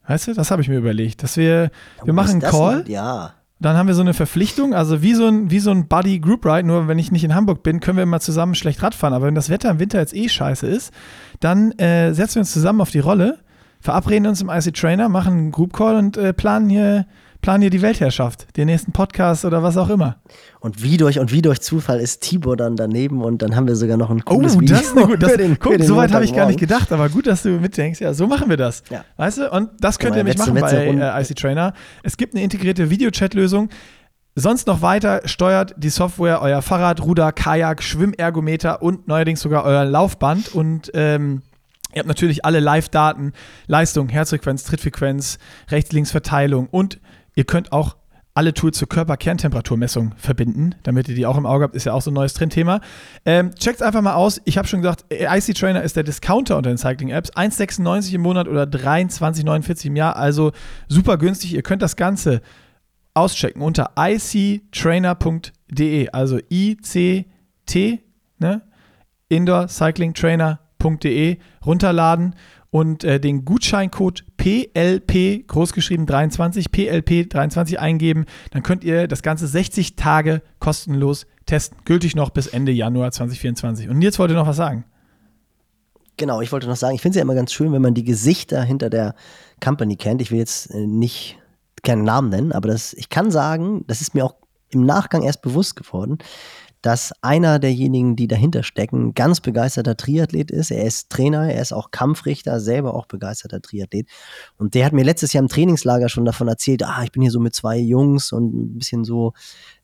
Weißt 0.06 0.28
du, 0.28 0.34
das 0.34 0.50
habe 0.50 0.62
ich 0.62 0.68
mir 0.68 0.78
überlegt, 0.78 1.22
dass 1.22 1.36
wir, 1.36 1.70
wir 2.02 2.12
machen 2.14 2.30
einen 2.30 2.40
Call. 2.40 2.84
Ja. 2.88 3.34
Dann 3.60 3.76
haben 3.76 3.88
wir 3.88 3.94
so 3.94 4.00
eine 4.00 4.14
Verpflichtung, 4.14 4.72
also 4.74 5.02
wie 5.02 5.14
so 5.14 5.26
ein, 5.26 5.50
wie 5.50 5.58
so 5.58 5.70
ein 5.70 5.86
Buddy 5.86 6.18
Group 6.18 6.46
Ride, 6.46 6.66
nur 6.66 6.88
wenn 6.88 6.98
ich 6.98 7.12
nicht 7.12 7.24
in 7.24 7.34
Hamburg 7.34 7.62
bin, 7.62 7.80
können 7.80 7.98
wir 7.98 8.04
immer 8.04 8.20
zusammen 8.20 8.54
schlecht 8.54 8.82
Radfahren. 8.82 9.14
Aber 9.14 9.26
wenn 9.26 9.34
das 9.34 9.50
Wetter 9.50 9.70
im 9.70 9.78
Winter 9.78 9.98
jetzt 9.98 10.14
eh 10.14 10.28
scheiße 10.28 10.66
ist, 10.66 10.92
dann 11.40 11.72
äh, 11.72 12.14
setzen 12.14 12.36
wir 12.36 12.40
uns 12.40 12.52
zusammen 12.52 12.80
auf 12.80 12.90
die 12.90 13.00
Rolle, 13.00 13.38
verabreden 13.78 14.26
uns 14.26 14.40
im 14.40 14.48
IC 14.48 14.72
Trainer, 14.74 15.10
machen 15.10 15.34
einen 15.34 15.52
Group 15.52 15.74
Call 15.74 15.96
und 15.96 16.16
äh, 16.16 16.32
planen 16.32 16.70
hier 16.70 17.06
plan 17.40 17.60
dir 17.60 17.70
die 17.70 17.82
Weltherrschaft, 17.82 18.56
den 18.56 18.66
nächsten 18.66 18.92
Podcast 18.92 19.44
oder 19.44 19.62
was 19.62 19.76
auch 19.76 19.88
immer. 19.88 20.16
Und 20.60 20.82
wie 20.82 20.96
durch 20.96 21.18
und 21.18 21.32
wie 21.32 21.42
durch 21.42 21.60
Zufall 21.60 22.00
ist 22.00 22.20
Tibor 22.20 22.56
dann 22.56 22.76
daneben 22.76 23.22
und 23.22 23.42
dann 23.42 23.56
haben 23.56 23.66
wir 23.66 23.76
sogar 23.76 23.96
noch 23.96 24.10
ein 24.10 24.24
cooles 24.24 24.56
oh, 24.56 24.60
Video. 24.60 24.76
Das 24.76 24.86
ist 24.86 24.96
eine 24.96 25.06
gut, 25.06 25.22
das, 25.22 25.36
den, 25.36 25.58
guck, 25.58 25.82
so 25.82 25.96
weit 25.96 26.12
habe 26.12 26.24
ich 26.24 26.34
gar 26.34 26.46
nicht 26.46 26.60
gedacht, 26.60 26.92
aber 26.92 27.08
gut, 27.08 27.26
dass 27.26 27.42
du 27.42 27.50
mitdenkst. 27.50 28.00
Ja, 28.00 28.12
so 28.14 28.26
machen 28.26 28.50
wir 28.50 28.56
das. 28.56 28.82
Ja. 28.90 29.04
Weißt 29.16 29.38
du? 29.38 29.50
Und 29.50 29.70
das 29.80 29.98
könnt 29.98 30.16
ihr 30.16 30.24
nämlich 30.24 30.38
machen 30.38 30.54
bei 30.54 30.70
äh, 30.70 31.22
IC 31.22 31.36
Trainer. 31.36 31.72
Es 32.02 32.16
gibt 32.16 32.34
eine 32.34 32.42
integrierte 32.42 32.90
Videochat-Lösung. 32.90 33.70
Sonst 34.36 34.66
noch 34.66 34.80
weiter 34.80 35.22
steuert 35.24 35.74
die 35.76 35.90
Software 35.90 36.40
euer 36.40 36.62
Fahrrad, 36.62 37.02
Ruder, 37.02 37.32
Kajak, 37.32 37.82
Schwimmergometer 37.82 38.80
und 38.80 39.08
neuerdings 39.08 39.40
sogar 39.40 39.64
euer 39.64 39.84
Laufband 39.84 40.54
und 40.54 40.90
ähm, 40.94 41.42
Ihr 41.92 41.98
habt 41.98 42.08
natürlich 42.08 42.44
alle 42.44 42.60
Live-Daten, 42.60 43.32
Leistung, 43.66 44.08
Herzfrequenz, 44.08 44.62
Trittfrequenz, 44.62 45.38
Rechts-Links-Verteilung 45.70 46.68
und 46.70 47.00
Ihr 47.40 47.44
könnt 47.44 47.72
auch 47.72 47.96
alle 48.34 48.52
Tools 48.52 48.76
zur 48.76 48.86
Körperkerntemperaturmessung 48.90 50.12
verbinden, 50.18 50.74
damit 50.82 51.08
ihr 51.08 51.14
die 51.14 51.24
auch 51.24 51.38
im 51.38 51.46
Auge 51.46 51.64
habt, 51.64 51.74
ist 51.74 51.84
ja 51.84 51.94
auch 51.94 52.02
so 52.02 52.10
ein 52.10 52.14
neues 52.14 52.34
Trendthema. 52.34 52.82
Ähm, 53.24 53.54
Checkt 53.54 53.82
einfach 53.82 54.02
mal 54.02 54.12
aus. 54.12 54.42
Ich 54.44 54.58
habe 54.58 54.68
schon 54.68 54.82
gesagt, 54.82 55.06
IC 55.10 55.54
Trainer 55.54 55.80
ist 55.80 55.96
der 55.96 56.02
Discounter 56.02 56.58
unter 56.58 56.68
den 56.68 56.76
Cycling-Apps. 56.76 57.32
1,96 57.32 58.12
im 58.12 58.20
Monat 58.20 58.46
oder 58.46 58.64
23,49 58.64 59.86
im 59.86 59.96
Jahr, 59.96 60.16
also 60.16 60.52
super 60.86 61.16
günstig. 61.16 61.54
Ihr 61.54 61.62
könnt 61.62 61.80
das 61.80 61.96
Ganze 61.96 62.42
auschecken 63.14 63.62
unter 63.62 63.92
ictrainer.de, 63.96 64.50
also 66.10 66.38
ICT, 66.50 68.00
ne? 68.38 68.60
Indoor 69.30 69.68
Cycling 69.68 70.12
Trainer.de 70.12 71.38
runterladen 71.64 72.34
und 72.70 73.02
äh, 73.04 73.18
den 73.18 73.44
Gutscheincode 73.44 74.24
PLP, 74.36 75.46
großgeschrieben 75.46 76.06
23, 76.06 76.70
PLP 76.70 77.28
23 77.28 77.80
eingeben. 77.80 78.26
Dann 78.52 78.62
könnt 78.62 78.84
ihr 78.84 79.08
das 79.08 79.22
Ganze 79.22 79.46
60 79.46 79.96
Tage 79.96 80.42
kostenlos 80.60 81.26
testen. 81.46 81.78
Gültig 81.84 82.14
noch 82.14 82.30
bis 82.30 82.46
Ende 82.46 82.72
Januar 82.72 83.10
2024. 83.10 83.88
Und 83.88 84.02
jetzt 84.02 84.18
wollte 84.18 84.34
noch 84.34 84.46
was 84.46 84.56
sagen. 84.56 84.84
Genau, 86.16 86.40
ich 86.40 86.52
wollte 86.52 86.68
noch 86.68 86.76
sagen, 86.76 86.94
ich 86.94 87.02
finde 87.02 87.14
es 87.14 87.16
ja 87.16 87.22
immer 87.22 87.34
ganz 87.34 87.52
schön, 87.52 87.72
wenn 87.72 87.82
man 87.82 87.94
die 87.94 88.04
Gesichter 88.04 88.62
hinter 88.62 88.90
der 88.90 89.14
Company 89.62 89.96
kennt. 89.96 90.22
Ich 90.22 90.30
will 90.30 90.38
jetzt 90.38 90.70
äh, 90.70 90.86
nicht 90.86 91.38
keinen 91.82 92.04
Namen 92.04 92.28
nennen, 92.28 92.52
aber 92.52 92.68
das, 92.68 92.92
ich 92.92 93.08
kann 93.08 93.30
sagen, 93.30 93.84
das 93.86 94.00
ist 94.00 94.14
mir 94.14 94.24
auch 94.24 94.34
im 94.68 94.84
Nachgang 94.84 95.22
erst 95.22 95.42
bewusst 95.42 95.76
geworden, 95.76 96.18
dass 96.82 97.12
einer 97.20 97.58
derjenigen, 97.58 98.16
die 98.16 98.28
dahinter 98.28 98.62
stecken, 98.62 99.14
ganz 99.14 99.40
begeisterter 99.40 99.96
Triathlet 99.96 100.50
ist. 100.50 100.70
Er 100.70 100.84
ist 100.84 101.10
Trainer, 101.10 101.52
er 101.52 101.60
ist 101.60 101.72
auch 101.72 101.90
Kampfrichter, 101.90 102.60
selber 102.60 102.94
auch 102.94 103.06
begeisterter 103.06 103.60
Triathlet. 103.60 104.08
Und 104.56 104.74
der 104.74 104.86
hat 104.86 104.92
mir 104.92 105.04
letztes 105.04 105.32
Jahr 105.32 105.42
im 105.42 105.48
Trainingslager 105.48 106.08
schon 106.08 106.24
davon 106.24 106.48
erzählt, 106.48 106.82
ah, 106.84 107.02
ich 107.02 107.12
bin 107.12 107.22
hier 107.22 107.30
so 107.30 107.40
mit 107.40 107.54
zwei 107.54 107.78
Jungs 107.78 108.32
und 108.32 108.54
ein 108.54 108.78
bisschen 108.78 109.04
so 109.04 109.34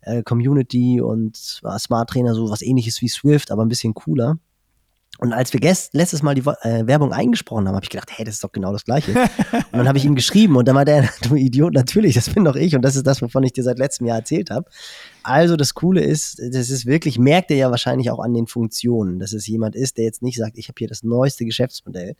äh, 0.01 0.23
Community 0.23 1.01
und 1.01 1.61
äh, 1.65 1.79
Smart 1.79 2.11
Trainer, 2.11 2.35
so 2.35 2.51
was 2.51 2.63
ähnliches 2.63 3.03
wie 3.03 3.09
Swift, 3.09 3.51
aber 3.51 3.65
ein 3.65 3.69
bisschen 3.69 3.95
cooler. 3.95 4.39
Und 5.19 5.33
als 5.33 5.53
wir 5.53 5.61
gest, 5.61 5.95
letztes 5.95 6.23
Mal 6.23 6.35
die 6.35 6.43
äh, 6.43 6.87
Werbung 6.87 7.13
eingesprochen 7.13 7.67
haben, 7.67 7.75
habe 7.75 7.85
ich 7.85 7.91
gedacht, 7.91 8.11
hey, 8.13 8.25
das 8.25 8.35
ist 8.35 8.45
doch 8.45 8.53
genau 8.53 8.73
das 8.73 8.85
Gleiche. 8.85 9.13
und 9.73 9.73
dann 9.73 9.89
habe 9.89 9.97
ich 9.97 10.05
ihm 10.05 10.15
geschrieben 10.15 10.57
und 10.57 10.69
dann 10.69 10.77
war 10.77 10.85
der, 10.85 11.09
du 11.23 11.35
Idiot, 11.35 11.73
natürlich, 11.73 12.15
das 12.15 12.29
bin 12.31 12.45
doch 12.45 12.57
ich 12.57 12.75
und 12.77 12.83
das 12.83 12.97
ist 12.97 13.07
das, 13.07 13.23
wovon 13.23 13.43
ich 13.43 13.53
dir 13.53 13.65
seit 13.65 13.79
letztem 13.79 14.07
Jahr 14.07 14.19
erzählt 14.19 14.51
habe. 14.51 14.69
Also 15.27 15.57
das 15.57 15.75
Coole 15.75 16.03
ist, 16.03 16.39
das 16.39 16.71
ist 16.71 16.87
wirklich, 16.87 17.19
merkt 17.19 17.51
er 17.51 17.57
ja 17.57 17.71
wahrscheinlich 17.71 18.11
auch 18.11 18.21
an 18.21 18.33
den 18.33 18.47
Funktionen, 18.47 19.19
dass 19.19 19.33
es 19.33 19.47
jemand 19.47 19.75
ist, 19.75 19.99
der 19.99 20.05
jetzt 20.05 20.23
nicht 20.23 20.37
sagt, 20.37 20.57
ich 20.57 20.69
habe 20.69 20.77
hier 20.79 20.89
das 20.89 21.03
neueste 21.03 21.45
Geschäftsmodell 21.45 22.15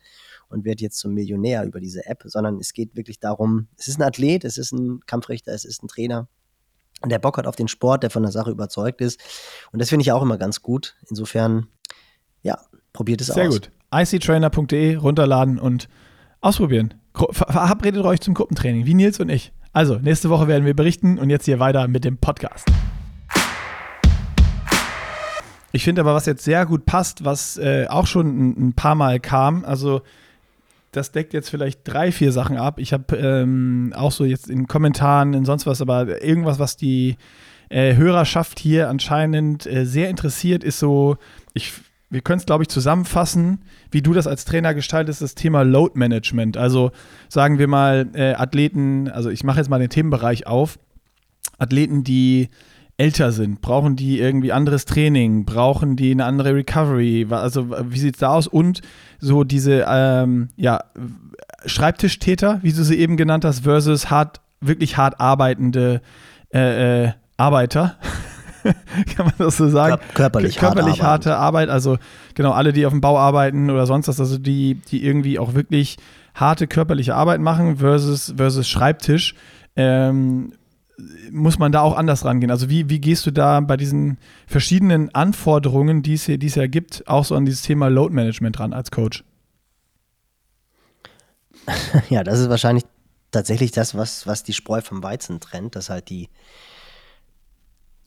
und 0.49 0.65
werde 0.65 0.83
jetzt 0.83 0.99
zum 0.99 1.13
Millionär 1.13 1.63
über 1.65 1.79
diese 1.79 2.05
App, 2.05 2.23
sondern 2.25 2.57
es 2.59 2.73
geht 2.73 2.95
wirklich 2.95 3.19
darum, 3.19 3.67
es 3.77 3.87
ist 3.87 3.99
ein 3.99 4.03
Athlet, 4.03 4.43
es 4.43 4.57
ist 4.57 4.71
ein 4.71 4.99
Kampfrichter, 5.05 5.53
es 5.53 5.65
ist 5.65 5.83
ein 5.83 5.87
Trainer, 5.87 6.27
der 7.05 7.19
Bock 7.19 7.37
hat 7.37 7.47
auf 7.47 7.55
den 7.55 7.67
Sport, 7.67 8.03
der 8.03 8.09
von 8.09 8.23
der 8.23 8.31
Sache 8.31 8.51
überzeugt 8.51 9.01
ist. 9.01 9.19
Und 9.71 9.79
das 9.79 9.89
finde 9.89 10.01
ich 10.01 10.11
auch 10.11 10.23
immer 10.23 10.37
ganz 10.37 10.63
gut. 10.63 10.95
Insofern, 11.07 11.67
ja, 12.41 12.59
Probiert 12.97 13.21
es 13.21 13.27
Sehr 13.27 13.47
aus. 13.47 13.53
Sehr 13.53 13.61
gut. 13.61 13.71
ictrainer.de 13.93 14.95
runterladen 14.95 15.59
und 15.59 15.87
ausprobieren. 16.41 16.95
Verabredet 17.13 18.03
euch 18.03 18.21
zum 18.21 18.33
Gruppentraining, 18.33 18.87
wie 18.87 18.95
Nils 18.95 19.19
und 19.19 19.29
ich. 19.29 19.53
Also, 19.71 19.99
nächste 19.99 20.31
Woche 20.31 20.47
werden 20.47 20.65
wir 20.65 20.75
berichten 20.75 21.19
und 21.19 21.29
jetzt 21.29 21.45
hier 21.45 21.59
weiter 21.59 21.87
mit 21.87 22.03
dem 22.03 22.17
Podcast. 22.17 22.67
Ich 25.77 25.83
finde 25.83 26.01
aber, 26.01 26.15
was 26.15 26.25
jetzt 26.25 26.43
sehr 26.43 26.65
gut 26.65 26.87
passt, 26.87 27.23
was 27.23 27.59
äh, 27.59 27.85
auch 27.87 28.07
schon 28.07 28.25
ein, 28.25 28.69
ein, 28.69 28.73
paar 28.73 28.95
Mal 28.95 29.19
kam, 29.19 29.63
also 29.63 30.01
das 30.91 31.11
deckt 31.11 31.35
jetzt 31.35 31.51
vielleicht 31.51 31.81
drei, 31.83 32.11
vier 32.11 32.31
Sachen 32.31 32.57
ab. 32.57 32.79
Ich 32.79 32.93
habe 32.93 33.15
ähm, 33.15 33.93
auch 33.95 34.11
so 34.11 34.25
jetzt 34.25 34.49
in 34.49 34.65
Kommentaren, 34.65 35.35
in 35.35 35.45
sonst 35.45 35.67
was, 35.67 35.79
aber 35.79 36.23
irgendwas, 36.23 36.57
was 36.57 36.77
die 36.77 37.15
äh, 37.69 37.95
Hörerschaft 37.95 38.57
hier 38.57 38.89
anscheinend 38.89 39.67
äh, 39.67 39.85
sehr 39.85 40.09
interessiert, 40.09 40.63
ist 40.63 40.79
so, 40.79 41.17
ich 41.53 41.73
wir 42.09 42.21
können 42.21 42.39
es, 42.39 42.47
glaube 42.47 42.63
ich, 42.63 42.69
zusammenfassen, 42.69 43.59
wie 43.91 44.01
du 44.01 44.13
das 44.13 44.25
als 44.25 44.45
Trainer 44.45 44.73
gestaltest, 44.73 45.21
das 45.21 45.35
Thema 45.35 45.61
Load 45.61 45.91
Management. 45.93 46.57
Also 46.57 46.91
sagen 47.29 47.59
wir 47.59 47.67
mal 47.67 48.09
äh, 48.15 48.33
Athleten, 48.33 49.09
also 49.09 49.29
ich 49.29 49.43
mache 49.43 49.59
jetzt 49.59 49.69
mal 49.69 49.77
den 49.77 49.89
Themenbereich 49.89 50.47
auf, 50.47 50.79
Athleten, 51.59 52.03
die 52.03 52.49
älter 52.97 53.31
sind, 53.31 53.61
brauchen 53.61 53.95
die 53.95 54.19
irgendwie 54.19 54.51
anderes 54.51 54.85
Training, 54.85 55.45
brauchen 55.45 55.95
die 55.95 56.11
eine 56.11 56.25
andere 56.25 56.55
Recovery, 56.55 57.27
also 57.29 57.69
wie 57.91 57.99
sieht 57.99 58.15
es 58.15 58.19
da 58.19 58.29
aus? 58.29 58.47
Und 58.47 58.81
so 59.19 59.43
diese 59.43 59.85
ähm, 59.87 60.49
ja, 60.57 60.83
Schreibtischtäter, 61.65 62.59
wie 62.63 62.73
du 62.73 62.83
sie 62.83 62.97
eben 62.97 63.15
genannt 63.15 63.45
hast, 63.45 63.61
versus 63.61 64.09
hart, 64.09 64.41
wirklich 64.61 64.97
hart 64.97 65.19
arbeitende 65.19 66.01
äh, 66.51 67.05
äh, 67.05 67.11
Arbeiter. 67.37 67.97
kann 69.15 69.25
man 69.25 69.33
das 69.37 69.57
so 69.57 69.69
sagen? 69.69 70.01
Körperlich, 70.15 70.57
körperlich 70.57 71.03
harte, 71.03 71.31
harte 71.31 71.37
Arbeit. 71.37 71.69
Also 71.69 71.97
genau, 72.33 72.51
alle, 72.51 72.73
die 72.73 72.87
auf 72.87 72.93
dem 72.93 73.01
Bau 73.01 73.17
arbeiten 73.17 73.69
oder 73.69 73.85
sonst 73.85 74.07
was, 74.07 74.19
also 74.19 74.39
die, 74.39 74.75
die 74.75 75.05
irgendwie 75.05 75.37
auch 75.37 75.53
wirklich 75.53 75.97
harte 76.33 76.67
körperliche 76.67 77.15
Arbeit 77.15 77.41
machen 77.41 77.77
versus, 77.77 78.33
versus 78.35 78.67
Schreibtisch. 78.67 79.35
Ähm, 79.75 80.53
muss 81.31 81.59
man 81.59 81.71
da 81.71 81.81
auch 81.81 81.95
anders 81.95 82.25
rangehen? 82.25 82.51
Also 82.51 82.69
wie, 82.69 82.89
wie 82.89 82.99
gehst 82.99 83.25
du 83.25 83.31
da 83.31 83.59
bei 83.59 83.77
diesen 83.77 84.17
verschiedenen 84.47 85.13
Anforderungen, 85.13 86.01
die 86.01 86.15
es 86.15 86.25
hier, 86.25 86.37
die 86.37 86.47
es 86.47 86.55
ja 86.55 86.67
gibt, 86.67 87.07
auch 87.07 87.25
so 87.25 87.35
an 87.35 87.45
dieses 87.45 87.61
Thema 87.61 87.87
Load 87.87 88.13
Management 88.13 88.59
ran 88.59 88.73
als 88.73 88.91
Coach? 88.91 89.23
Ja, 92.09 92.23
das 92.23 92.39
ist 92.39 92.49
wahrscheinlich 92.49 92.85
tatsächlich 93.31 93.71
das, 93.71 93.93
was, 93.95 94.25
was 94.25 94.43
die 94.43 94.53
Spreu 94.53 94.81
vom 94.81 95.03
Weizen 95.03 95.39
trennt, 95.39 95.75
dass 95.75 95.89
halt 95.89 96.09
die, 96.09 96.29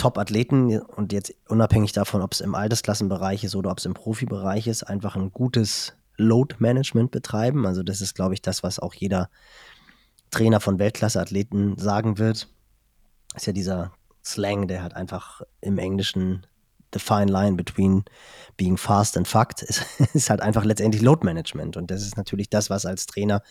Top-Athleten 0.01 0.81
und 0.81 1.13
jetzt 1.13 1.35
unabhängig 1.47 1.93
davon, 1.93 2.23
ob 2.23 2.33
es 2.33 2.41
im 2.41 2.55
Altersklassenbereich 2.55 3.45
ist 3.45 3.55
oder 3.55 3.71
ob 3.71 3.79
es 3.79 3.85
im 3.85 3.93
Profibereich 3.93 4.67
ist, 4.67 4.83
einfach 4.83 5.15
ein 5.15 5.31
gutes 5.31 5.93
Load-Management 6.17 7.11
betreiben. 7.11 7.67
Also 7.67 7.83
das 7.83 8.01
ist, 8.01 8.15
glaube 8.15 8.33
ich, 8.33 8.41
das, 8.41 8.63
was 8.63 8.79
auch 8.79 8.95
jeder 8.95 9.29
Trainer 10.31 10.61
von 10.61 10.79
Weltklasse-Athleten 10.79 11.77
sagen 11.77 12.17
wird. 12.17 12.49
Ist 13.35 13.47
ja 13.47 13.53
dieser 13.53 13.93
Slang, 14.25 14.69
der 14.69 14.83
hat 14.83 14.95
einfach 14.97 15.43
im 15.61 15.79
Englischen 15.79 16.47
the 16.93 16.99
fine 16.99 17.31
line 17.31 17.57
between 17.57 18.05
being 18.57 18.77
fast 18.77 19.17
and 19.17 19.29
fucked 19.29 19.63
ist, 19.63 19.85
ist 20.15 20.31
halt 20.31 20.41
einfach 20.41 20.65
letztendlich 20.65 21.03
Load 21.03 21.25
Management. 21.25 21.77
Und 21.77 21.91
das 21.91 22.03
ist 22.03 22.17
natürlich 22.17 22.51
das, 22.51 22.71
was 22.71 22.87
als 22.87 23.07
Trainer 23.07 23.43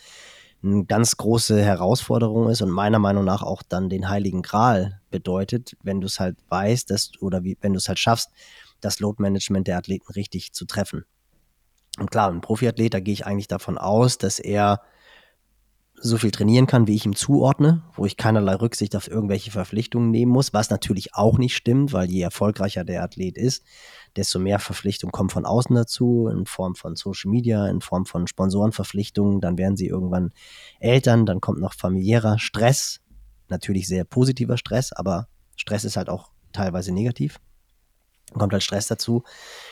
eine 0.61 0.83
ganz 0.85 1.15
große 1.15 1.61
Herausforderung 1.61 2.49
ist 2.49 2.61
und 2.61 2.69
meiner 2.69 2.99
Meinung 2.99 3.23
nach 3.23 3.43
auch 3.43 3.63
dann 3.63 3.89
den 3.89 4.09
Heiligen 4.09 4.41
Gral 4.41 4.99
bedeutet, 5.09 5.77
wenn 5.83 6.01
du 6.01 6.07
es 6.07 6.19
halt 6.19 6.37
weißt, 6.49 6.89
dass, 6.89 7.11
oder 7.21 7.43
wie, 7.43 7.57
wenn 7.61 7.73
du 7.73 7.77
es 7.77 7.87
halt 7.87 7.99
schaffst, 7.99 8.29
das 8.81 8.99
Load-Management 8.99 9.67
der 9.67 9.77
Athleten 9.77 10.11
richtig 10.13 10.51
zu 10.51 10.65
treffen. 10.65 11.05
Und 11.97 12.11
klar, 12.11 12.29
ein 12.29 12.41
Profiathlet, 12.41 12.93
da 12.93 12.99
gehe 12.99 13.13
ich 13.13 13.25
eigentlich 13.25 13.47
davon 13.47 13.77
aus, 13.77 14.17
dass 14.17 14.39
er 14.39 14.81
so 16.01 16.17
viel 16.17 16.31
trainieren 16.31 16.67
kann, 16.67 16.87
wie 16.87 16.95
ich 16.95 17.05
ihm 17.05 17.15
zuordne, 17.15 17.83
wo 17.95 18.05
ich 18.05 18.17
keinerlei 18.17 18.55
Rücksicht 18.55 18.95
auf 18.95 19.09
irgendwelche 19.09 19.51
Verpflichtungen 19.51 20.11
nehmen 20.11 20.31
muss, 20.31 20.53
was 20.53 20.69
natürlich 20.69 21.13
auch 21.15 21.37
nicht 21.37 21.55
stimmt, 21.55 21.93
weil 21.93 22.09
je 22.09 22.21
erfolgreicher 22.21 22.83
der 22.83 23.03
Athlet 23.03 23.37
ist, 23.37 23.63
desto 24.15 24.39
mehr 24.39 24.59
Verpflichtungen 24.59 25.11
kommen 25.11 25.29
von 25.29 25.45
außen 25.45 25.75
dazu, 25.75 26.29
in 26.31 26.45
Form 26.45 26.75
von 26.75 26.95
Social 26.95 27.31
Media, 27.31 27.67
in 27.67 27.81
Form 27.81 28.05
von 28.05 28.27
Sponsorenverpflichtungen, 28.27 29.41
dann 29.41 29.57
werden 29.57 29.77
sie 29.77 29.87
irgendwann 29.87 30.31
Eltern, 30.79 31.25
dann 31.25 31.41
kommt 31.41 31.59
noch 31.59 31.73
familiärer 31.73 32.39
Stress, 32.39 32.99
natürlich 33.47 33.87
sehr 33.87 34.03
positiver 34.03 34.57
Stress, 34.57 34.93
aber 34.93 35.27
Stress 35.55 35.83
ist 35.83 35.97
halt 35.97 36.09
auch 36.09 36.31
teilweise 36.53 36.91
negativ 36.91 37.39
kommt 38.37 38.53
halt 38.53 38.63
Stress 38.63 38.87
dazu. 38.87 39.23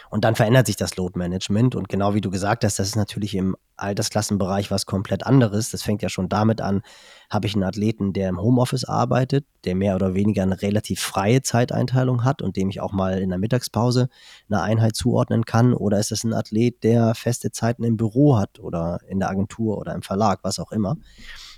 Und 0.09 0.23
dann 0.23 0.36
verändert 0.36 0.65
sich 0.65 0.75
das 0.75 0.95
Load 0.95 1.17
Management. 1.17 1.75
Und 1.75 1.89
genau 1.89 2.15
wie 2.15 2.21
du 2.21 2.32
gesagt 2.32 2.63
hast, 2.63 2.80
das 2.80 2.88
ist 2.88 2.95
natürlich 2.95 3.36
im 3.36 3.55
Altersklassenbereich 3.78 4.71
was 4.71 4.86
komplett 4.86 5.25
anderes. 5.25 5.71
Das 5.71 5.84
fängt 5.84 6.01
ja 6.01 6.09
schon 6.09 6.30
damit 6.30 6.61
an, 6.61 6.82
habe 7.30 7.47
ich 7.47 7.55
einen 7.55 7.63
Athleten, 7.63 8.13
der 8.13 8.30
im 8.30 8.41
Homeoffice 8.41 8.86
arbeitet, 8.86 9.45
der 9.63 9.75
mehr 9.75 9.95
oder 9.95 10.13
weniger 10.13 10.43
eine 10.43 10.61
relativ 10.61 10.99
freie 10.99 11.41
Zeiteinteilung 11.41 12.23
hat 12.23 12.41
und 12.41 12.55
dem 12.55 12.69
ich 12.69 12.82
auch 12.82 12.91
mal 12.91 13.19
in 13.19 13.30
der 13.30 13.39
Mittagspause 13.39 14.09
eine 14.49 14.61
Einheit 14.61 14.95
zuordnen 14.95 15.45
kann. 15.45 15.73
Oder 15.73 15.99
ist 15.99 16.11
es 16.11 16.23
ein 16.23 16.34
Athlet, 16.34 16.84
der 16.84 17.15
feste 17.15 17.51
Zeiten 17.51 17.84
im 17.84 17.97
Büro 17.97 18.38
hat 18.38 18.59
oder 18.59 18.99
in 19.07 19.19
der 19.19 19.30
Agentur 19.30 19.78
oder 19.78 19.93
im 19.93 20.01
Verlag, 20.01 20.39
was 20.43 20.59
auch 20.59 20.71
immer. 20.71 20.97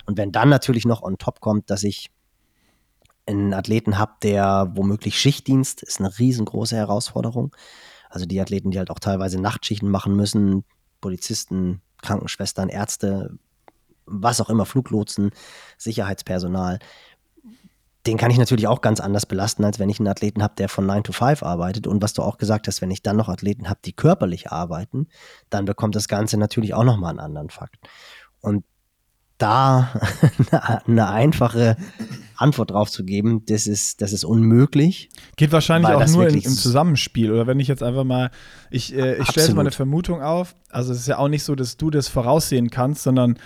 Und 0.06 0.18
wenn 0.18 0.32
dann 0.32 0.50
natürlich 0.50 0.86
noch 0.86 1.04
on 1.04 1.18
top 1.18 1.40
kommt, 1.40 1.70
dass 1.70 1.84
ich 1.84 2.10
einen 3.30 3.54
Athleten 3.54 3.98
habe, 3.98 4.14
der 4.24 4.72
womöglich 4.74 5.20
Schichtdienst 5.20 5.84
ist 5.84 6.00
eine 6.00 6.18
riesengroße 6.18 6.76
Herausforderung. 6.76 7.56
Also 8.10 8.26
die 8.26 8.42
Athleten, 8.42 8.72
die 8.72 8.80
halt 8.80 8.90
auch 8.90 9.00
teilweise 9.00 9.40
Nachtschichten 9.40 9.90
machen 9.90 10.16
müssen, 10.16 10.66
Polizisten, 11.00 11.82
Krankenschwestern, 12.02 12.70
Ärzte, 12.70 13.38
was 14.06 14.42
auch 14.42 14.50
immer, 14.50 14.66
Fluglotsen, 14.66 15.32
Sicherheitspersonal. 15.78 16.80
Den 18.08 18.18
kann 18.18 18.32
ich 18.32 18.38
natürlich 18.38 18.68
auch 18.68 18.82
ganz 18.82 19.00
anders 19.00 19.26
belasten, 19.26 19.66
als 19.66 19.78
wenn 19.78 19.90
ich 19.90 20.00
einen 20.00 20.08
Athleten 20.08 20.42
habe, 20.42 20.56
der 20.58 20.70
von 20.70 20.86
9 20.86 21.04
to 21.04 21.12
5 21.12 21.44
arbeitet. 21.44 21.86
Und 21.86 22.02
was 22.02 22.14
du 22.14 22.24
auch 22.24 22.38
gesagt 22.38 22.68
hast, 22.68 22.82
wenn 22.82 22.92
ich 22.92 23.04
dann 23.04 23.18
noch 23.18 23.30
Athleten 23.30 23.70
habe, 23.70 23.80
die 23.84 23.94
körperlich 23.94 24.52
arbeiten, 24.52 25.08
dann 25.50 25.66
bekommt 25.66 25.96
das 25.96 26.08
Ganze 26.08 26.38
natürlich 26.38 26.74
auch 26.74 26.86
nochmal 26.86 27.12
einen 27.12 27.20
anderen 27.20 27.50
Fakt. 27.50 27.78
Und 28.40 28.64
da 29.38 29.94
eine 30.86 31.10
einfache 31.10 31.78
Antwort 32.40 32.72
drauf 32.72 32.90
zu 32.90 33.04
geben, 33.04 33.44
das 33.48 33.68
ist, 33.68 34.02
das 34.02 34.14
ist 34.14 34.24
unmöglich. 34.24 35.10
Geht 35.36 35.52
wahrscheinlich 35.52 35.92
auch 35.92 36.08
nur 36.08 36.28
in, 36.28 36.36
im 36.36 36.52
Zusammenspiel. 36.52 37.32
Oder 37.32 37.48
wenn 37.48 37.60
ich 37.60 37.68
jetzt 37.68 37.84
einfach 37.84 38.04
mal, 38.04 38.32
ich, 38.72 38.96
äh, 38.96 39.18
ich 39.18 39.28
stelle 39.28 39.48
jetzt 39.48 39.56
mal 39.56 39.62
eine 39.62 39.72
Vermutung 39.72 40.22
auf. 40.22 40.56
Also 40.70 40.94
es 40.94 41.00
ist 41.00 41.08
ja 41.08 41.18
auch 41.18 41.28
nicht 41.28 41.44
so, 41.44 41.56
dass 41.56 41.78
du 41.78 41.90
das 41.90 42.08
voraussehen 42.08 42.70
kannst, 42.70 43.04
sondern 43.04 43.38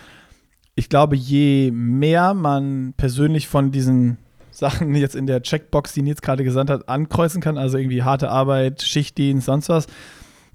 ich 0.75 0.89
glaube, 0.89 1.15
je 1.15 1.71
mehr 1.71 2.33
man 2.33 2.93
persönlich 2.97 3.47
von 3.47 3.71
diesen 3.71 4.17
Sachen 4.51 4.93
jetzt 4.95 5.15
in 5.15 5.27
der 5.27 5.41
Checkbox, 5.41 5.93
die 5.93 6.01
Nils 6.01 6.21
gerade 6.21 6.43
gesandt 6.43 6.69
hat, 6.69 6.89
ankreuzen 6.89 7.41
kann, 7.41 7.57
also 7.57 7.77
irgendwie 7.77 8.03
harte 8.03 8.29
Arbeit, 8.29 8.81
Schichtdienst, 8.81 9.45
sonst 9.45 9.69
was, 9.69 9.87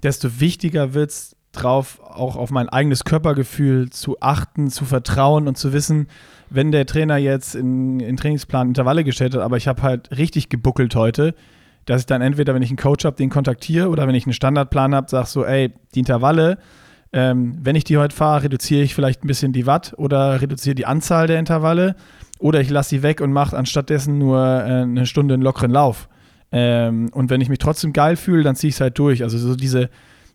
desto 0.03 0.39
wichtiger 0.39 0.93
wird 0.93 1.11
es 1.11 1.35
drauf, 1.51 1.99
auch 2.03 2.35
auf 2.35 2.51
mein 2.51 2.69
eigenes 2.69 3.03
Körpergefühl 3.03 3.89
zu 3.89 4.17
achten, 4.21 4.69
zu 4.69 4.85
vertrauen 4.85 5.47
und 5.47 5.57
zu 5.57 5.73
wissen, 5.73 6.07
wenn 6.49 6.71
der 6.71 6.85
Trainer 6.85 7.17
jetzt 7.17 7.55
in, 7.55 7.99
in 7.99 8.17
Trainingsplan 8.17 8.69
Intervalle 8.69 9.03
gestellt 9.03 9.35
hat, 9.35 9.41
aber 9.41 9.57
ich 9.57 9.67
habe 9.67 9.81
halt 9.81 10.17
richtig 10.17 10.49
gebuckelt 10.49 10.95
heute, 10.95 11.35
dass 11.85 12.01
ich 12.01 12.05
dann 12.05 12.21
entweder, 12.21 12.53
wenn 12.53 12.61
ich 12.61 12.69
einen 12.69 12.77
Coach 12.77 13.05
habe, 13.05 13.15
den 13.15 13.29
kontaktiere 13.29 13.89
oder 13.89 14.07
wenn 14.07 14.15
ich 14.15 14.25
einen 14.25 14.33
Standardplan 14.33 14.93
habe, 14.93 15.09
sage 15.09 15.27
so, 15.27 15.45
ey, 15.45 15.73
die 15.95 15.99
Intervalle, 15.99 16.57
ähm, 17.11 17.57
wenn 17.61 17.75
ich 17.75 17.83
die 17.83 17.97
heute 17.97 18.15
fahre, 18.15 18.43
reduziere 18.43 18.83
ich 18.83 18.93
vielleicht 18.93 19.23
ein 19.23 19.27
bisschen 19.27 19.53
die 19.53 19.65
Watt 19.65 19.93
oder 19.97 20.41
reduziere 20.41 20.75
die 20.75 20.85
Anzahl 20.85 21.25
der 21.25 21.39
Intervalle 21.39 21.95
oder 22.37 22.61
ich 22.61 22.69
lasse 22.69 22.89
sie 22.89 23.03
weg 23.03 23.21
und 23.21 23.33
mache 23.33 23.57
anstattdessen 23.57 24.19
nur 24.19 24.39
äh, 24.39 24.81
eine 24.83 25.07
Stunde 25.07 25.33
einen 25.33 25.43
lockeren 25.43 25.71
Lauf. 25.71 26.07
Ähm, 26.51 27.09
und 27.13 27.29
wenn 27.29 27.41
ich 27.41 27.49
mich 27.49 27.59
trotzdem 27.59 27.93
geil 27.93 28.15
fühle, 28.15 28.43
dann 28.43 28.55
ziehe 28.55 28.69
ich 28.69 28.75
es 28.75 28.81
halt 28.81 28.97
durch. 28.99 29.23
Also 29.23 29.37
so 29.37 29.55
diese, 29.55 29.89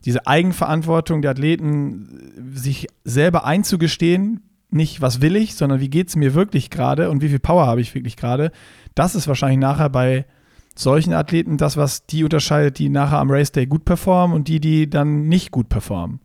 diese 0.05 0.27
Eigenverantwortung 0.27 1.23
der 1.23 1.33
Athleten, 1.33 2.53
sich 2.55 2.89
selber 3.05 3.45
einzugestehen, 3.45 4.43
nicht 4.71 5.01
was 5.01 5.21
will 5.21 5.37
ich, 5.37 5.55
sondern 5.55 5.81
wie 5.81 5.89
geht 5.89 6.09
es 6.09 6.17
mir 6.17 6.35
wirklich 6.35 6.69
gerade 6.69 7.11
und 7.11 7.23
wie 7.23 7.29
viel 7.29 7.39
Power 7.39 7.67
habe 7.67 7.81
ich 7.81 7.95
wirklich 7.95 8.17
gerade, 8.17 8.51
das 8.95 9.15
ist 9.15 9.29
wahrscheinlich 9.29 9.61
nachher 9.61 9.89
bei 9.89 10.27
solchen 10.75 11.13
Athleten 11.13 11.57
das, 11.57 11.77
was 11.77 12.07
die 12.07 12.25
unterscheidet, 12.25 12.79
die 12.79 12.89
nachher 12.89 13.19
am 13.19 13.31
Race 13.31 13.53
Day 13.53 13.67
gut 13.67 13.85
performen 13.85 14.35
und 14.35 14.49
die, 14.49 14.61
die 14.61 14.91
dann 14.91 15.29
nicht 15.29 15.53
gut 15.53 15.69
performen. 15.69 16.21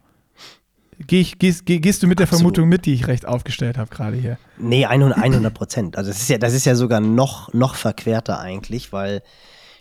Geh 1.08 1.22
ich, 1.22 1.40
gehst, 1.40 1.66
gehst, 1.66 2.04
du 2.04 2.08
mit 2.08 2.20
der 2.20 2.26
Absolut. 2.26 2.42
Vermutung 2.42 2.68
mit, 2.68 2.86
die 2.86 2.94
ich 2.94 3.08
recht 3.08 3.26
aufgestellt 3.26 3.78
habe 3.78 3.90
gerade 3.90 4.18
hier? 4.18 4.38
Nee, 4.58 4.86
100 4.86 5.54
Prozent. 5.54 5.98
Also 5.98 6.12
das 6.12 6.20
ist, 6.22 6.30
ja, 6.30 6.38
das 6.38 6.54
ist 6.54 6.66
ja 6.66 6.76
sogar 6.76 7.00
noch, 7.00 7.54
noch 7.54 7.76
verquerter 7.76 8.40
eigentlich, 8.40 8.92
weil 8.92 9.22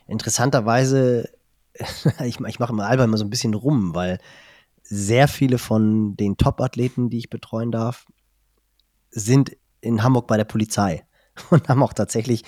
interessanterweise, 0.06 1.28
ich, 2.24 2.40
ich 2.40 2.58
mache 2.58 2.72
im 2.72 3.00
immer 3.00 3.16
so 3.16 3.24
ein 3.24 3.30
bisschen 3.30 3.54
rum, 3.54 3.94
weil 3.94 4.18
sehr 4.82 5.28
viele 5.28 5.58
von 5.58 6.16
den 6.16 6.36
Top-Athleten, 6.36 7.10
die 7.10 7.18
ich 7.18 7.30
betreuen 7.30 7.70
darf, 7.70 8.06
sind 9.10 9.56
in 9.80 10.02
Hamburg 10.02 10.26
bei 10.26 10.36
der 10.36 10.44
Polizei 10.44 11.06
und 11.50 11.68
haben 11.68 11.82
auch 11.82 11.92
tatsächlich, 11.92 12.42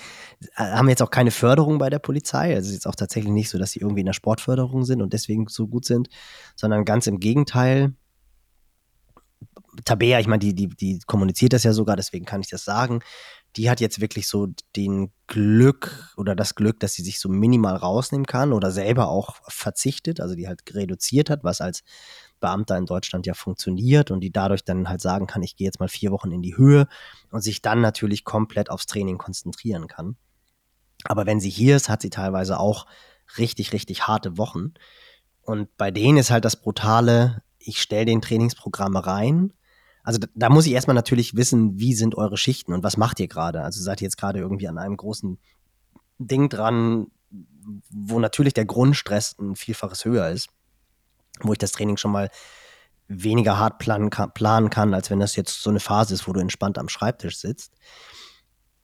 äh, 0.55 0.63
haben 0.63 0.89
jetzt 0.89 1.01
auch 1.01 1.11
keine 1.11 1.31
Förderung 1.31 1.77
bei 1.77 1.89
der 1.89 1.99
Polizei. 1.99 2.55
Also 2.55 2.61
es 2.61 2.67
ist 2.67 2.73
jetzt 2.73 2.87
auch 2.87 2.95
tatsächlich 2.95 3.31
nicht 3.31 3.49
so, 3.49 3.57
dass 3.57 3.71
sie 3.71 3.79
irgendwie 3.79 4.01
in 4.01 4.07
der 4.07 4.13
Sportförderung 4.13 4.83
sind 4.85 5.01
und 5.01 5.13
deswegen 5.13 5.47
so 5.47 5.67
gut 5.67 5.85
sind, 5.85 6.09
sondern 6.55 6.85
ganz 6.85 7.07
im 7.07 7.19
Gegenteil. 7.19 7.93
Tabea, 9.85 10.19
ich 10.19 10.27
meine, 10.27 10.39
die, 10.39 10.53
die, 10.53 10.67
die 10.67 10.99
kommuniziert 11.05 11.53
das 11.53 11.63
ja 11.63 11.73
sogar, 11.73 11.95
deswegen 11.95 12.25
kann 12.25 12.41
ich 12.41 12.49
das 12.49 12.65
sagen. 12.65 13.01
Die 13.57 13.69
hat 13.69 13.81
jetzt 13.81 13.99
wirklich 13.99 14.27
so 14.27 14.47
den 14.75 15.11
Glück 15.27 16.13
oder 16.15 16.35
das 16.35 16.55
Glück, 16.55 16.79
dass 16.79 16.93
sie 16.93 17.03
sich 17.03 17.19
so 17.19 17.27
minimal 17.27 17.75
rausnehmen 17.75 18.25
kann 18.25 18.53
oder 18.53 18.71
selber 18.71 19.09
auch 19.09 19.35
verzichtet, 19.47 20.21
also 20.21 20.35
die 20.35 20.47
halt 20.47 20.61
reduziert 20.73 21.29
hat, 21.29 21.43
was 21.43 21.59
als 21.59 21.83
Beamter 22.39 22.77
in 22.77 22.85
Deutschland 22.85 23.25
ja 23.25 23.33
funktioniert 23.33 24.11
und 24.11 24.21
die 24.21 24.31
dadurch 24.31 24.63
dann 24.63 24.89
halt 24.89 25.01
sagen 25.01 25.27
kann, 25.27 25.43
ich 25.43 25.55
gehe 25.55 25.65
jetzt 25.65 25.79
mal 25.79 25.89
vier 25.89 26.11
Wochen 26.11 26.31
in 26.31 26.41
die 26.41 26.57
Höhe 26.57 26.87
und 27.29 27.41
sich 27.41 27.61
dann 27.61 27.81
natürlich 27.81 28.23
komplett 28.23 28.69
aufs 28.69 28.87
Training 28.87 29.17
konzentrieren 29.17 29.87
kann. 29.87 30.17
Aber 31.03 31.25
wenn 31.25 31.39
sie 31.39 31.49
hier 31.49 31.75
ist, 31.75 31.89
hat 31.89 32.01
sie 32.01 32.09
teilweise 32.09 32.59
auch 32.59 32.85
richtig, 33.37 33.73
richtig 33.73 34.07
harte 34.07 34.37
Wochen. 34.37 34.73
Und 35.41 35.75
bei 35.77 35.91
denen 35.91 36.17
ist 36.17 36.31
halt 36.31 36.45
das 36.45 36.55
Brutale, 36.55 37.43
ich 37.57 37.81
stelle 37.81 38.05
den 38.05 38.21
Trainingsprogramme 38.21 39.05
rein 39.05 39.53
also 40.03 40.19
da, 40.19 40.27
da 40.33 40.49
muss 40.49 40.65
ich 40.65 40.73
erstmal 40.73 40.95
natürlich 40.95 41.35
wissen, 41.35 41.79
wie 41.79 41.93
sind 41.93 42.15
eure 42.15 42.37
Schichten 42.37 42.73
und 42.73 42.83
was 42.83 42.97
macht 42.97 43.19
ihr 43.19 43.27
gerade? 43.27 43.61
Also 43.61 43.81
seid 43.81 44.01
ihr 44.01 44.05
jetzt 44.05 44.17
gerade 44.17 44.39
irgendwie 44.39 44.67
an 44.67 44.77
einem 44.77 44.97
großen 44.97 45.37
Ding 46.17 46.49
dran, 46.49 47.07
wo 47.89 48.19
natürlich 48.19 48.53
der 48.53 48.65
Grundstress 48.65 49.37
ein 49.39 49.55
Vielfaches 49.55 50.05
höher 50.05 50.29
ist, 50.29 50.49
wo 51.41 51.51
ich 51.51 51.59
das 51.59 51.71
Training 51.71 51.97
schon 51.97 52.11
mal 52.11 52.29
weniger 53.07 53.59
hart 53.59 53.79
planen 53.79 54.09
kann, 54.09 54.33
planen 54.33 54.69
kann, 54.69 54.93
als 54.93 55.09
wenn 55.09 55.19
das 55.19 55.35
jetzt 55.35 55.61
so 55.61 55.69
eine 55.69 55.79
Phase 55.79 56.13
ist, 56.13 56.27
wo 56.27 56.33
du 56.33 56.39
entspannt 56.39 56.77
am 56.77 56.89
Schreibtisch 56.89 57.37
sitzt. 57.37 57.73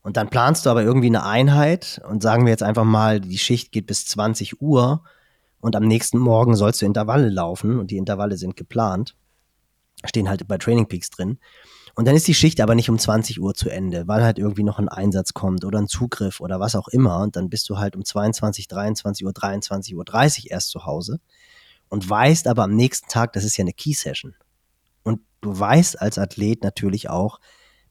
Und 0.02 0.18
dann 0.18 0.30
planst 0.30 0.66
du 0.66 0.70
aber 0.70 0.84
irgendwie 0.84 1.08
eine 1.08 1.26
Einheit 1.26 2.02
und 2.08 2.22
sagen 2.22 2.46
wir 2.46 2.52
jetzt 2.52 2.64
einfach 2.64 2.84
mal, 2.84 3.20
die 3.20 3.38
Schicht 3.38 3.72
geht 3.72 3.88
bis 3.88 4.06
20 4.06 4.62
Uhr 4.62 5.04
und 5.60 5.76
am 5.76 5.84
nächsten 5.84 6.18
Morgen 6.18 6.56
sollst 6.56 6.82
du 6.82 6.86
Intervalle 6.86 7.30
laufen 7.30 7.80
und 7.80 7.92
die 7.92 7.98
Intervalle 7.98 8.38
sind 8.38 8.56
geplant 8.56 9.16
stehen 10.06 10.30
halt 10.30 10.48
bei 10.48 10.58
Training 10.58 10.88
Peaks 10.88 11.10
drin. 11.10 11.40
Und 11.96 12.06
dann 12.06 12.16
ist 12.16 12.28
die 12.28 12.36
Schicht 12.36 12.62
aber 12.62 12.76
nicht 12.76 12.90
um 12.90 13.00
20 13.00 13.42
Uhr 13.42 13.56
zu 13.56 13.70
Ende, 13.70 14.08
weil 14.08 14.24
halt 14.24 14.38
irgendwie 14.38 14.64
noch 14.64 14.78
ein 14.78 14.88
Einsatz 14.88 15.34
kommt 15.34 15.66
oder 15.66 15.80
ein 15.80 15.88
Zugriff 15.88 16.42
oder 16.42 16.60
was 16.60 16.76
auch 16.76 16.88
immer. 16.90 17.22
Und 17.22 17.36
dann 17.36 17.50
bist 17.50 17.68
du 17.70 17.80
halt 17.80 17.96
um 17.96 18.06
22, 18.06 18.68
23 18.68 19.26
Uhr, 19.26 19.34
23 19.34 19.96
Uhr 19.96 20.06
30 20.06 20.52
erst 20.52 20.70
zu 20.70 20.86
Hause 20.86 21.20
und 21.90 22.08
weißt 22.10 22.48
aber 22.48 22.64
am 22.64 22.76
nächsten 22.76 23.08
Tag, 23.08 23.34
das 23.34 23.44
ist 23.44 23.58
ja 23.58 23.64
eine 23.64 23.74
Key 23.74 23.94
Session. 23.94 24.36
Und 25.04 25.22
du 25.42 25.58
weißt 25.58 26.02
als 26.02 26.18
Athlet 26.18 26.64
natürlich 26.64 27.10
auch, 27.10 27.40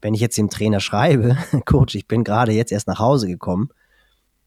wenn 0.03 0.15
ich 0.15 0.21
jetzt 0.21 0.39
dem 0.39 0.51
Trainer 0.51 0.81
schreibe, 0.81 1.37
Coach, 1.65 1.95
ich 1.95 2.07
bin 2.07 2.25
gerade 2.25 2.53
jetzt 2.53 2.73
erst 2.73 2.89
nach 2.89 2.99
Hause 2.99 3.27
gekommen, 3.27 3.71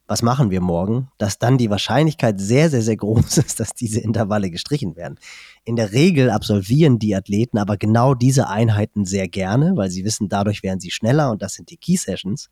was 0.09 0.23
machen 0.23 0.49
wir 0.49 0.59
morgen, 0.59 1.07
dass 1.19 1.37
dann 1.37 1.59
die 1.59 1.69
Wahrscheinlichkeit 1.69 2.41
sehr, 2.41 2.71
sehr, 2.71 2.81
sehr 2.81 2.97
groß 2.97 3.37
ist, 3.45 3.59
dass 3.59 3.73
diese 3.73 3.99
Intervalle 3.99 4.49
gestrichen 4.49 4.95
werden. 4.95 5.19
In 5.65 5.75
der 5.75 5.93
Regel 5.93 6.31
absolvieren 6.31 6.97
die 6.97 7.15
Athleten 7.15 7.59
aber 7.59 7.77
genau 7.77 8.15
diese 8.15 8.49
Einheiten 8.49 9.05
sehr 9.05 9.27
gerne, 9.27 9.73
weil 9.75 9.91
sie 9.91 10.03
wissen, 10.03 10.27
dadurch 10.27 10.63
werden 10.63 10.79
sie 10.79 10.89
schneller 10.89 11.29
und 11.29 11.43
das 11.43 11.53
sind 11.53 11.69
die 11.69 11.77
Key 11.77 11.95
Sessions. 11.95 12.49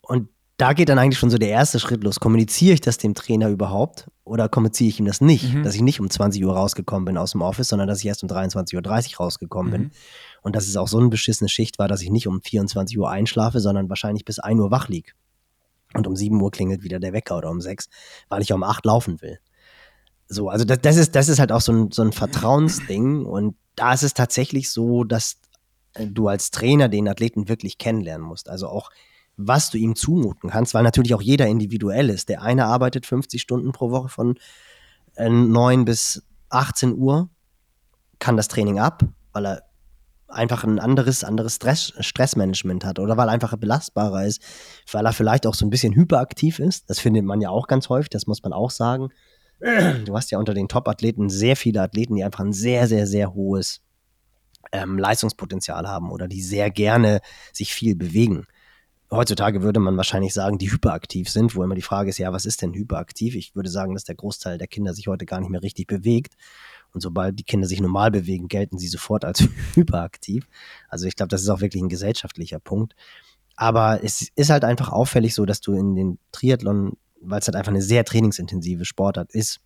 Und 0.00 0.30
da 0.56 0.72
geht 0.72 0.88
dann 0.88 0.98
eigentlich 0.98 1.18
schon 1.18 1.30
so 1.30 1.36
der 1.36 1.50
erste 1.50 1.78
Schritt 1.78 2.04
los. 2.04 2.20
Kommuniziere 2.20 2.72
ich 2.72 2.80
das 2.80 2.96
dem 2.96 3.14
Trainer 3.14 3.50
überhaupt 3.50 4.10
oder 4.24 4.48
kommuniziere 4.48 4.88
ich 4.88 4.98
ihm 4.98 5.06
das 5.06 5.20
nicht? 5.20 5.52
Mhm. 5.52 5.62
Dass 5.62 5.74
ich 5.74 5.82
nicht 5.82 6.00
um 6.00 6.08
20 6.08 6.42
Uhr 6.42 6.54
rausgekommen 6.54 7.04
bin 7.04 7.18
aus 7.18 7.32
dem 7.32 7.42
Office, 7.42 7.68
sondern 7.68 7.86
dass 7.86 8.00
ich 8.00 8.06
erst 8.06 8.22
um 8.22 8.30
23.30 8.30 8.76
Uhr 9.12 9.16
rausgekommen 9.18 9.72
mhm. 9.72 9.76
bin. 9.76 9.90
Und 10.40 10.56
dass 10.56 10.66
es 10.66 10.76
auch 10.76 10.88
so 10.88 10.98
eine 10.98 11.10
beschissene 11.10 11.50
Schicht 11.50 11.78
war, 11.78 11.86
dass 11.86 12.00
ich 12.00 12.10
nicht 12.10 12.26
um 12.26 12.40
24 12.40 12.98
Uhr 12.98 13.10
einschlafe, 13.10 13.60
sondern 13.60 13.90
wahrscheinlich 13.90 14.24
bis 14.24 14.38
1 14.38 14.58
Uhr 14.58 14.70
wach 14.70 14.88
lieg. 14.88 15.14
Und 15.94 16.06
um 16.06 16.14
7 16.14 16.40
Uhr 16.40 16.50
klingelt 16.50 16.82
wieder 16.82 17.00
der 17.00 17.12
Wecker 17.12 17.36
oder 17.36 17.50
um 17.50 17.60
6, 17.60 17.88
weil 18.28 18.42
ich 18.42 18.52
um 18.52 18.62
8 18.62 18.84
laufen 18.84 19.20
will. 19.20 19.38
So, 20.28 20.48
also 20.48 20.64
das, 20.64 20.78
das, 20.80 20.96
ist, 20.96 21.16
das 21.16 21.28
ist 21.28 21.40
halt 21.40 21.50
auch 21.50 21.60
so 21.60 21.72
ein, 21.72 21.90
so 21.90 22.02
ein 22.02 22.12
Vertrauensding. 22.12 23.24
Und 23.24 23.56
da 23.74 23.92
ist 23.92 24.04
es 24.04 24.14
tatsächlich 24.14 24.70
so, 24.70 25.04
dass 25.04 25.38
äh, 25.94 26.06
du 26.06 26.28
als 26.28 26.50
Trainer 26.50 26.88
den 26.88 27.08
Athleten 27.08 27.48
wirklich 27.48 27.78
kennenlernen 27.78 28.26
musst. 28.26 28.48
Also 28.48 28.68
auch, 28.68 28.90
was 29.36 29.70
du 29.70 29.78
ihm 29.78 29.96
zumuten 29.96 30.50
kannst, 30.50 30.74
weil 30.74 30.84
natürlich 30.84 31.14
auch 31.14 31.22
jeder 31.22 31.46
individuell 31.46 32.10
ist. 32.10 32.28
Der 32.28 32.42
eine 32.42 32.66
arbeitet 32.66 33.06
50 33.06 33.40
Stunden 33.40 33.72
pro 33.72 33.90
Woche 33.90 34.08
von 34.08 34.38
9 35.16 35.80
äh, 35.80 35.84
bis 35.84 36.22
18 36.50 36.96
Uhr, 36.96 37.28
kann 38.18 38.36
das 38.36 38.48
Training 38.48 38.78
ab, 38.78 39.02
weil 39.32 39.46
er 39.46 39.69
einfach 40.30 40.64
ein 40.64 40.78
anderes, 40.78 41.24
anderes 41.24 41.56
Stress, 41.56 41.92
Stressmanagement 42.00 42.84
hat 42.84 42.98
oder 42.98 43.16
weil 43.16 43.28
er 43.28 43.32
einfach 43.32 43.56
belastbarer 43.56 44.26
ist, 44.26 44.40
weil 44.90 45.04
er 45.04 45.12
vielleicht 45.12 45.46
auch 45.46 45.54
so 45.54 45.66
ein 45.66 45.70
bisschen 45.70 45.94
hyperaktiv 45.94 46.58
ist. 46.58 46.88
Das 46.88 47.00
findet 47.00 47.24
man 47.24 47.40
ja 47.40 47.50
auch 47.50 47.66
ganz 47.66 47.88
häufig, 47.88 48.10
das 48.10 48.26
muss 48.26 48.42
man 48.42 48.52
auch 48.52 48.70
sagen. 48.70 49.08
Du 50.06 50.16
hast 50.16 50.30
ja 50.30 50.38
unter 50.38 50.54
den 50.54 50.68
Top-Athleten 50.68 51.28
sehr 51.28 51.54
viele 51.54 51.82
Athleten, 51.82 52.16
die 52.16 52.24
einfach 52.24 52.40
ein 52.40 52.54
sehr, 52.54 52.88
sehr, 52.88 53.06
sehr 53.06 53.34
hohes 53.34 53.82
ähm, 54.72 54.98
Leistungspotenzial 54.98 55.86
haben 55.86 56.10
oder 56.10 56.28
die 56.28 56.40
sehr 56.40 56.70
gerne 56.70 57.20
sich 57.52 57.74
viel 57.74 57.94
bewegen. 57.94 58.46
Heutzutage 59.10 59.62
würde 59.62 59.80
man 59.80 59.96
wahrscheinlich 59.96 60.32
sagen, 60.32 60.56
die 60.56 60.70
hyperaktiv 60.70 61.28
sind, 61.28 61.56
wo 61.56 61.64
immer 61.64 61.74
die 61.74 61.82
Frage 61.82 62.10
ist, 62.10 62.18
ja, 62.18 62.32
was 62.32 62.46
ist 62.46 62.62
denn 62.62 62.72
hyperaktiv? 62.72 63.34
Ich 63.34 63.56
würde 63.56 63.68
sagen, 63.68 63.94
dass 63.94 64.04
der 64.04 64.14
Großteil 64.14 64.56
der 64.56 64.68
Kinder 64.68 64.94
sich 64.94 65.08
heute 65.08 65.26
gar 65.26 65.40
nicht 65.40 65.50
mehr 65.50 65.62
richtig 65.62 65.88
bewegt. 65.88 66.34
Und 66.92 67.00
sobald 67.00 67.38
die 67.38 67.44
Kinder 67.44 67.66
sich 67.66 67.80
normal 67.80 68.10
bewegen, 68.10 68.48
gelten 68.48 68.78
sie 68.78 68.88
sofort 68.88 69.24
als 69.24 69.40
hyperaktiv. 69.74 70.46
Also 70.88 71.06
ich 71.06 71.16
glaube, 71.16 71.28
das 71.28 71.42
ist 71.42 71.48
auch 71.48 71.60
wirklich 71.60 71.82
ein 71.82 71.88
gesellschaftlicher 71.88 72.58
Punkt. 72.58 72.94
Aber 73.56 74.02
es 74.02 74.28
ist 74.34 74.50
halt 74.50 74.64
einfach 74.64 74.88
auffällig 74.88 75.34
so, 75.34 75.44
dass 75.44 75.60
du 75.60 75.74
in 75.74 75.94
den 75.94 76.18
Triathlon, 76.32 76.96
weil 77.20 77.40
es 77.40 77.46
halt 77.46 77.56
einfach 77.56 77.72
eine 77.72 77.82
sehr 77.82 78.04
trainingsintensive 78.04 78.84
Sportart 78.84 79.32
ist, 79.32 79.60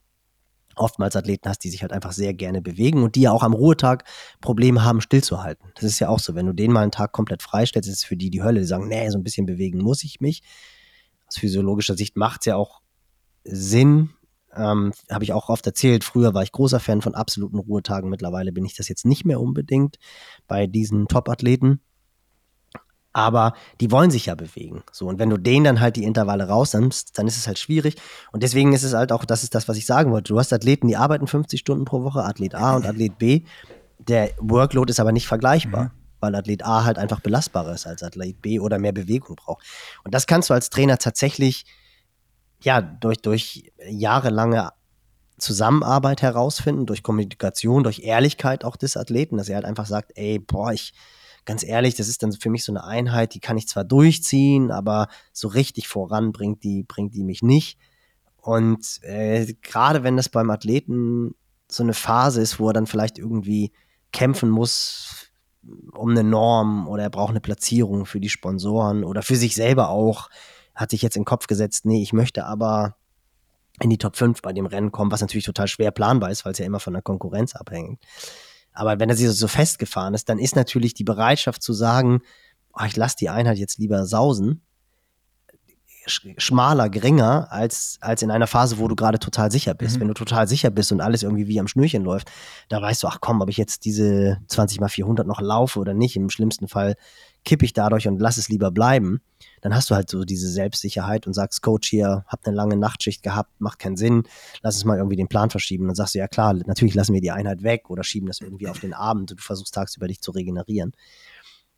oftmals 0.77 1.17
Athleten 1.17 1.49
hast, 1.49 1.61
die 1.65 1.71
sich 1.71 1.83
halt 1.83 1.93
einfach 1.93 2.13
sehr 2.13 2.35
gerne 2.35 2.61
bewegen 2.61 3.03
und 3.03 3.15
die 3.15 3.23
ja 3.23 3.33
auch 3.33 3.43
am 3.43 3.53
Ruhetag 3.53 4.05
Probleme 4.41 4.85
haben, 4.85 5.01
stillzuhalten. 5.01 5.71
Das 5.75 5.85
ist 5.85 5.99
ja 6.01 6.09
auch 6.09 6.19
so, 6.19 6.35
wenn 6.35 6.47
du 6.47 6.53
den 6.53 6.73
mal 6.73 6.83
einen 6.83 6.91
Tag 6.91 7.13
komplett 7.13 7.43
freistellst, 7.43 7.89
ist 7.89 7.99
es 7.99 8.05
für 8.05 8.17
die 8.17 8.31
die 8.31 8.43
Hölle. 8.43 8.61
Die 8.61 8.67
sagen, 8.67 8.89
nee, 8.89 9.09
so 9.11 9.19
ein 9.19 9.23
bisschen 9.23 9.47
bewegen 9.47 9.79
muss 9.79 10.05
ich 10.05 10.21
mich. 10.21 10.43
Aus 11.27 11.39
physiologischer 11.39 11.97
Sicht 11.97 12.17
macht 12.17 12.41
es 12.43 12.47
ja 12.47 12.57
auch 12.57 12.81
Sinn, 13.45 14.11
ähm, 14.57 14.93
Habe 15.11 15.25
ich 15.25 15.33
auch 15.33 15.49
oft 15.49 15.67
erzählt. 15.67 16.05
Früher 16.05 16.35
war 16.35 16.43
ich 16.43 16.53
großer 16.53 16.81
Fan 16.81 17.03
von 17.03 17.15
absoluten 17.15 17.59
Ruhetagen. 17.59 18.11
Mittlerweile 18.11 18.53
bin 18.53 18.65
ich 18.65 18.75
das 18.75 18.89
jetzt 18.89 19.07
nicht 19.07 19.25
mehr 19.25 19.41
unbedingt 19.41 19.99
bei 20.47 20.67
diesen 20.67 21.09
Top-Athleten. 21.09 21.81
Aber 23.13 23.55
die 23.81 23.93
wollen 23.93 24.11
sich 24.11 24.27
ja 24.27 24.35
bewegen. 24.35 24.83
So, 24.91 25.07
und 25.07 25.21
wenn 25.21 25.31
du 25.31 25.37
denen 25.37 25.65
dann 25.65 25.81
halt 25.81 25.95
die 25.95 26.03
Intervalle 26.03 26.49
rausnimmst, 26.49 27.17
dann 27.17 27.29
ist 27.29 27.37
es 27.37 27.47
halt 27.47 27.61
schwierig. 27.61 27.95
Und 28.33 28.43
deswegen 28.43 28.73
ist 28.73 28.83
es 28.83 28.93
halt 28.93 29.13
auch, 29.13 29.25
das 29.25 29.45
ist 29.45 29.55
das, 29.55 29.69
was 29.69 29.77
ich 29.77 29.87
sagen 29.87 30.11
wollte. 30.11 30.33
Du 30.33 30.39
hast 30.39 30.53
Athleten, 30.53 30.89
die 30.89 30.97
arbeiten 30.97 31.29
50 31.29 31.61
Stunden 31.61 31.85
pro 31.85 32.03
Woche, 32.03 32.25
Athlet 32.25 32.57
A 32.57 32.75
und 32.75 32.87
Athlet 32.87 33.17
B. 33.19 33.43
Der 33.99 34.31
Workload 34.41 34.91
ist 34.91 34.99
aber 34.99 35.13
nicht 35.13 35.29
vergleichbar. 35.29 35.85
Mhm 35.85 36.05
weil 36.25 36.35
Athlet 36.35 36.65
A 36.65 36.85
halt 36.85 36.99
einfach 36.99 37.21
belastbarer 37.21 37.75
ist 37.75 37.87
als 37.87 38.03
Athlet 38.03 38.41
B 38.41 38.59
oder 38.59 38.79
mehr 38.79 38.93
Bewegung 38.93 39.37
braucht. 39.37 39.63
Und 40.05 40.15
das 40.15 40.27
kannst 40.27 40.49
du 40.49 40.55
als 40.55 40.71
Trainer 40.71 40.97
tatsächlich 40.97 41.67
ja, 42.65 42.81
durch, 42.81 43.19
durch 43.19 43.73
jahrelange 43.89 44.71
Zusammenarbeit 45.39 46.23
herausfinden, 46.23 46.87
durch 46.87 47.03
Kommunikation, 47.03 47.83
durch 47.83 48.01
Ehrlichkeit 48.01 48.65
auch 48.65 48.77
des 48.77 48.97
Athleten, 48.97 49.37
dass 49.37 49.49
er 49.49 49.57
halt 49.57 49.67
einfach 49.67 49.87
sagt, 49.87 50.13
ey, 50.15 50.39
boah, 50.39 50.73
ich, 50.73 50.95
ganz 51.45 51.63
ehrlich, 51.63 51.95
das 51.95 52.09
ist 52.09 52.23
dann 52.23 52.33
für 52.33 52.51
mich 52.51 52.65
so 52.65 52.73
eine 52.73 52.85
Einheit, 52.85 53.35
die 53.35 53.41
kann 53.41 53.59
ich 53.59 53.69
zwar 53.69 53.85
durchziehen, 53.85 54.71
aber 54.71 55.09
so 55.33 55.49
richtig 55.49 55.89
voran 55.89 56.33
bringt 56.33 56.65
die, 56.65 56.85
bringt 56.85 57.15
die 57.15 57.25
mich 57.25 57.43
nicht. 57.43 57.79
Und 58.37 59.03
äh, 59.03 59.55
gerade 59.61 60.03
wenn 60.03 60.17
das 60.17 60.29
beim 60.29 60.51
Athleten 60.51 61.35
so 61.71 61.83
eine 61.83 61.95
Phase 61.95 62.41
ist, 62.41 62.59
wo 62.59 62.69
er 62.69 62.73
dann 62.73 62.87
vielleicht 62.87 63.19
irgendwie 63.19 63.73
kämpfen 64.13 64.49
muss 64.49 65.31
um 65.93 66.11
eine 66.11 66.25
Norm 66.25 66.89
oder 66.89 67.05
er 67.05 67.11
braucht 67.11 67.31
eine 67.31 67.41
Platzierung 67.41 68.07
für 68.07 68.21
die 68.21 68.29
Sponsoren 68.29 69.03
oder 69.03 69.23
für 69.23 69.37
sich 69.37 69.55
selber 69.55 69.89
auch, 69.89 70.29
hat 70.75 70.91
sich 70.91 71.03
jetzt 71.03 71.17
in 71.17 71.23
den 71.23 71.27
Kopf 71.27 71.47
gesetzt, 71.47 71.85
nee, 71.85 72.03
ich 72.03 72.13
möchte 72.13 72.45
aber 72.47 72.97
in 73.81 73.91
die 73.91 73.99
Top 73.99 74.17
5 74.17 74.41
bei 74.43 74.53
dem 74.53 74.67
Rennen 74.67 74.93
kommen, 74.93 75.11
was 75.11 75.21
natürlich 75.21 75.45
total 75.45 75.69
schwer 75.69 75.91
planbar 75.91 76.31
ist, 76.31 76.45
weil 76.45 76.53
es 76.53 76.59
ja 76.59 76.67
immer 76.67 76.81
von 76.81 76.93
der 76.93 77.03
Konkurrenz 77.03 77.55
abhängt. 77.55 78.01
Aber 78.73 78.99
wenn 78.99 79.09
er 79.09 79.17
sich 79.17 79.29
so 79.31 79.49
festgefahren 79.49 80.15
ist, 80.15 80.29
dann 80.29 80.39
ist 80.39 80.57
natürlich 80.57 80.95
die 80.95 81.05
Bereitschaft 81.05 81.63
zu 81.63 81.73
sagen, 81.73 82.23
oh, 82.73 82.85
ich 82.87 82.97
lasse 82.97 83.17
die 83.19 83.29
Einheit 83.29 83.59
jetzt 83.59 83.79
lieber 83.79 84.07
sausen, 84.07 84.63
schmaler, 86.07 86.91
geringer 86.91 87.51
als, 87.51 87.99
als 88.01 88.23
in 88.23 88.31
einer 88.31 88.47
Phase, 88.47 88.79
wo 88.79 88.89
du 88.89 88.97
gerade 88.97 89.19
total 89.19 89.51
sicher 89.51 89.75
bist. 89.75 89.97
Mhm. 89.97 90.01
Wenn 90.01 90.09
du 90.09 90.15
total 90.15 90.49
sicher 90.49 90.71
bist 90.71 90.93
und 90.93 91.01
alles 91.01 91.23
irgendwie 91.23 91.47
wie 91.47 91.61
am 91.61 91.69
Schnürchen 91.69 92.05
läuft, 92.05 92.31
da 92.69 92.81
weißt 92.81 93.03
du, 93.03 93.07
ach 93.09 93.19
komm, 93.21 93.41
ob 93.41 93.49
ich 93.49 93.57
jetzt 93.57 93.85
diese 93.85 94.39
20 94.49 94.81
mal 94.81 94.89
400 94.89 95.27
noch 95.27 95.41
laufe 95.41 95.79
oder 95.79 95.95
nicht. 95.95 96.17
Im 96.17 96.31
schlimmsten 96.31 96.69
Fall 96.69 96.97
kippe 97.45 97.65
ich 97.65 97.73
dadurch 97.73 98.09
und 98.09 98.21
lass 98.21 98.37
es 98.37 98.49
lieber 98.49 98.71
bleiben. 98.71 99.21
Dann 99.65 99.75
hast 99.75 99.91
du 99.91 99.95
halt 99.95 100.11
so 100.11 100.25
diese 100.25 100.51
Selbstsicherheit 100.51 101.27
und 101.27 101.33
sagst, 101.33 101.63
Coach 101.63 101.89
hier, 101.89 102.27
hab 102.29 102.47
eine 102.47 102.55
lange 102.55 102.77
Nachtschicht 102.77 103.23
gehabt, 103.23 103.63
macht 103.63 103.79
keinen 103.79 103.97
Sinn, 103.97 104.25
lass 104.61 104.77
es 104.77 104.85
mal 104.85 104.99
irgendwie 104.99 105.17
den 105.17 105.27
Plan 105.27 105.49
verschieben. 105.49 105.85
Und 105.85 105.89
dann 105.89 105.95
sagst 105.95 106.15
du, 106.15 106.19
ja 106.19 106.29
klar, 106.29 106.53
natürlich 106.53 106.95
lassen 106.95 107.15
wir 107.15 107.23
die 107.23 107.31
Einheit 107.31 107.63
weg 107.63 107.89
oder 107.89 108.05
schieben 108.05 108.27
das 108.27 108.43
irgendwie 108.43 108.69
auf 108.69 108.79
den 108.79 108.93
Abend 108.93 109.31
und 109.31 109.41
du 109.41 109.43
versuchst 109.43 109.73
tagsüber 109.73 110.07
dich 110.07 110.21
zu 110.21 110.33
regenerieren. 110.33 110.93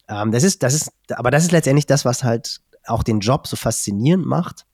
Ähm, 0.09 0.33
das 0.33 0.43
ist, 0.43 0.65
das 0.65 0.75
ist, 0.75 0.91
aber 1.13 1.31
das 1.31 1.45
ist 1.45 1.53
letztendlich 1.53 1.87
das, 1.87 2.05
was 2.05 2.25
halt 2.25 2.61
auch 2.87 3.05
den 3.05 3.21
Job 3.21 3.47
so 3.47 3.55
faszinierend 3.55 4.27
macht 4.27 4.67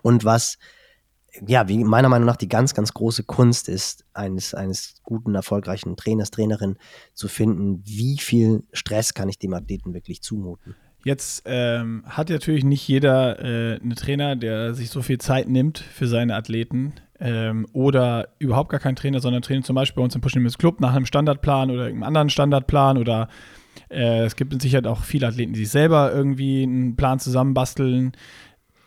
und 0.00 0.24
was, 0.24 0.56
ja, 1.46 1.68
wie 1.68 1.84
meiner 1.84 2.08
Meinung 2.08 2.26
nach 2.26 2.36
die 2.36 2.48
ganz, 2.48 2.72
ganz 2.72 2.94
große 2.94 3.24
Kunst 3.24 3.68
ist, 3.68 4.06
eines, 4.14 4.54
eines 4.54 5.02
guten, 5.02 5.34
erfolgreichen 5.34 5.98
Trainers, 5.98 6.30
Trainerin 6.30 6.78
zu 7.12 7.28
finden, 7.28 7.82
wie 7.84 8.16
viel 8.16 8.64
Stress 8.72 9.12
kann 9.12 9.28
ich 9.28 9.38
dem 9.38 9.52
Athleten 9.52 9.92
wirklich 9.92 10.22
zumuten. 10.22 10.76
Jetzt 11.04 11.42
ähm, 11.46 12.04
hat 12.06 12.30
natürlich 12.30 12.64
nicht 12.64 12.86
jeder 12.86 13.40
äh, 13.40 13.80
einen 13.80 13.96
Trainer, 13.96 14.36
der 14.36 14.74
sich 14.74 14.90
so 14.90 15.02
viel 15.02 15.18
Zeit 15.18 15.48
nimmt 15.48 15.78
für 15.78 16.06
seine 16.06 16.36
Athleten 16.36 16.92
ähm, 17.18 17.66
oder 17.72 18.28
überhaupt 18.38 18.70
gar 18.70 18.78
keinen 18.78 18.94
Trainer, 18.94 19.20
sondern 19.20 19.42
Trainer 19.42 19.62
zum 19.62 19.74
Beispiel 19.74 20.00
bei 20.00 20.04
uns 20.04 20.14
im 20.14 20.20
Push 20.20 20.36
Club 20.58 20.80
nach 20.80 20.94
einem 20.94 21.06
Standardplan 21.06 21.70
oder 21.70 21.84
irgendeinem 21.86 22.08
anderen 22.08 22.30
Standardplan 22.30 22.98
oder 22.98 23.28
äh, 23.90 24.24
es 24.24 24.36
gibt 24.36 24.52
mit 24.52 24.62
Sicherheit 24.62 24.86
auch 24.86 25.02
viele 25.02 25.26
Athleten, 25.26 25.54
die 25.54 25.60
sich 25.60 25.70
selber 25.70 26.12
irgendwie 26.12 26.62
einen 26.62 26.94
Plan 26.94 27.18
zusammenbasteln. 27.18 28.12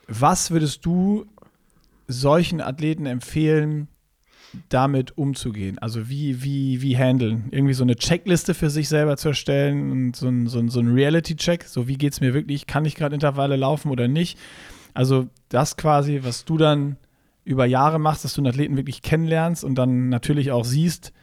Was 0.07 0.51
würdest 0.51 0.85
du 0.85 1.25
solchen 2.07 2.61
Athleten 2.61 3.05
empfehlen, 3.05 3.87
damit 4.69 5.17
umzugehen? 5.17 5.77
Also 5.79 6.09
wie, 6.09 6.43
wie, 6.43 6.81
wie 6.81 6.97
handeln? 6.97 7.45
Irgendwie 7.51 7.73
so 7.73 7.83
eine 7.83 7.95
Checkliste 7.95 8.53
für 8.53 8.69
sich 8.69 8.89
selber 8.89 9.17
zu 9.17 9.29
erstellen 9.29 9.91
und 9.91 10.15
so 10.15 10.27
ein, 10.27 10.47
so 10.47 10.59
ein, 10.59 10.69
so 10.69 10.79
ein 10.79 10.93
Reality-Check. 10.93 11.63
So 11.63 11.87
wie 11.87 11.97
geht 11.97 12.13
es 12.13 12.21
mir 12.21 12.33
wirklich? 12.33 12.67
Kann 12.67 12.85
ich 12.85 12.95
gerade 12.95 13.15
Intervalle 13.15 13.55
laufen 13.55 13.91
oder 13.91 14.07
nicht? 14.07 14.37
Also 14.93 15.27
das 15.49 15.77
quasi, 15.77 16.21
was 16.23 16.45
du 16.45 16.57
dann 16.57 16.97
über 17.43 17.65
Jahre 17.65 17.99
machst, 17.99 18.23
dass 18.23 18.33
du 18.33 18.41
einen 18.41 18.47
Athleten 18.47 18.77
wirklich 18.77 19.01
kennenlernst 19.01 19.63
und 19.63 19.75
dann 19.75 20.09
natürlich 20.09 20.51
auch 20.51 20.65
siehst, 20.65 21.13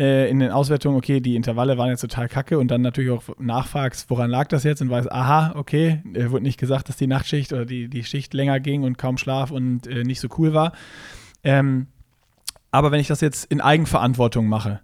äh, 0.00 0.30
in 0.30 0.38
den 0.38 0.50
Auswertungen, 0.50 0.96
okay, 0.96 1.20
die 1.20 1.36
Intervalle 1.36 1.76
waren 1.76 1.90
jetzt 1.90 2.00
total 2.00 2.28
kacke 2.28 2.58
und 2.58 2.70
dann 2.70 2.80
natürlich 2.80 3.10
auch 3.10 3.22
nachfragst, 3.38 4.08
woran 4.08 4.30
lag 4.30 4.48
das 4.48 4.64
jetzt 4.64 4.80
und 4.80 4.88
weißt, 4.88 5.12
aha, 5.12 5.52
okay, 5.56 6.02
äh, 6.14 6.30
wurde 6.30 6.42
nicht 6.42 6.58
gesagt, 6.58 6.88
dass 6.88 6.96
die 6.96 7.06
Nachtschicht 7.06 7.52
oder 7.52 7.66
die, 7.66 7.88
die 7.88 8.02
Schicht 8.02 8.32
länger 8.32 8.60
ging 8.60 8.82
und 8.82 8.96
kaum 8.96 9.18
Schlaf 9.18 9.50
und 9.50 9.86
äh, 9.86 10.02
nicht 10.02 10.20
so 10.20 10.28
cool 10.38 10.54
war. 10.54 10.72
Ähm, 11.44 11.86
aber 12.70 12.92
wenn 12.92 13.00
ich 13.00 13.08
das 13.08 13.20
jetzt 13.20 13.44
in 13.46 13.60
Eigenverantwortung 13.60 14.46
mache, 14.46 14.80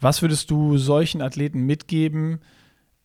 was 0.00 0.22
würdest 0.22 0.50
du 0.50 0.78
solchen 0.78 1.22
Athleten 1.22 1.66
mitgeben, 1.66 2.40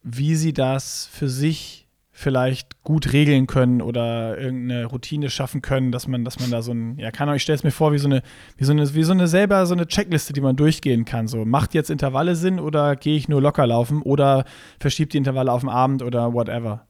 wie 0.02 0.36
sie 0.36 0.54
das 0.54 1.10
für 1.12 1.30
sich 1.30 1.86
vielleicht 2.18 2.82
gut 2.84 3.12
regeln 3.12 3.46
können 3.46 3.82
oder 3.82 4.38
irgendeine 4.38 4.86
Routine 4.86 5.30
schaffen 5.30 5.62
können, 5.62 5.92
dass 5.92 6.08
man, 6.08 6.24
dass 6.24 6.40
man 6.40 6.50
da 6.50 6.62
so 6.62 6.72
ein, 6.72 6.98
ja, 6.98 7.12
kann 7.12 7.34
ich 7.36 7.42
stelle 7.42 7.58
es 7.58 7.66
mir 7.66 7.72
vor, 7.72 7.92
wie 7.92 7.98
so 7.98 8.08
eine, 8.08 8.22
wie 8.56 8.64
so 8.64 8.72
eine, 8.72 8.94
wie 8.94 9.04
so 9.04 9.12
eine 9.12 9.28
selber 9.28 9.66
so 9.66 9.74
eine 9.74 9.86
Checkliste, 9.86 10.32
die 10.32 10.40
man 10.40 10.56
durchgehen 10.56 11.04
kann. 11.04 11.28
So, 11.28 11.44
macht 11.44 11.74
jetzt 11.74 11.90
Intervalle 11.90 12.38
Sinn 12.38 12.62
oder 12.62 12.96
gehe 12.96 13.18
ich 13.18 13.28
nur 13.28 13.42
locker 13.42 13.68
laufen 13.68 14.02
oder 14.02 14.46
verschiebt 14.80 15.12
die 15.12 15.18
Intervalle 15.18 15.52
auf 15.52 15.60
den 15.60 15.70
Abend 15.70 16.04
oder 16.04 16.34
whatever? 16.34 16.88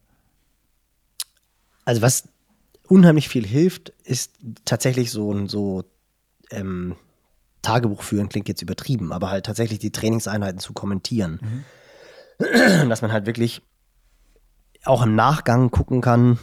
Also 1.86 2.04
was 2.04 2.30
unheimlich 2.88 3.28
viel 3.28 3.48
hilft, 3.48 3.94
ist 4.04 4.38
tatsächlich 4.64 5.10
so 5.10 5.34
ein 5.34 5.48
so 5.48 5.86
ähm, 6.52 6.96
Tagebuch 7.66 8.04
führen, 8.04 8.30
klingt 8.30 8.48
jetzt 8.48 8.62
übertrieben, 8.62 9.12
aber 9.12 9.30
halt 9.30 9.46
tatsächlich 9.46 9.80
die 9.80 9.92
Trainingseinheiten 9.92 10.60
zu 10.60 10.74
kommentieren. 10.74 11.40
Mhm. 12.40 12.90
Dass 12.90 13.02
man 13.02 13.12
halt 13.12 13.26
wirklich 13.26 13.62
auch 14.84 15.04
im 15.04 15.16
Nachgang 15.16 15.72
gucken 15.72 16.02
kann, 16.02 16.38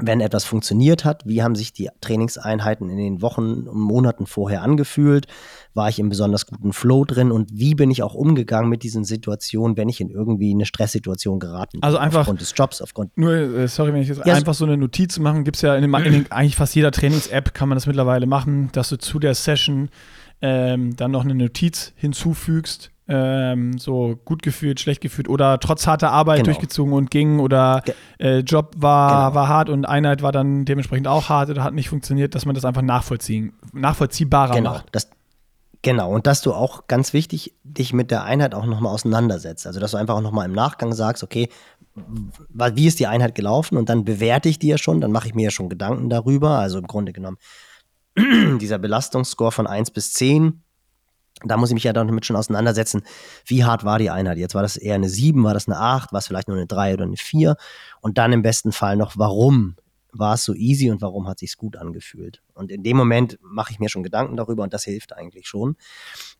wenn 0.00 0.20
etwas 0.20 0.44
funktioniert 0.44 1.04
hat, 1.04 1.26
wie 1.26 1.42
haben 1.42 1.56
sich 1.56 1.72
die 1.72 1.88
Trainingseinheiten 2.00 2.88
in 2.88 2.96
den 2.98 3.22
Wochen 3.22 3.66
und 3.66 3.80
Monaten 3.80 4.26
vorher 4.26 4.62
angefühlt, 4.62 5.26
war 5.74 5.88
ich 5.88 5.98
im 5.98 6.08
besonders 6.08 6.46
guten 6.46 6.72
Flow 6.72 7.04
drin 7.04 7.32
und 7.32 7.50
wie 7.52 7.74
bin 7.74 7.90
ich 7.90 8.02
auch 8.02 8.14
umgegangen 8.14 8.70
mit 8.70 8.82
diesen 8.82 9.04
Situationen, 9.04 9.76
wenn 9.76 9.88
ich 9.88 10.00
in 10.00 10.10
irgendwie 10.10 10.52
eine 10.52 10.66
Stresssituation 10.66 11.40
geraten 11.40 11.80
bin. 11.80 11.82
Also 11.82 11.98
einfach 11.98 12.20
aufgrund 12.20 12.40
des 12.40 12.54
Jobs, 12.56 12.80
aufgrund. 12.80 13.16
Nur, 13.16 13.32
äh, 13.32 13.68
sorry, 13.68 13.92
wenn 13.92 14.02
ich 14.02 14.08
jetzt 14.08 14.24
ja, 14.24 14.34
einfach 14.34 14.54
so 14.54 14.64
eine 14.64 14.76
Notiz 14.76 15.18
machen, 15.18 15.44
gibt 15.44 15.56
es 15.56 15.62
ja 15.62 15.74
in, 15.74 15.82
dem, 15.82 15.94
in 15.94 16.12
den, 16.12 16.32
eigentlich 16.32 16.56
fast 16.56 16.74
jeder 16.74 16.92
Trainings-App 16.92 17.54
kann 17.54 17.68
man 17.68 17.76
das 17.76 17.86
mittlerweile 17.86 18.26
machen, 18.26 18.70
dass 18.72 18.88
du 18.88 18.98
zu 18.98 19.18
der 19.18 19.34
Session 19.34 19.88
ähm, 20.40 20.96
dann 20.96 21.10
noch 21.10 21.24
eine 21.24 21.34
Notiz 21.34 21.92
hinzufügst 21.96 22.90
ähm, 23.08 23.78
so 23.78 24.18
gut 24.24 24.42
gefühlt, 24.42 24.80
schlecht 24.80 25.00
gefühlt 25.00 25.28
oder 25.28 25.58
trotz 25.60 25.86
harter 25.86 26.12
Arbeit 26.12 26.38
genau. 26.38 26.46
durchgezogen 26.46 26.92
und 26.92 27.10
ging 27.10 27.40
oder 27.40 27.82
äh, 28.18 28.40
Job 28.40 28.74
war, 28.76 29.30
genau. 29.30 29.34
war 29.34 29.48
hart 29.48 29.70
und 29.70 29.86
Einheit 29.86 30.22
war 30.22 30.30
dann 30.30 30.66
dementsprechend 30.66 31.08
auch 31.08 31.30
hart 31.30 31.48
oder 31.48 31.64
hat 31.64 31.72
nicht 31.72 31.88
funktioniert, 31.88 32.34
dass 32.34 32.44
man 32.44 32.54
das 32.54 32.66
einfach 32.66 32.82
nachvollziehen, 32.82 33.54
nachvollziehbarer 33.72 34.54
genau. 34.54 34.72
macht. 34.72 34.88
Das, 34.92 35.08
genau, 35.80 36.12
und 36.12 36.26
dass 36.26 36.42
du 36.42 36.52
auch 36.52 36.86
ganz 36.86 37.14
wichtig 37.14 37.54
dich 37.64 37.94
mit 37.94 38.10
der 38.10 38.24
Einheit 38.24 38.54
auch 38.54 38.66
nochmal 38.66 38.92
auseinandersetzt. 38.92 39.66
Also 39.66 39.80
dass 39.80 39.92
du 39.92 39.96
einfach 39.96 40.16
auch 40.16 40.22
nochmal 40.22 40.44
im 40.44 40.52
Nachgang 40.52 40.92
sagst, 40.92 41.22
okay, 41.22 41.48
wie 41.94 42.86
ist 42.86 43.00
die 43.00 43.06
Einheit 43.06 43.34
gelaufen 43.34 43.78
und 43.78 43.88
dann 43.88 44.04
bewerte 44.04 44.50
ich 44.50 44.58
die 44.58 44.68
ja 44.68 44.76
schon, 44.76 45.00
dann 45.00 45.12
mache 45.12 45.28
ich 45.28 45.34
mir 45.34 45.44
ja 45.44 45.50
schon 45.50 45.70
Gedanken 45.70 46.10
darüber. 46.10 46.58
Also 46.58 46.78
im 46.78 46.86
Grunde 46.86 47.14
genommen 47.14 47.38
dieser 48.60 48.78
Belastungsscore 48.78 49.52
von 49.52 49.66
1 49.66 49.90
bis 49.90 50.12
10 50.12 50.62
da 51.44 51.56
muss 51.56 51.70
ich 51.70 51.74
mich 51.74 51.84
ja 51.84 51.92
damit 51.92 52.26
schon 52.26 52.36
auseinandersetzen, 52.36 53.02
wie 53.46 53.64
hart 53.64 53.84
war 53.84 53.98
die 53.98 54.10
Einheit. 54.10 54.38
Jetzt 54.38 54.54
war 54.54 54.62
das 54.62 54.76
eher 54.76 54.96
eine 54.96 55.08
7, 55.08 55.44
war 55.44 55.54
das 55.54 55.68
eine 55.68 55.78
8, 55.78 56.12
war 56.12 56.18
es 56.18 56.26
vielleicht 56.26 56.48
nur 56.48 56.56
eine 56.56 56.66
3 56.66 56.94
oder 56.94 57.04
eine 57.04 57.16
4 57.16 57.56
und 58.00 58.18
dann 58.18 58.32
im 58.32 58.42
besten 58.42 58.72
Fall 58.72 58.96
noch, 58.96 59.16
warum 59.16 59.76
war 60.12 60.34
es 60.34 60.44
so 60.44 60.54
easy 60.54 60.90
und 60.90 61.00
warum 61.00 61.28
hat 61.28 61.38
sich 61.38 61.56
gut 61.56 61.76
angefühlt. 61.76 62.42
Und 62.54 62.72
in 62.72 62.82
dem 62.82 62.96
Moment 62.96 63.38
mache 63.40 63.72
ich 63.72 63.78
mir 63.78 63.88
schon 63.88 64.02
Gedanken 64.02 64.36
darüber 64.36 64.62
und 64.62 64.72
das 64.72 64.84
hilft 64.84 65.12
eigentlich 65.12 65.46
schon. 65.46 65.76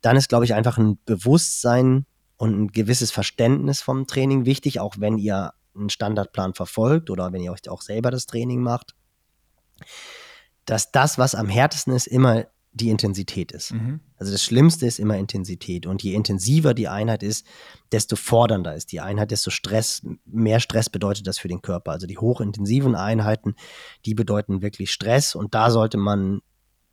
Dann 0.00 0.16
ist, 0.16 0.28
glaube 0.28 0.44
ich, 0.46 0.54
einfach 0.54 0.78
ein 0.78 0.98
Bewusstsein 1.04 2.06
und 2.36 2.58
ein 2.58 2.68
gewisses 2.68 3.10
Verständnis 3.10 3.82
vom 3.82 4.06
Training 4.06 4.46
wichtig, 4.46 4.80
auch 4.80 4.96
wenn 4.98 5.18
ihr 5.18 5.52
einen 5.76 5.90
Standardplan 5.90 6.54
verfolgt 6.54 7.10
oder 7.10 7.32
wenn 7.32 7.42
ihr 7.42 7.52
euch 7.52 7.68
auch 7.68 7.82
selber 7.82 8.10
das 8.10 8.26
Training 8.26 8.62
macht, 8.62 8.94
dass 10.68 10.92
das, 10.92 11.18
was 11.18 11.34
am 11.34 11.48
härtesten 11.48 11.94
ist, 11.94 12.06
immer 12.06 12.46
die 12.72 12.90
Intensität 12.90 13.52
ist. 13.52 13.72
Mhm. 13.72 14.00
Also 14.18 14.30
das 14.32 14.44
Schlimmste 14.44 14.86
ist 14.86 14.98
immer 14.98 15.16
Intensität. 15.16 15.86
Und 15.86 16.02
je 16.02 16.14
intensiver 16.14 16.74
die 16.74 16.88
Einheit 16.88 17.22
ist, 17.22 17.46
desto 17.92 18.14
fordernder 18.16 18.74
ist 18.74 18.92
die 18.92 19.00
Einheit, 19.00 19.30
desto 19.30 19.50
Stress, 19.50 20.02
mehr 20.26 20.60
Stress 20.60 20.90
bedeutet 20.90 21.26
das 21.26 21.38
für 21.38 21.48
den 21.48 21.62
Körper. 21.62 21.92
Also 21.92 22.06
die 22.06 22.18
hochintensiven 22.18 22.94
Einheiten, 22.94 23.54
die 24.04 24.14
bedeuten 24.14 24.60
wirklich 24.60 24.92
Stress. 24.92 25.34
Und 25.34 25.54
da 25.54 25.70
sollte 25.70 25.96
man 25.96 26.40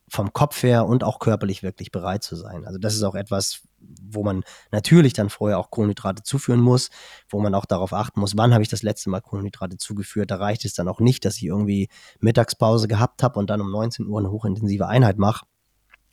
vom 0.08 0.34
Kopf 0.34 0.64
her 0.64 0.86
und 0.86 1.04
auch 1.04 1.20
körperlich 1.20 1.64
wirklich 1.64 1.92
bereit 1.92 2.24
zu 2.24 2.36
sein. 2.36 2.66
Also 2.66 2.80
das 2.80 2.96
ist 2.96 3.04
auch 3.04 3.16
etwas, 3.16 3.64
wo 4.02 4.24
man 4.24 4.44
natürlich 4.72 5.14
dann 5.14 5.30
vorher 5.30 5.60
auch 5.60 5.72
Kohlenhydrate 5.72 6.24
zuführen 6.24 6.62
muss, 6.62 6.90
wo 7.30 7.40
man 7.40 7.54
auch 7.56 7.66
darauf 7.66 7.94
achten 7.94 8.20
muss, 8.20 8.38
wann 8.38 8.54
habe 8.54 8.64
ich 8.64 8.70
das 8.70 8.84
letzte 8.84 9.10
Mal 9.10 9.22
Kohlenhydrate 9.22 9.78
zugeführt. 9.78 10.32
Da 10.32 10.38
reicht 10.38 10.66
es 10.66 10.74
dann 10.74 10.88
auch 10.88 11.00
nicht, 11.00 11.26
dass 11.26 11.38
ich 11.38 11.46
irgendwie 11.46 11.90
Mittagspause 12.20 12.88
gehabt 12.88 13.24
habe 13.24 13.40
und 13.40 13.50
dann 13.50 13.62
um 13.62 13.72
19 13.72 14.08
Uhr 14.08 14.20
eine 14.20 14.32
hochintensive 14.32 14.88
Einheit 14.88 15.18
mache 15.18 15.46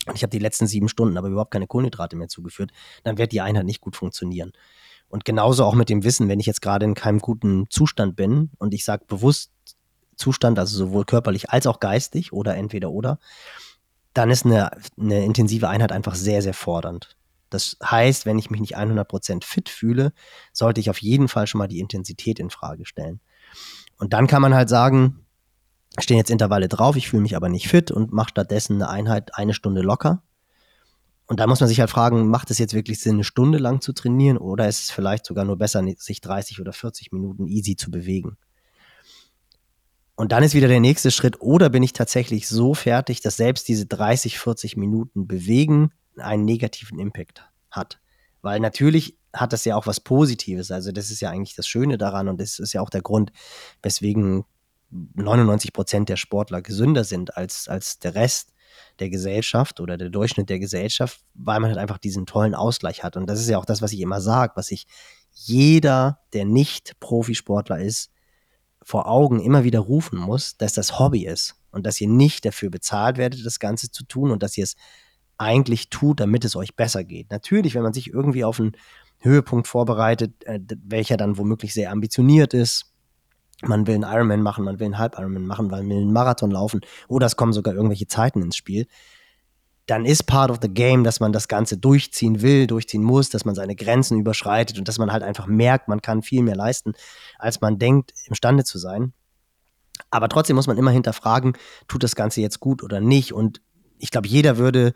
und 0.05 0.15
ich 0.15 0.23
habe 0.23 0.31
die 0.31 0.39
letzten 0.39 0.67
sieben 0.67 0.89
Stunden 0.89 1.17
aber 1.17 1.29
überhaupt 1.29 1.51
keine 1.51 1.67
Kohlenhydrate 1.67 2.15
mehr 2.15 2.27
zugeführt, 2.27 2.71
dann 3.03 3.17
wird 3.17 3.31
die 3.31 3.41
Einheit 3.41 3.65
nicht 3.65 3.81
gut 3.81 3.95
funktionieren. 3.95 4.51
Und 5.07 5.25
genauso 5.25 5.63
auch 5.65 5.75
mit 5.75 5.89
dem 5.89 6.03
Wissen, 6.03 6.27
wenn 6.27 6.39
ich 6.39 6.45
jetzt 6.45 6.61
gerade 6.61 6.85
in 6.85 6.95
keinem 6.95 7.19
guten 7.19 7.65
Zustand 7.69 8.15
bin 8.15 8.49
und 8.57 8.73
ich 8.73 8.83
sage 8.83 9.05
bewusst 9.07 9.51
Zustand, 10.15 10.59
also 10.59 10.77
sowohl 10.77 11.05
körperlich 11.05 11.49
als 11.49 11.67
auch 11.67 11.79
geistig 11.79 12.33
oder 12.33 12.55
entweder 12.55 12.91
oder, 12.91 13.19
dann 14.13 14.29
ist 14.29 14.45
eine, 14.45 14.71
eine 14.99 15.23
intensive 15.23 15.69
Einheit 15.69 15.91
einfach 15.91 16.15
sehr, 16.15 16.41
sehr 16.41 16.53
fordernd. 16.53 17.15
Das 17.53 17.77
heißt, 17.83 18.25
wenn 18.25 18.39
ich 18.39 18.49
mich 18.49 18.61
nicht 18.61 18.77
100% 18.77 19.43
fit 19.43 19.69
fühle, 19.69 20.13
sollte 20.51 20.79
ich 20.79 20.89
auf 20.89 21.01
jeden 21.01 21.27
Fall 21.27 21.47
schon 21.47 21.59
mal 21.59 21.67
die 21.67 21.79
Intensität 21.79 22.39
in 22.39 22.49
Frage 22.49 22.85
stellen. 22.85 23.19
Und 23.97 24.13
dann 24.13 24.27
kann 24.27 24.41
man 24.41 24.53
halt 24.53 24.69
sagen, 24.69 25.25
stehen 25.99 26.17
jetzt 26.17 26.31
Intervalle 26.31 26.67
drauf, 26.67 26.95
ich 26.95 27.09
fühle 27.09 27.21
mich 27.21 27.35
aber 27.35 27.49
nicht 27.49 27.67
fit 27.67 27.91
und 27.91 28.11
mache 28.11 28.29
stattdessen 28.29 28.75
eine 28.75 28.89
Einheit 28.89 29.35
eine 29.35 29.53
Stunde 29.53 29.81
locker. 29.81 30.23
Und 31.25 31.39
da 31.39 31.47
muss 31.47 31.59
man 31.59 31.69
sich 31.69 31.79
halt 31.79 31.89
fragen, 31.89 32.27
macht 32.27 32.51
es 32.51 32.57
jetzt 32.57 32.73
wirklich 32.73 32.99
Sinn, 32.99 33.15
eine 33.15 33.23
Stunde 33.23 33.57
lang 33.57 33.81
zu 33.81 33.93
trainieren 33.93 34.37
oder 34.37 34.67
ist 34.67 34.83
es 34.83 34.91
vielleicht 34.91 35.25
sogar 35.25 35.45
nur 35.45 35.57
besser, 35.57 35.83
sich 35.97 36.21
30 36.21 36.59
oder 36.59 36.73
40 36.73 37.11
Minuten 37.11 37.47
easy 37.47 37.75
zu 37.75 37.91
bewegen? 37.91 38.37
Und 40.15 40.31
dann 40.31 40.43
ist 40.43 40.53
wieder 40.53 40.67
der 40.67 40.79
nächste 40.79 41.09
Schritt, 41.09 41.41
oder 41.41 41.69
bin 41.69 41.81
ich 41.81 41.93
tatsächlich 41.93 42.47
so 42.47 42.73
fertig, 42.73 43.21
dass 43.21 43.37
selbst 43.37 43.67
diese 43.67 43.85
30, 43.87 44.37
40 44.37 44.77
Minuten 44.77 45.27
bewegen 45.27 45.91
einen 46.17 46.45
negativen 46.45 46.99
Impact 46.99 47.43
hat. 47.71 47.99
Weil 48.41 48.59
natürlich 48.59 49.17
hat 49.33 49.53
das 49.53 49.65
ja 49.65 49.75
auch 49.75 49.87
was 49.87 49.99
Positives. 49.99 50.71
Also 50.71 50.91
das 50.91 51.09
ist 51.09 51.21
ja 51.21 51.29
eigentlich 51.29 51.55
das 51.55 51.67
Schöne 51.67 51.97
daran 51.97 52.27
und 52.27 52.39
das 52.39 52.59
ist 52.59 52.73
ja 52.73 52.81
auch 52.81 52.89
der 52.89 53.01
Grund, 53.01 53.31
weswegen 53.81 54.45
99 54.89 55.73
Prozent 55.73 56.09
der 56.09 56.17
Sportler 56.17 56.61
gesünder 56.61 57.03
sind 57.03 57.35
als, 57.35 57.67
als 57.67 57.99
der 57.99 58.15
Rest 58.15 58.53
der 58.99 59.09
Gesellschaft 59.09 59.79
oder 59.79 59.97
der 59.97 60.09
Durchschnitt 60.09 60.49
der 60.49 60.59
Gesellschaft, 60.59 61.21
weil 61.33 61.59
man 61.59 61.69
halt 61.69 61.79
einfach 61.79 61.97
diesen 61.97 62.25
tollen 62.25 62.55
Ausgleich 62.55 63.03
hat. 63.03 63.17
Und 63.17 63.27
das 63.27 63.39
ist 63.39 63.49
ja 63.49 63.57
auch 63.57 63.65
das, 63.65 63.81
was 63.81 63.91
ich 63.93 64.01
immer 64.01 64.21
sage, 64.21 64.53
was 64.55 64.67
sich 64.67 64.87
jeder, 65.31 66.19
der 66.33 66.45
nicht 66.45 66.99
Profisportler 66.99 67.79
ist, 67.79 68.11
vor 68.83 69.07
Augen 69.07 69.39
immer 69.39 69.63
wieder 69.63 69.79
rufen 69.79 70.19
muss, 70.19 70.57
dass 70.57 70.73
das 70.73 70.99
Hobby 70.99 71.25
ist 71.25 71.55
und 71.71 71.85
dass 71.85 71.99
ihr 72.01 72.09
nicht 72.09 72.45
dafür 72.45 72.69
bezahlt 72.69 73.17
werdet, 73.17 73.45
das 73.45 73.59
Ganze 73.59 73.89
zu 73.91 74.03
tun 74.03 74.31
und 74.31 74.43
dass 74.43 74.57
ihr 74.57 74.65
es 74.65 74.75
eigentlich 75.37 75.89
tut, 75.89 76.19
damit 76.19 76.45
es 76.45 76.55
euch 76.55 76.75
besser 76.75 77.03
geht. 77.03 77.31
Natürlich, 77.31 77.75
wenn 77.75 77.83
man 77.83 77.93
sich 77.93 78.13
irgendwie 78.13 78.43
auf 78.43 78.59
einen 78.59 78.73
Höhepunkt 79.19 79.67
vorbereitet, 79.67 80.43
äh, 80.45 80.59
welcher 80.85 81.17
dann 81.17 81.37
womöglich 81.37 81.73
sehr 81.73 81.91
ambitioniert 81.91 82.53
ist, 82.53 82.93
man 83.61 83.87
will 83.87 83.95
einen 83.95 84.03
Ironman 84.03 84.41
machen, 84.41 84.65
man 84.65 84.79
will 84.79 84.85
einen 84.85 84.97
Halb-Ironman 84.97 85.45
machen, 85.45 85.67
man 85.67 85.87
will 85.87 85.97
einen 85.97 86.13
Marathon 86.13 86.51
laufen 86.51 86.81
oder 87.07 87.25
es 87.25 87.35
kommen 87.35 87.53
sogar 87.53 87.73
irgendwelche 87.73 88.07
Zeiten 88.07 88.41
ins 88.41 88.57
Spiel, 88.57 88.87
dann 89.85 90.05
ist 90.05 90.23
part 90.23 90.49
of 90.49 90.59
the 90.61 90.69
game, 90.69 91.03
dass 91.03 91.19
man 91.19 91.33
das 91.33 91.47
Ganze 91.47 91.77
durchziehen 91.77 92.41
will, 92.41 92.67
durchziehen 92.67 93.03
muss, 93.03 93.29
dass 93.29 93.45
man 93.45 93.55
seine 93.55 93.75
Grenzen 93.75 94.19
überschreitet 94.19 94.77
und 94.79 94.87
dass 94.87 94.97
man 94.97 95.11
halt 95.11 95.23
einfach 95.23 95.45
merkt, 95.45 95.87
man 95.87 96.01
kann 96.01 96.21
viel 96.21 96.41
mehr 96.41 96.55
leisten, 96.55 96.93
als 97.37 97.59
man 97.59 97.79
denkt, 97.79 98.13
imstande 98.25 98.63
zu 98.63 98.77
sein. 98.77 99.13
Aber 100.09 100.29
trotzdem 100.29 100.55
muss 100.55 100.67
man 100.67 100.77
immer 100.77 100.91
hinterfragen, 100.91 101.53
tut 101.87 102.03
das 102.03 102.15
Ganze 102.15 102.41
jetzt 102.41 102.59
gut 102.59 102.81
oder 102.81 103.01
nicht? 103.01 103.33
Und 103.33 103.61
ich 103.99 104.11
glaube, 104.11 104.27
jeder 104.27 104.57
würde 104.57 104.93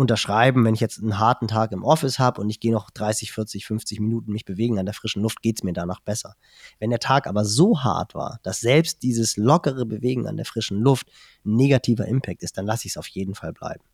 unterschreiben, 0.00 0.64
wenn 0.64 0.72
ich 0.72 0.80
jetzt 0.80 0.98
einen 0.98 1.18
harten 1.18 1.46
Tag 1.46 1.72
im 1.72 1.84
Office 1.84 2.18
habe 2.18 2.40
und 2.40 2.48
ich 2.48 2.58
gehe 2.58 2.72
noch 2.72 2.88
30, 2.90 3.32
40, 3.32 3.66
50 3.66 4.00
Minuten 4.00 4.32
mich 4.32 4.46
bewegen 4.46 4.78
an 4.78 4.86
der 4.86 4.94
frischen 4.94 5.22
Luft, 5.22 5.42
geht 5.42 5.58
es 5.58 5.62
mir 5.62 5.74
danach 5.74 6.00
besser. 6.00 6.36
Wenn 6.78 6.88
der 6.88 7.00
Tag 7.00 7.26
aber 7.26 7.44
so 7.44 7.84
hart 7.84 8.14
war, 8.14 8.40
dass 8.42 8.60
selbst 8.60 9.02
dieses 9.02 9.36
lockere 9.36 9.84
Bewegen 9.84 10.26
an 10.26 10.38
der 10.38 10.46
frischen 10.46 10.80
Luft 10.80 11.08
ein 11.44 11.56
negativer 11.56 12.06
Impact 12.06 12.42
ist, 12.42 12.56
dann 12.56 12.64
lasse 12.64 12.86
ich 12.86 12.92
es 12.92 12.96
auf 12.96 13.08
jeden 13.08 13.34
Fall 13.34 13.52
bleiben. 13.52 13.84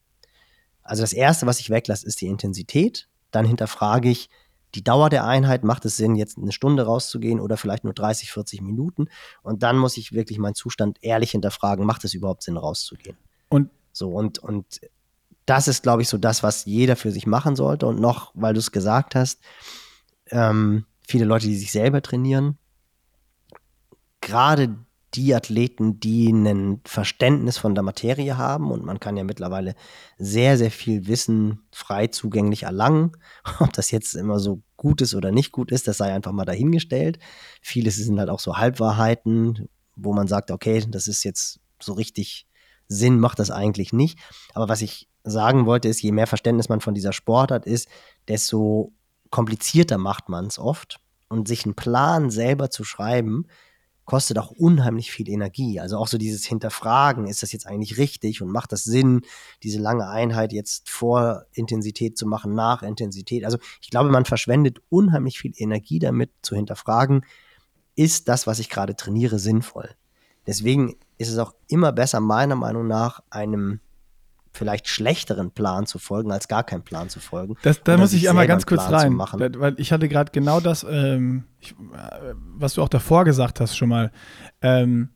Also 0.85 1.03
das 1.03 1.13
Erste, 1.13 1.47
was 1.47 1.59
ich 1.59 1.71
weglasse, 1.71 2.07
ist 2.07 2.21
die 2.21 2.29
Intensität. 2.29 3.09
Dann 3.33 3.45
hinterfrage 3.45 4.09
ich 4.09 4.31
die 4.77 4.85
Dauer 4.85 5.11
der 5.11 5.25
Einheit. 5.25 5.65
Macht 5.65 5.85
es 5.87 5.97
Sinn, 5.97 6.15
jetzt 6.15 6.39
eine 6.39 6.53
Stunde 6.53 6.85
rauszugehen 6.85 7.41
oder 7.41 7.57
vielleicht 7.57 7.83
nur 7.83 7.95
30, 7.95 8.31
40 8.31 8.61
Minuten? 8.61 9.09
Und 9.43 9.65
dann 9.65 9.77
muss 9.77 9.97
ich 9.97 10.13
wirklich 10.13 10.39
meinen 10.39 10.55
Zustand 10.55 10.99
ehrlich 11.01 11.33
hinterfragen, 11.33 11.85
macht 11.85 12.05
es 12.05 12.15
überhaupt 12.15 12.45
Sinn, 12.45 12.57
rauszugehen? 12.57 13.17
Und 13.49 13.71
so, 13.93 14.11
und, 14.11 14.39
und 14.39 14.81
das 15.47 15.69
ist, 15.69 15.83
glaube 15.83 16.03
ich, 16.03 16.09
so 16.09 16.19
das, 16.19 16.43
was 16.43 16.65
jeder 16.65 16.97
für 16.97 17.13
sich 17.13 17.27
machen 17.27 17.57
sollte. 17.57 17.87
Und 17.87 18.01
noch, 18.01 18.33
weil 18.35 18.55
du 18.55 18.61
es 18.61 18.73
gesagt 18.73 19.15
hast, 19.15 19.41
ähm, 20.31 20.85
viele 21.07 21.25
Leute, 21.25 21.47
die 21.47 21.57
sich 21.57 21.73
selber 21.73 22.03
trainieren, 22.03 22.59
gerade 24.21 24.77
die 25.15 25.35
Athleten, 25.35 25.99
die 26.01 26.31
ein 26.31 26.81
Verständnis 26.85 27.57
von 27.59 27.75
der 27.75 27.85
Materie 27.85 28.37
haben 28.37 28.71
und 28.71 28.85
man 28.85 29.01
kann 29.01 29.17
ja 29.17 29.25
mittlerweile 29.25 29.75
sehr, 30.19 30.59
sehr 30.59 30.71
viel 30.71 31.07
Wissen 31.07 31.63
frei 31.71 32.09
zugänglich 32.09 32.65
erlangen. 32.65 33.13
Ob 33.61 33.73
das 33.73 33.91
jetzt 33.91 34.15
immer 34.15 34.39
so 34.39 34.63
gut 34.77 35.01
ist 35.01 35.15
oder 35.15 35.33
nicht 35.33 35.53
gut 35.53 35.73
ist, 35.73 35.89
das 35.89 35.97
sei 35.99 36.13
einfach 36.13 36.33
mal 36.33 36.45
dahingestellt. 36.45 37.19
Vieles 37.63 37.97
sind 37.97 38.19
halt 38.19 38.29
auch 38.29 38.41
so 38.41 38.57
Halbwahrheiten, 38.57 39.69
wo 39.95 40.13
man 40.13 40.27
sagt, 40.27 40.51
okay, 40.51 40.85
das 40.89 41.07
ist 41.07 41.25
jetzt 41.25 41.61
so 41.81 41.95
richtig 41.95 42.47
Sinn, 42.89 43.19
macht 43.19 43.39
das 43.39 43.51
eigentlich 43.51 43.93
nicht. 43.93 44.19
Aber 44.55 44.69
was 44.69 44.83
ich 44.83 45.09
sagen 45.25 45.67
wollte, 45.67 45.89
ist, 45.89 46.03
je 46.03 46.13
mehr 46.13 46.27
Verständnis 46.27 46.69
man 46.69 46.81
von 46.81 46.95
dieser 46.95 47.13
Sportart 47.13 47.67
ist, 47.67 47.89
desto 48.29 48.93
komplizierter 49.31 49.99
macht 49.99 50.29
man 50.29 50.47
es 50.47 50.59
oft. 50.59 51.01
Und 51.29 51.49
sich 51.49 51.65
einen 51.65 51.75
Plan 51.75 52.31
selber 52.31 52.71
zu 52.71 52.85
schreiben, 52.85 53.47
kostet 54.07 54.39
auch 54.39 54.53
unheimlich 54.53 55.11
viel 55.11 55.29
Energie. 55.29 55.81
Also 55.81 55.99
auch 55.99 56.07
so 56.07 56.17
dieses 56.17 56.47
Hinterfragen, 56.47 57.27
ist 57.27 57.43
das 57.43 57.53
jetzt 57.53 57.67
eigentlich 57.67 57.99
richtig 57.99 58.41
und 58.41 58.51
macht 58.51 58.73
das 58.73 58.85
Sinn, 58.85 59.23
diese 59.63 59.81
lange 59.81 60.09
Einheit 60.09 60.53
jetzt 60.53 60.89
vor 60.89 61.45
Intensität 61.53 62.17
zu 62.17 62.27
machen, 62.27 62.55
nach 62.55 62.83
Intensität. 62.83 63.45
Also 63.45 63.59
ich 63.83 63.91
glaube, 63.91 64.11
man 64.11 64.25
verschwendet 64.25 64.79
unheimlich 64.89 65.39
viel 65.41 65.53
Energie 65.57 65.99
damit 65.99 66.31
zu 66.41 66.55
hinterfragen, 66.55 67.27
ist 67.97 68.29
das, 68.29 68.47
was 68.47 68.61
ich 68.61 68.71
gerade 68.71 68.95
trainiere, 68.95 69.39
sinnvoll? 69.39 69.91
Deswegen 70.47 70.97
ist 71.19 71.31
es 71.31 71.39
auch 71.39 71.55
immer 71.69 71.93
besser, 71.93 72.21
meiner 72.21 72.57
Meinung 72.57 72.87
nach, 72.87 73.23
einem 73.31 73.81
vielleicht 74.57 74.89
schlechteren 74.89 75.51
Plan 75.51 75.87
zu 75.87 75.99
folgen, 75.99 76.33
als 76.33 76.49
gar 76.49 76.65
keinen 76.65 76.83
Plan 76.83 77.09
zu 77.09 77.21
folgen. 77.21 77.57
Das, 77.63 77.83
da 77.83 77.97
muss 77.97 78.13
ich 78.13 78.29
einmal 78.29 78.47
ganz 78.47 78.67
kurz 78.67 78.91
rein, 78.91 79.19
weil 79.19 79.75
ich 79.79 79.93
hatte 79.93 80.09
gerade 80.09 80.33
genau 80.33 80.61
das, 80.61 80.85
ähm, 80.89 81.45
ich, 81.61 81.73
äh, 81.73 82.35
was 82.57 82.75
du 82.75 82.83
auch 82.83 82.89
davor 82.89 83.25
gesagt 83.25 83.61
hast 83.61 83.77
schon 83.77 83.91
mal, 83.91 84.11
ähm, 84.63 85.11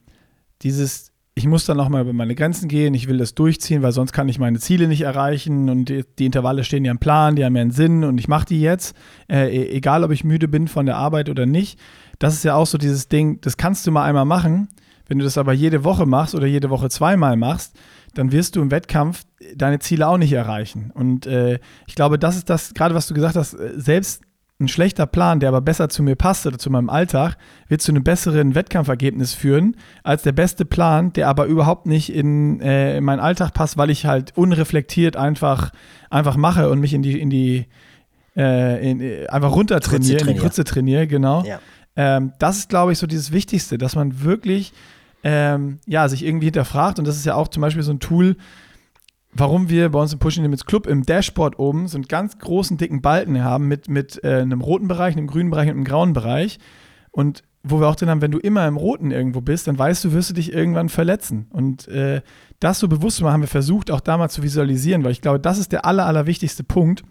dieses, 0.62 1.12
ich 1.34 1.46
muss 1.46 1.64
dann 1.64 1.80
auch 1.80 1.88
mal 1.88 2.02
über 2.02 2.12
meine 2.12 2.34
Grenzen 2.34 2.68
gehen, 2.68 2.92
ich 2.92 3.08
will 3.08 3.16
das 3.16 3.34
durchziehen, 3.34 3.82
weil 3.82 3.92
sonst 3.92 4.12
kann 4.12 4.28
ich 4.28 4.38
meine 4.38 4.58
Ziele 4.58 4.88
nicht 4.88 5.02
erreichen 5.02 5.70
und 5.70 5.86
die, 5.86 6.04
die 6.18 6.26
Intervalle 6.26 6.64
stehen 6.64 6.84
ja 6.84 6.90
im 6.90 6.98
Plan, 6.98 7.34
die 7.34 7.44
haben 7.44 7.56
ja 7.56 7.62
einen 7.62 7.70
Sinn 7.70 8.04
und 8.04 8.18
ich 8.18 8.28
mache 8.28 8.44
die 8.44 8.60
jetzt, 8.60 8.94
äh, 9.28 9.48
e-, 9.48 9.70
egal 9.70 10.04
ob 10.04 10.10
ich 10.10 10.22
müde 10.22 10.48
bin 10.48 10.68
von 10.68 10.84
der 10.84 10.96
Arbeit 10.96 11.30
oder 11.30 11.46
nicht. 11.46 11.78
Das 12.18 12.34
ist 12.34 12.44
ja 12.44 12.54
auch 12.54 12.66
so 12.66 12.76
dieses 12.76 13.08
Ding, 13.08 13.40
das 13.40 13.56
kannst 13.56 13.86
du 13.86 13.90
mal 13.90 14.04
einmal 14.04 14.26
machen, 14.26 14.68
wenn 15.10 15.18
du 15.18 15.24
das 15.24 15.36
aber 15.36 15.52
jede 15.52 15.82
Woche 15.82 16.06
machst 16.06 16.36
oder 16.36 16.46
jede 16.46 16.70
Woche 16.70 16.88
zweimal 16.88 17.36
machst, 17.36 17.76
dann 18.14 18.30
wirst 18.30 18.54
du 18.54 18.62
im 18.62 18.70
Wettkampf 18.70 19.24
deine 19.56 19.80
Ziele 19.80 20.06
auch 20.06 20.18
nicht 20.18 20.32
erreichen. 20.32 20.92
Und 20.94 21.26
äh, 21.26 21.58
ich 21.88 21.96
glaube, 21.96 22.16
das 22.16 22.36
ist 22.36 22.48
das, 22.48 22.74
gerade 22.74 22.94
was 22.94 23.08
du 23.08 23.14
gesagt 23.14 23.34
hast, 23.34 23.54
äh, 23.54 23.72
selbst 23.74 24.22
ein 24.60 24.68
schlechter 24.68 25.06
Plan, 25.06 25.40
der 25.40 25.48
aber 25.48 25.62
besser 25.62 25.88
zu 25.88 26.04
mir 26.04 26.14
passt 26.14 26.46
oder 26.46 26.58
zu 26.58 26.70
meinem 26.70 26.88
Alltag, 26.88 27.38
wird 27.66 27.82
zu 27.82 27.90
einem 27.90 28.04
besseren 28.04 28.54
Wettkampfergebnis 28.54 29.34
führen, 29.34 29.74
als 30.04 30.22
der 30.22 30.32
beste 30.32 30.64
Plan, 30.64 31.12
der 31.12 31.26
aber 31.26 31.46
überhaupt 31.46 31.86
nicht 31.86 32.12
in, 32.12 32.60
äh, 32.60 32.98
in 32.98 33.02
meinen 33.02 33.20
Alltag 33.20 33.52
passt, 33.52 33.76
weil 33.78 33.90
ich 33.90 34.06
halt 34.06 34.36
unreflektiert 34.36 35.16
einfach, 35.16 35.72
einfach 36.08 36.36
mache 36.36 36.70
und 36.70 36.78
mich 36.78 36.94
in 36.94 37.02
die, 37.02 37.20
in 37.20 37.30
die 37.30 37.66
äh, 38.36 38.88
in, 38.88 39.00
äh, 39.00 39.26
einfach 39.26 39.56
runter 39.56 39.80
trainiere, 39.80 40.20
in 40.20 40.34
die 40.34 40.40
Krütze 40.40 40.62
trainiere, 40.62 41.08
genau. 41.08 41.42
Ja. 41.42 41.58
Ähm, 41.96 42.32
das 42.38 42.58
ist, 42.58 42.68
glaube 42.68 42.92
ich, 42.92 42.98
so 42.98 43.08
dieses 43.08 43.32
Wichtigste, 43.32 43.76
dass 43.76 43.96
man 43.96 44.22
wirklich 44.22 44.72
ähm, 45.22 45.78
ja, 45.86 46.08
sich 46.08 46.24
irgendwie 46.24 46.46
hinterfragt. 46.46 46.98
Und 46.98 47.06
das 47.06 47.16
ist 47.16 47.26
ja 47.26 47.34
auch 47.34 47.48
zum 47.48 47.60
Beispiel 47.60 47.82
so 47.82 47.92
ein 47.92 48.00
Tool, 48.00 48.36
warum 49.32 49.68
wir 49.68 49.90
bei 49.90 50.00
uns 50.00 50.12
im 50.12 50.18
Pushing 50.18 50.42
Limits 50.42 50.64
Club 50.64 50.86
im 50.86 51.04
Dashboard 51.04 51.58
oben 51.58 51.88
so 51.88 51.96
einen 51.96 52.06
ganz 52.06 52.38
großen, 52.38 52.76
dicken 52.76 53.00
Balken 53.00 53.42
haben 53.42 53.68
mit, 53.68 53.88
mit 53.88 54.22
äh, 54.24 54.40
einem 54.40 54.60
roten 54.60 54.88
Bereich, 54.88 55.16
einem 55.16 55.26
grünen 55.26 55.50
Bereich 55.50 55.68
und 55.68 55.76
einem 55.76 55.84
grauen 55.84 56.12
Bereich. 56.12 56.58
Und 57.12 57.42
wo 57.62 57.80
wir 57.80 57.88
auch 57.88 57.96
drin 57.96 58.08
haben, 58.08 58.22
wenn 58.22 58.30
du 58.30 58.38
immer 58.38 58.66
im 58.66 58.76
Roten 58.76 59.10
irgendwo 59.10 59.40
bist, 59.40 59.66
dann 59.66 59.78
weißt 59.78 60.04
du, 60.04 60.12
wirst 60.12 60.30
du 60.30 60.34
dich 60.34 60.52
irgendwann 60.52 60.88
verletzen. 60.88 61.46
Und 61.50 61.88
äh, 61.88 62.22
das 62.58 62.78
so 62.78 62.88
bewusst 62.88 63.18
zu 63.18 63.24
machen, 63.24 63.34
haben 63.34 63.42
wir 63.42 63.48
versucht, 63.48 63.90
auch 63.90 64.00
da 64.00 64.16
mal 64.16 64.30
zu 64.30 64.42
visualisieren, 64.42 65.04
weil 65.04 65.12
ich 65.12 65.20
glaube, 65.20 65.40
das 65.40 65.58
ist 65.58 65.72
der 65.72 65.84
aller, 65.84 66.06
aller 66.06 66.26
wichtigste 66.26 66.64
Punkt 66.64 67.04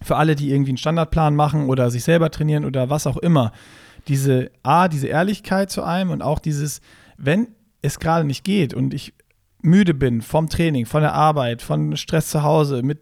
für 0.00 0.16
alle, 0.16 0.36
die 0.36 0.50
irgendwie 0.52 0.70
einen 0.70 0.78
Standardplan 0.78 1.34
machen 1.34 1.68
oder 1.68 1.90
sich 1.90 2.04
selber 2.04 2.30
trainieren 2.30 2.64
oder 2.64 2.90
was 2.90 3.06
auch 3.06 3.16
immer. 3.16 3.52
Diese 4.06 4.50
A, 4.62 4.86
diese 4.86 5.08
Ehrlichkeit 5.08 5.70
zu 5.70 5.82
einem 5.82 6.10
und 6.10 6.22
auch 6.22 6.38
dieses, 6.38 6.80
wenn 7.18 7.48
es 7.82 8.00
gerade 8.00 8.24
nicht 8.24 8.44
geht 8.44 8.72
und 8.72 8.94
ich 8.94 9.12
müde 9.60 9.92
bin 9.92 10.22
vom 10.22 10.48
Training, 10.48 10.86
von 10.86 11.02
der 11.02 11.14
Arbeit, 11.14 11.60
von 11.62 11.96
Stress 11.96 12.30
zu 12.30 12.42
Hause, 12.42 12.82
mit 12.82 13.00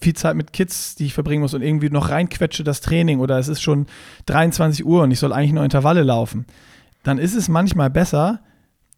viel 0.00 0.14
Zeit 0.14 0.36
mit 0.36 0.52
Kids, 0.52 0.94
die 0.94 1.06
ich 1.06 1.14
verbringen 1.14 1.42
muss 1.42 1.54
und 1.54 1.62
irgendwie 1.62 1.90
noch 1.90 2.10
reinquetsche 2.10 2.64
das 2.64 2.80
Training 2.80 3.18
oder 3.20 3.38
es 3.38 3.48
ist 3.48 3.60
schon 3.60 3.86
23 4.26 4.84
Uhr 4.84 5.02
und 5.02 5.10
ich 5.10 5.18
soll 5.18 5.32
eigentlich 5.32 5.52
nur 5.52 5.64
Intervalle 5.64 6.02
laufen, 6.02 6.46
dann 7.02 7.18
ist 7.18 7.34
es 7.34 7.48
manchmal 7.48 7.90
besser, 7.90 8.40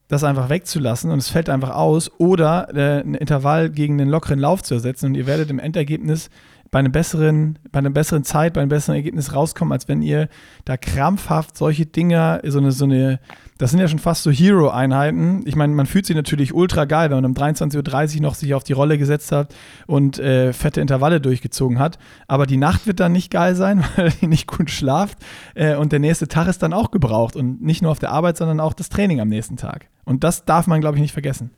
das 0.08 0.24
einfach 0.24 0.50
wegzulassen 0.50 1.10
und 1.10 1.18
es 1.18 1.30
fällt 1.30 1.48
einfach 1.48 1.70
aus 1.70 2.10
oder 2.18 2.68
äh, 2.74 3.00
ein 3.00 3.14
Intervall 3.14 3.70
gegen 3.70 4.00
einen 4.00 4.10
lockeren 4.10 4.38
Lauf 4.38 4.62
zu 4.62 4.74
ersetzen 4.74 5.06
und 5.06 5.14
ihr 5.14 5.26
werdet 5.26 5.50
im 5.50 5.58
Endergebnis 5.58 6.28
bei 6.72 6.78
einem 6.78 6.90
besseren, 6.90 7.58
bei 7.70 7.80
einer 7.80 7.90
besseren 7.90 8.24
Zeit, 8.24 8.54
bei 8.54 8.62
einem 8.62 8.70
besseren 8.70 8.96
Ergebnis 8.96 9.34
rauskommen, 9.34 9.72
als 9.72 9.88
wenn 9.88 10.00
ihr 10.00 10.28
da 10.64 10.78
krampfhaft 10.78 11.56
solche 11.56 11.84
Dinger, 11.84 12.40
so 12.46 12.58
eine, 12.58 12.72
so 12.72 12.86
eine, 12.86 13.20
das 13.58 13.70
sind 13.70 13.78
ja 13.78 13.88
schon 13.88 13.98
fast 13.98 14.22
so 14.22 14.30
Hero-Einheiten. 14.30 15.42
Ich 15.46 15.54
meine, 15.54 15.74
man 15.74 15.84
fühlt 15.84 16.06
sich 16.06 16.16
natürlich 16.16 16.54
ultra 16.54 16.86
geil, 16.86 17.10
wenn 17.10 17.18
man 17.18 17.26
um 17.26 17.34
23.30 17.34 18.16
Uhr 18.16 18.22
noch 18.22 18.34
sich 18.34 18.54
auf 18.54 18.64
die 18.64 18.72
Rolle 18.72 18.96
gesetzt 18.96 19.32
hat 19.32 19.54
und 19.86 20.18
äh, 20.18 20.54
fette 20.54 20.80
Intervalle 20.80 21.20
durchgezogen 21.20 21.78
hat. 21.78 21.98
Aber 22.26 22.46
die 22.46 22.56
Nacht 22.56 22.86
wird 22.86 23.00
dann 23.00 23.12
nicht 23.12 23.30
geil 23.30 23.54
sein, 23.54 23.84
weil 23.96 24.10
ihr 24.22 24.28
nicht 24.28 24.46
gut 24.46 24.70
schlaft. 24.70 25.18
Äh, 25.54 25.76
und 25.76 25.92
der 25.92 26.00
nächste 26.00 26.26
Tag 26.26 26.48
ist 26.48 26.62
dann 26.62 26.72
auch 26.72 26.90
gebraucht. 26.90 27.36
Und 27.36 27.60
nicht 27.60 27.82
nur 27.82 27.90
auf 27.90 27.98
der 27.98 28.12
Arbeit, 28.12 28.38
sondern 28.38 28.60
auch 28.60 28.72
das 28.72 28.88
Training 28.88 29.20
am 29.20 29.28
nächsten 29.28 29.58
Tag. 29.58 29.88
Und 30.06 30.24
das 30.24 30.46
darf 30.46 30.66
man, 30.66 30.80
glaube 30.80 30.96
ich, 30.96 31.02
nicht 31.02 31.12
vergessen. 31.12 31.50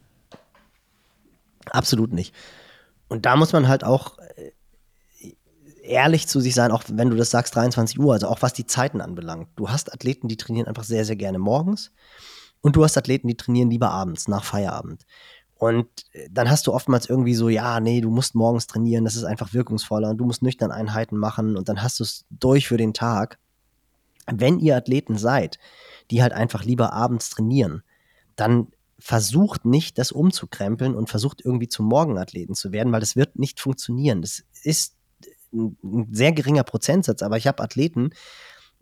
Absolut 1.71 2.13
nicht. 2.13 2.35
Und 3.07 3.27
da 3.27 3.37
muss 3.37 3.53
man 3.53 3.69
halt 3.69 3.85
auch 3.85 4.19
ehrlich 5.85 6.27
zu 6.27 6.41
sich 6.41 6.55
sein, 6.55 6.71
auch 6.71 6.85
wenn 6.89 7.11
du 7.11 7.17
das 7.17 7.31
sagst, 7.31 7.55
23 7.55 7.99
Uhr, 7.99 8.15
also 8.15 8.29
auch 8.29 8.43
was 8.43 8.53
die 8.53 8.67
Zeiten 8.67 9.01
anbelangt. 9.01 9.49
Du 9.57 9.69
hast 9.69 9.93
Athleten, 9.93 10.29
die 10.29 10.37
trainieren 10.37 10.67
einfach 10.67 10.85
sehr, 10.85 11.05
sehr 11.05 11.17
gerne 11.17 11.39
morgens 11.39 11.93
und 12.61 12.77
du 12.77 12.85
hast 12.85 12.97
Athleten, 12.97 13.29
die 13.29 13.37
trainieren 13.37 13.71
lieber 13.71 13.91
abends, 13.91 14.27
nach 14.29 14.45
Feierabend. 14.45 15.05
Und 15.57 15.87
äh, 16.13 16.29
dann 16.31 16.51
hast 16.51 16.67
du 16.67 16.73
oftmals 16.73 17.09
irgendwie 17.09 17.35
so, 17.35 17.49
ja, 17.49 17.81
nee, 17.81 18.01
du 18.01 18.11
musst 18.11 18.35
morgens 18.35 18.67
trainieren, 18.67 19.05
das 19.05 19.17
ist 19.17 19.25
einfach 19.25 19.53
wirkungsvoller 19.53 20.11
und 20.11 20.19
du 20.19 20.25
musst 20.25 20.43
nüchtern 20.43 20.73
Einheiten 20.73 21.17
machen 21.17 21.57
und 21.57 21.69
dann 21.69 21.83
hast 21.83 22.01
du 22.01 22.05
es 22.05 22.25
durch 22.31 22.67
für 22.69 22.77
den 22.77 22.95
Tag. 22.95 23.39
Wenn 24.27 24.59
ihr 24.59 24.77
Athleten 24.77 25.19
seid, 25.19 25.59
die 26.11 26.23
halt 26.23 26.33
einfach 26.33 26.65
lieber 26.65 26.93
abends 26.93 27.31
trainieren, 27.31 27.83
dann 28.37 28.69
versucht 28.99 29.67
nicht, 29.67 29.99
das 29.99 30.13
umzukrempeln 30.13 30.95
und 30.95 31.11
versucht 31.11 31.45
irgendwie 31.45 31.69
zum 31.69 31.87
Morgenathleten 31.87 32.55
zu 32.55 32.73
werden, 32.73 32.93
weil 32.93 33.01
das 33.01 33.17
wird 33.17 33.39
nicht 33.39 33.61
funktionieren. 33.61 34.23
Das 34.23 34.45
ist 34.63 34.97
ein, 35.55 36.09
sehr 36.13 36.33
geringer 36.33 36.65
Prozentsatz, 36.65 37.23
aber 37.23 37.37
ich 37.37 37.47
habe 37.47 37.63
Athleten, 37.63 38.11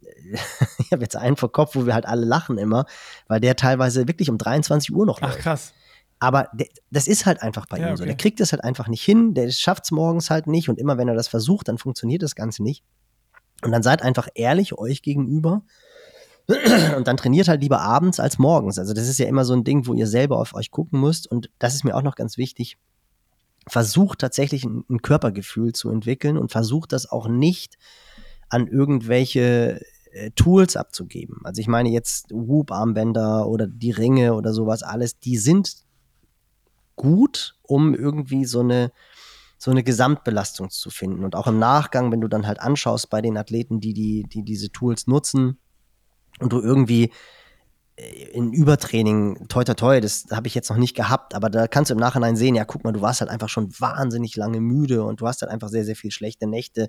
ich 0.78 0.93
habe 0.93 1.03
jetzt 1.03 1.16
einen 1.16 1.36
vor 1.36 1.53
Kopf, 1.53 1.74
wo 1.74 1.86
wir 1.86 1.94
halt 1.94 2.07
alle 2.07 2.24
lachen 2.24 2.59
immer, 2.59 2.86
weil 3.28 3.40
der 3.40 3.57
teilweise 3.57 4.09
wirklich 4.09 4.31
um 4.31 4.39
23 4.39 4.94
Uhr 4.94 5.07
noch 5.07 5.20
läuft. 5.20 5.36
Ach 5.39 5.43
krass. 5.43 5.73
Aber 6.19 6.49
der, 6.53 6.69
das 6.90 7.09
ist 7.09 7.27
halt 7.27 7.43
einfach 7.43 7.66
bei 7.66 7.78
ja, 7.78 7.90
ihm 7.90 7.97
so. 7.97 8.05
Der 8.05 8.16
kriegt 8.16 8.39
das 8.39 8.53
halt 8.53 8.62
einfach 8.62 8.86
nicht 8.86 9.03
hin, 9.03 9.35
der 9.35 9.51
schafft 9.51 9.85
es 9.85 9.90
morgens 9.90 10.31
halt 10.31 10.47
nicht 10.47 10.69
und 10.69 10.78
immer 10.78 10.97
wenn 10.97 11.09
er 11.09 11.15
das 11.15 11.28
versucht, 11.28 11.69
dann 11.69 11.78
funktioniert 11.78 12.23
das 12.23 12.35
Ganze 12.35 12.62
nicht. 12.62 12.85
Und 13.65 13.73
dann 13.73 13.82
seid 13.82 14.03
einfach 14.03 14.28
ehrlich 14.35 14.78
euch 14.78 15.03
gegenüber 15.03 15.62
und 16.97 17.07
dann 17.07 17.16
trainiert 17.16 17.49
halt 17.49 17.61
lieber 17.61 17.81
abends 17.81 18.20
als 18.20 18.39
morgens. 18.39 18.78
Also 18.78 18.93
das 18.93 19.09
ist 19.09 19.19
ja 19.19 19.27
immer 19.27 19.44
so 19.44 19.53
ein 19.53 19.65
Ding, 19.65 19.86
wo 19.86 19.94
ihr 19.94 20.07
selber 20.07 20.39
auf 20.39 20.55
euch 20.55 20.70
gucken 20.70 21.01
müsst. 21.01 21.31
Und 21.31 21.51
das 21.59 21.74
ist 21.74 21.85
mir 21.85 21.97
auch 21.97 22.03
noch 22.03 22.16
ganz 22.16 22.36
wichtig. 22.36 22.78
Versucht 23.68 24.18
tatsächlich 24.18 24.64
ein, 24.64 24.84
ein 24.89 25.02
Körpergefühl 25.02 25.72
zu 25.72 25.90
entwickeln 25.90 26.36
und 26.36 26.52
versucht 26.52 26.93
das 26.93 27.10
auch 27.10 27.28
nicht 27.28 27.78
an 28.48 28.66
irgendwelche 28.66 29.84
äh, 30.12 30.30
Tools 30.32 30.76
abzugeben. 30.76 31.40
Also 31.44 31.60
ich 31.60 31.68
meine 31.68 31.90
jetzt 31.90 32.30
Whoop-Armbänder 32.32 33.48
oder 33.48 33.66
die 33.66 33.93
Ringe 33.93 34.34
oder 34.34 34.52
sowas 34.52 34.82
alles, 34.82 35.18
die 35.18 35.39
sind 35.39 35.84
gut, 36.97 37.56
um 37.62 37.94
irgendwie 37.94 38.44
so 38.44 38.60
eine 38.60 38.93
so 39.59 39.70
eine 39.70 39.84
Gesamtbelastung 39.84 40.70
zu 40.70 40.90
finden. 40.90 41.22
Und 41.22 41.36
auch 41.36 41.47
im 41.47 41.60
Nachgang, 41.60 42.10
wenn 42.10 42.20
du 42.20 42.26
dann 42.26 42.48
halt 42.48 42.60
anschaust 42.60 43.10
bei 43.10 43.22
den 43.22 43.36
Athleten, 43.36 43.78
die, 43.78 43.94
die, 43.94 44.24
die 44.24 44.43
diese 44.43 44.72
Tools 44.72 45.06
nutzen, 45.06 45.56
und 46.40 46.52
du 46.52 46.60
irgendwie 46.60 47.10
in 47.97 48.52
Übertraining, 48.52 49.48
toi 49.48 49.64
toi 49.64 49.74
toi, 49.74 50.01
das 50.01 50.27
habe 50.31 50.48
ich 50.48 50.55
jetzt 50.55 50.70
noch 50.70 50.78
nicht 50.78 50.97
gehabt, 50.97 51.35
aber 51.35 51.51
da 51.51 51.69
kannst 51.69 51.90
du 51.90 51.94
im 51.94 52.01
Nachhinein 52.01 52.36
sehen, 52.36 52.55
ja, 52.55 52.64
guck 52.64 52.85
mal, 52.85 52.93
du 52.93 53.02
warst 53.02 53.20
halt 53.20 53.31
einfach 53.31 53.51
schon 53.51 53.70
wahnsinnig 53.78 54.35
lange 54.36 54.60
müde 54.60 55.05
und 55.05 55.20
du 55.20 55.27
hast 55.27 55.43
halt 55.43 55.52
einfach 55.52 55.69
sehr, 55.69 55.85
sehr 55.85 55.97
viel 55.97 56.10
schlechte 56.10 56.47
Nächte. 56.47 56.89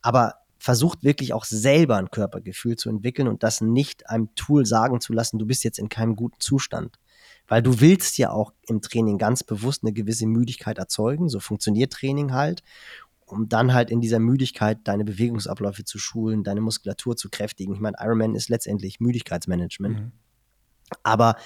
Aber 0.00 0.36
versucht 0.58 1.02
wirklich 1.02 1.32
auch 1.34 1.44
selber 1.44 1.96
ein 1.96 2.10
Körpergefühl 2.10 2.76
zu 2.76 2.88
entwickeln 2.88 3.28
und 3.28 3.42
das 3.42 3.60
nicht 3.60 4.08
einem 4.08 4.34
Tool 4.34 4.64
sagen 4.64 5.00
zu 5.00 5.12
lassen, 5.12 5.38
du 5.38 5.46
bist 5.46 5.64
jetzt 5.64 5.78
in 5.78 5.88
keinem 5.88 6.16
guten 6.16 6.40
Zustand. 6.40 6.98
Weil 7.48 7.62
du 7.62 7.80
willst 7.80 8.16
ja 8.18 8.30
auch 8.30 8.52
im 8.68 8.80
Training 8.80 9.18
ganz 9.18 9.42
bewusst 9.42 9.82
eine 9.82 9.92
gewisse 9.92 10.26
Müdigkeit 10.26 10.78
erzeugen, 10.78 11.28
so 11.28 11.40
funktioniert 11.40 11.92
Training 11.92 12.32
halt 12.32 12.62
um 13.32 13.48
dann 13.48 13.72
halt 13.72 13.90
in 13.90 14.00
dieser 14.00 14.18
Müdigkeit 14.18 14.80
deine 14.84 15.04
Bewegungsabläufe 15.04 15.84
zu 15.84 15.98
schulen, 15.98 16.44
deine 16.44 16.60
Muskulatur 16.60 17.16
zu 17.16 17.30
kräftigen. 17.30 17.74
Ich 17.74 17.80
meine, 17.80 17.96
Ironman 17.98 18.34
ist 18.34 18.50
letztendlich 18.50 19.00
Müdigkeitsmanagement. 19.00 19.96
Mhm. 19.96 20.12
Aber 21.02 21.36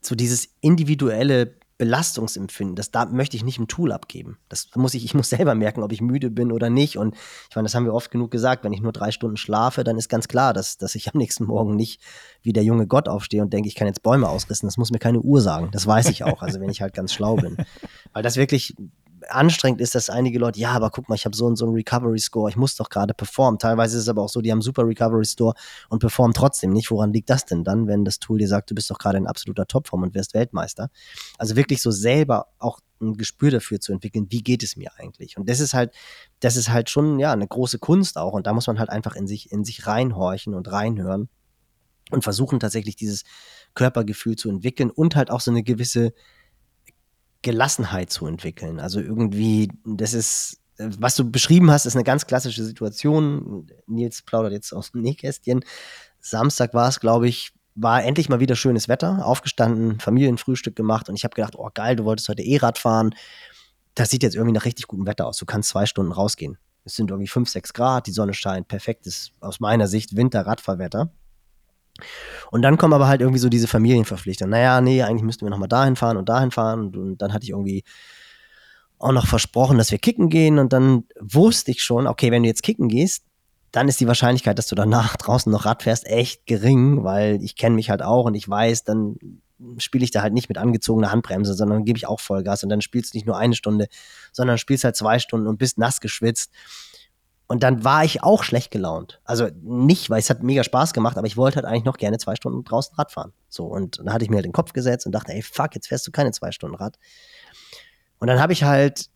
so 0.00 0.14
dieses 0.14 0.48
individuelle 0.60 1.54
Belastungsempfinden, 1.82 2.76
das 2.76 2.92
da 2.92 3.06
möchte 3.06 3.36
ich 3.36 3.42
nicht 3.42 3.58
im 3.58 3.66
Tool 3.66 3.90
abgeben. 3.90 4.38
Das 4.48 4.68
muss 4.76 4.94
ich, 4.94 5.04
ich 5.04 5.14
muss 5.14 5.30
selber 5.30 5.56
merken, 5.56 5.82
ob 5.82 5.90
ich 5.90 6.00
müde 6.00 6.30
bin 6.30 6.52
oder 6.52 6.70
nicht. 6.70 6.96
Und 6.96 7.16
ich 7.50 7.56
meine, 7.56 7.66
das 7.66 7.74
haben 7.74 7.86
wir 7.86 7.94
oft 7.94 8.10
genug 8.10 8.30
gesagt. 8.30 8.62
Wenn 8.62 8.72
ich 8.72 8.80
nur 8.80 8.92
drei 8.92 9.10
Stunden 9.10 9.36
schlafe, 9.36 9.82
dann 9.82 9.98
ist 9.98 10.08
ganz 10.08 10.28
klar, 10.28 10.52
dass, 10.52 10.76
dass 10.78 10.94
ich 10.94 11.12
am 11.12 11.18
nächsten 11.18 11.44
Morgen 11.44 11.74
nicht 11.74 12.00
wie 12.40 12.52
der 12.52 12.62
junge 12.62 12.86
Gott 12.86 13.08
aufstehe 13.08 13.42
und 13.42 13.52
denke, 13.52 13.68
ich 13.68 13.74
kann 13.74 13.88
jetzt 13.88 14.04
Bäume 14.04 14.28
ausrissen. 14.28 14.68
Das 14.68 14.76
muss 14.76 14.92
mir 14.92 15.00
keine 15.00 15.20
Uhr 15.20 15.40
sagen. 15.40 15.70
Das 15.72 15.84
weiß 15.84 16.08
ich 16.10 16.22
auch. 16.22 16.42
Also 16.42 16.60
wenn 16.60 16.70
ich 16.70 16.82
halt 16.82 16.94
ganz 16.94 17.12
schlau 17.12 17.34
bin. 17.34 17.56
Weil 18.12 18.22
das 18.22 18.36
wirklich 18.36 18.76
anstrengend 19.28 19.80
ist, 19.80 19.94
dass 19.94 20.10
einige 20.10 20.38
Leute, 20.38 20.60
ja, 20.60 20.70
aber 20.72 20.90
guck 20.90 21.08
mal, 21.08 21.14
ich 21.14 21.24
habe 21.24 21.36
so 21.36 21.46
und 21.46 21.56
so 21.56 21.66
einen 21.66 21.74
Recovery 21.74 22.18
Score, 22.18 22.50
ich 22.50 22.56
muss 22.56 22.76
doch 22.76 22.88
gerade 22.88 23.14
performen. 23.14 23.58
Teilweise 23.58 23.96
ist 23.96 24.04
es 24.04 24.08
aber 24.08 24.22
auch 24.22 24.28
so, 24.28 24.40
die 24.40 24.50
haben 24.50 24.62
super 24.62 24.86
Recovery 24.86 25.24
Score 25.24 25.54
und 25.88 25.98
performen 25.98 26.34
trotzdem 26.34 26.72
nicht. 26.72 26.90
Woran 26.90 27.12
liegt 27.12 27.30
das 27.30 27.44
denn 27.44 27.64
dann, 27.64 27.86
wenn 27.86 28.04
das 28.04 28.18
Tool 28.18 28.38
dir 28.38 28.48
sagt, 28.48 28.70
du 28.70 28.74
bist 28.74 28.90
doch 28.90 28.98
gerade 28.98 29.18
in 29.18 29.26
absoluter 29.26 29.66
Topform 29.66 30.02
und 30.02 30.14
wirst 30.14 30.34
Weltmeister? 30.34 30.90
Also 31.38 31.56
wirklich 31.56 31.82
so 31.82 31.90
selber 31.90 32.46
auch 32.58 32.80
ein 33.00 33.16
Gespür 33.16 33.50
dafür 33.50 33.80
zu 33.80 33.92
entwickeln, 33.92 34.26
wie 34.30 34.42
geht 34.42 34.62
es 34.62 34.76
mir 34.76 34.90
eigentlich? 34.96 35.36
Und 35.36 35.48
das 35.48 35.60
ist 35.60 35.74
halt, 35.74 35.92
das 36.40 36.56
ist 36.56 36.70
halt 36.70 36.88
schon, 36.88 37.18
ja, 37.18 37.32
eine 37.32 37.46
große 37.46 37.78
Kunst 37.78 38.16
auch. 38.16 38.32
Und 38.32 38.46
da 38.46 38.52
muss 38.52 38.66
man 38.66 38.78
halt 38.78 38.90
einfach 38.90 39.16
in 39.16 39.26
sich, 39.26 39.50
in 39.50 39.64
sich 39.64 39.86
reinhorchen 39.86 40.54
und 40.54 40.70
reinhören 40.70 41.28
und 42.10 42.22
versuchen 42.22 42.60
tatsächlich 42.60 42.96
dieses 42.96 43.24
Körpergefühl 43.74 44.36
zu 44.36 44.48
entwickeln 44.48 44.90
und 44.90 45.16
halt 45.16 45.30
auch 45.30 45.40
so 45.40 45.50
eine 45.50 45.62
gewisse 45.62 46.12
Gelassenheit 47.42 48.10
zu 48.10 48.26
entwickeln. 48.26 48.80
Also 48.80 49.00
irgendwie, 49.00 49.70
das 49.84 50.14
ist, 50.14 50.60
was 50.78 51.16
du 51.16 51.30
beschrieben 51.30 51.70
hast, 51.70 51.86
ist 51.86 51.96
eine 51.96 52.04
ganz 52.04 52.26
klassische 52.26 52.64
Situation. 52.64 53.68
Nils 53.86 54.22
plaudert 54.22 54.52
jetzt 54.52 54.72
aus 54.72 54.92
dem 54.92 55.02
Nähkästchen. 55.02 55.64
Samstag 56.20 56.72
war 56.74 56.88
es, 56.88 57.00
glaube 57.00 57.28
ich, 57.28 57.52
war 57.74 58.04
endlich 58.04 58.28
mal 58.28 58.40
wieder 58.40 58.54
schönes 58.54 58.88
Wetter, 58.88 59.24
aufgestanden, 59.26 59.98
Familienfrühstück 59.98 60.76
gemacht 60.76 61.08
und 61.08 61.16
ich 61.16 61.24
habe 61.24 61.34
gedacht, 61.34 61.54
oh 61.56 61.70
geil, 61.72 61.96
du 61.96 62.04
wolltest 62.04 62.28
heute 62.28 62.42
E-Rad 62.42 62.78
fahren. 62.78 63.14
Das 63.94 64.10
sieht 64.10 64.22
jetzt 64.22 64.34
irgendwie 64.34 64.52
nach 64.52 64.64
richtig 64.64 64.86
gutem 64.86 65.06
Wetter 65.06 65.26
aus. 65.26 65.38
Du 65.38 65.46
kannst 65.46 65.70
zwei 65.70 65.86
Stunden 65.86 66.12
rausgehen. 66.12 66.58
Es 66.84 66.96
sind 66.96 67.10
irgendwie 67.10 67.28
fünf, 67.28 67.48
sechs 67.48 67.72
Grad, 67.72 68.06
die 68.06 68.12
Sonne 68.12 68.34
scheint, 68.34 68.68
perfektes, 68.68 69.32
aus 69.40 69.60
meiner 69.60 69.86
Sicht, 69.86 70.16
Winter-Radfahrwetter. 70.16 71.12
Und 72.50 72.62
dann 72.62 72.78
kommen 72.78 72.94
aber 72.94 73.08
halt 73.08 73.20
irgendwie 73.20 73.38
so 73.38 73.48
diese 73.48 73.68
Familienverpflichtungen. 73.68 74.50
Naja, 74.50 74.80
nee, 74.80 75.02
eigentlich 75.02 75.22
müssten 75.22 75.44
wir 75.44 75.50
nochmal 75.50 75.68
dahin 75.68 75.96
fahren 75.96 76.16
und 76.16 76.28
dahin 76.28 76.50
fahren. 76.50 76.80
Und, 76.80 76.96
und, 76.96 77.18
dann 77.18 77.32
hatte 77.32 77.44
ich 77.44 77.50
irgendwie 77.50 77.84
auch 78.98 79.12
noch 79.12 79.26
versprochen, 79.26 79.78
dass 79.78 79.90
wir 79.90 79.98
kicken 79.98 80.28
gehen. 80.28 80.58
Und 80.58 80.72
dann 80.72 81.04
wusste 81.20 81.70
ich 81.70 81.82
schon, 81.82 82.06
okay, 82.06 82.30
wenn 82.30 82.42
du 82.42 82.48
jetzt 82.48 82.62
kicken 82.62 82.88
gehst, 82.88 83.24
dann 83.72 83.88
ist 83.88 84.00
die 84.00 84.06
Wahrscheinlichkeit, 84.06 84.58
dass 84.58 84.66
du 84.66 84.74
danach 84.74 85.16
draußen 85.18 85.50
noch 85.50 85.64
Rad 85.64 85.82
fährst, 85.82 86.06
echt 86.06 86.46
gering, 86.46 87.04
weil 87.04 87.42
ich 87.42 87.56
kenne 87.56 87.74
mich 87.76 87.90
halt 87.90 88.02
auch 88.02 88.26
und 88.26 88.34
ich 88.34 88.48
weiß, 88.48 88.84
dann 88.84 89.16
spiele 89.78 90.04
ich 90.04 90.10
da 90.10 90.22
halt 90.22 90.34
nicht 90.34 90.48
mit 90.48 90.58
angezogener 90.58 91.12
Handbremse, 91.12 91.54
sondern 91.54 91.84
gebe 91.84 91.96
ich 91.96 92.06
auch 92.06 92.20
Vollgas 92.20 92.62
und 92.62 92.68
dann 92.68 92.80
spielst 92.80 93.14
du 93.14 93.18
nicht 93.18 93.26
nur 93.26 93.36
eine 93.36 93.54
Stunde, 93.54 93.86
sondern 94.32 94.58
spielst 94.58 94.84
halt 94.84 94.96
zwei 94.96 95.18
Stunden 95.18 95.46
und 95.46 95.58
bist 95.58 95.78
nass 95.78 96.00
geschwitzt. 96.00 96.52
Und 97.46 97.62
dann 97.62 97.84
war 97.84 98.04
ich 98.04 98.22
auch 98.22 98.44
schlecht 98.44 98.70
gelaunt. 98.70 99.20
Also 99.24 99.48
nicht, 99.62 100.08
weil 100.08 100.20
es 100.20 100.30
hat 100.30 100.42
mega 100.42 100.64
Spaß 100.64 100.94
gemacht, 100.94 101.18
aber 101.18 101.26
ich 101.26 101.36
wollte 101.36 101.56
halt 101.56 101.66
eigentlich 101.66 101.84
noch 101.84 101.98
gerne 101.98 102.18
zwei 102.18 102.34
Stunden 102.34 102.64
draußen 102.64 102.96
Rad 102.96 103.12
fahren. 103.12 103.32
So, 103.48 103.66
und 103.66 103.98
dann 103.98 104.12
hatte 104.12 104.24
ich 104.24 104.30
mir 104.30 104.36
halt 104.36 104.46
den 104.46 104.52
Kopf 104.52 104.72
gesetzt 104.72 105.04
und 105.06 105.12
dachte, 105.12 105.32
ey, 105.32 105.42
fuck, 105.42 105.74
jetzt 105.74 105.88
fährst 105.88 106.06
du 106.06 106.12
keine 106.12 106.32
zwei 106.32 106.52
Stunden 106.52 106.76
Rad. 106.76 106.98
Und 108.18 108.28
dann 108.28 108.40
habe 108.40 108.52
ich 108.52 108.64
halt 108.64 109.10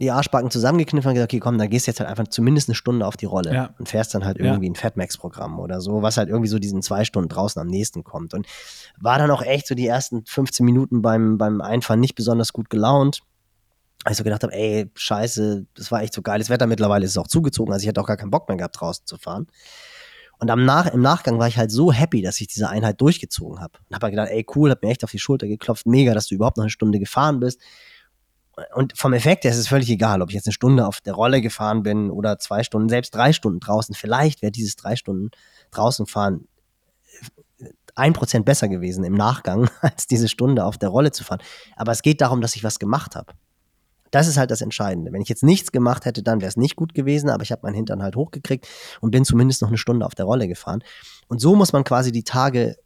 die 0.00 0.10
Arschbacken 0.10 0.50
zusammengekniffen 0.50 1.08
und 1.08 1.14
gesagt, 1.14 1.32
okay, 1.32 1.40
komm, 1.40 1.56
dann 1.56 1.70
gehst 1.70 1.86
du 1.86 1.90
jetzt 1.90 2.00
halt 2.00 2.10
einfach 2.10 2.26
zumindest 2.26 2.68
eine 2.68 2.74
Stunde 2.74 3.06
auf 3.06 3.16
die 3.16 3.26
Rolle 3.26 3.54
ja. 3.54 3.74
und 3.78 3.88
fährst 3.88 4.14
dann 4.14 4.24
halt 4.24 4.38
irgendwie 4.38 4.66
ja. 4.66 4.72
ein 4.72 4.74
Fatmax-Programm 4.74 5.60
oder 5.60 5.80
so, 5.80 6.02
was 6.02 6.16
halt 6.16 6.28
irgendwie 6.28 6.48
so 6.48 6.58
diesen 6.58 6.82
zwei 6.82 7.04
Stunden 7.04 7.28
draußen 7.28 7.60
am 7.60 7.68
nächsten 7.68 8.02
kommt. 8.02 8.34
Und 8.34 8.46
war 8.98 9.18
dann 9.18 9.30
auch 9.30 9.42
echt 9.42 9.68
so 9.68 9.74
die 9.74 9.86
ersten 9.86 10.24
15 10.26 10.66
Minuten 10.66 11.02
beim, 11.02 11.38
beim 11.38 11.60
Einfahren 11.60 12.00
nicht 12.00 12.16
besonders 12.16 12.52
gut 12.52 12.70
gelaunt 12.70 13.22
ich 14.12 14.18
so 14.18 14.24
gedacht 14.24 14.42
habe, 14.42 14.52
ey, 14.52 14.90
scheiße, 14.94 15.66
das 15.74 15.90
war 15.90 16.02
echt 16.02 16.14
so 16.14 16.22
geiles 16.22 16.50
Wetter. 16.50 16.66
Mittlerweile 16.66 17.04
ist 17.04 17.12
es 17.12 17.18
auch 17.18 17.28
zugezogen, 17.28 17.72
also 17.72 17.82
ich 17.82 17.88
hatte 17.88 18.00
auch 18.00 18.06
gar 18.06 18.16
keinen 18.16 18.30
Bock 18.30 18.48
mehr 18.48 18.56
gehabt, 18.56 18.78
draußen 18.78 19.06
zu 19.06 19.16
fahren. 19.16 19.46
Und 20.38 20.50
am 20.50 20.64
Nach 20.64 20.86
im 20.92 21.00
Nachgang 21.00 21.38
war 21.38 21.48
ich 21.48 21.56
halt 21.56 21.70
so 21.70 21.92
happy, 21.92 22.20
dass 22.20 22.40
ich 22.40 22.48
diese 22.48 22.68
Einheit 22.68 23.00
durchgezogen 23.00 23.60
habe. 23.60 23.78
Und 23.88 23.94
habe 23.94 24.06
halt 24.06 24.12
gedacht, 24.12 24.30
ey, 24.30 24.44
cool, 24.54 24.70
hab 24.70 24.82
mir 24.82 24.90
echt 24.90 25.04
auf 25.04 25.10
die 25.10 25.18
Schulter 25.18 25.46
geklopft, 25.46 25.86
mega, 25.86 26.12
dass 26.12 26.26
du 26.26 26.34
überhaupt 26.34 26.56
noch 26.56 26.64
eine 26.64 26.70
Stunde 26.70 26.98
gefahren 26.98 27.40
bist. 27.40 27.60
Und 28.74 28.96
vom 28.96 29.12
Effekt 29.14 29.44
her 29.44 29.50
ist 29.50 29.58
es 29.58 29.68
völlig 29.68 29.90
egal, 29.90 30.22
ob 30.22 30.28
ich 30.28 30.34
jetzt 30.34 30.46
eine 30.46 30.52
Stunde 30.52 30.86
auf 30.86 31.00
der 31.00 31.14
Rolle 31.14 31.40
gefahren 31.40 31.82
bin 31.82 32.10
oder 32.10 32.38
zwei 32.38 32.62
Stunden, 32.62 32.88
selbst 32.88 33.14
drei 33.14 33.32
Stunden 33.32 33.58
draußen. 33.58 33.94
Vielleicht 33.94 34.42
wäre 34.42 34.52
dieses 34.52 34.76
drei 34.76 34.96
Stunden 34.96 35.30
draußen 35.70 36.06
fahren 36.06 36.46
ein 37.96 38.12
Prozent 38.12 38.44
besser 38.44 38.68
gewesen 38.68 39.04
im 39.04 39.14
Nachgang, 39.14 39.70
als 39.80 40.06
diese 40.06 40.28
Stunde 40.28 40.64
auf 40.64 40.78
der 40.78 40.88
Rolle 40.88 41.12
zu 41.12 41.24
fahren. 41.24 41.40
Aber 41.76 41.92
es 41.92 42.02
geht 42.02 42.20
darum, 42.20 42.40
dass 42.40 42.56
ich 42.56 42.64
was 42.64 42.78
gemacht 42.78 43.16
habe 43.16 43.32
Das 44.14 44.28
ist 44.28 44.36
halt 44.36 44.52
das 44.52 44.60
Entscheidende. 44.60 45.12
Wenn 45.12 45.22
ich 45.22 45.28
jetzt 45.28 45.42
nichts 45.42 45.72
gemacht 45.72 46.04
hätte, 46.04 46.22
dann 46.22 46.40
wäre 46.40 46.48
es 46.48 46.56
nicht 46.56 46.76
gut 46.76 46.94
gewesen, 46.94 47.28
aber 47.30 47.42
ich 47.42 47.50
habe 47.50 47.62
meinen 47.64 47.74
Hintern 47.74 48.00
halt 48.00 48.14
hochgekriegt 48.14 48.68
und 49.00 49.10
bin 49.10 49.24
zumindest 49.24 49.60
noch 49.60 49.70
eine 49.70 49.76
Stunde 49.76 50.06
auf 50.06 50.14
der 50.14 50.24
Rolle 50.24 50.46
gefahren. 50.46 50.84
Und 51.26 51.40
so 51.40 51.56
muss 51.56 51.72
man 51.72 51.82
quasi 51.82 52.12
die 52.12 52.22
Tage 52.22 52.76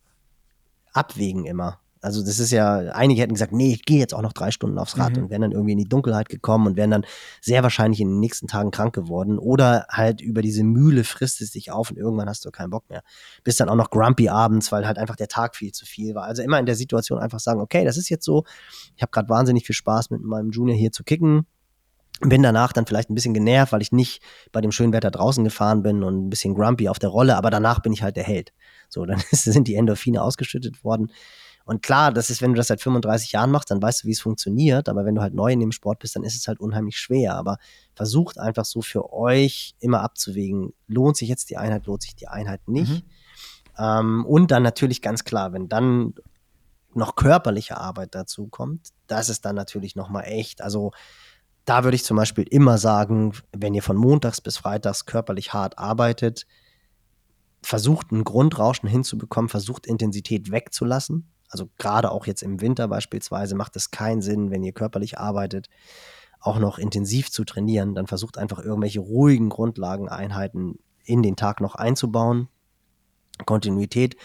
abwägen 0.95 1.45
immer. 1.45 1.81
Also 2.01 2.25
das 2.25 2.39
ist 2.39 2.51
ja, 2.51 2.79
einige 2.93 3.21
hätten 3.21 3.35
gesagt, 3.35 3.53
nee, 3.53 3.73
ich 3.73 3.85
gehe 3.85 3.99
jetzt 3.99 4.15
auch 4.15 4.23
noch 4.23 4.33
drei 4.33 4.51
Stunden 4.51 4.79
aufs 4.79 4.99
Rad 4.99 5.17
mhm. 5.17 5.25
und 5.25 5.31
wären 5.31 5.43
dann 5.43 5.53
irgendwie 5.53 5.73
in 5.73 5.79
die 5.79 5.89
Dunkelheit 5.89 6.29
gekommen 6.29 6.67
und 6.67 6.77
wären 6.77 6.91
dann 6.91 7.05
sehr 7.41 7.63
wahrscheinlich 7.63 8.01
in 8.01 8.09
den 8.09 8.21
nächsten 8.21 8.47
Tagen 8.47 8.71
krank 8.71 8.95
geworden. 8.95 9.39
Oder 9.39 9.87
halt 9.91 10.21
über 10.21 10.43
diese 10.43 10.63
Mühle 10.65 11.05
frisst 11.05 11.41
es 11.41 11.53
dich 11.53 11.73
auf 11.73 11.91
und 11.91 11.97
irgendwann 11.97 12.29
hast 12.29 12.45
du 12.45 12.51
keinen 12.51 12.71
Bock 12.71 12.89
mehr. 12.89 13.03
Bist 13.45 13.61
dann 13.61 13.69
auch 13.69 13.75
noch 13.75 13.91
grumpy 13.91 14.29
abends, 14.29 14.71
weil 14.71 14.87
halt 14.87 14.99
einfach 14.99 15.17
der 15.17 15.29
Tag 15.29 15.57
viel 15.57 15.73
zu 15.73 15.87
viel 15.87 16.15
war. 16.15 16.25
Also 16.25 16.43
immer 16.43 16.59
in 16.59 16.67
der 16.67 16.77
Situation 16.77 17.19
einfach 17.19 17.41
sagen, 17.41 17.61
okay, 17.61 17.85
das 17.85 17.97
ist 17.97 18.09
jetzt 18.09 18.25
so. 18.25 18.45
Ich 18.97 19.03
habe 19.03 19.11
gerade 19.11 19.29
wahnsinnig 19.29 19.67
viel 19.67 19.75
Spaß 19.75 20.11
mit 20.11 20.23
meinem 20.23 20.51
Junior 20.51 20.77
hier 20.77 20.93
zu 20.93 21.05
kicken. 21.05 21.47
Bin 22.21 22.43
danach 22.43 22.73
dann 22.73 22.85
vielleicht 22.85 23.11
ein 23.11 23.15
bisschen 23.15 23.35
genervt, 23.35 23.73
weil 23.73 23.83
ich 23.83 23.93
nicht 23.93 24.23
bei 24.51 24.61
dem 24.61 24.73
schönen 24.73 24.93
Wetter 24.93 25.11
draußen 25.11 25.45
gefahren 25.45 25.83
bin 25.83 26.03
und 26.03 26.27
ein 26.27 26.31
bisschen 26.31 26.55
grumpy 26.55 26.89
auf 26.89 26.99
der 26.99 27.11
Rolle, 27.11 27.37
aber 27.37 27.51
danach 27.51 27.79
bin 27.81 27.93
ich 27.93 28.03
halt 28.03 28.17
der 28.17 28.25
Held. 28.25 28.53
So, 28.89 29.07
dann 29.07 29.23
sind 29.31 29.69
die 29.69 29.77
Endorphine 29.77 30.23
ausgeschüttet 30.23 30.83
worden. 30.83 31.13
Und 31.69 31.83
klar, 31.83 32.13
das 32.13 32.31
ist, 32.31 32.41
wenn 32.41 32.55
du 32.55 32.57
das 32.57 32.69
seit 32.69 32.81
35 32.81 33.33
Jahren 33.33 33.51
machst, 33.51 33.71
dann 33.71 33.83
weißt 33.83 34.03
du, 34.03 34.09
wie 34.09 34.13
es 34.13 34.23
funktioniert. 34.23 34.89
Aber 34.89 35.05
wenn 35.05 35.15
du 35.15 35.21
halt 35.21 35.35
neu 35.35 35.53
in 35.53 35.61
dem 35.61 35.71
Sport 35.71 35.99
bist, 35.99 36.17
dann 36.17 36.25
ist 36.25 36.35
es 36.35 36.49
halt 36.49 36.61
unheimlich 36.61 36.99
schwer. 36.99 37.37
Aber 37.37 37.59
versucht 37.95 38.39
einfach 38.39 38.65
so 38.65 38.81
für 38.81 39.13
euch 39.13 39.75
immer 39.79 40.01
abzuwägen, 40.01 40.73
lohnt 40.87 41.19
sich 41.19 41.29
jetzt 41.29 41.51
die 41.51 41.59
Einheit, 41.59 41.85
lohnt 41.85 42.01
sich 42.01 42.17
die 42.17 42.27
Einheit 42.27 42.67
nicht. 42.69 43.05
Mhm. 43.05 43.11
Ähm, 43.79 44.25
und 44.25 44.51
dann 44.51 44.63
natürlich 44.63 45.03
ganz 45.03 45.25
klar, 45.25 45.53
wenn 45.53 45.69
dann 45.69 46.15
noch 46.95 47.17
körperliche 47.17 47.77
Arbeit 47.77 48.15
dazu 48.15 48.47
kommt, 48.47 48.89
das 49.07 49.29
ist 49.29 49.45
dann 49.45 49.55
natürlich 49.55 49.95
nochmal 49.95 50.25
echt. 50.25 50.63
Also 50.63 50.93
da 51.67 51.85
würde 51.85 51.97
ich 51.97 52.05
zum 52.05 52.17
Beispiel 52.17 52.45
immer 52.45 52.79
sagen, 52.79 53.35
wenn 53.55 53.75
ihr 53.75 53.83
von 53.83 53.99
montags 53.99 54.41
bis 54.41 54.57
freitags 54.57 55.05
körperlich 55.05 55.53
hart 55.53 55.79
arbeitet, 55.79 56.47
versucht 57.63 58.11
ein 58.11 58.25
Grundrauschen 58.25 58.89
hinzubekommen, 58.89 59.51
versucht 59.51 59.87
Intensität 59.87 60.51
wegzulassen. 60.51 61.29
Also 61.49 61.69
gerade 61.79 62.11
auch 62.11 62.27
jetzt 62.27 62.43
im 62.43 62.61
Winter 62.61 62.89
beispielsweise 62.89 63.55
macht 63.55 63.77
es 63.77 63.91
keinen 63.91 64.23
Sinn, 64.23 64.51
wenn 64.51 64.63
ihr 64.63 64.73
körperlich 64.73 65.19
arbeitet, 65.19 65.69
auch 66.41 66.59
noch 66.59 66.79
intensiv 66.79 67.31
zu 67.31 67.45
trainieren. 67.45 67.95
Dann 67.95 68.07
versucht 68.07 68.39
einfach 68.39 68.59
irgendwelche 68.59 69.01
ruhigen 69.01 69.49
Grundlageneinheiten 69.49 70.79
in 71.05 71.23
den 71.23 71.37
Tag 71.37 71.61
noch 71.61 71.75
einzubauen, 71.75 72.49
Kontinuität 73.47 74.17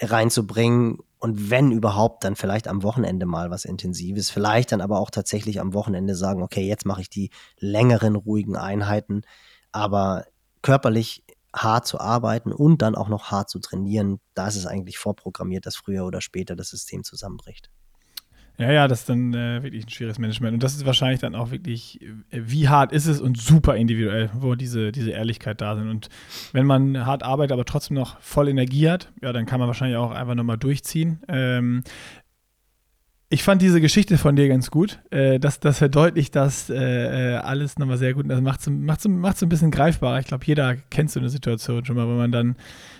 reinzubringen 0.00 0.98
und 1.22 1.50
wenn 1.50 1.70
überhaupt, 1.70 2.24
dann 2.24 2.34
vielleicht 2.34 2.66
am 2.66 2.82
Wochenende 2.82 3.26
mal 3.26 3.48
was 3.48 3.64
Intensives. 3.64 4.28
Vielleicht 4.28 4.72
dann 4.72 4.80
aber 4.80 4.98
auch 4.98 5.08
tatsächlich 5.08 5.60
am 5.60 5.72
Wochenende 5.72 6.16
sagen, 6.16 6.42
okay, 6.42 6.66
jetzt 6.66 6.84
mache 6.84 7.02
ich 7.02 7.10
die 7.10 7.30
längeren, 7.60 8.16
ruhigen 8.16 8.56
Einheiten. 8.56 9.22
Aber 9.70 10.24
körperlich 10.62 11.22
hart 11.54 11.86
zu 11.86 12.00
arbeiten 12.00 12.52
und 12.52 12.82
dann 12.82 12.94
auch 12.94 13.08
noch 13.08 13.30
hart 13.30 13.50
zu 13.50 13.58
trainieren, 13.58 14.20
da 14.34 14.48
ist 14.48 14.56
es 14.56 14.66
eigentlich 14.66 14.98
vorprogrammiert, 14.98 15.66
dass 15.66 15.76
früher 15.76 16.04
oder 16.04 16.20
später 16.20 16.56
das 16.56 16.68
System 16.68 17.04
zusammenbricht. 17.04 17.70
Ja, 18.58 18.70
ja, 18.70 18.86
das 18.86 19.00
ist 19.00 19.08
dann 19.08 19.32
äh, 19.32 19.62
wirklich 19.62 19.86
ein 19.86 19.88
schwieriges 19.88 20.18
Management. 20.18 20.54
Und 20.54 20.62
das 20.62 20.74
ist 20.74 20.84
wahrscheinlich 20.84 21.20
dann 21.20 21.34
auch 21.34 21.50
wirklich, 21.50 22.00
äh, 22.02 22.12
wie 22.30 22.68
hart 22.68 22.92
ist 22.92 23.06
es 23.06 23.20
und 23.20 23.38
super 23.38 23.76
individuell, 23.76 24.30
wo 24.34 24.54
diese, 24.54 24.92
diese 24.92 25.10
Ehrlichkeit 25.10 25.60
da 25.60 25.74
sind. 25.74 25.88
Und 25.88 26.10
wenn 26.52 26.66
man 26.66 27.06
hart 27.06 27.22
arbeitet, 27.22 27.52
aber 27.52 27.64
trotzdem 27.64 27.96
noch 27.96 28.20
voll 28.20 28.48
Energie 28.48 28.90
hat, 28.90 29.10
ja, 29.22 29.32
dann 29.32 29.46
kann 29.46 29.58
man 29.58 29.68
wahrscheinlich 29.68 29.96
auch 29.96 30.10
einfach 30.10 30.34
nochmal 30.34 30.58
durchziehen. 30.58 31.20
Ähm, 31.28 31.82
ich 33.32 33.44
fand 33.44 33.62
diese 33.62 33.80
Geschichte 33.80 34.18
von 34.18 34.36
dir 34.36 34.46
ganz 34.46 34.70
gut. 34.70 34.98
Äh, 35.10 35.40
das, 35.40 35.58
das 35.58 35.78
verdeutlicht 35.78 36.36
das 36.36 36.68
äh, 36.68 36.74
äh 36.74 37.36
alles 37.36 37.78
nochmal 37.78 37.96
sehr 37.96 38.12
gut. 38.12 38.28
Das 38.28 38.42
macht 38.42 38.60
es 38.60 38.68
macht's, 38.68 39.42
ein 39.42 39.48
bisschen 39.48 39.70
greifbarer. 39.70 40.18
Ich 40.20 40.26
glaube, 40.26 40.44
jeder 40.44 40.76
kennt 40.76 41.10
so 41.10 41.18
eine 41.18 41.30
Situation 41.30 41.82
schon 41.86 41.96
mal, 41.96 42.06
wenn 42.06 42.18
man 42.18 42.30
dann 42.30 42.56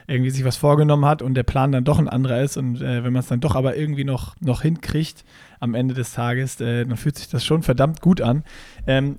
irgendwie 0.07 0.31
sich 0.31 0.43
was 0.47 0.57
vorgenommen 0.57 1.05
hat 1.05 1.21
und 1.21 1.35
der 1.35 1.43
Plan 1.43 1.71
dann 1.71 1.85
doch 1.85 1.99
ein 1.99 2.09
anderer 2.09 2.41
ist. 2.41 2.57
Und 2.57 2.81
äh, 2.81 3.05
wenn 3.05 3.13
man 3.13 3.21
es 3.21 3.27
dann 3.27 3.41
doch 3.41 3.55
aber 3.55 3.77
irgendwie 3.77 4.05
noch, 4.05 4.35
noch 4.41 4.63
hinkriegt 4.63 5.23
am 5.61 5.75
Ende 5.75 5.93
des 5.93 6.15
Tages, 6.15 6.59
äh, 6.63 6.87
dann 6.87 6.97
fühlt 6.97 7.17
sich 7.17 7.29
das 7.29 7.45
schon 7.45 7.63
verdammt 7.63 8.01
gut 8.01 8.23
an. 8.23 8.43
Ähm, 8.87 9.19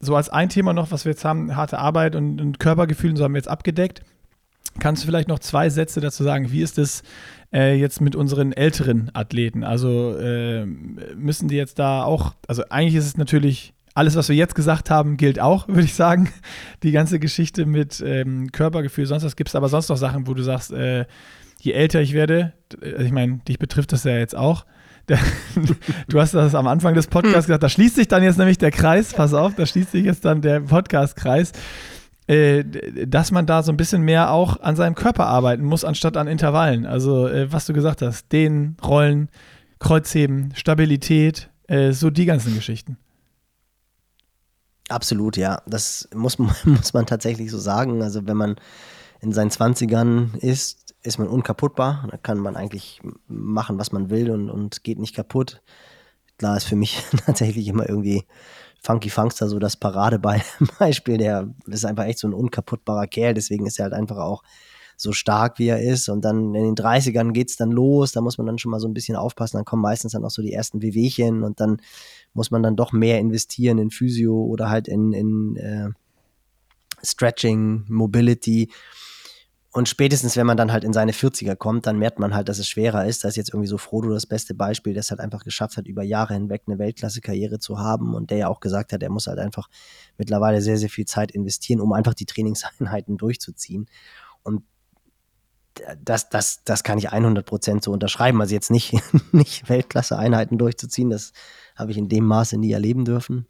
so 0.00 0.16
als 0.16 0.30
ein 0.30 0.48
Thema 0.48 0.72
noch, 0.72 0.90
was 0.90 1.04
wir 1.04 1.12
jetzt 1.12 1.26
haben, 1.26 1.54
harte 1.56 1.78
Arbeit 1.78 2.16
und, 2.16 2.40
und 2.40 2.58
Körpergefühl, 2.58 3.14
so 3.18 3.24
haben 3.24 3.34
wir 3.34 3.38
jetzt 3.38 3.48
abgedeckt. 3.48 4.00
Kannst 4.80 5.02
du 5.02 5.06
vielleicht 5.06 5.28
noch 5.28 5.38
zwei 5.38 5.70
Sätze 5.70 6.00
dazu 6.00 6.24
sagen? 6.24 6.50
Wie 6.50 6.62
ist 6.62 6.78
es 6.78 7.02
äh, 7.52 7.74
jetzt 7.78 8.00
mit 8.00 8.16
unseren 8.16 8.52
älteren 8.52 9.10
Athleten? 9.14 9.64
Also 9.64 10.16
äh, 10.18 10.66
müssen 10.66 11.48
die 11.48 11.56
jetzt 11.56 11.78
da 11.78 12.04
auch, 12.04 12.34
also 12.48 12.64
eigentlich 12.70 12.96
ist 12.96 13.06
es 13.06 13.16
natürlich 13.16 13.74
alles, 13.94 14.16
was 14.16 14.28
wir 14.28 14.36
jetzt 14.36 14.54
gesagt 14.54 14.90
haben, 14.90 15.16
gilt 15.16 15.40
auch, 15.40 15.68
würde 15.68 15.82
ich 15.82 15.94
sagen. 15.94 16.28
Die 16.82 16.92
ganze 16.92 17.18
Geschichte 17.18 17.66
mit 17.66 18.02
ähm, 18.04 18.50
Körpergefühl, 18.52 19.06
sonst 19.06 19.24
was 19.24 19.36
gibt 19.36 19.48
es 19.48 19.54
aber 19.54 19.68
sonst 19.68 19.88
noch 19.88 19.96
Sachen, 19.96 20.26
wo 20.26 20.34
du 20.34 20.42
sagst, 20.42 20.72
äh, 20.72 21.06
je 21.60 21.72
älter 21.72 22.00
ich 22.00 22.12
werde, 22.12 22.52
äh, 22.82 23.04
ich 23.04 23.12
meine, 23.12 23.38
dich 23.48 23.58
betrifft 23.58 23.92
das 23.92 24.04
ja 24.04 24.18
jetzt 24.18 24.36
auch. 24.36 24.66
du 26.08 26.18
hast 26.18 26.32
das 26.32 26.54
am 26.54 26.66
Anfang 26.66 26.94
des 26.94 27.08
Podcasts 27.08 27.46
gesagt, 27.46 27.62
da 27.62 27.68
schließt 27.68 27.96
sich 27.96 28.08
dann 28.08 28.22
jetzt 28.22 28.38
nämlich 28.38 28.56
der 28.56 28.70
Kreis, 28.70 29.12
pass 29.12 29.34
auf, 29.34 29.54
da 29.54 29.66
schließt 29.66 29.92
sich 29.92 30.04
jetzt 30.04 30.24
dann 30.24 30.40
der 30.40 30.60
Podcast-Kreis. 30.60 31.52
Äh, 32.26 32.64
dass 33.06 33.32
man 33.32 33.44
da 33.44 33.62
so 33.62 33.70
ein 33.70 33.76
bisschen 33.76 34.02
mehr 34.02 34.30
auch 34.30 34.60
an 34.60 34.76
seinem 34.76 34.94
Körper 34.94 35.26
arbeiten 35.26 35.62
muss, 35.62 35.84
anstatt 35.84 36.16
an 36.16 36.26
Intervallen. 36.26 36.86
Also, 36.86 37.28
äh, 37.28 37.52
was 37.52 37.66
du 37.66 37.74
gesagt 37.74 38.00
hast, 38.00 38.32
Dehnen, 38.32 38.78
Rollen, 38.82 39.28
Kreuzheben, 39.78 40.54
Stabilität, 40.54 41.50
äh, 41.68 41.92
so 41.92 42.08
die 42.08 42.24
ganzen 42.24 42.54
Geschichten. 42.54 42.96
Absolut, 44.88 45.36
ja. 45.36 45.60
Das 45.66 46.08
muss, 46.14 46.38
muss 46.64 46.94
man 46.94 47.04
tatsächlich 47.04 47.50
so 47.50 47.58
sagen. 47.58 48.02
Also, 48.02 48.26
wenn 48.26 48.38
man 48.38 48.56
in 49.20 49.32
seinen 49.32 49.50
20ern 49.50 50.38
ist, 50.38 50.94
ist 51.02 51.18
man 51.18 51.28
unkaputtbar. 51.28 52.08
Da 52.10 52.16
kann 52.16 52.38
man 52.38 52.56
eigentlich 52.56 53.02
machen, 53.28 53.78
was 53.78 53.92
man 53.92 54.08
will 54.08 54.30
und, 54.30 54.48
und 54.48 54.82
geht 54.82 54.98
nicht 54.98 55.14
kaputt. 55.14 55.60
Klar 56.38 56.56
ist 56.56 56.64
für 56.64 56.76
mich 56.76 57.02
tatsächlich 57.26 57.68
immer 57.68 57.86
irgendwie 57.86 58.24
Funky 58.84 59.08
Funkster 59.08 59.48
so 59.48 59.58
das 59.58 59.76
Paradebeispiel. 59.76 61.16
Der 61.18 61.48
ist 61.66 61.86
einfach 61.86 62.04
echt 62.04 62.18
so 62.18 62.28
ein 62.28 62.34
unkaputtbarer 62.34 63.06
Kerl, 63.06 63.32
deswegen 63.32 63.66
ist 63.66 63.78
er 63.78 63.84
halt 63.84 63.94
einfach 63.94 64.18
auch 64.18 64.42
so 64.96 65.12
stark, 65.12 65.58
wie 65.58 65.68
er 65.68 65.80
ist. 65.80 66.10
Und 66.10 66.22
dann 66.24 66.54
in 66.54 66.62
den 66.62 66.74
30ern 66.74 67.32
geht's 67.32 67.56
dann 67.56 67.70
los, 67.70 68.12
da 68.12 68.20
muss 68.20 68.36
man 68.36 68.46
dann 68.46 68.58
schon 68.58 68.70
mal 68.70 68.80
so 68.80 68.86
ein 68.86 68.92
bisschen 68.92 69.16
aufpassen. 69.16 69.56
Dann 69.56 69.64
kommen 69.64 69.80
meistens 69.80 70.12
dann 70.12 70.24
auch 70.24 70.30
so 70.30 70.42
die 70.42 70.52
ersten 70.52 70.82
Wehwehchen 70.82 71.44
und 71.44 71.60
dann 71.60 71.78
muss 72.34 72.50
man 72.50 72.62
dann 72.62 72.76
doch 72.76 72.92
mehr 72.92 73.18
investieren 73.20 73.78
in 73.78 73.90
Physio 73.90 74.34
oder 74.44 74.68
halt 74.68 74.86
in, 74.86 75.14
in 75.14 75.56
äh, 75.56 75.88
Stretching, 77.02 77.86
Mobility. 77.88 78.70
Und 79.74 79.88
spätestens, 79.88 80.36
wenn 80.36 80.46
man 80.46 80.56
dann 80.56 80.70
halt 80.70 80.84
in 80.84 80.92
seine 80.92 81.10
40er 81.10 81.56
kommt, 81.56 81.88
dann 81.88 81.98
merkt 81.98 82.20
man 82.20 82.32
halt, 82.32 82.48
dass 82.48 82.60
es 82.60 82.68
schwerer 82.68 83.06
ist. 83.06 83.24
Da 83.24 83.28
ist 83.28 83.34
jetzt 83.34 83.48
irgendwie 83.48 83.66
so 83.66 83.76
Frodo 83.76 84.08
das 84.10 84.24
beste 84.24 84.54
Beispiel, 84.54 84.92
der 84.92 85.00
es 85.00 85.10
halt 85.10 85.18
einfach 85.18 85.42
geschafft 85.42 85.76
hat, 85.76 85.88
über 85.88 86.04
Jahre 86.04 86.34
hinweg 86.34 86.62
eine 86.68 86.78
Weltklasse-Karriere 86.78 87.58
zu 87.58 87.80
haben 87.80 88.14
und 88.14 88.30
der 88.30 88.38
ja 88.38 88.48
auch 88.48 88.60
gesagt 88.60 88.92
hat, 88.92 89.02
er 89.02 89.10
muss 89.10 89.26
halt 89.26 89.40
einfach 89.40 89.68
mittlerweile 90.16 90.62
sehr, 90.62 90.76
sehr 90.76 90.90
viel 90.90 91.06
Zeit 91.06 91.32
investieren, 91.32 91.80
um 91.80 91.92
einfach 91.92 92.14
die 92.14 92.24
Trainingseinheiten 92.24 93.16
durchzuziehen. 93.16 93.86
Und 94.44 94.62
das, 96.04 96.28
das, 96.28 96.62
das 96.62 96.84
kann 96.84 96.98
ich 96.98 97.10
100 97.10 97.44
Prozent 97.44 97.82
so 97.82 97.90
unterschreiben. 97.90 98.40
Also 98.40 98.54
jetzt 98.54 98.70
nicht, 98.70 98.94
nicht 99.32 99.68
Weltklasse-Einheiten 99.68 100.56
durchzuziehen, 100.56 101.10
das 101.10 101.32
habe 101.74 101.90
ich 101.90 101.98
in 101.98 102.08
dem 102.08 102.26
Maße 102.26 102.58
nie 102.58 102.70
erleben 102.70 103.04
dürfen. 103.04 103.48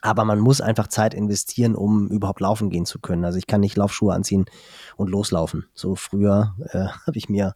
Aber 0.00 0.24
man 0.24 0.38
muss 0.38 0.60
einfach 0.60 0.86
Zeit 0.86 1.12
investieren, 1.12 1.74
um 1.74 2.08
überhaupt 2.08 2.40
laufen 2.40 2.70
gehen 2.70 2.86
zu 2.86 3.00
können. 3.00 3.24
Also 3.24 3.38
ich 3.38 3.46
kann 3.46 3.60
nicht 3.60 3.76
Laufschuhe 3.76 4.14
anziehen 4.14 4.46
und 4.96 5.10
loslaufen. 5.10 5.66
So 5.74 5.96
früher 5.96 6.54
äh, 6.70 6.86
habe 7.06 7.18
ich 7.18 7.28
mir 7.28 7.54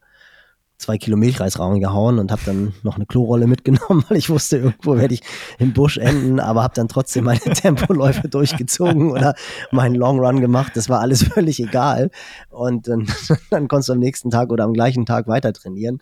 zwei 0.83 0.99
Kilo 0.99 1.17
Milchreis 1.17 1.61
reingehauen 1.61 2.19
und 2.19 2.33
habe 2.33 2.43
dann 2.45 2.75
noch 2.83 2.97
eine 2.97 3.07
Klorolle 3.07 3.47
mitgenommen, 3.47 4.05
weil 4.09 4.19
ich 4.19 4.29
wusste, 4.29 4.59
irgendwo 4.59 4.97
werde 4.97 5.15
ich 5.15 5.23
im 5.59 5.73
Busch 5.73 5.97
enden, 5.97 6.41
aber 6.41 6.65
habe 6.65 6.75
dann 6.75 6.89
trotzdem 6.89 7.25
meine 7.25 7.39
Tempoläufe 7.41 8.29
durchgezogen 8.29 9.13
oder 9.13 9.35
meinen 9.71 9.95
Long 9.95 10.19
Run 10.19 10.41
gemacht. 10.41 10.73
Das 10.75 10.89
war 10.89 11.01
alles 11.01 11.23
völlig 11.23 11.61
egal. 11.61 12.11
Und 12.51 12.89
dann, 12.89 13.07
dann 13.51 13.69
konntest 13.69 13.89
du 13.89 13.93
am 13.93 14.01
nächsten 14.01 14.31
Tag 14.31 14.51
oder 14.51 14.65
am 14.65 14.73
gleichen 14.73 15.07
Tag 15.07 15.29
weiter 15.29 15.53
trainieren 15.53 16.01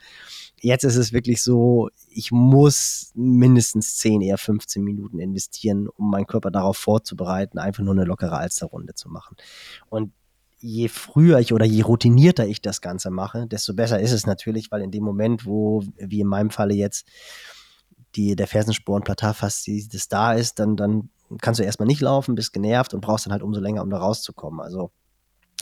jetzt 0.61 0.85
ist 0.85 0.97
es 0.97 1.13
wirklich 1.13 1.43
so, 1.43 1.89
ich 2.09 2.33
muss 2.33 3.13
mindestens 3.15 3.97
10, 3.97 4.21
eher 4.21 4.39
15 4.39 4.83
Minuten 4.83 5.19
investieren, 5.19 5.89
um 5.89 6.11
meinen 6.11 6.27
Körper 6.27 6.51
darauf 6.51 6.77
vorzubereiten, 6.77 7.59
einfach 7.59 7.83
nur 7.83 7.95
eine 7.95 8.05
lockere 8.05 8.37
Alsterrunde 8.37 8.95
zu 8.95 9.09
machen. 9.09 9.37
Und 9.89 10.13
je 10.59 10.89
früher 10.89 11.39
ich 11.39 11.53
oder 11.53 11.65
je 11.65 11.83
routinierter 11.83 12.47
ich 12.47 12.61
das 12.61 12.81
Ganze 12.81 13.11
mache, 13.11 13.47
desto 13.47 13.75
besser 13.75 13.99
ist 14.01 14.13
es 14.13 14.27
natürlich, 14.27 14.71
weil 14.71 14.83
in 14.83 14.91
dem 14.91 15.03
Moment, 15.03 15.47
wo, 15.47 15.83
wie 15.97 16.21
in 16.21 16.27
meinem 16.27 16.51
Falle 16.51 16.75
jetzt, 16.75 17.09
die, 18.17 18.37
der 18.37 18.47
Fersensporn 18.47 19.03
Platarfasziitis 19.03 20.09
da 20.09 20.35
ist, 20.35 20.59
dann, 20.59 20.77
dann 20.77 21.11
kannst 21.41 21.61
du 21.61 21.65
erstmal 21.65 21.87
nicht 21.87 22.01
laufen, 22.01 22.35
bist 22.35 22.53
genervt 22.53 22.93
und 22.93 23.01
brauchst 23.01 23.25
dann 23.25 23.33
halt 23.33 23.43
umso 23.43 23.61
länger, 23.61 23.83
um 23.83 23.91
da 23.91 23.99
rauszukommen. 23.99 24.61
Also 24.61 24.91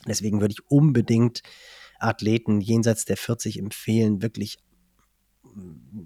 deswegen 0.07 0.41
würde 0.41 0.53
ich 0.53 0.71
unbedingt 0.71 1.43
Athleten 2.01 2.61
jenseits 2.61 3.05
der 3.05 3.17
40 3.17 3.59
empfehlen, 3.59 4.23
wirklich 4.23 4.59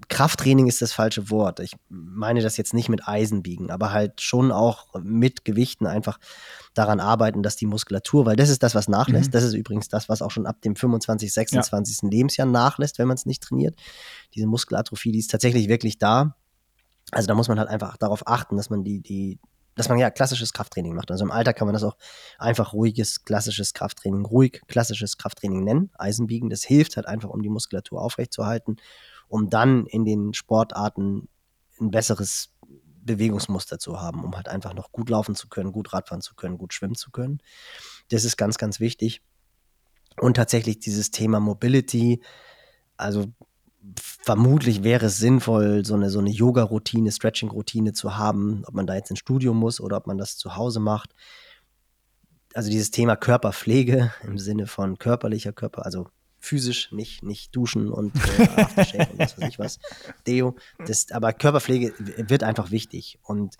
Krafttraining 0.09 0.67
ist 0.67 0.81
das 0.81 0.93
falsche 0.93 1.29
Wort. 1.29 1.59
Ich 1.59 1.73
meine 1.89 2.41
das 2.41 2.57
jetzt 2.57 2.73
nicht 2.73 2.89
mit 2.89 3.07
Eisen 3.07 3.43
biegen, 3.43 3.69
aber 3.69 3.91
halt 3.91 4.21
schon 4.21 4.51
auch 4.51 4.93
mit 5.01 5.45
Gewichten 5.45 5.85
einfach 5.85 6.19
daran 6.73 6.99
arbeiten, 6.99 7.43
dass 7.43 7.55
die 7.55 7.65
Muskulatur, 7.65 8.25
weil 8.25 8.35
das 8.35 8.49
ist 8.49 8.63
das, 8.63 8.75
was 8.75 8.87
nachlässt. 8.87 9.29
Mhm. 9.29 9.31
Das 9.31 9.43
ist 9.43 9.53
übrigens 9.53 9.89
das, 9.89 10.09
was 10.09 10.21
auch 10.21 10.31
schon 10.31 10.45
ab 10.45 10.61
dem 10.61 10.75
25, 10.75 11.31
26. 11.31 12.01
Ja. 12.01 12.09
Lebensjahr 12.09 12.47
nachlässt, 12.47 12.97
wenn 12.99 13.07
man 13.07 13.15
es 13.15 13.25
nicht 13.25 13.43
trainiert. 13.43 13.75
Diese 14.33 14.47
Muskelatrophie, 14.47 15.11
die 15.11 15.19
ist 15.19 15.31
tatsächlich 15.31 15.67
wirklich 15.67 15.97
da. 15.97 16.35
Also 17.11 17.27
da 17.27 17.35
muss 17.35 17.47
man 17.47 17.59
halt 17.59 17.69
einfach 17.69 17.97
darauf 17.97 18.27
achten, 18.27 18.57
dass 18.57 18.69
man 18.69 18.83
die, 18.83 19.01
die, 19.01 19.39
dass 19.75 19.89
man 19.89 19.97
ja 19.97 20.09
klassisches 20.09 20.53
Krafttraining 20.53 20.95
macht. 20.95 21.11
Also 21.11 21.23
im 21.23 21.31
Alter 21.31 21.53
kann 21.53 21.67
man 21.67 21.73
das 21.73 21.83
auch 21.83 21.97
einfach 22.37 22.73
ruhiges, 22.73 23.23
klassisches 23.23 23.73
Krafttraining, 23.73 24.25
ruhig 24.25 24.61
klassisches 24.67 25.17
Krafttraining 25.17 25.63
nennen. 25.63 25.91
Eisenbiegen, 25.97 26.49
das 26.49 26.63
hilft 26.63 26.95
halt 26.95 27.07
einfach, 27.07 27.29
um 27.29 27.41
die 27.41 27.49
Muskulatur 27.49 28.01
aufrechtzuerhalten, 28.01 28.77
um 29.33 29.49
dann 29.49 29.87
in 29.87 30.05
den 30.05 30.35
Sportarten 30.35 31.27
ein 31.81 31.89
besseres 31.89 32.51
Bewegungsmuster 33.01 33.79
zu 33.79 33.99
haben, 33.99 34.23
um 34.23 34.35
halt 34.35 34.47
einfach 34.47 34.75
noch 34.75 34.91
gut 34.91 35.09
laufen 35.09 35.33
zu 35.33 35.49
können, 35.49 35.71
gut 35.71 35.91
Radfahren 35.91 36.21
zu 36.21 36.35
können, 36.35 36.59
gut 36.59 36.71
schwimmen 36.71 36.93
zu 36.93 37.09
können. 37.09 37.39
Das 38.11 38.25
ist 38.25 38.37
ganz, 38.37 38.59
ganz 38.59 38.79
wichtig. 38.79 39.23
Und 40.21 40.35
tatsächlich 40.35 40.77
dieses 40.77 41.09
Thema 41.09 41.39
Mobility, 41.39 42.21
also 42.95 43.25
vermutlich 43.99 44.83
wäre 44.83 45.07
es 45.07 45.17
sinnvoll, 45.17 45.83
so 45.83 45.95
eine, 45.95 46.11
so 46.11 46.19
eine 46.19 46.29
Yoga-Routine, 46.29 47.11
Stretching-Routine 47.11 47.93
zu 47.93 48.15
haben, 48.15 48.63
ob 48.67 48.75
man 48.75 48.85
da 48.85 48.93
jetzt 48.93 49.09
ins 49.09 49.17
Studio 49.17 49.55
muss 49.55 49.81
oder 49.81 49.97
ob 49.97 50.05
man 50.05 50.19
das 50.19 50.37
zu 50.37 50.55
Hause 50.57 50.79
macht. 50.79 51.15
Also 52.53 52.69
dieses 52.69 52.91
Thema 52.91 53.15
Körperpflege 53.15 54.13
im 54.21 54.37
Sinne 54.37 54.67
von 54.67 54.99
körperlicher 54.99 55.53
Körper, 55.53 55.87
also 55.87 56.07
physisch, 56.43 56.91
nicht, 56.91 57.23
nicht 57.23 57.55
duschen 57.55 57.89
und 57.89 58.13
äh, 58.15 58.41
und 59.11 59.19
was 59.19 59.37
weiß 59.37 59.49
ich 59.49 59.59
was, 59.59 59.79
Deo. 60.27 60.55
Das, 60.85 61.09
aber 61.11 61.31
Körperpflege 61.31 61.93
wird 61.97 62.43
einfach 62.43 62.69
wichtig. 62.69 63.17
Und 63.23 63.55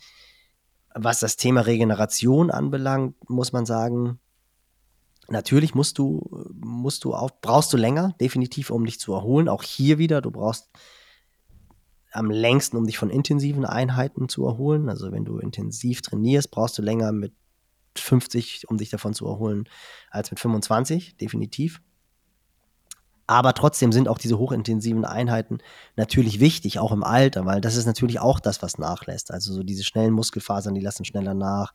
was 0.94 1.22
das 1.22 1.38
Thema 1.38 1.62
Regeneration 1.62 2.52
anbelangt, 2.52 3.16
muss 3.30 3.54
man 3.54 3.66
sagen, 3.66 4.20
Natürlich 5.30 5.74
musst 5.74 5.98
du, 6.00 6.52
musst 6.54 7.06
du 7.06 7.14
auch, 7.14 7.32
brauchst 7.42 7.72
du 7.72 7.78
länger, 7.78 8.14
definitiv, 8.20 8.70
um 8.70 8.86
dich 8.86 9.00
zu 9.00 9.14
erholen. 9.14 9.48
Auch 9.48 9.64
hier 9.64 9.98
wieder, 9.98 10.20
du 10.20 10.32
brauchst 10.32 10.70
am 12.12 12.30
längsten, 12.30 12.76
um 12.76 12.86
dich 12.86 12.98
von 12.98 13.10
intensiven 13.10 13.64
Einheiten 13.64 14.28
zu 14.28 14.46
erholen. 14.46 14.90
Also 14.90 15.14
wenn 15.14 15.24
du 15.24 15.38
intensiv 15.38 16.02
trainierst, 16.02 16.52
brauchst 16.52 16.78
du 16.78 16.82
länger 16.82 17.14
mit 17.14 17.34
50, 17.96 18.66
um 18.68 18.78
dich 18.78 18.90
davon 18.90 19.14
zu 19.14 19.26
erholen, 19.26 19.70
als 20.12 20.30
mit 20.30 20.42
25, 20.42 21.16
definitiv. 21.16 21.82
Aber 23.26 23.54
trotzdem 23.54 23.92
sind 23.92 24.08
auch 24.08 24.18
diese 24.18 24.38
hochintensiven 24.38 25.06
Einheiten 25.06 25.60
natürlich 25.96 26.40
wichtig, 26.40 26.80
auch 26.80 26.92
im 26.92 27.04
Alter, 27.04 27.46
weil 27.46 27.62
das 27.62 27.78
ist 27.78 27.86
natürlich 27.86 28.20
auch 28.20 28.40
das, 28.40 28.62
was 28.62 28.78
nachlässt. 28.78 29.32
Also 29.32 29.54
so 29.54 29.64
diese 29.64 29.84
schnellen 29.84 30.14
Muskelfasern, 30.14 30.74
die 30.74 30.82
lassen 30.82 31.06
schneller 31.06 31.34
nach 31.34 31.74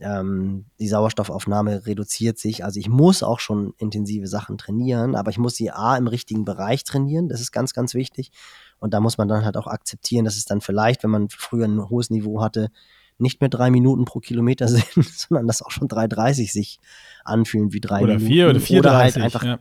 ähm, 0.00 0.66
die 0.78 0.88
Sauerstoffaufnahme 0.88 1.86
reduziert 1.86 2.38
sich. 2.38 2.64
Also 2.64 2.80
ich 2.80 2.88
muss 2.88 3.22
auch 3.22 3.38
schon 3.38 3.74
intensive 3.78 4.26
Sachen 4.26 4.58
trainieren, 4.58 5.14
aber 5.14 5.30
ich 5.30 5.38
muss 5.38 5.56
sie 5.56 5.70
A 5.70 5.96
im 5.96 6.06
richtigen 6.06 6.44
Bereich 6.44 6.84
trainieren. 6.84 7.28
Das 7.28 7.40
ist 7.40 7.52
ganz, 7.52 7.74
ganz 7.74 7.94
wichtig. 7.94 8.30
Und 8.78 8.94
da 8.94 9.00
muss 9.00 9.18
man 9.18 9.28
dann 9.28 9.44
halt 9.44 9.56
auch 9.56 9.66
akzeptieren, 9.66 10.24
dass 10.24 10.36
es 10.36 10.46
dann 10.46 10.60
vielleicht, 10.60 11.02
wenn 11.02 11.10
man 11.10 11.28
früher 11.28 11.66
ein 11.66 11.90
hohes 11.90 12.10
Niveau 12.10 12.40
hatte, 12.40 12.70
nicht 13.18 13.42
mehr 13.42 13.50
drei 13.50 13.70
Minuten 13.70 14.06
pro 14.06 14.20
Kilometer 14.20 14.68
sind, 14.68 14.86
sondern 15.04 15.46
dass 15.46 15.62
auch 15.62 15.70
schon 15.70 15.88
3,30 15.88 16.50
sich 16.50 16.80
anfühlen 17.24 17.72
wie 17.72 17.80
drei 17.80 18.02
oder 18.02 18.14
Minuten. 18.14 18.26
Vier 18.26 18.48
oder 18.48 18.60
vier 18.60 18.78
oder 18.80 18.96
halt 18.96 19.18
einfach 19.18 19.44
ja 19.44 19.58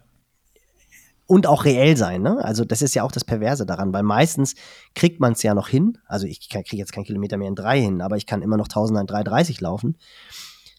und 1.30 1.46
auch 1.46 1.64
reell 1.64 1.96
sein. 1.96 2.24
Ne? 2.24 2.44
Also 2.44 2.66
das 2.66 2.82
ist 2.82 2.96
ja 2.96 3.04
auch 3.04 3.12
das 3.12 3.24
Perverse 3.24 3.64
daran, 3.64 3.94
weil 3.94 4.02
meistens 4.02 4.56
kriegt 4.96 5.20
man 5.20 5.34
es 5.34 5.44
ja 5.44 5.54
noch 5.54 5.68
hin. 5.68 6.00
Also 6.08 6.26
ich 6.26 6.50
kriege 6.50 6.76
jetzt 6.76 6.92
keinen 6.92 7.04
Kilometer 7.04 7.38
mehr 7.38 7.48
in 7.48 7.54
drei 7.54 7.80
hin, 7.80 8.02
aber 8.02 8.18
ich 8.18 8.26
kann 8.26 8.42
immer 8.42 8.58
noch 8.58 8.66
1000 8.66 9.02
in 9.02 9.06
3,30 9.06 9.62
laufen. 9.62 9.96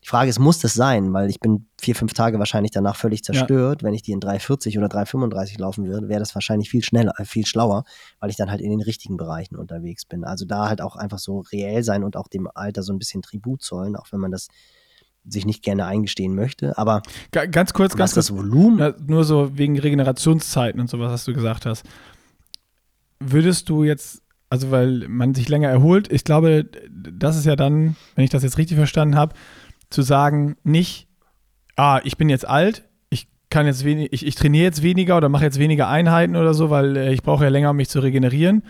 Die 0.02 0.08
Frage 0.08 0.28
ist, 0.28 0.40
muss 0.40 0.58
das 0.58 0.74
sein? 0.74 1.12
Weil 1.12 1.30
ich 1.30 1.38
bin 1.38 1.68
vier, 1.80 1.94
fünf 1.94 2.14
Tage 2.14 2.40
wahrscheinlich 2.40 2.72
danach 2.72 2.96
völlig 2.96 3.22
zerstört. 3.22 3.82
Ja. 3.82 3.86
Wenn 3.86 3.94
ich 3.94 4.02
die 4.02 4.10
in 4.10 4.18
3,40 4.18 4.76
oder 4.78 4.88
3,35 4.88 5.60
laufen 5.60 5.86
würde, 5.86 6.08
wäre 6.08 6.18
das 6.18 6.34
wahrscheinlich 6.34 6.68
viel 6.68 6.82
schneller, 6.82 7.12
äh, 7.18 7.24
viel 7.24 7.46
schlauer, 7.46 7.84
weil 8.18 8.30
ich 8.30 8.36
dann 8.36 8.50
halt 8.50 8.60
in 8.60 8.70
den 8.70 8.82
richtigen 8.82 9.16
Bereichen 9.16 9.54
unterwegs 9.54 10.04
bin. 10.04 10.24
Also 10.24 10.46
da 10.46 10.68
halt 10.68 10.80
auch 10.80 10.96
einfach 10.96 11.20
so 11.20 11.44
reell 11.52 11.84
sein 11.84 12.02
und 12.02 12.16
auch 12.16 12.26
dem 12.26 12.48
Alter 12.52 12.82
so 12.82 12.92
ein 12.92 12.98
bisschen 12.98 13.22
Tribut 13.22 13.62
zollen, 13.62 13.94
auch 13.94 14.10
wenn 14.10 14.18
man 14.18 14.32
das 14.32 14.48
sich 15.30 15.46
nicht 15.46 15.62
gerne 15.62 15.86
eingestehen 15.86 16.34
möchte. 16.34 16.76
Aber 16.78 17.02
ganz 17.50 17.72
kurz, 17.72 17.96
ganz 17.96 18.14
das 18.14 18.34
Volumen. 18.34 18.94
Nur 19.06 19.24
so 19.24 19.56
wegen 19.56 19.78
Regenerationszeiten 19.78 20.80
und 20.80 20.90
sowas, 20.90 21.12
was 21.12 21.24
du 21.24 21.32
gesagt 21.32 21.66
hast. 21.66 21.84
Würdest 23.20 23.68
du 23.68 23.84
jetzt, 23.84 24.22
also 24.48 24.70
weil 24.70 25.06
man 25.08 25.34
sich 25.34 25.48
länger 25.48 25.68
erholt, 25.68 26.10
ich 26.10 26.24
glaube, 26.24 26.66
das 26.90 27.36
ist 27.36 27.46
ja 27.46 27.56
dann, 27.56 27.96
wenn 28.14 28.24
ich 28.24 28.30
das 28.30 28.42
jetzt 28.42 28.58
richtig 28.58 28.76
verstanden 28.76 29.16
habe, 29.16 29.34
zu 29.90 30.02
sagen, 30.02 30.56
nicht, 30.62 31.08
ah, 31.76 32.00
ich 32.04 32.16
bin 32.16 32.28
jetzt 32.28 32.46
alt, 32.46 32.84
ich 33.10 33.28
kann 33.50 33.66
jetzt 33.66 33.84
wenig, 33.84 34.12
ich, 34.12 34.24
ich 34.26 34.34
trainiere 34.36 34.64
jetzt 34.64 34.82
weniger 34.82 35.16
oder 35.16 35.28
mache 35.28 35.44
jetzt 35.44 35.58
weniger 35.58 35.88
Einheiten 35.88 36.36
oder 36.36 36.54
so, 36.54 36.70
weil 36.70 36.96
äh, 36.96 37.12
ich 37.12 37.22
brauche 37.22 37.44
ja 37.44 37.50
länger, 37.50 37.70
um 37.70 37.76
mich 37.76 37.88
zu 37.88 38.00
regenerieren, 38.00 38.62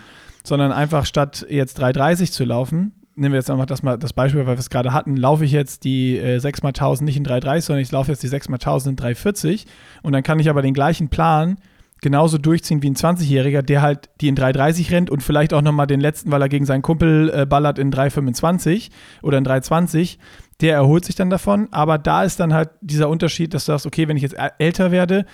sondern 0.43 0.73
einfach 0.73 1.07
statt 1.07 1.47
jetzt 1.49 1.81
3,30 1.81 2.33
zu 2.33 2.45
laufen, 2.45 3.00
nehmen 3.17 3.33
wir 3.33 3.39
jetzt 3.39 3.51
einfach 3.51 3.67
das, 3.67 3.83
mal, 3.83 3.99
das 3.99 4.13
Beispiel, 4.13 4.47
weil 4.47 4.57
wir 4.57 4.61
es 4.61 4.71
gerade 4.71 4.93
hatten, 4.93 5.17
laufe 5.17 5.45
ich 5.45 5.53
jetzt 5.53 5.85
die 5.85 6.17
äh, 6.17 6.39
6x1000 6.39 7.05
nicht 7.05 7.17
in 7.17 7.25
3,30, 7.25 7.61
sondern 7.63 7.83
ich 7.83 7.93
laufe 7.93 8.11
jetzt 8.11 8.23
die 8.23 8.29
6x1000 8.29 8.91
in 8.91 8.97
3,40 8.97 9.67
und 10.03 10.13
dann 10.13 10.23
kann 10.23 10.39
ich 10.39 10.49
aber 10.49 10.63
den 10.63 10.75
gleichen 10.75 11.09
Plan 11.09 11.57
genauso 12.01 12.39
durchziehen 12.39 12.83
wie 12.83 12.91
ein 12.91 12.97
20-Jähriger, 12.97 13.63
der 13.63 13.83
halt 13.83 14.09
die 14.21 14.29
in 14.29 14.37
3,30 14.37 14.91
rennt 14.91 15.11
und 15.11 15.23
vielleicht 15.23 15.53
auch 15.53 15.63
nochmal 15.63 15.87
den 15.87 16.01
letzten, 16.01 16.31
weil 16.31 16.43
er 16.43 16.49
gegen 16.49 16.65
seinen 16.65 16.83
Kumpel 16.83 17.31
äh, 17.35 17.47
ballert 17.47 17.79
in 17.79 17.93
3,25 17.93 18.91
oder 19.23 19.39
in 19.39 19.45
3,20, 19.45 20.17
der 20.61 20.75
erholt 20.75 21.05
sich 21.05 21.15
dann 21.15 21.31
davon. 21.31 21.69
Aber 21.71 21.99
da 21.99 22.25
ist 22.25 22.41
dann 22.41 22.53
halt 22.53 22.71
dieser 22.81 23.09
Unterschied, 23.09 23.55
dass 23.55 23.65
du 23.65 23.73
sagst, 23.73 23.87
okay, 23.87 24.09
wenn 24.09 24.17
ich 24.17 24.23
jetzt 24.23 24.37
älter 24.59 24.91
werde, 24.91 25.27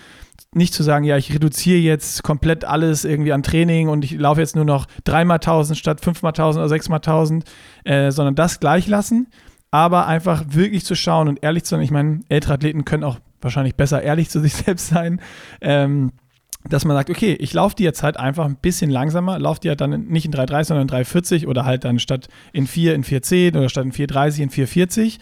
nicht 0.53 0.73
zu 0.73 0.83
sagen, 0.83 1.05
ja, 1.05 1.17
ich 1.17 1.33
reduziere 1.33 1.79
jetzt 1.79 2.23
komplett 2.23 2.65
alles 2.65 3.05
irgendwie 3.05 3.33
an 3.33 3.43
Training 3.43 3.89
und 3.89 4.03
ich 4.03 4.13
laufe 4.13 4.39
jetzt 4.39 4.55
nur 4.55 4.65
noch 4.65 4.85
dreimal 5.03 5.35
1000 5.35 5.77
statt 5.77 6.01
fünfmal 6.01 6.31
1000 6.31 6.61
oder 6.61 6.69
sechsmal 6.69 6.97
1000, 6.97 7.43
äh, 7.83 8.11
sondern 8.11 8.35
das 8.35 8.59
gleich 8.59 8.87
lassen, 8.87 9.27
aber 9.71 10.07
einfach 10.07 10.45
wirklich 10.49 10.85
zu 10.85 10.95
schauen 10.95 11.27
und 11.27 11.43
ehrlich 11.43 11.63
zu 11.63 11.71
sein. 11.71 11.81
Ich 11.81 11.91
meine, 11.91 12.21
ältere 12.29 12.53
Athleten 12.53 12.85
können 12.85 13.03
auch 13.03 13.17
wahrscheinlich 13.41 13.75
besser 13.75 14.01
ehrlich 14.01 14.29
zu 14.29 14.39
sich 14.39 14.53
selbst 14.65 14.87
sein. 14.87 15.21
Ähm, 15.61 16.13
dass 16.69 16.85
man 16.85 16.95
sagt, 16.95 17.09
okay, 17.09 17.33
ich 17.33 17.53
laufe 17.53 17.75
die 17.75 17.83
jetzt 17.83 18.03
halt 18.03 18.17
einfach 18.17 18.45
ein 18.45 18.55
bisschen 18.55 18.89
langsamer, 18.89 19.39
laufe 19.39 19.59
die 19.59 19.69
halt 19.69 19.81
dann 19.81 20.07
nicht 20.07 20.25
in 20.25 20.33
3,30, 20.33 20.63
sondern 20.65 20.87
in 20.87 21.05
3,40 21.05 21.47
oder 21.47 21.65
halt 21.65 21.85
dann 21.85 21.99
statt 21.99 22.27
in 22.53 22.67
4 22.67 22.95
in 22.95 23.03
4,10 23.03 23.57
oder 23.57 23.69
statt 23.69 23.85
in 23.85 23.91
4,30 23.91 24.41
in 24.41 24.49
4,40 24.49 25.17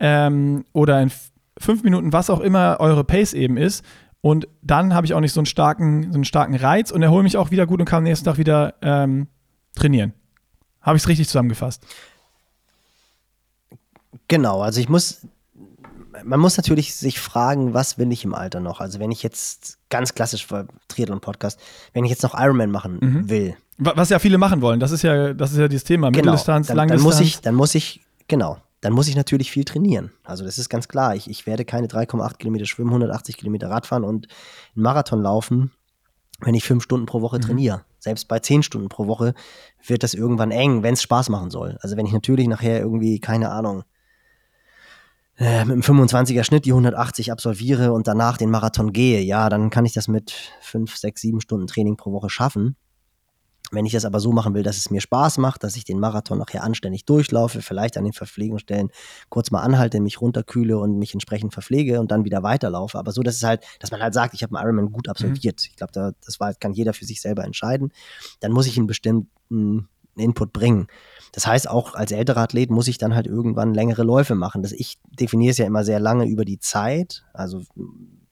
ähm, 0.00 0.64
oder 0.72 1.00
in 1.00 1.10
5 1.58 1.82
Minuten, 1.82 2.12
was 2.12 2.30
auch 2.30 2.40
immer 2.40 2.78
eure 2.80 3.04
Pace 3.04 3.34
eben 3.34 3.56
ist. 3.56 3.84
Und 4.20 4.48
dann 4.62 4.94
habe 4.94 5.06
ich 5.06 5.14
auch 5.14 5.20
nicht 5.20 5.32
so 5.32 5.40
einen 5.40 5.46
starken, 5.46 6.04
so 6.10 6.16
einen 6.16 6.24
starken 6.24 6.54
Reiz 6.54 6.90
und 6.90 7.02
erhole 7.02 7.22
mich 7.22 7.36
auch 7.36 7.50
wieder 7.50 7.66
gut 7.66 7.80
und 7.80 7.86
kann 7.86 7.98
am 7.98 8.04
nächsten 8.04 8.24
Tag 8.24 8.38
wieder 8.38 8.74
ähm, 8.82 9.28
trainieren. 9.76 10.12
Habe 10.80 10.96
ich 10.96 11.02
es 11.02 11.08
richtig 11.08 11.28
zusammengefasst? 11.28 11.84
Genau, 14.26 14.60
also 14.60 14.80
ich 14.80 14.88
muss 14.88 15.22
man 16.24 16.40
muss 16.40 16.56
natürlich 16.56 16.94
sich 16.94 17.20
fragen, 17.20 17.74
was 17.74 17.98
will 17.98 18.10
ich 18.12 18.24
im 18.24 18.34
Alter 18.34 18.60
noch? 18.60 18.80
Also 18.80 18.98
wenn 18.98 19.10
ich 19.10 19.22
jetzt 19.22 19.77
ganz 19.90 20.14
klassisch 20.14 20.46
für 20.46 20.66
Triathlon-Podcast, 20.88 21.58
wenn 21.92 22.04
ich 22.04 22.10
jetzt 22.10 22.22
noch 22.22 22.38
Ironman 22.38 22.70
machen 22.70 22.98
mhm. 23.00 23.30
will. 23.30 23.56
Was 23.78 24.08
ja 24.08 24.18
viele 24.18 24.38
machen 24.38 24.60
wollen, 24.60 24.80
das 24.80 24.90
ist 24.90 25.02
ja, 25.02 25.32
das 25.34 25.52
ist 25.52 25.58
ja 25.58 25.68
dieses 25.68 25.84
Thema. 25.84 26.08
Genau, 26.08 26.18
Mitteldistanz, 26.18 26.66
dann, 26.66 26.76
Langdistanz. 26.76 27.02
Dann 27.02 27.20
muss 27.20 27.20
ich, 27.20 27.40
dann 27.40 27.54
muss 27.54 27.74
ich, 27.74 28.00
genau, 28.26 28.58
dann 28.80 28.92
muss 28.92 29.08
ich 29.08 29.16
natürlich 29.16 29.50
viel 29.50 29.64
trainieren. 29.64 30.10
Also 30.24 30.44
das 30.44 30.58
ist 30.58 30.68
ganz 30.68 30.88
klar. 30.88 31.14
Ich, 31.14 31.30
ich 31.30 31.46
werde 31.46 31.64
keine 31.64 31.86
3,8 31.86 32.38
Kilometer 32.38 32.66
schwimmen, 32.66 32.90
180 32.90 33.36
Kilometer 33.36 33.70
Radfahren 33.70 34.04
und 34.04 34.26
einen 34.74 34.82
Marathon 34.82 35.22
laufen, 35.22 35.70
wenn 36.40 36.54
ich 36.54 36.64
fünf 36.64 36.82
Stunden 36.82 37.06
pro 37.06 37.20
Woche 37.20 37.36
mhm. 37.36 37.42
trainiere. 37.42 37.84
Selbst 38.00 38.28
bei 38.28 38.38
zehn 38.38 38.62
Stunden 38.62 38.88
pro 38.88 39.06
Woche 39.06 39.34
wird 39.84 40.02
das 40.02 40.14
irgendwann 40.14 40.50
eng, 40.50 40.82
wenn 40.82 40.94
es 40.94 41.02
Spaß 41.02 41.28
machen 41.28 41.50
soll. 41.50 41.78
Also 41.80 41.96
wenn 41.96 42.06
ich 42.06 42.12
natürlich 42.12 42.46
nachher 42.46 42.80
irgendwie, 42.80 43.18
keine 43.20 43.50
Ahnung, 43.50 43.84
äh, 45.38 45.64
mit 45.64 45.72
einem 45.72 45.82
25er 45.82 46.42
Schnitt 46.42 46.64
die 46.64 46.72
180 46.72 47.30
absolviere 47.30 47.92
und 47.92 48.08
danach 48.08 48.36
den 48.36 48.50
Marathon 48.50 48.92
gehe, 48.92 49.20
ja, 49.20 49.48
dann 49.48 49.70
kann 49.70 49.86
ich 49.86 49.92
das 49.92 50.08
mit 50.08 50.32
5, 50.62 50.96
6, 50.96 51.20
7 51.20 51.40
Stunden 51.40 51.66
Training 51.66 51.96
pro 51.96 52.12
Woche 52.12 52.28
schaffen. 52.28 52.76
Wenn 53.70 53.84
ich 53.84 53.92
das 53.92 54.06
aber 54.06 54.18
so 54.18 54.32
machen 54.32 54.54
will, 54.54 54.62
dass 54.62 54.78
es 54.78 54.90
mir 54.90 55.02
Spaß 55.02 55.38
macht, 55.38 55.62
dass 55.62 55.76
ich 55.76 55.84
den 55.84 56.00
Marathon 56.00 56.38
nachher 56.38 56.64
anständig 56.64 57.04
durchlaufe, 57.04 57.60
vielleicht 57.60 57.98
an 57.98 58.04
den 58.04 58.14
Verpflegungsstellen 58.14 58.90
kurz 59.28 59.50
mal 59.50 59.60
anhalte, 59.60 60.00
mich 60.00 60.22
runterkühle 60.22 60.78
und 60.78 60.98
mich 60.98 61.12
entsprechend 61.12 61.52
verpflege 61.52 62.00
und 62.00 62.10
dann 62.10 62.24
wieder 62.24 62.42
weiterlaufe. 62.42 62.98
Aber 62.98 63.12
so, 63.12 63.22
dass 63.22 63.36
es 63.36 63.42
halt, 63.42 63.62
dass 63.78 63.90
man 63.90 64.00
halt 64.00 64.14
sagt, 64.14 64.32
ich 64.32 64.42
habe 64.42 64.56
einen 64.56 64.64
Ironman 64.64 64.92
gut 64.92 65.08
absolviert. 65.08 65.60
Mhm. 65.60 65.68
Ich 65.70 65.76
glaube, 65.76 65.92
da, 65.92 66.12
das 66.24 66.40
war, 66.40 66.54
kann 66.54 66.72
jeder 66.72 66.94
für 66.94 67.04
sich 67.04 67.20
selber 67.20 67.44
entscheiden. 67.44 67.92
Dann 68.40 68.52
muss 68.52 68.66
ich 68.66 68.78
einen 68.78 68.86
bestimmten 68.86 69.88
Input 70.16 70.52
bringen. 70.54 70.86
Das 71.32 71.46
heißt, 71.46 71.68
auch 71.68 71.94
als 71.94 72.12
älterer 72.12 72.42
Athlet 72.42 72.70
muss 72.70 72.88
ich 72.88 72.98
dann 72.98 73.14
halt 73.14 73.26
irgendwann 73.26 73.74
längere 73.74 74.02
Läufe 74.02 74.34
machen. 74.34 74.62
Das, 74.62 74.72
ich 74.72 74.98
definiere 75.18 75.50
es 75.50 75.58
ja 75.58 75.66
immer 75.66 75.84
sehr 75.84 76.00
lange 76.00 76.26
über 76.26 76.44
die 76.44 76.58
Zeit. 76.58 77.24
Also 77.32 77.62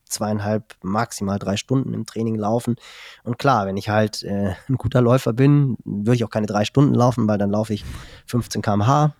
zweieinhalb, 0.08 0.74
maximal 0.82 1.38
drei 1.38 1.56
Stunden 1.56 1.92
im 1.92 2.06
Training 2.06 2.36
laufen. 2.36 2.76
Und 3.24 3.38
klar, 3.38 3.66
wenn 3.66 3.76
ich 3.76 3.88
halt 3.88 4.22
äh, 4.22 4.54
ein 4.68 4.76
guter 4.76 5.00
Läufer 5.00 5.32
bin, 5.32 5.76
würde 5.84 6.16
ich 6.16 6.24
auch 6.24 6.30
keine 6.30 6.46
drei 6.46 6.64
Stunden 6.64 6.94
laufen, 6.94 7.28
weil 7.28 7.38
dann 7.38 7.50
laufe 7.50 7.74
ich 7.74 7.84
15 8.26 8.62
km/h. 8.62 9.14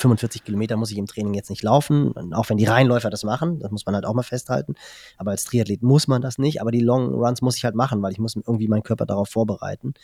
45 0.00 0.44
Kilometer 0.44 0.76
muss 0.76 0.90
ich 0.90 0.98
im 0.98 1.06
Training 1.06 1.34
jetzt 1.34 1.50
nicht 1.50 1.62
laufen, 1.62 2.12
auch 2.34 2.48
wenn 2.50 2.56
die 2.56 2.64
Reihenläufer 2.64 3.10
das 3.10 3.24
machen, 3.24 3.60
das 3.60 3.70
muss 3.70 3.86
man 3.86 3.94
halt 3.94 4.04
auch 4.04 4.12
mal 4.12 4.22
festhalten. 4.22 4.74
Aber 5.16 5.30
als 5.30 5.44
Triathlet 5.44 5.82
muss 5.82 6.08
man 6.08 6.20
das 6.20 6.36
nicht, 6.36 6.60
aber 6.60 6.72
die 6.72 6.80
Long 6.80 7.14
Runs 7.14 7.42
muss 7.42 7.56
ich 7.56 7.64
halt 7.64 7.74
machen, 7.74 8.02
weil 8.02 8.12
ich 8.12 8.18
muss 8.18 8.36
irgendwie 8.36 8.68
meinen 8.68 8.82
Körper 8.82 9.06
darauf 9.06 9.28
vorbereiten. 9.28 9.94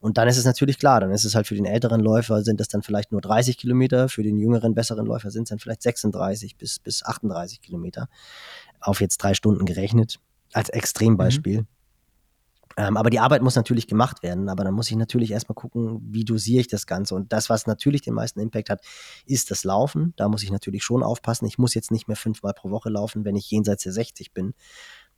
Und 0.00 0.16
dann 0.16 0.28
ist 0.28 0.38
es 0.38 0.46
natürlich 0.46 0.78
klar, 0.78 1.00
dann 1.00 1.10
ist 1.10 1.24
es 1.24 1.34
halt 1.34 1.46
für 1.46 1.54
den 1.54 1.66
älteren 1.66 2.00
Läufer 2.00 2.42
sind 2.42 2.58
das 2.58 2.68
dann 2.68 2.82
vielleicht 2.82 3.12
nur 3.12 3.20
30 3.20 3.58
Kilometer, 3.58 4.08
für 4.08 4.22
den 4.22 4.38
jüngeren, 4.38 4.74
besseren 4.74 5.06
Läufer 5.06 5.30
sind 5.30 5.44
es 5.44 5.50
dann 5.50 5.58
vielleicht 5.58 5.82
36 5.82 6.56
bis, 6.56 6.78
bis 6.78 7.04
38 7.04 7.60
Kilometer 7.60 8.08
auf 8.80 9.00
jetzt 9.02 9.18
drei 9.18 9.34
Stunden 9.34 9.66
gerechnet, 9.66 10.18
als 10.52 10.70
Extrembeispiel. 10.70 11.60
Mhm. 11.60 11.66
Ähm, 12.76 12.96
aber 12.96 13.10
die 13.10 13.18
Arbeit 13.18 13.42
muss 13.42 13.56
natürlich 13.56 13.86
gemacht 13.88 14.22
werden. 14.22 14.48
Aber 14.48 14.64
dann 14.64 14.72
muss 14.72 14.90
ich 14.90 14.96
natürlich 14.96 15.32
erstmal 15.32 15.54
gucken, 15.54 16.00
wie 16.02 16.24
dosiere 16.24 16.60
ich 16.60 16.68
das 16.68 16.86
Ganze. 16.86 17.14
Und 17.14 17.32
das, 17.32 17.50
was 17.50 17.66
natürlich 17.66 18.00
den 18.00 18.14
meisten 18.14 18.40
Impact 18.40 18.70
hat, 18.70 18.80
ist 19.26 19.50
das 19.50 19.64
Laufen. 19.64 20.14
Da 20.16 20.28
muss 20.28 20.42
ich 20.42 20.50
natürlich 20.50 20.82
schon 20.82 21.02
aufpassen. 21.02 21.46
Ich 21.46 21.58
muss 21.58 21.74
jetzt 21.74 21.90
nicht 21.90 22.08
mehr 22.08 22.16
fünfmal 22.16 22.54
pro 22.54 22.70
Woche 22.70 22.88
laufen, 22.88 23.24
wenn 23.24 23.36
ich 23.36 23.50
jenseits 23.50 23.82
der 23.82 23.92
60 23.92 24.32
bin. 24.32 24.54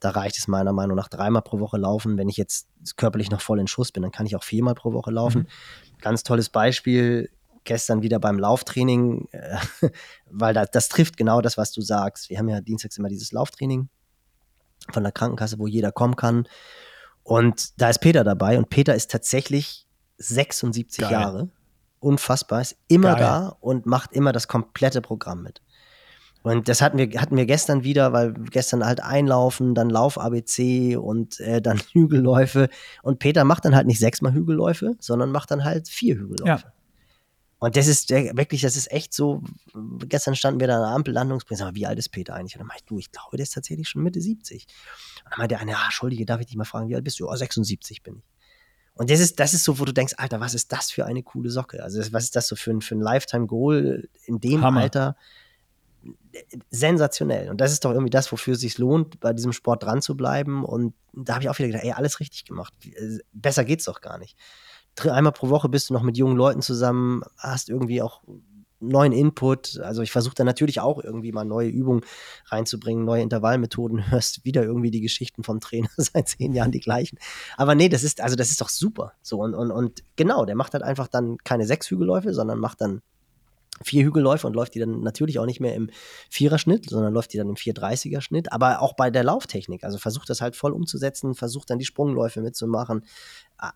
Da 0.03 0.09
reicht 0.09 0.37
es 0.37 0.49
meiner 0.49 0.73
Meinung 0.73 0.97
nach 0.97 1.07
dreimal 1.07 1.41
pro 1.41 1.59
Woche 1.59 1.77
laufen. 1.77 2.17
Wenn 2.17 2.27
ich 2.27 2.35
jetzt 2.35 2.67
körperlich 2.97 3.31
noch 3.31 3.39
voll 3.39 3.59
in 3.59 3.67
Schuss 3.67 3.93
bin, 3.93 4.03
dann 4.03 4.11
kann 4.11 4.25
ich 4.25 4.35
auch 4.35 4.43
viermal 4.43 4.75
pro 4.75 4.91
Woche 4.91 5.11
laufen. 5.11 5.43
Mhm. 5.43 5.99
Ganz 6.01 6.23
tolles 6.23 6.49
Beispiel 6.49 7.29
gestern 7.63 8.01
wieder 8.01 8.19
beim 8.19 8.37
Lauftraining, 8.37 9.29
äh, 9.31 9.57
weil 10.29 10.53
das, 10.53 10.71
das 10.71 10.89
trifft 10.89 11.15
genau 11.15 11.39
das, 11.39 11.57
was 11.57 11.71
du 11.71 11.79
sagst. 11.79 12.29
Wir 12.29 12.37
haben 12.37 12.49
ja 12.49 12.59
dienstags 12.59 12.97
immer 12.97 13.07
dieses 13.07 13.31
Lauftraining 13.31 13.87
von 14.91 15.03
der 15.03 15.13
Krankenkasse, 15.13 15.57
wo 15.57 15.67
jeder 15.67 15.93
kommen 15.93 16.17
kann. 16.17 16.49
Und 17.23 17.81
da 17.81 17.89
ist 17.89 17.99
Peter 17.99 18.25
dabei 18.25 18.57
und 18.57 18.69
Peter 18.69 18.93
ist 18.93 19.09
tatsächlich 19.09 19.87
76 20.17 21.01
Geil. 21.01 21.11
Jahre. 21.13 21.49
Unfassbar, 22.01 22.59
ist 22.59 22.75
immer 22.89 23.13
Geil. 23.13 23.21
da 23.21 23.57
und 23.61 23.85
macht 23.85 24.11
immer 24.11 24.33
das 24.33 24.49
komplette 24.49 25.01
Programm 25.01 25.43
mit. 25.43 25.61
Und 26.43 26.67
das 26.67 26.81
hatten 26.81 26.97
wir, 26.97 27.21
hatten 27.21 27.37
wir 27.37 27.45
gestern 27.45 27.85
wieder, 27.85 28.11
weil 28.11 28.33
gestern 28.33 28.85
halt 28.85 29.01
Einlaufen, 29.01 29.75
dann 29.75 29.89
Lauf-ABC 29.89 30.97
und 30.97 31.39
äh, 31.39 31.61
dann 31.61 31.79
Hügelläufe. 31.93 32.69
Und 33.01 33.19
Peter 33.19 33.45
macht 33.45 33.63
dann 33.65 33.75
halt 33.75 33.87
nicht 33.87 33.99
sechsmal 33.99 34.33
Hügelläufe, 34.33 34.95
sondern 34.99 35.31
macht 35.31 35.51
dann 35.51 35.63
halt 35.63 35.87
vier 35.87 36.15
Hügelläufe. 36.15 36.65
Ja. 36.65 36.73
Und 37.59 37.77
das 37.77 37.87
ist 37.87 38.09
wirklich, 38.09 38.59
das 38.59 38.75
ist 38.75 38.91
echt 38.91 39.13
so. 39.13 39.41
Gestern 39.99 40.35
standen 40.35 40.59
wir 40.59 40.67
da 40.67 40.75
an 40.75 40.81
der 40.81 40.89
Ampellandungsprinz, 40.89 41.61
aber 41.61 41.75
wie 41.75 41.87
alt 41.87 41.97
ist 41.97 42.09
Peter 42.09 42.35
eigentlich? 42.35 42.55
Und 42.55 42.59
dann 42.59 42.67
meinte 42.67 42.83
ich, 42.83 42.89
du, 42.89 42.99
ich 42.99 43.09
glaube, 43.09 43.37
der 43.37 43.43
ist 43.43 43.53
tatsächlich 43.53 43.87
schon 43.87 44.03
Mitte 44.03 44.19
70. 44.19 44.67
Und 45.23 45.31
dann 45.31 45.37
meinte 45.37 45.55
der 45.55 45.61
eine, 45.61 45.77
ah, 45.77 45.85
Entschuldige, 45.85 46.25
darf 46.25 46.41
ich 46.41 46.47
dich 46.47 46.57
mal 46.57 46.65
fragen, 46.65 46.89
wie 46.89 46.95
alt 46.95 47.05
bist 47.05 47.21
du? 47.21 47.29
Oh, 47.29 47.33
76 47.33 48.03
bin 48.03 48.17
ich. 48.17 48.23
Und 48.95 49.09
das 49.09 49.21
ist, 49.21 49.39
das 49.39 49.53
ist 49.53 49.63
so, 49.63 49.79
wo 49.79 49.85
du 49.85 49.93
denkst, 49.93 50.15
Alter, 50.17 50.41
was 50.41 50.53
ist 50.53 50.73
das 50.73 50.91
für 50.91 51.05
eine 51.05 51.23
coole 51.23 51.49
Socke? 51.49 51.81
Also, 51.81 52.01
was 52.11 52.25
ist 52.25 52.35
das 52.35 52.49
so 52.49 52.57
für 52.57 52.71
ein, 52.71 52.81
für 52.81 52.95
ein 52.95 53.01
Lifetime-Goal 53.01 54.09
in 54.25 54.41
dem 54.41 54.61
Hammer. 54.61 54.81
Alter? 54.81 55.15
Sensationell. 56.69 57.49
Und 57.49 57.61
das 57.61 57.71
ist 57.71 57.85
doch 57.85 57.91
irgendwie 57.91 58.09
das, 58.09 58.31
wofür 58.31 58.53
es 58.53 58.59
sich 58.59 58.77
lohnt, 58.77 59.19
bei 59.19 59.33
diesem 59.33 59.53
Sport 59.53 59.83
dran 59.83 60.01
zu 60.01 60.17
bleiben. 60.17 60.63
Und 60.65 60.93
da 61.13 61.35
habe 61.35 61.43
ich 61.43 61.49
auch 61.49 61.57
wieder 61.57 61.67
gedacht, 61.67 61.83
ey, 61.83 61.91
alles 61.91 62.19
richtig 62.19 62.45
gemacht. 62.45 62.73
Besser 63.31 63.63
geht's 63.63 63.85
doch 63.85 64.01
gar 64.01 64.17
nicht 64.17 64.37
einmal 65.05 65.33
pro 65.33 65.49
Woche 65.49 65.69
bist 65.69 65.89
du 65.89 65.93
noch 65.93 66.03
mit 66.03 66.17
jungen 66.17 66.37
Leuten 66.37 66.61
zusammen, 66.61 67.23
hast 67.37 67.69
irgendwie 67.69 68.01
auch 68.01 68.21
neuen 68.79 69.13
Input. 69.13 69.79
Also 69.79 70.01
ich 70.01 70.11
versuche 70.11 70.35
da 70.35 70.43
natürlich 70.43 70.81
auch 70.81 71.01
irgendwie 71.01 71.31
mal 71.31 71.45
neue 71.45 71.69
Übungen 71.69 72.01
reinzubringen, 72.47 73.05
neue 73.05 73.21
Intervallmethoden, 73.21 74.11
hörst 74.11 74.43
wieder 74.45 74.63
irgendwie 74.63 74.91
die 74.91 75.01
Geschichten 75.01 75.43
vom 75.43 75.59
Trainer 75.59 75.89
seit 75.97 76.27
zehn 76.27 76.53
Jahren 76.53 76.71
die 76.71 76.79
gleichen. 76.79 77.17
Aber 77.57 77.75
nee, 77.75 77.89
das 77.89 78.03
ist, 78.03 78.21
also 78.21 78.35
das 78.35 78.51
ist 78.51 78.61
doch 78.61 78.69
super. 78.69 79.13
So, 79.21 79.39
und, 79.39 79.55
und, 79.55 79.71
und 79.71 80.03
genau, 80.15 80.45
der 80.45 80.55
macht 80.55 80.73
halt 80.73 80.83
einfach 80.83 81.07
dann 81.07 81.37
keine 81.43 81.65
sechs 81.65 81.89
Hügelläufe, 81.89 82.33
sondern 82.33 82.59
macht 82.59 82.81
dann 82.81 83.01
vier 83.81 84.05
Hügelläufe 84.05 84.45
und 84.45 84.55
läuft 84.55 84.75
die 84.75 84.79
dann 84.79 85.01
natürlich 85.01 85.39
auch 85.39 85.45
nicht 85.45 85.59
mehr 85.59 85.75
im 85.75 85.89
Viererschnitt, 86.29 86.89
sondern 86.89 87.13
läuft 87.13 87.33
die 87.33 87.37
dann 87.37 87.49
im 87.49 87.55
430er 87.55 88.21
Schnitt, 88.21 88.51
aber 88.51 88.81
auch 88.81 88.93
bei 88.93 89.09
der 89.09 89.23
Lauftechnik. 89.23 89.83
Also 89.83 89.97
versucht 89.97 90.29
das 90.29 90.41
halt 90.41 90.55
voll 90.55 90.71
umzusetzen, 90.71 91.35
versucht 91.35 91.69
dann 91.69 91.79
die 91.79 91.85
Sprungläufe 91.85 92.41
mitzumachen. 92.41 93.05
Ah, 93.57 93.73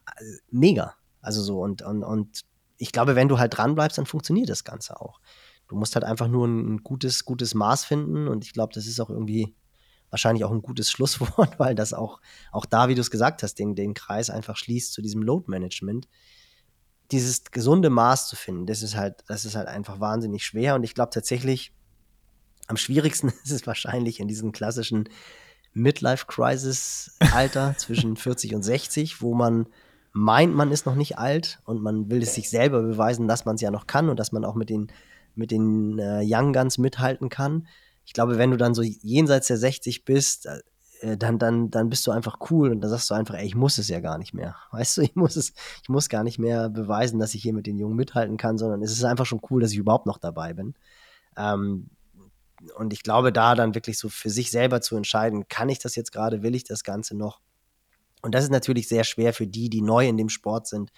mega. 0.52 0.96
Also 1.22 1.42
so, 1.42 1.60
und, 1.60 1.82
und, 1.82 2.04
und 2.04 2.46
ich 2.78 2.92
glaube, 2.92 3.16
wenn 3.16 3.28
du 3.28 3.40
halt 3.40 3.58
dran 3.58 3.76
bleibst, 3.76 3.98
dann 3.98 4.06
funktioniert 4.06 4.50
das 4.50 4.64
Ganze 4.64 5.02
auch. 5.02 5.20
Du 5.68 5.76
musst 5.76 5.96
halt 5.96 6.06
einfach 6.06 6.28
nur 6.28 6.48
ein 6.48 6.84
gutes, 6.84 7.26
gutes 7.26 7.54
Maß 7.54 7.84
finden 7.84 8.28
und 8.28 8.46
ich 8.46 8.54
glaube, 8.54 8.74
das 8.74 8.86
ist 8.86 9.00
auch 9.00 9.10
irgendwie 9.10 9.56
wahrscheinlich 10.10 10.46
auch 10.46 10.52
ein 10.52 10.62
gutes 10.62 10.92
Schlusswort, 10.92 11.60
weil 11.60 11.76
das 11.76 11.94
auch, 11.94 12.22
auch 12.52 12.66
da, 12.66 12.88
wie 12.88 12.96
du 12.96 13.02
es 13.02 13.12
gesagt 13.12 13.44
hast, 13.44 13.56
den, 13.56 13.76
den 13.76 13.94
Kreis 13.94 14.30
einfach 14.30 14.56
schließt 14.56 14.94
zu 14.94 15.02
diesem 15.02 15.22
Load-Management. 15.24 16.08
Dieses 17.12 17.46
gesunde 17.46 17.90
Maß 17.90 18.28
zu 18.28 18.36
finden, 18.36 18.66
das 18.66 18.84
ist 18.84 18.96
halt, 18.96 19.24
das 19.28 19.46
ist 19.46 19.56
halt 19.56 19.68
einfach 19.68 20.00
wahnsinnig 20.00 20.46
schwer 20.46 20.76
und 20.76 20.84
ich 20.84 20.94
glaube 20.94 21.12
tatsächlich, 21.12 21.74
am 22.68 22.78
schwierigsten 22.78 23.30
ist 23.44 23.52
es 23.52 23.68
wahrscheinlich 23.68 24.20
in 24.20 24.28
diesem 24.28 24.52
klassischen 24.52 25.10
Midlife-Crisis-Alter 25.74 27.76
zwischen 27.78 28.18
40 28.18 28.56
und 28.56 28.64
60, 28.64 29.22
wo 29.22 29.34
man 29.34 29.68
meint, 30.14 30.56
man 30.56 30.72
ist 30.72 30.86
noch 30.86 30.96
nicht 30.96 31.18
alt 31.18 31.60
und 31.66 31.82
man 31.82 32.10
will 32.10 32.24
es 32.24 32.34
sich 32.34 32.50
selber 32.50 32.82
beweisen, 32.82 33.28
dass 33.28 33.46
man 33.46 33.56
es 33.56 33.62
ja 33.62 33.72
noch 33.72 33.88
kann 33.88 34.10
und 34.10 34.20
dass 34.20 34.32
man 34.32 34.44
auch 34.44 34.56
mit 34.56 34.70
den, 34.70 34.88
mit 35.36 35.52
den 35.52 36.00
äh, 36.00 36.22
Young 36.24 36.54
Guns 36.54 36.78
mithalten 36.78 37.30
kann. 37.30 37.68
Ich 38.06 38.14
glaube, 38.14 38.38
wenn 38.38 38.52
du 38.52 38.58
dann 38.58 38.74
so 38.74 38.82
jenseits 38.82 39.48
der 39.48 39.58
60 39.58 40.06
bist, 40.06 40.48
äh, 40.48 40.60
dann, 41.02 41.38
dann, 41.38 41.70
dann 41.70 41.90
bist 41.90 42.06
du 42.08 42.12
einfach 42.12 42.40
cool 42.50 42.72
und 42.72 42.82
dann 42.82 42.90
sagst 42.90 43.10
du 43.10 43.14
einfach, 43.14 43.36
ey, 43.36 43.46
ich 43.46 43.56
muss 43.56 43.78
es 43.78 43.88
ja 43.88 44.00
gar 44.00 44.18
nicht 44.18 44.34
mehr. 44.34 44.56
Weißt 44.72 44.98
du, 44.98 45.02
ich 45.02 45.16
muss 45.16 45.36
es, 45.36 45.54
ich 45.84 45.90
muss 45.90 46.10
gar 46.10 46.24
nicht 46.24 46.40
mehr 46.40 46.70
beweisen, 46.70 47.20
dass 47.20 47.36
ich 47.36 47.42
hier 47.42 47.54
mit 47.54 47.68
den 47.68 47.78
Jungen 47.78 47.96
mithalten 47.96 48.38
kann, 48.38 48.58
sondern 48.58 48.82
es 48.82 48.92
ist 48.92 49.04
einfach 49.04 49.26
schon 49.26 49.42
cool, 49.50 49.62
dass 49.62 49.72
ich 49.72 49.78
überhaupt 49.78 50.06
noch 50.06 50.18
dabei 50.18 50.54
bin. 50.54 50.76
Ähm, 51.36 51.90
und 52.76 52.94
ich 52.94 53.04
glaube, 53.04 53.32
da 53.32 53.56
dann 53.56 53.76
wirklich 53.76 54.00
so 54.00 54.10
für 54.10 54.30
sich 54.30 54.50
selber 54.50 54.82
zu 54.82 54.96
entscheiden, 54.96 55.48
kann 55.48 55.70
ich 55.70 55.80
das 55.80 55.96
jetzt 55.96 56.12
gerade, 56.12 56.42
will 56.42 56.56
ich 56.56 56.64
das 56.64 56.84
Ganze 56.84 57.16
noch? 57.16 57.40
Und 58.24 58.34
das 58.34 58.44
ist 58.44 58.52
natürlich 58.52 58.88
sehr 58.88 59.04
schwer 59.04 59.34
für 59.34 59.46
die, 59.46 59.70
die 59.70 59.82
neu 59.82 60.08
in 60.08 60.18
dem 60.18 60.30
Sport 60.30 60.68
sind, 60.68 60.92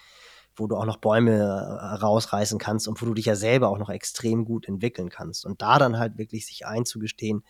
wo 0.56 0.66
du 0.66 0.76
auch 0.76 0.86
noch 0.86 0.96
Bäume 0.96 1.36
äh, 1.36 1.94
rausreißen 1.96 2.58
kannst 2.58 2.88
und 2.88 3.00
wo 3.00 3.06
du 3.06 3.14
dich 3.14 3.26
ja 3.26 3.36
selber 3.36 3.68
auch 3.68 3.78
noch 3.78 3.90
extrem 3.90 4.44
gut 4.44 4.66
entwickeln 4.66 5.10
kannst. 5.10 5.44
Und 5.44 5.60
da 5.60 5.78
dann 5.78 5.98
halt 5.98 6.18
wirklich 6.18 6.46
sich 6.46 6.66
einzugestehen, 6.66 7.44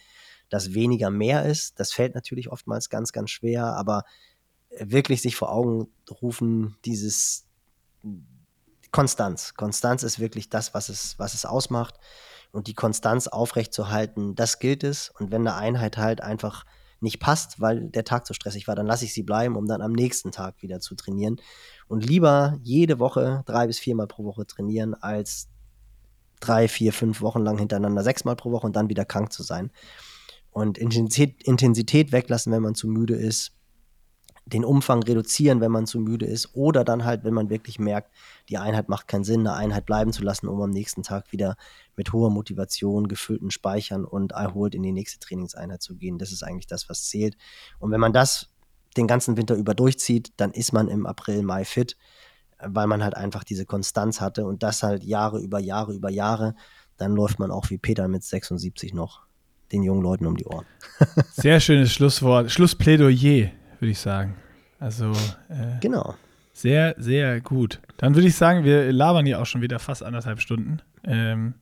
dass 0.50 0.74
weniger 0.74 1.10
mehr 1.10 1.46
ist, 1.46 1.80
das 1.80 1.92
fällt 1.92 2.14
natürlich 2.14 2.50
oftmals 2.50 2.90
ganz, 2.90 3.12
ganz 3.12 3.30
schwer, 3.30 3.64
aber 3.64 4.04
wirklich 4.78 5.22
sich 5.22 5.36
vor 5.36 5.52
Augen 5.52 5.88
rufen, 6.22 6.76
dieses 6.84 7.46
Konstanz. 8.90 9.54
Konstanz 9.54 10.02
ist 10.02 10.18
wirklich 10.18 10.48
das, 10.48 10.74
was 10.74 10.88
es, 10.88 11.18
was 11.18 11.34
es 11.34 11.44
ausmacht. 11.44 11.94
Und 12.52 12.66
die 12.66 12.74
Konstanz 12.74 13.28
aufrechtzuerhalten, 13.28 14.34
das 14.34 14.58
gilt 14.58 14.82
es. 14.82 15.10
Und 15.18 15.30
wenn 15.30 15.46
eine 15.46 15.54
Einheit 15.54 15.96
halt 15.96 16.20
einfach 16.20 16.64
nicht 17.00 17.20
passt, 17.20 17.60
weil 17.60 17.88
der 17.88 18.04
Tag 18.04 18.26
so 18.26 18.34
stressig 18.34 18.66
war, 18.68 18.74
dann 18.74 18.86
lasse 18.86 19.04
ich 19.04 19.14
sie 19.14 19.22
bleiben, 19.22 19.56
um 19.56 19.66
dann 19.66 19.80
am 19.80 19.92
nächsten 19.92 20.32
Tag 20.32 20.60
wieder 20.60 20.80
zu 20.80 20.94
trainieren. 20.96 21.40
Und 21.88 22.04
lieber 22.04 22.58
jede 22.62 22.98
Woche 22.98 23.42
drei 23.46 23.66
bis 23.66 23.78
viermal 23.78 24.06
pro 24.06 24.24
Woche 24.24 24.46
trainieren, 24.46 24.94
als 24.94 25.48
drei, 26.40 26.68
vier, 26.68 26.92
fünf 26.92 27.20
Wochen 27.20 27.40
lang 27.40 27.58
hintereinander 27.58 28.02
sechsmal 28.02 28.36
pro 28.36 28.50
Woche 28.50 28.66
und 28.66 28.74
dann 28.74 28.88
wieder 28.88 29.04
krank 29.04 29.32
zu 29.32 29.42
sein. 29.42 29.70
Und 30.50 30.78
Intensität, 30.78 32.12
weglassen, 32.12 32.52
wenn 32.52 32.62
man 32.62 32.74
zu 32.74 32.88
müde 32.88 33.14
ist, 33.14 33.52
den 34.46 34.64
Umfang 34.64 35.02
reduzieren, 35.02 35.60
wenn 35.60 35.70
man 35.70 35.86
zu 35.86 36.00
müde 36.00 36.26
ist, 36.26 36.54
oder 36.54 36.84
dann 36.84 37.04
halt, 37.04 37.24
wenn 37.24 37.34
man 37.34 37.50
wirklich 37.50 37.78
merkt, 37.78 38.12
die 38.48 38.58
Einheit 38.58 38.88
macht 38.88 39.06
keinen 39.06 39.24
Sinn, 39.24 39.40
eine 39.40 39.54
Einheit 39.54 39.86
bleiben 39.86 40.12
zu 40.12 40.22
lassen, 40.22 40.48
um 40.48 40.60
am 40.60 40.70
nächsten 40.70 41.02
Tag 41.02 41.30
wieder 41.32 41.56
mit 41.96 42.12
hoher 42.12 42.30
Motivation, 42.30 43.06
gefüllten 43.06 43.50
Speichern 43.50 44.04
und 44.04 44.32
erholt 44.32 44.74
in 44.74 44.82
die 44.82 44.92
nächste 44.92 45.20
Trainingseinheit 45.20 45.82
zu 45.82 45.96
gehen. 45.96 46.18
Das 46.18 46.32
ist 46.32 46.42
eigentlich 46.42 46.66
das, 46.66 46.88
was 46.88 47.04
zählt. 47.04 47.36
Und 47.78 47.92
wenn 47.92 48.00
man 48.00 48.12
das 48.12 48.50
den 48.96 49.06
ganzen 49.06 49.36
Winter 49.36 49.54
über 49.54 49.74
durchzieht, 49.74 50.32
dann 50.36 50.52
ist 50.52 50.72
man 50.72 50.88
im 50.88 51.06
April, 51.06 51.42
Mai 51.42 51.64
fit, 51.64 51.96
weil 52.58 52.86
man 52.86 53.04
halt 53.04 53.16
einfach 53.16 53.44
diese 53.44 53.66
Konstanz 53.66 54.20
hatte 54.20 54.46
und 54.46 54.62
das 54.62 54.82
halt 54.82 55.04
Jahre 55.04 55.40
über 55.40 55.60
Jahre 55.60 55.92
über 55.92 56.10
Jahre. 56.10 56.56
Dann 56.96 57.14
läuft 57.14 57.38
man 57.38 57.50
auch 57.50 57.70
wie 57.70 57.78
Peter 57.78 58.08
mit 58.08 58.24
76 58.24 58.94
noch 58.94 59.29
den 59.72 59.82
jungen 59.82 60.02
Leuten 60.02 60.26
um 60.26 60.36
die 60.36 60.44
Ohren. 60.44 60.66
Sehr 61.32 61.60
schönes 61.60 61.92
Schlusswort, 61.92 62.50
Schlussplädoyer 62.50 63.50
würde 63.80 63.92
ich 63.92 63.98
sagen. 63.98 64.36
Also 64.78 65.12
äh, 65.48 65.78
genau. 65.80 66.14
Sehr, 66.52 66.94
sehr 66.98 67.40
gut. 67.40 67.80
Dann 67.96 68.14
würde 68.14 68.28
ich 68.28 68.36
sagen, 68.36 68.64
wir 68.64 68.92
labern 68.92 69.24
hier 69.24 69.40
auch 69.40 69.46
schon 69.46 69.62
wieder 69.62 69.78
fast 69.78 70.02
anderthalb 70.02 70.40
Stunden. 70.40 70.80
Ähm, 71.04 71.54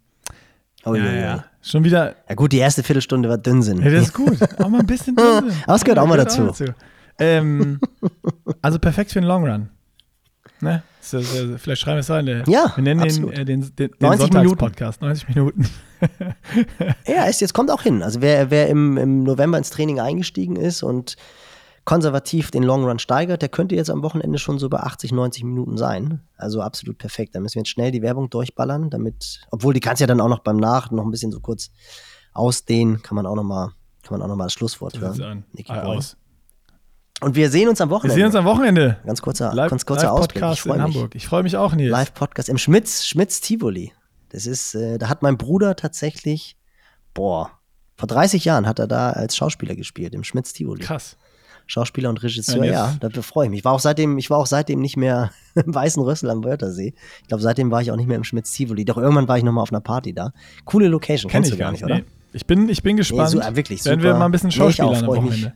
oh 0.84 0.94
ja, 0.94 1.04
ja, 1.04 1.12
ja. 1.12 1.44
Schon 1.62 1.84
wieder. 1.84 2.16
Ja 2.28 2.34
gut, 2.34 2.50
die 2.50 2.58
erste 2.58 2.82
Viertelstunde 2.82 3.28
war 3.28 3.38
Dünnsinn. 3.38 3.80
Ja, 3.80 3.90
das 3.90 4.06
ist 4.06 4.14
gut. 4.14 4.38
Auch 4.58 4.68
mal 4.68 4.80
ein 4.80 4.86
bisschen 4.86 5.14
Dünnsinn. 5.14 5.52
Aber 5.66 5.76
es 5.76 5.84
gehört 5.84 6.00
auch 6.00 6.06
mal 6.06 6.16
dazu. 6.16 6.42
Auch 6.42 6.46
dazu. 6.48 6.64
Ähm, 7.20 7.80
also 8.62 8.80
perfekt 8.80 9.12
für 9.12 9.20
den 9.20 9.28
Long 9.28 9.48
Run. 9.48 9.68
Ne? 10.60 10.82
vielleicht 11.00 11.80
schreiben 11.80 11.96
wir 11.96 12.00
es 12.00 12.10
rein. 12.10 12.44
Ja, 12.46 12.72
wir 12.74 12.82
nennen 12.82 13.00
absolut. 13.00 13.32
den, 13.32 13.40
äh, 13.40 13.44
den, 13.44 13.60
den, 13.76 13.90
den 13.90 13.96
90 14.00 14.32
Minuten. 14.32 14.56
Podcast. 14.56 15.00
90 15.00 15.28
Minuten. 15.28 15.68
ja, 17.06 17.26
es 17.26 17.40
jetzt 17.40 17.54
kommt 17.54 17.70
auch 17.70 17.82
hin. 17.82 18.02
Also 18.02 18.20
wer, 18.20 18.50
wer 18.50 18.68
im, 18.68 18.96
im 18.96 19.22
November 19.22 19.58
ins 19.58 19.70
Training 19.70 20.00
eingestiegen 20.00 20.56
ist 20.56 20.82
und 20.82 21.16
konservativ 21.84 22.50
den 22.50 22.62
Long 22.62 22.84
Run 22.84 22.98
steigert, 22.98 23.40
der 23.40 23.48
könnte 23.48 23.74
jetzt 23.74 23.88
am 23.88 24.02
Wochenende 24.02 24.38
schon 24.38 24.58
so 24.58 24.68
bei 24.68 24.80
80, 24.80 25.12
90 25.12 25.44
Minuten 25.44 25.78
sein. 25.78 26.20
Also 26.36 26.60
absolut 26.60 26.98
perfekt. 26.98 27.34
Da 27.34 27.40
müssen 27.40 27.54
wir 27.54 27.60
jetzt 27.60 27.70
schnell 27.70 27.90
die 27.90 28.02
Werbung 28.02 28.28
durchballern, 28.28 28.90
damit, 28.90 29.40
obwohl 29.50 29.72
die 29.72 29.80
kannst 29.80 30.00
ja 30.00 30.06
dann 30.06 30.20
auch 30.20 30.28
noch 30.28 30.40
beim 30.40 30.58
Nach 30.58 30.90
noch 30.90 31.04
ein 31.04 31.10
bisschen 31.10 31.32
so 31.32 31.40
kurz 31.40 31.70
ausdehnen, 32.34 33.02
kann 33.02 33.16
man 33.16 33.24
auch 33.24 33.36
noch 33.36 33.42
mal, 33.42 33.72
kann 34.02 34.18
man 34.18 34.22
auch 34.22 34.28
noch 34.28 34.36
mal 34.36 34.44
das 34.44 34.52
Schlusswort 34.52 35.00
hören. 35.00 35.44
Niki 35.52 35.72
aus. 35.72 36.18
Und 37.20 37.34
wir 37.34 37.50
sehen 37.50 37.68
uns 37.68 37.80
am 37.80 37.90
Wochenende. 37.90 38.14
Wir 38.14 38.20
sehen 38.20 38.26
uns 38.26 38.34
am 38.36 38.44
Wochenende. 38.44 38.96
Ganz 39.04 39.20
kurzer, 39.20 39.52
live, 39.52 39.70
ganz 39.70 39.84
kurzer 39.84 40.04
live 40.04 40.12
Ausblick. 40.12 40.42
Podcast 40.42 40.66
in 40.66 40.72
mich. 40.72 40.80
Hamburg. 40.80 41.14
Ich 41.14 41.26
freue 41.26 41.42
mich 41.42 41.56
auch, 41.56 41.74
Nils. 41.74 41.90
Live-Podcast 41.90 42.48
im 42.48 42.58
Schmitz, 42.58 43.06
Schmitz 43.06 43.40
Tivoli. 43.40 43.92
Das 44.28 44.46
ist, 44.46 44.74
äh, 44.74 44.98
da 44.98 45.08
hat 45.08 45.22
mein 45.22 45.36
Bruder 45.36 45.74
tatsächlich, 45.74 46.56
boah, 47.14 47.50
vor 47.96 48.06
30 48.06 48.44
Jahren 48.44 48.66
hat 48.66 48.78
er 48.78 48.86
da 48.86 49.10
als 49.10 49.36
Schauspieler 49.36 49.74
gespielt, 49.74 50.14
im 50.14 50.22
Schmitz 50.22 50.52
Tivoli. 50.52 50.84
Krass. 50.84 51.16
Schauspieler 51.66 52.08
und 52.08 52.22
Regisseur, 52.22 52.64
ja, 52.64 52.72
ja 52.72 52.96
dafür 53.00 53.22
freue 53.22 53.46
ich 53.46 53.50
mich. 53.50 53.58
Ich 53.58 53.64
war 53.64 53.72
auch 53.72 53.80
seitdem, 53.80 54.16
ich 54.16 54.30
war 54.30 54.38
auch 54.38 54.46
seitdem 54.46 54.80
nicht 54.80 54.96
mehr 54.96 55.32
im 55.54 55.74
Weißen 55.74 56.02
Rössel 56.02 56.30
am 56.30 56.44
Wörthersee. 56.44 56.94
Ich 57.22 57.28
glaube, 57.28 57.42
seitdem 57.42 57.70
war 57.70 57.82
ich 57.82 57.90
auch 57.90 57.96
nicht 57.96 58.06
mehr 58.06 58.16
im 58.16 58.24
Schmitz 58.24 58.52
Tivoli. 58.52 58.84
Doch 58.84 58.96
irgendwann 58.96 59.26
war 59.26 59.36
ich 59.36 59.44
nochmal 59.44 59.62
auf 59.62 59.72
einer 59.72 59.80
Party 59.80 60.14
da. 60.14 60.32
Coole 60.64 60.86
Location, 60.86 61.30
Kenn 61.30 61.42
kennst 61.42 61.52
du 61.52 61.58
gar 61.58 61.72
nicht, 61.72 61.84
oder? 61.84 61.96
Nee. 61.96 62.04
Ich 62.32 62.46
bin, 62.46 62.68
ich 62.68 62.82
bin 62.82 62.96
gespannt. 62.96 63.34
Nee, 63.34 63.42
so, 63.42 63.56
wirklich 63.56 63.84
Werden 63.84 64.02
wir 64.02 64.14
mal 64.14 64.26
ein 64.26 64.30
bisschen 64.30 64.52
Schauspieler 64.52 64.92
nee, 64.92 64.98
am 64.98 65.06
Wochenende. 65.06 65.52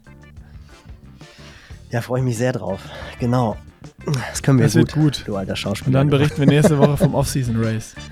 Ja, 1.93 2.01
freue 2.01 2.21
ich 2.21 2.25
mich 2.25 2.39
sehr 2.39 2.53
drauf. 2.53 2.81
Genau. 3.21 3.57
Das 4.31 4.43
können 4.43 4.59
wir 4.59 4.65
das 4.65 4.75
gut, 4.75 4.93
gut, 4.93 5.25
du 5.27 5.37
alter 5.37 5.55
Schauspieler. 5.55 5.89
Und 5.89 5.93
dann 5.93 6.11
berichten 6.11 6.39
wir 6.41 6.47
nächste 6.47 6.79
Woche 6.79 6.97
vom 6.97 7.15
Off-Season 7.15 7.63
Race. 7.63 7.95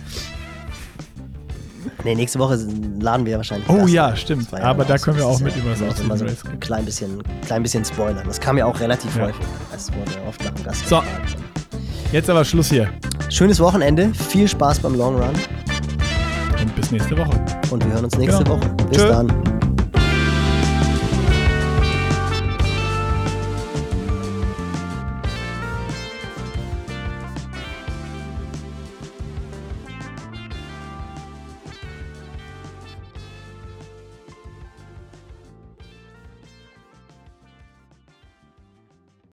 Nee, 2.02 2.14
nächste 2.14 2.38
Woche 2.38 2.58
laden 2.98 3.26
wir 3.26 3.36
wahrscheinlich. 3.36 3.68
Oh 3.68 3.86
ja, 3.86 4.16
stimmt. 4.16 4.54
Aber 4.54 4.86
da 4.86 4.96
können 4.96 5.18
wir 5.18 5.26
auch 5.26 5.38
mit 5.40 5.54
über 5.54 5.70
das 5.70 5.82
Off-Season 5.82 6.16
so 6.16 6.24
Race 6.24 6.44
Ein 6.50 6.58
klein 6.58 6.84
bisschen, 6.86 7.22
klein 7.44 7.62
bisschen 7.62 7.84
spoilern. 7.84 8.22
Das 8.26 8.40
kam 8.40 8.56
ja 8.56 8.64
auch 8.64 8.80
relativ 8.80 9.14
ja. 9.16 9.24
häufig. 9.24 9.44
Es 9.74 9.92
wurde 9.92 10.12
oft 10.26 10.42
nach 10.42 10.50
dem 10.52 10.64
Gast. 10.64 10.88
So. 10.88 11.02
Jetzt 12.10 12.30
aber 12.30 12.42
Schluss 12.46 12.70
hier. 12.70 12.88
Schönes 13.28 13.60
Wochenende. 13.60 14.14
Viel 14.14 14.48
Spaß 14.48 14.80
beim 14.80 14.94
Long 14.94 15.16
Run. 15.16 15.34
Und 16.62 16.74
bis 16.74 16.90
nächste 16.90 17.18
Woche. 17.18 17.38
Und 17.70 17.84
wir 17.84 17.92
hören 17.92 18.04
uns 18.04 18.16
nächste 18.16 18.44
genau. 18.44 18.56
Woche. 18.56 18.70
Bis 18.88 18.96
Tschö. 18.96 19.08
dann. 19.08 19.59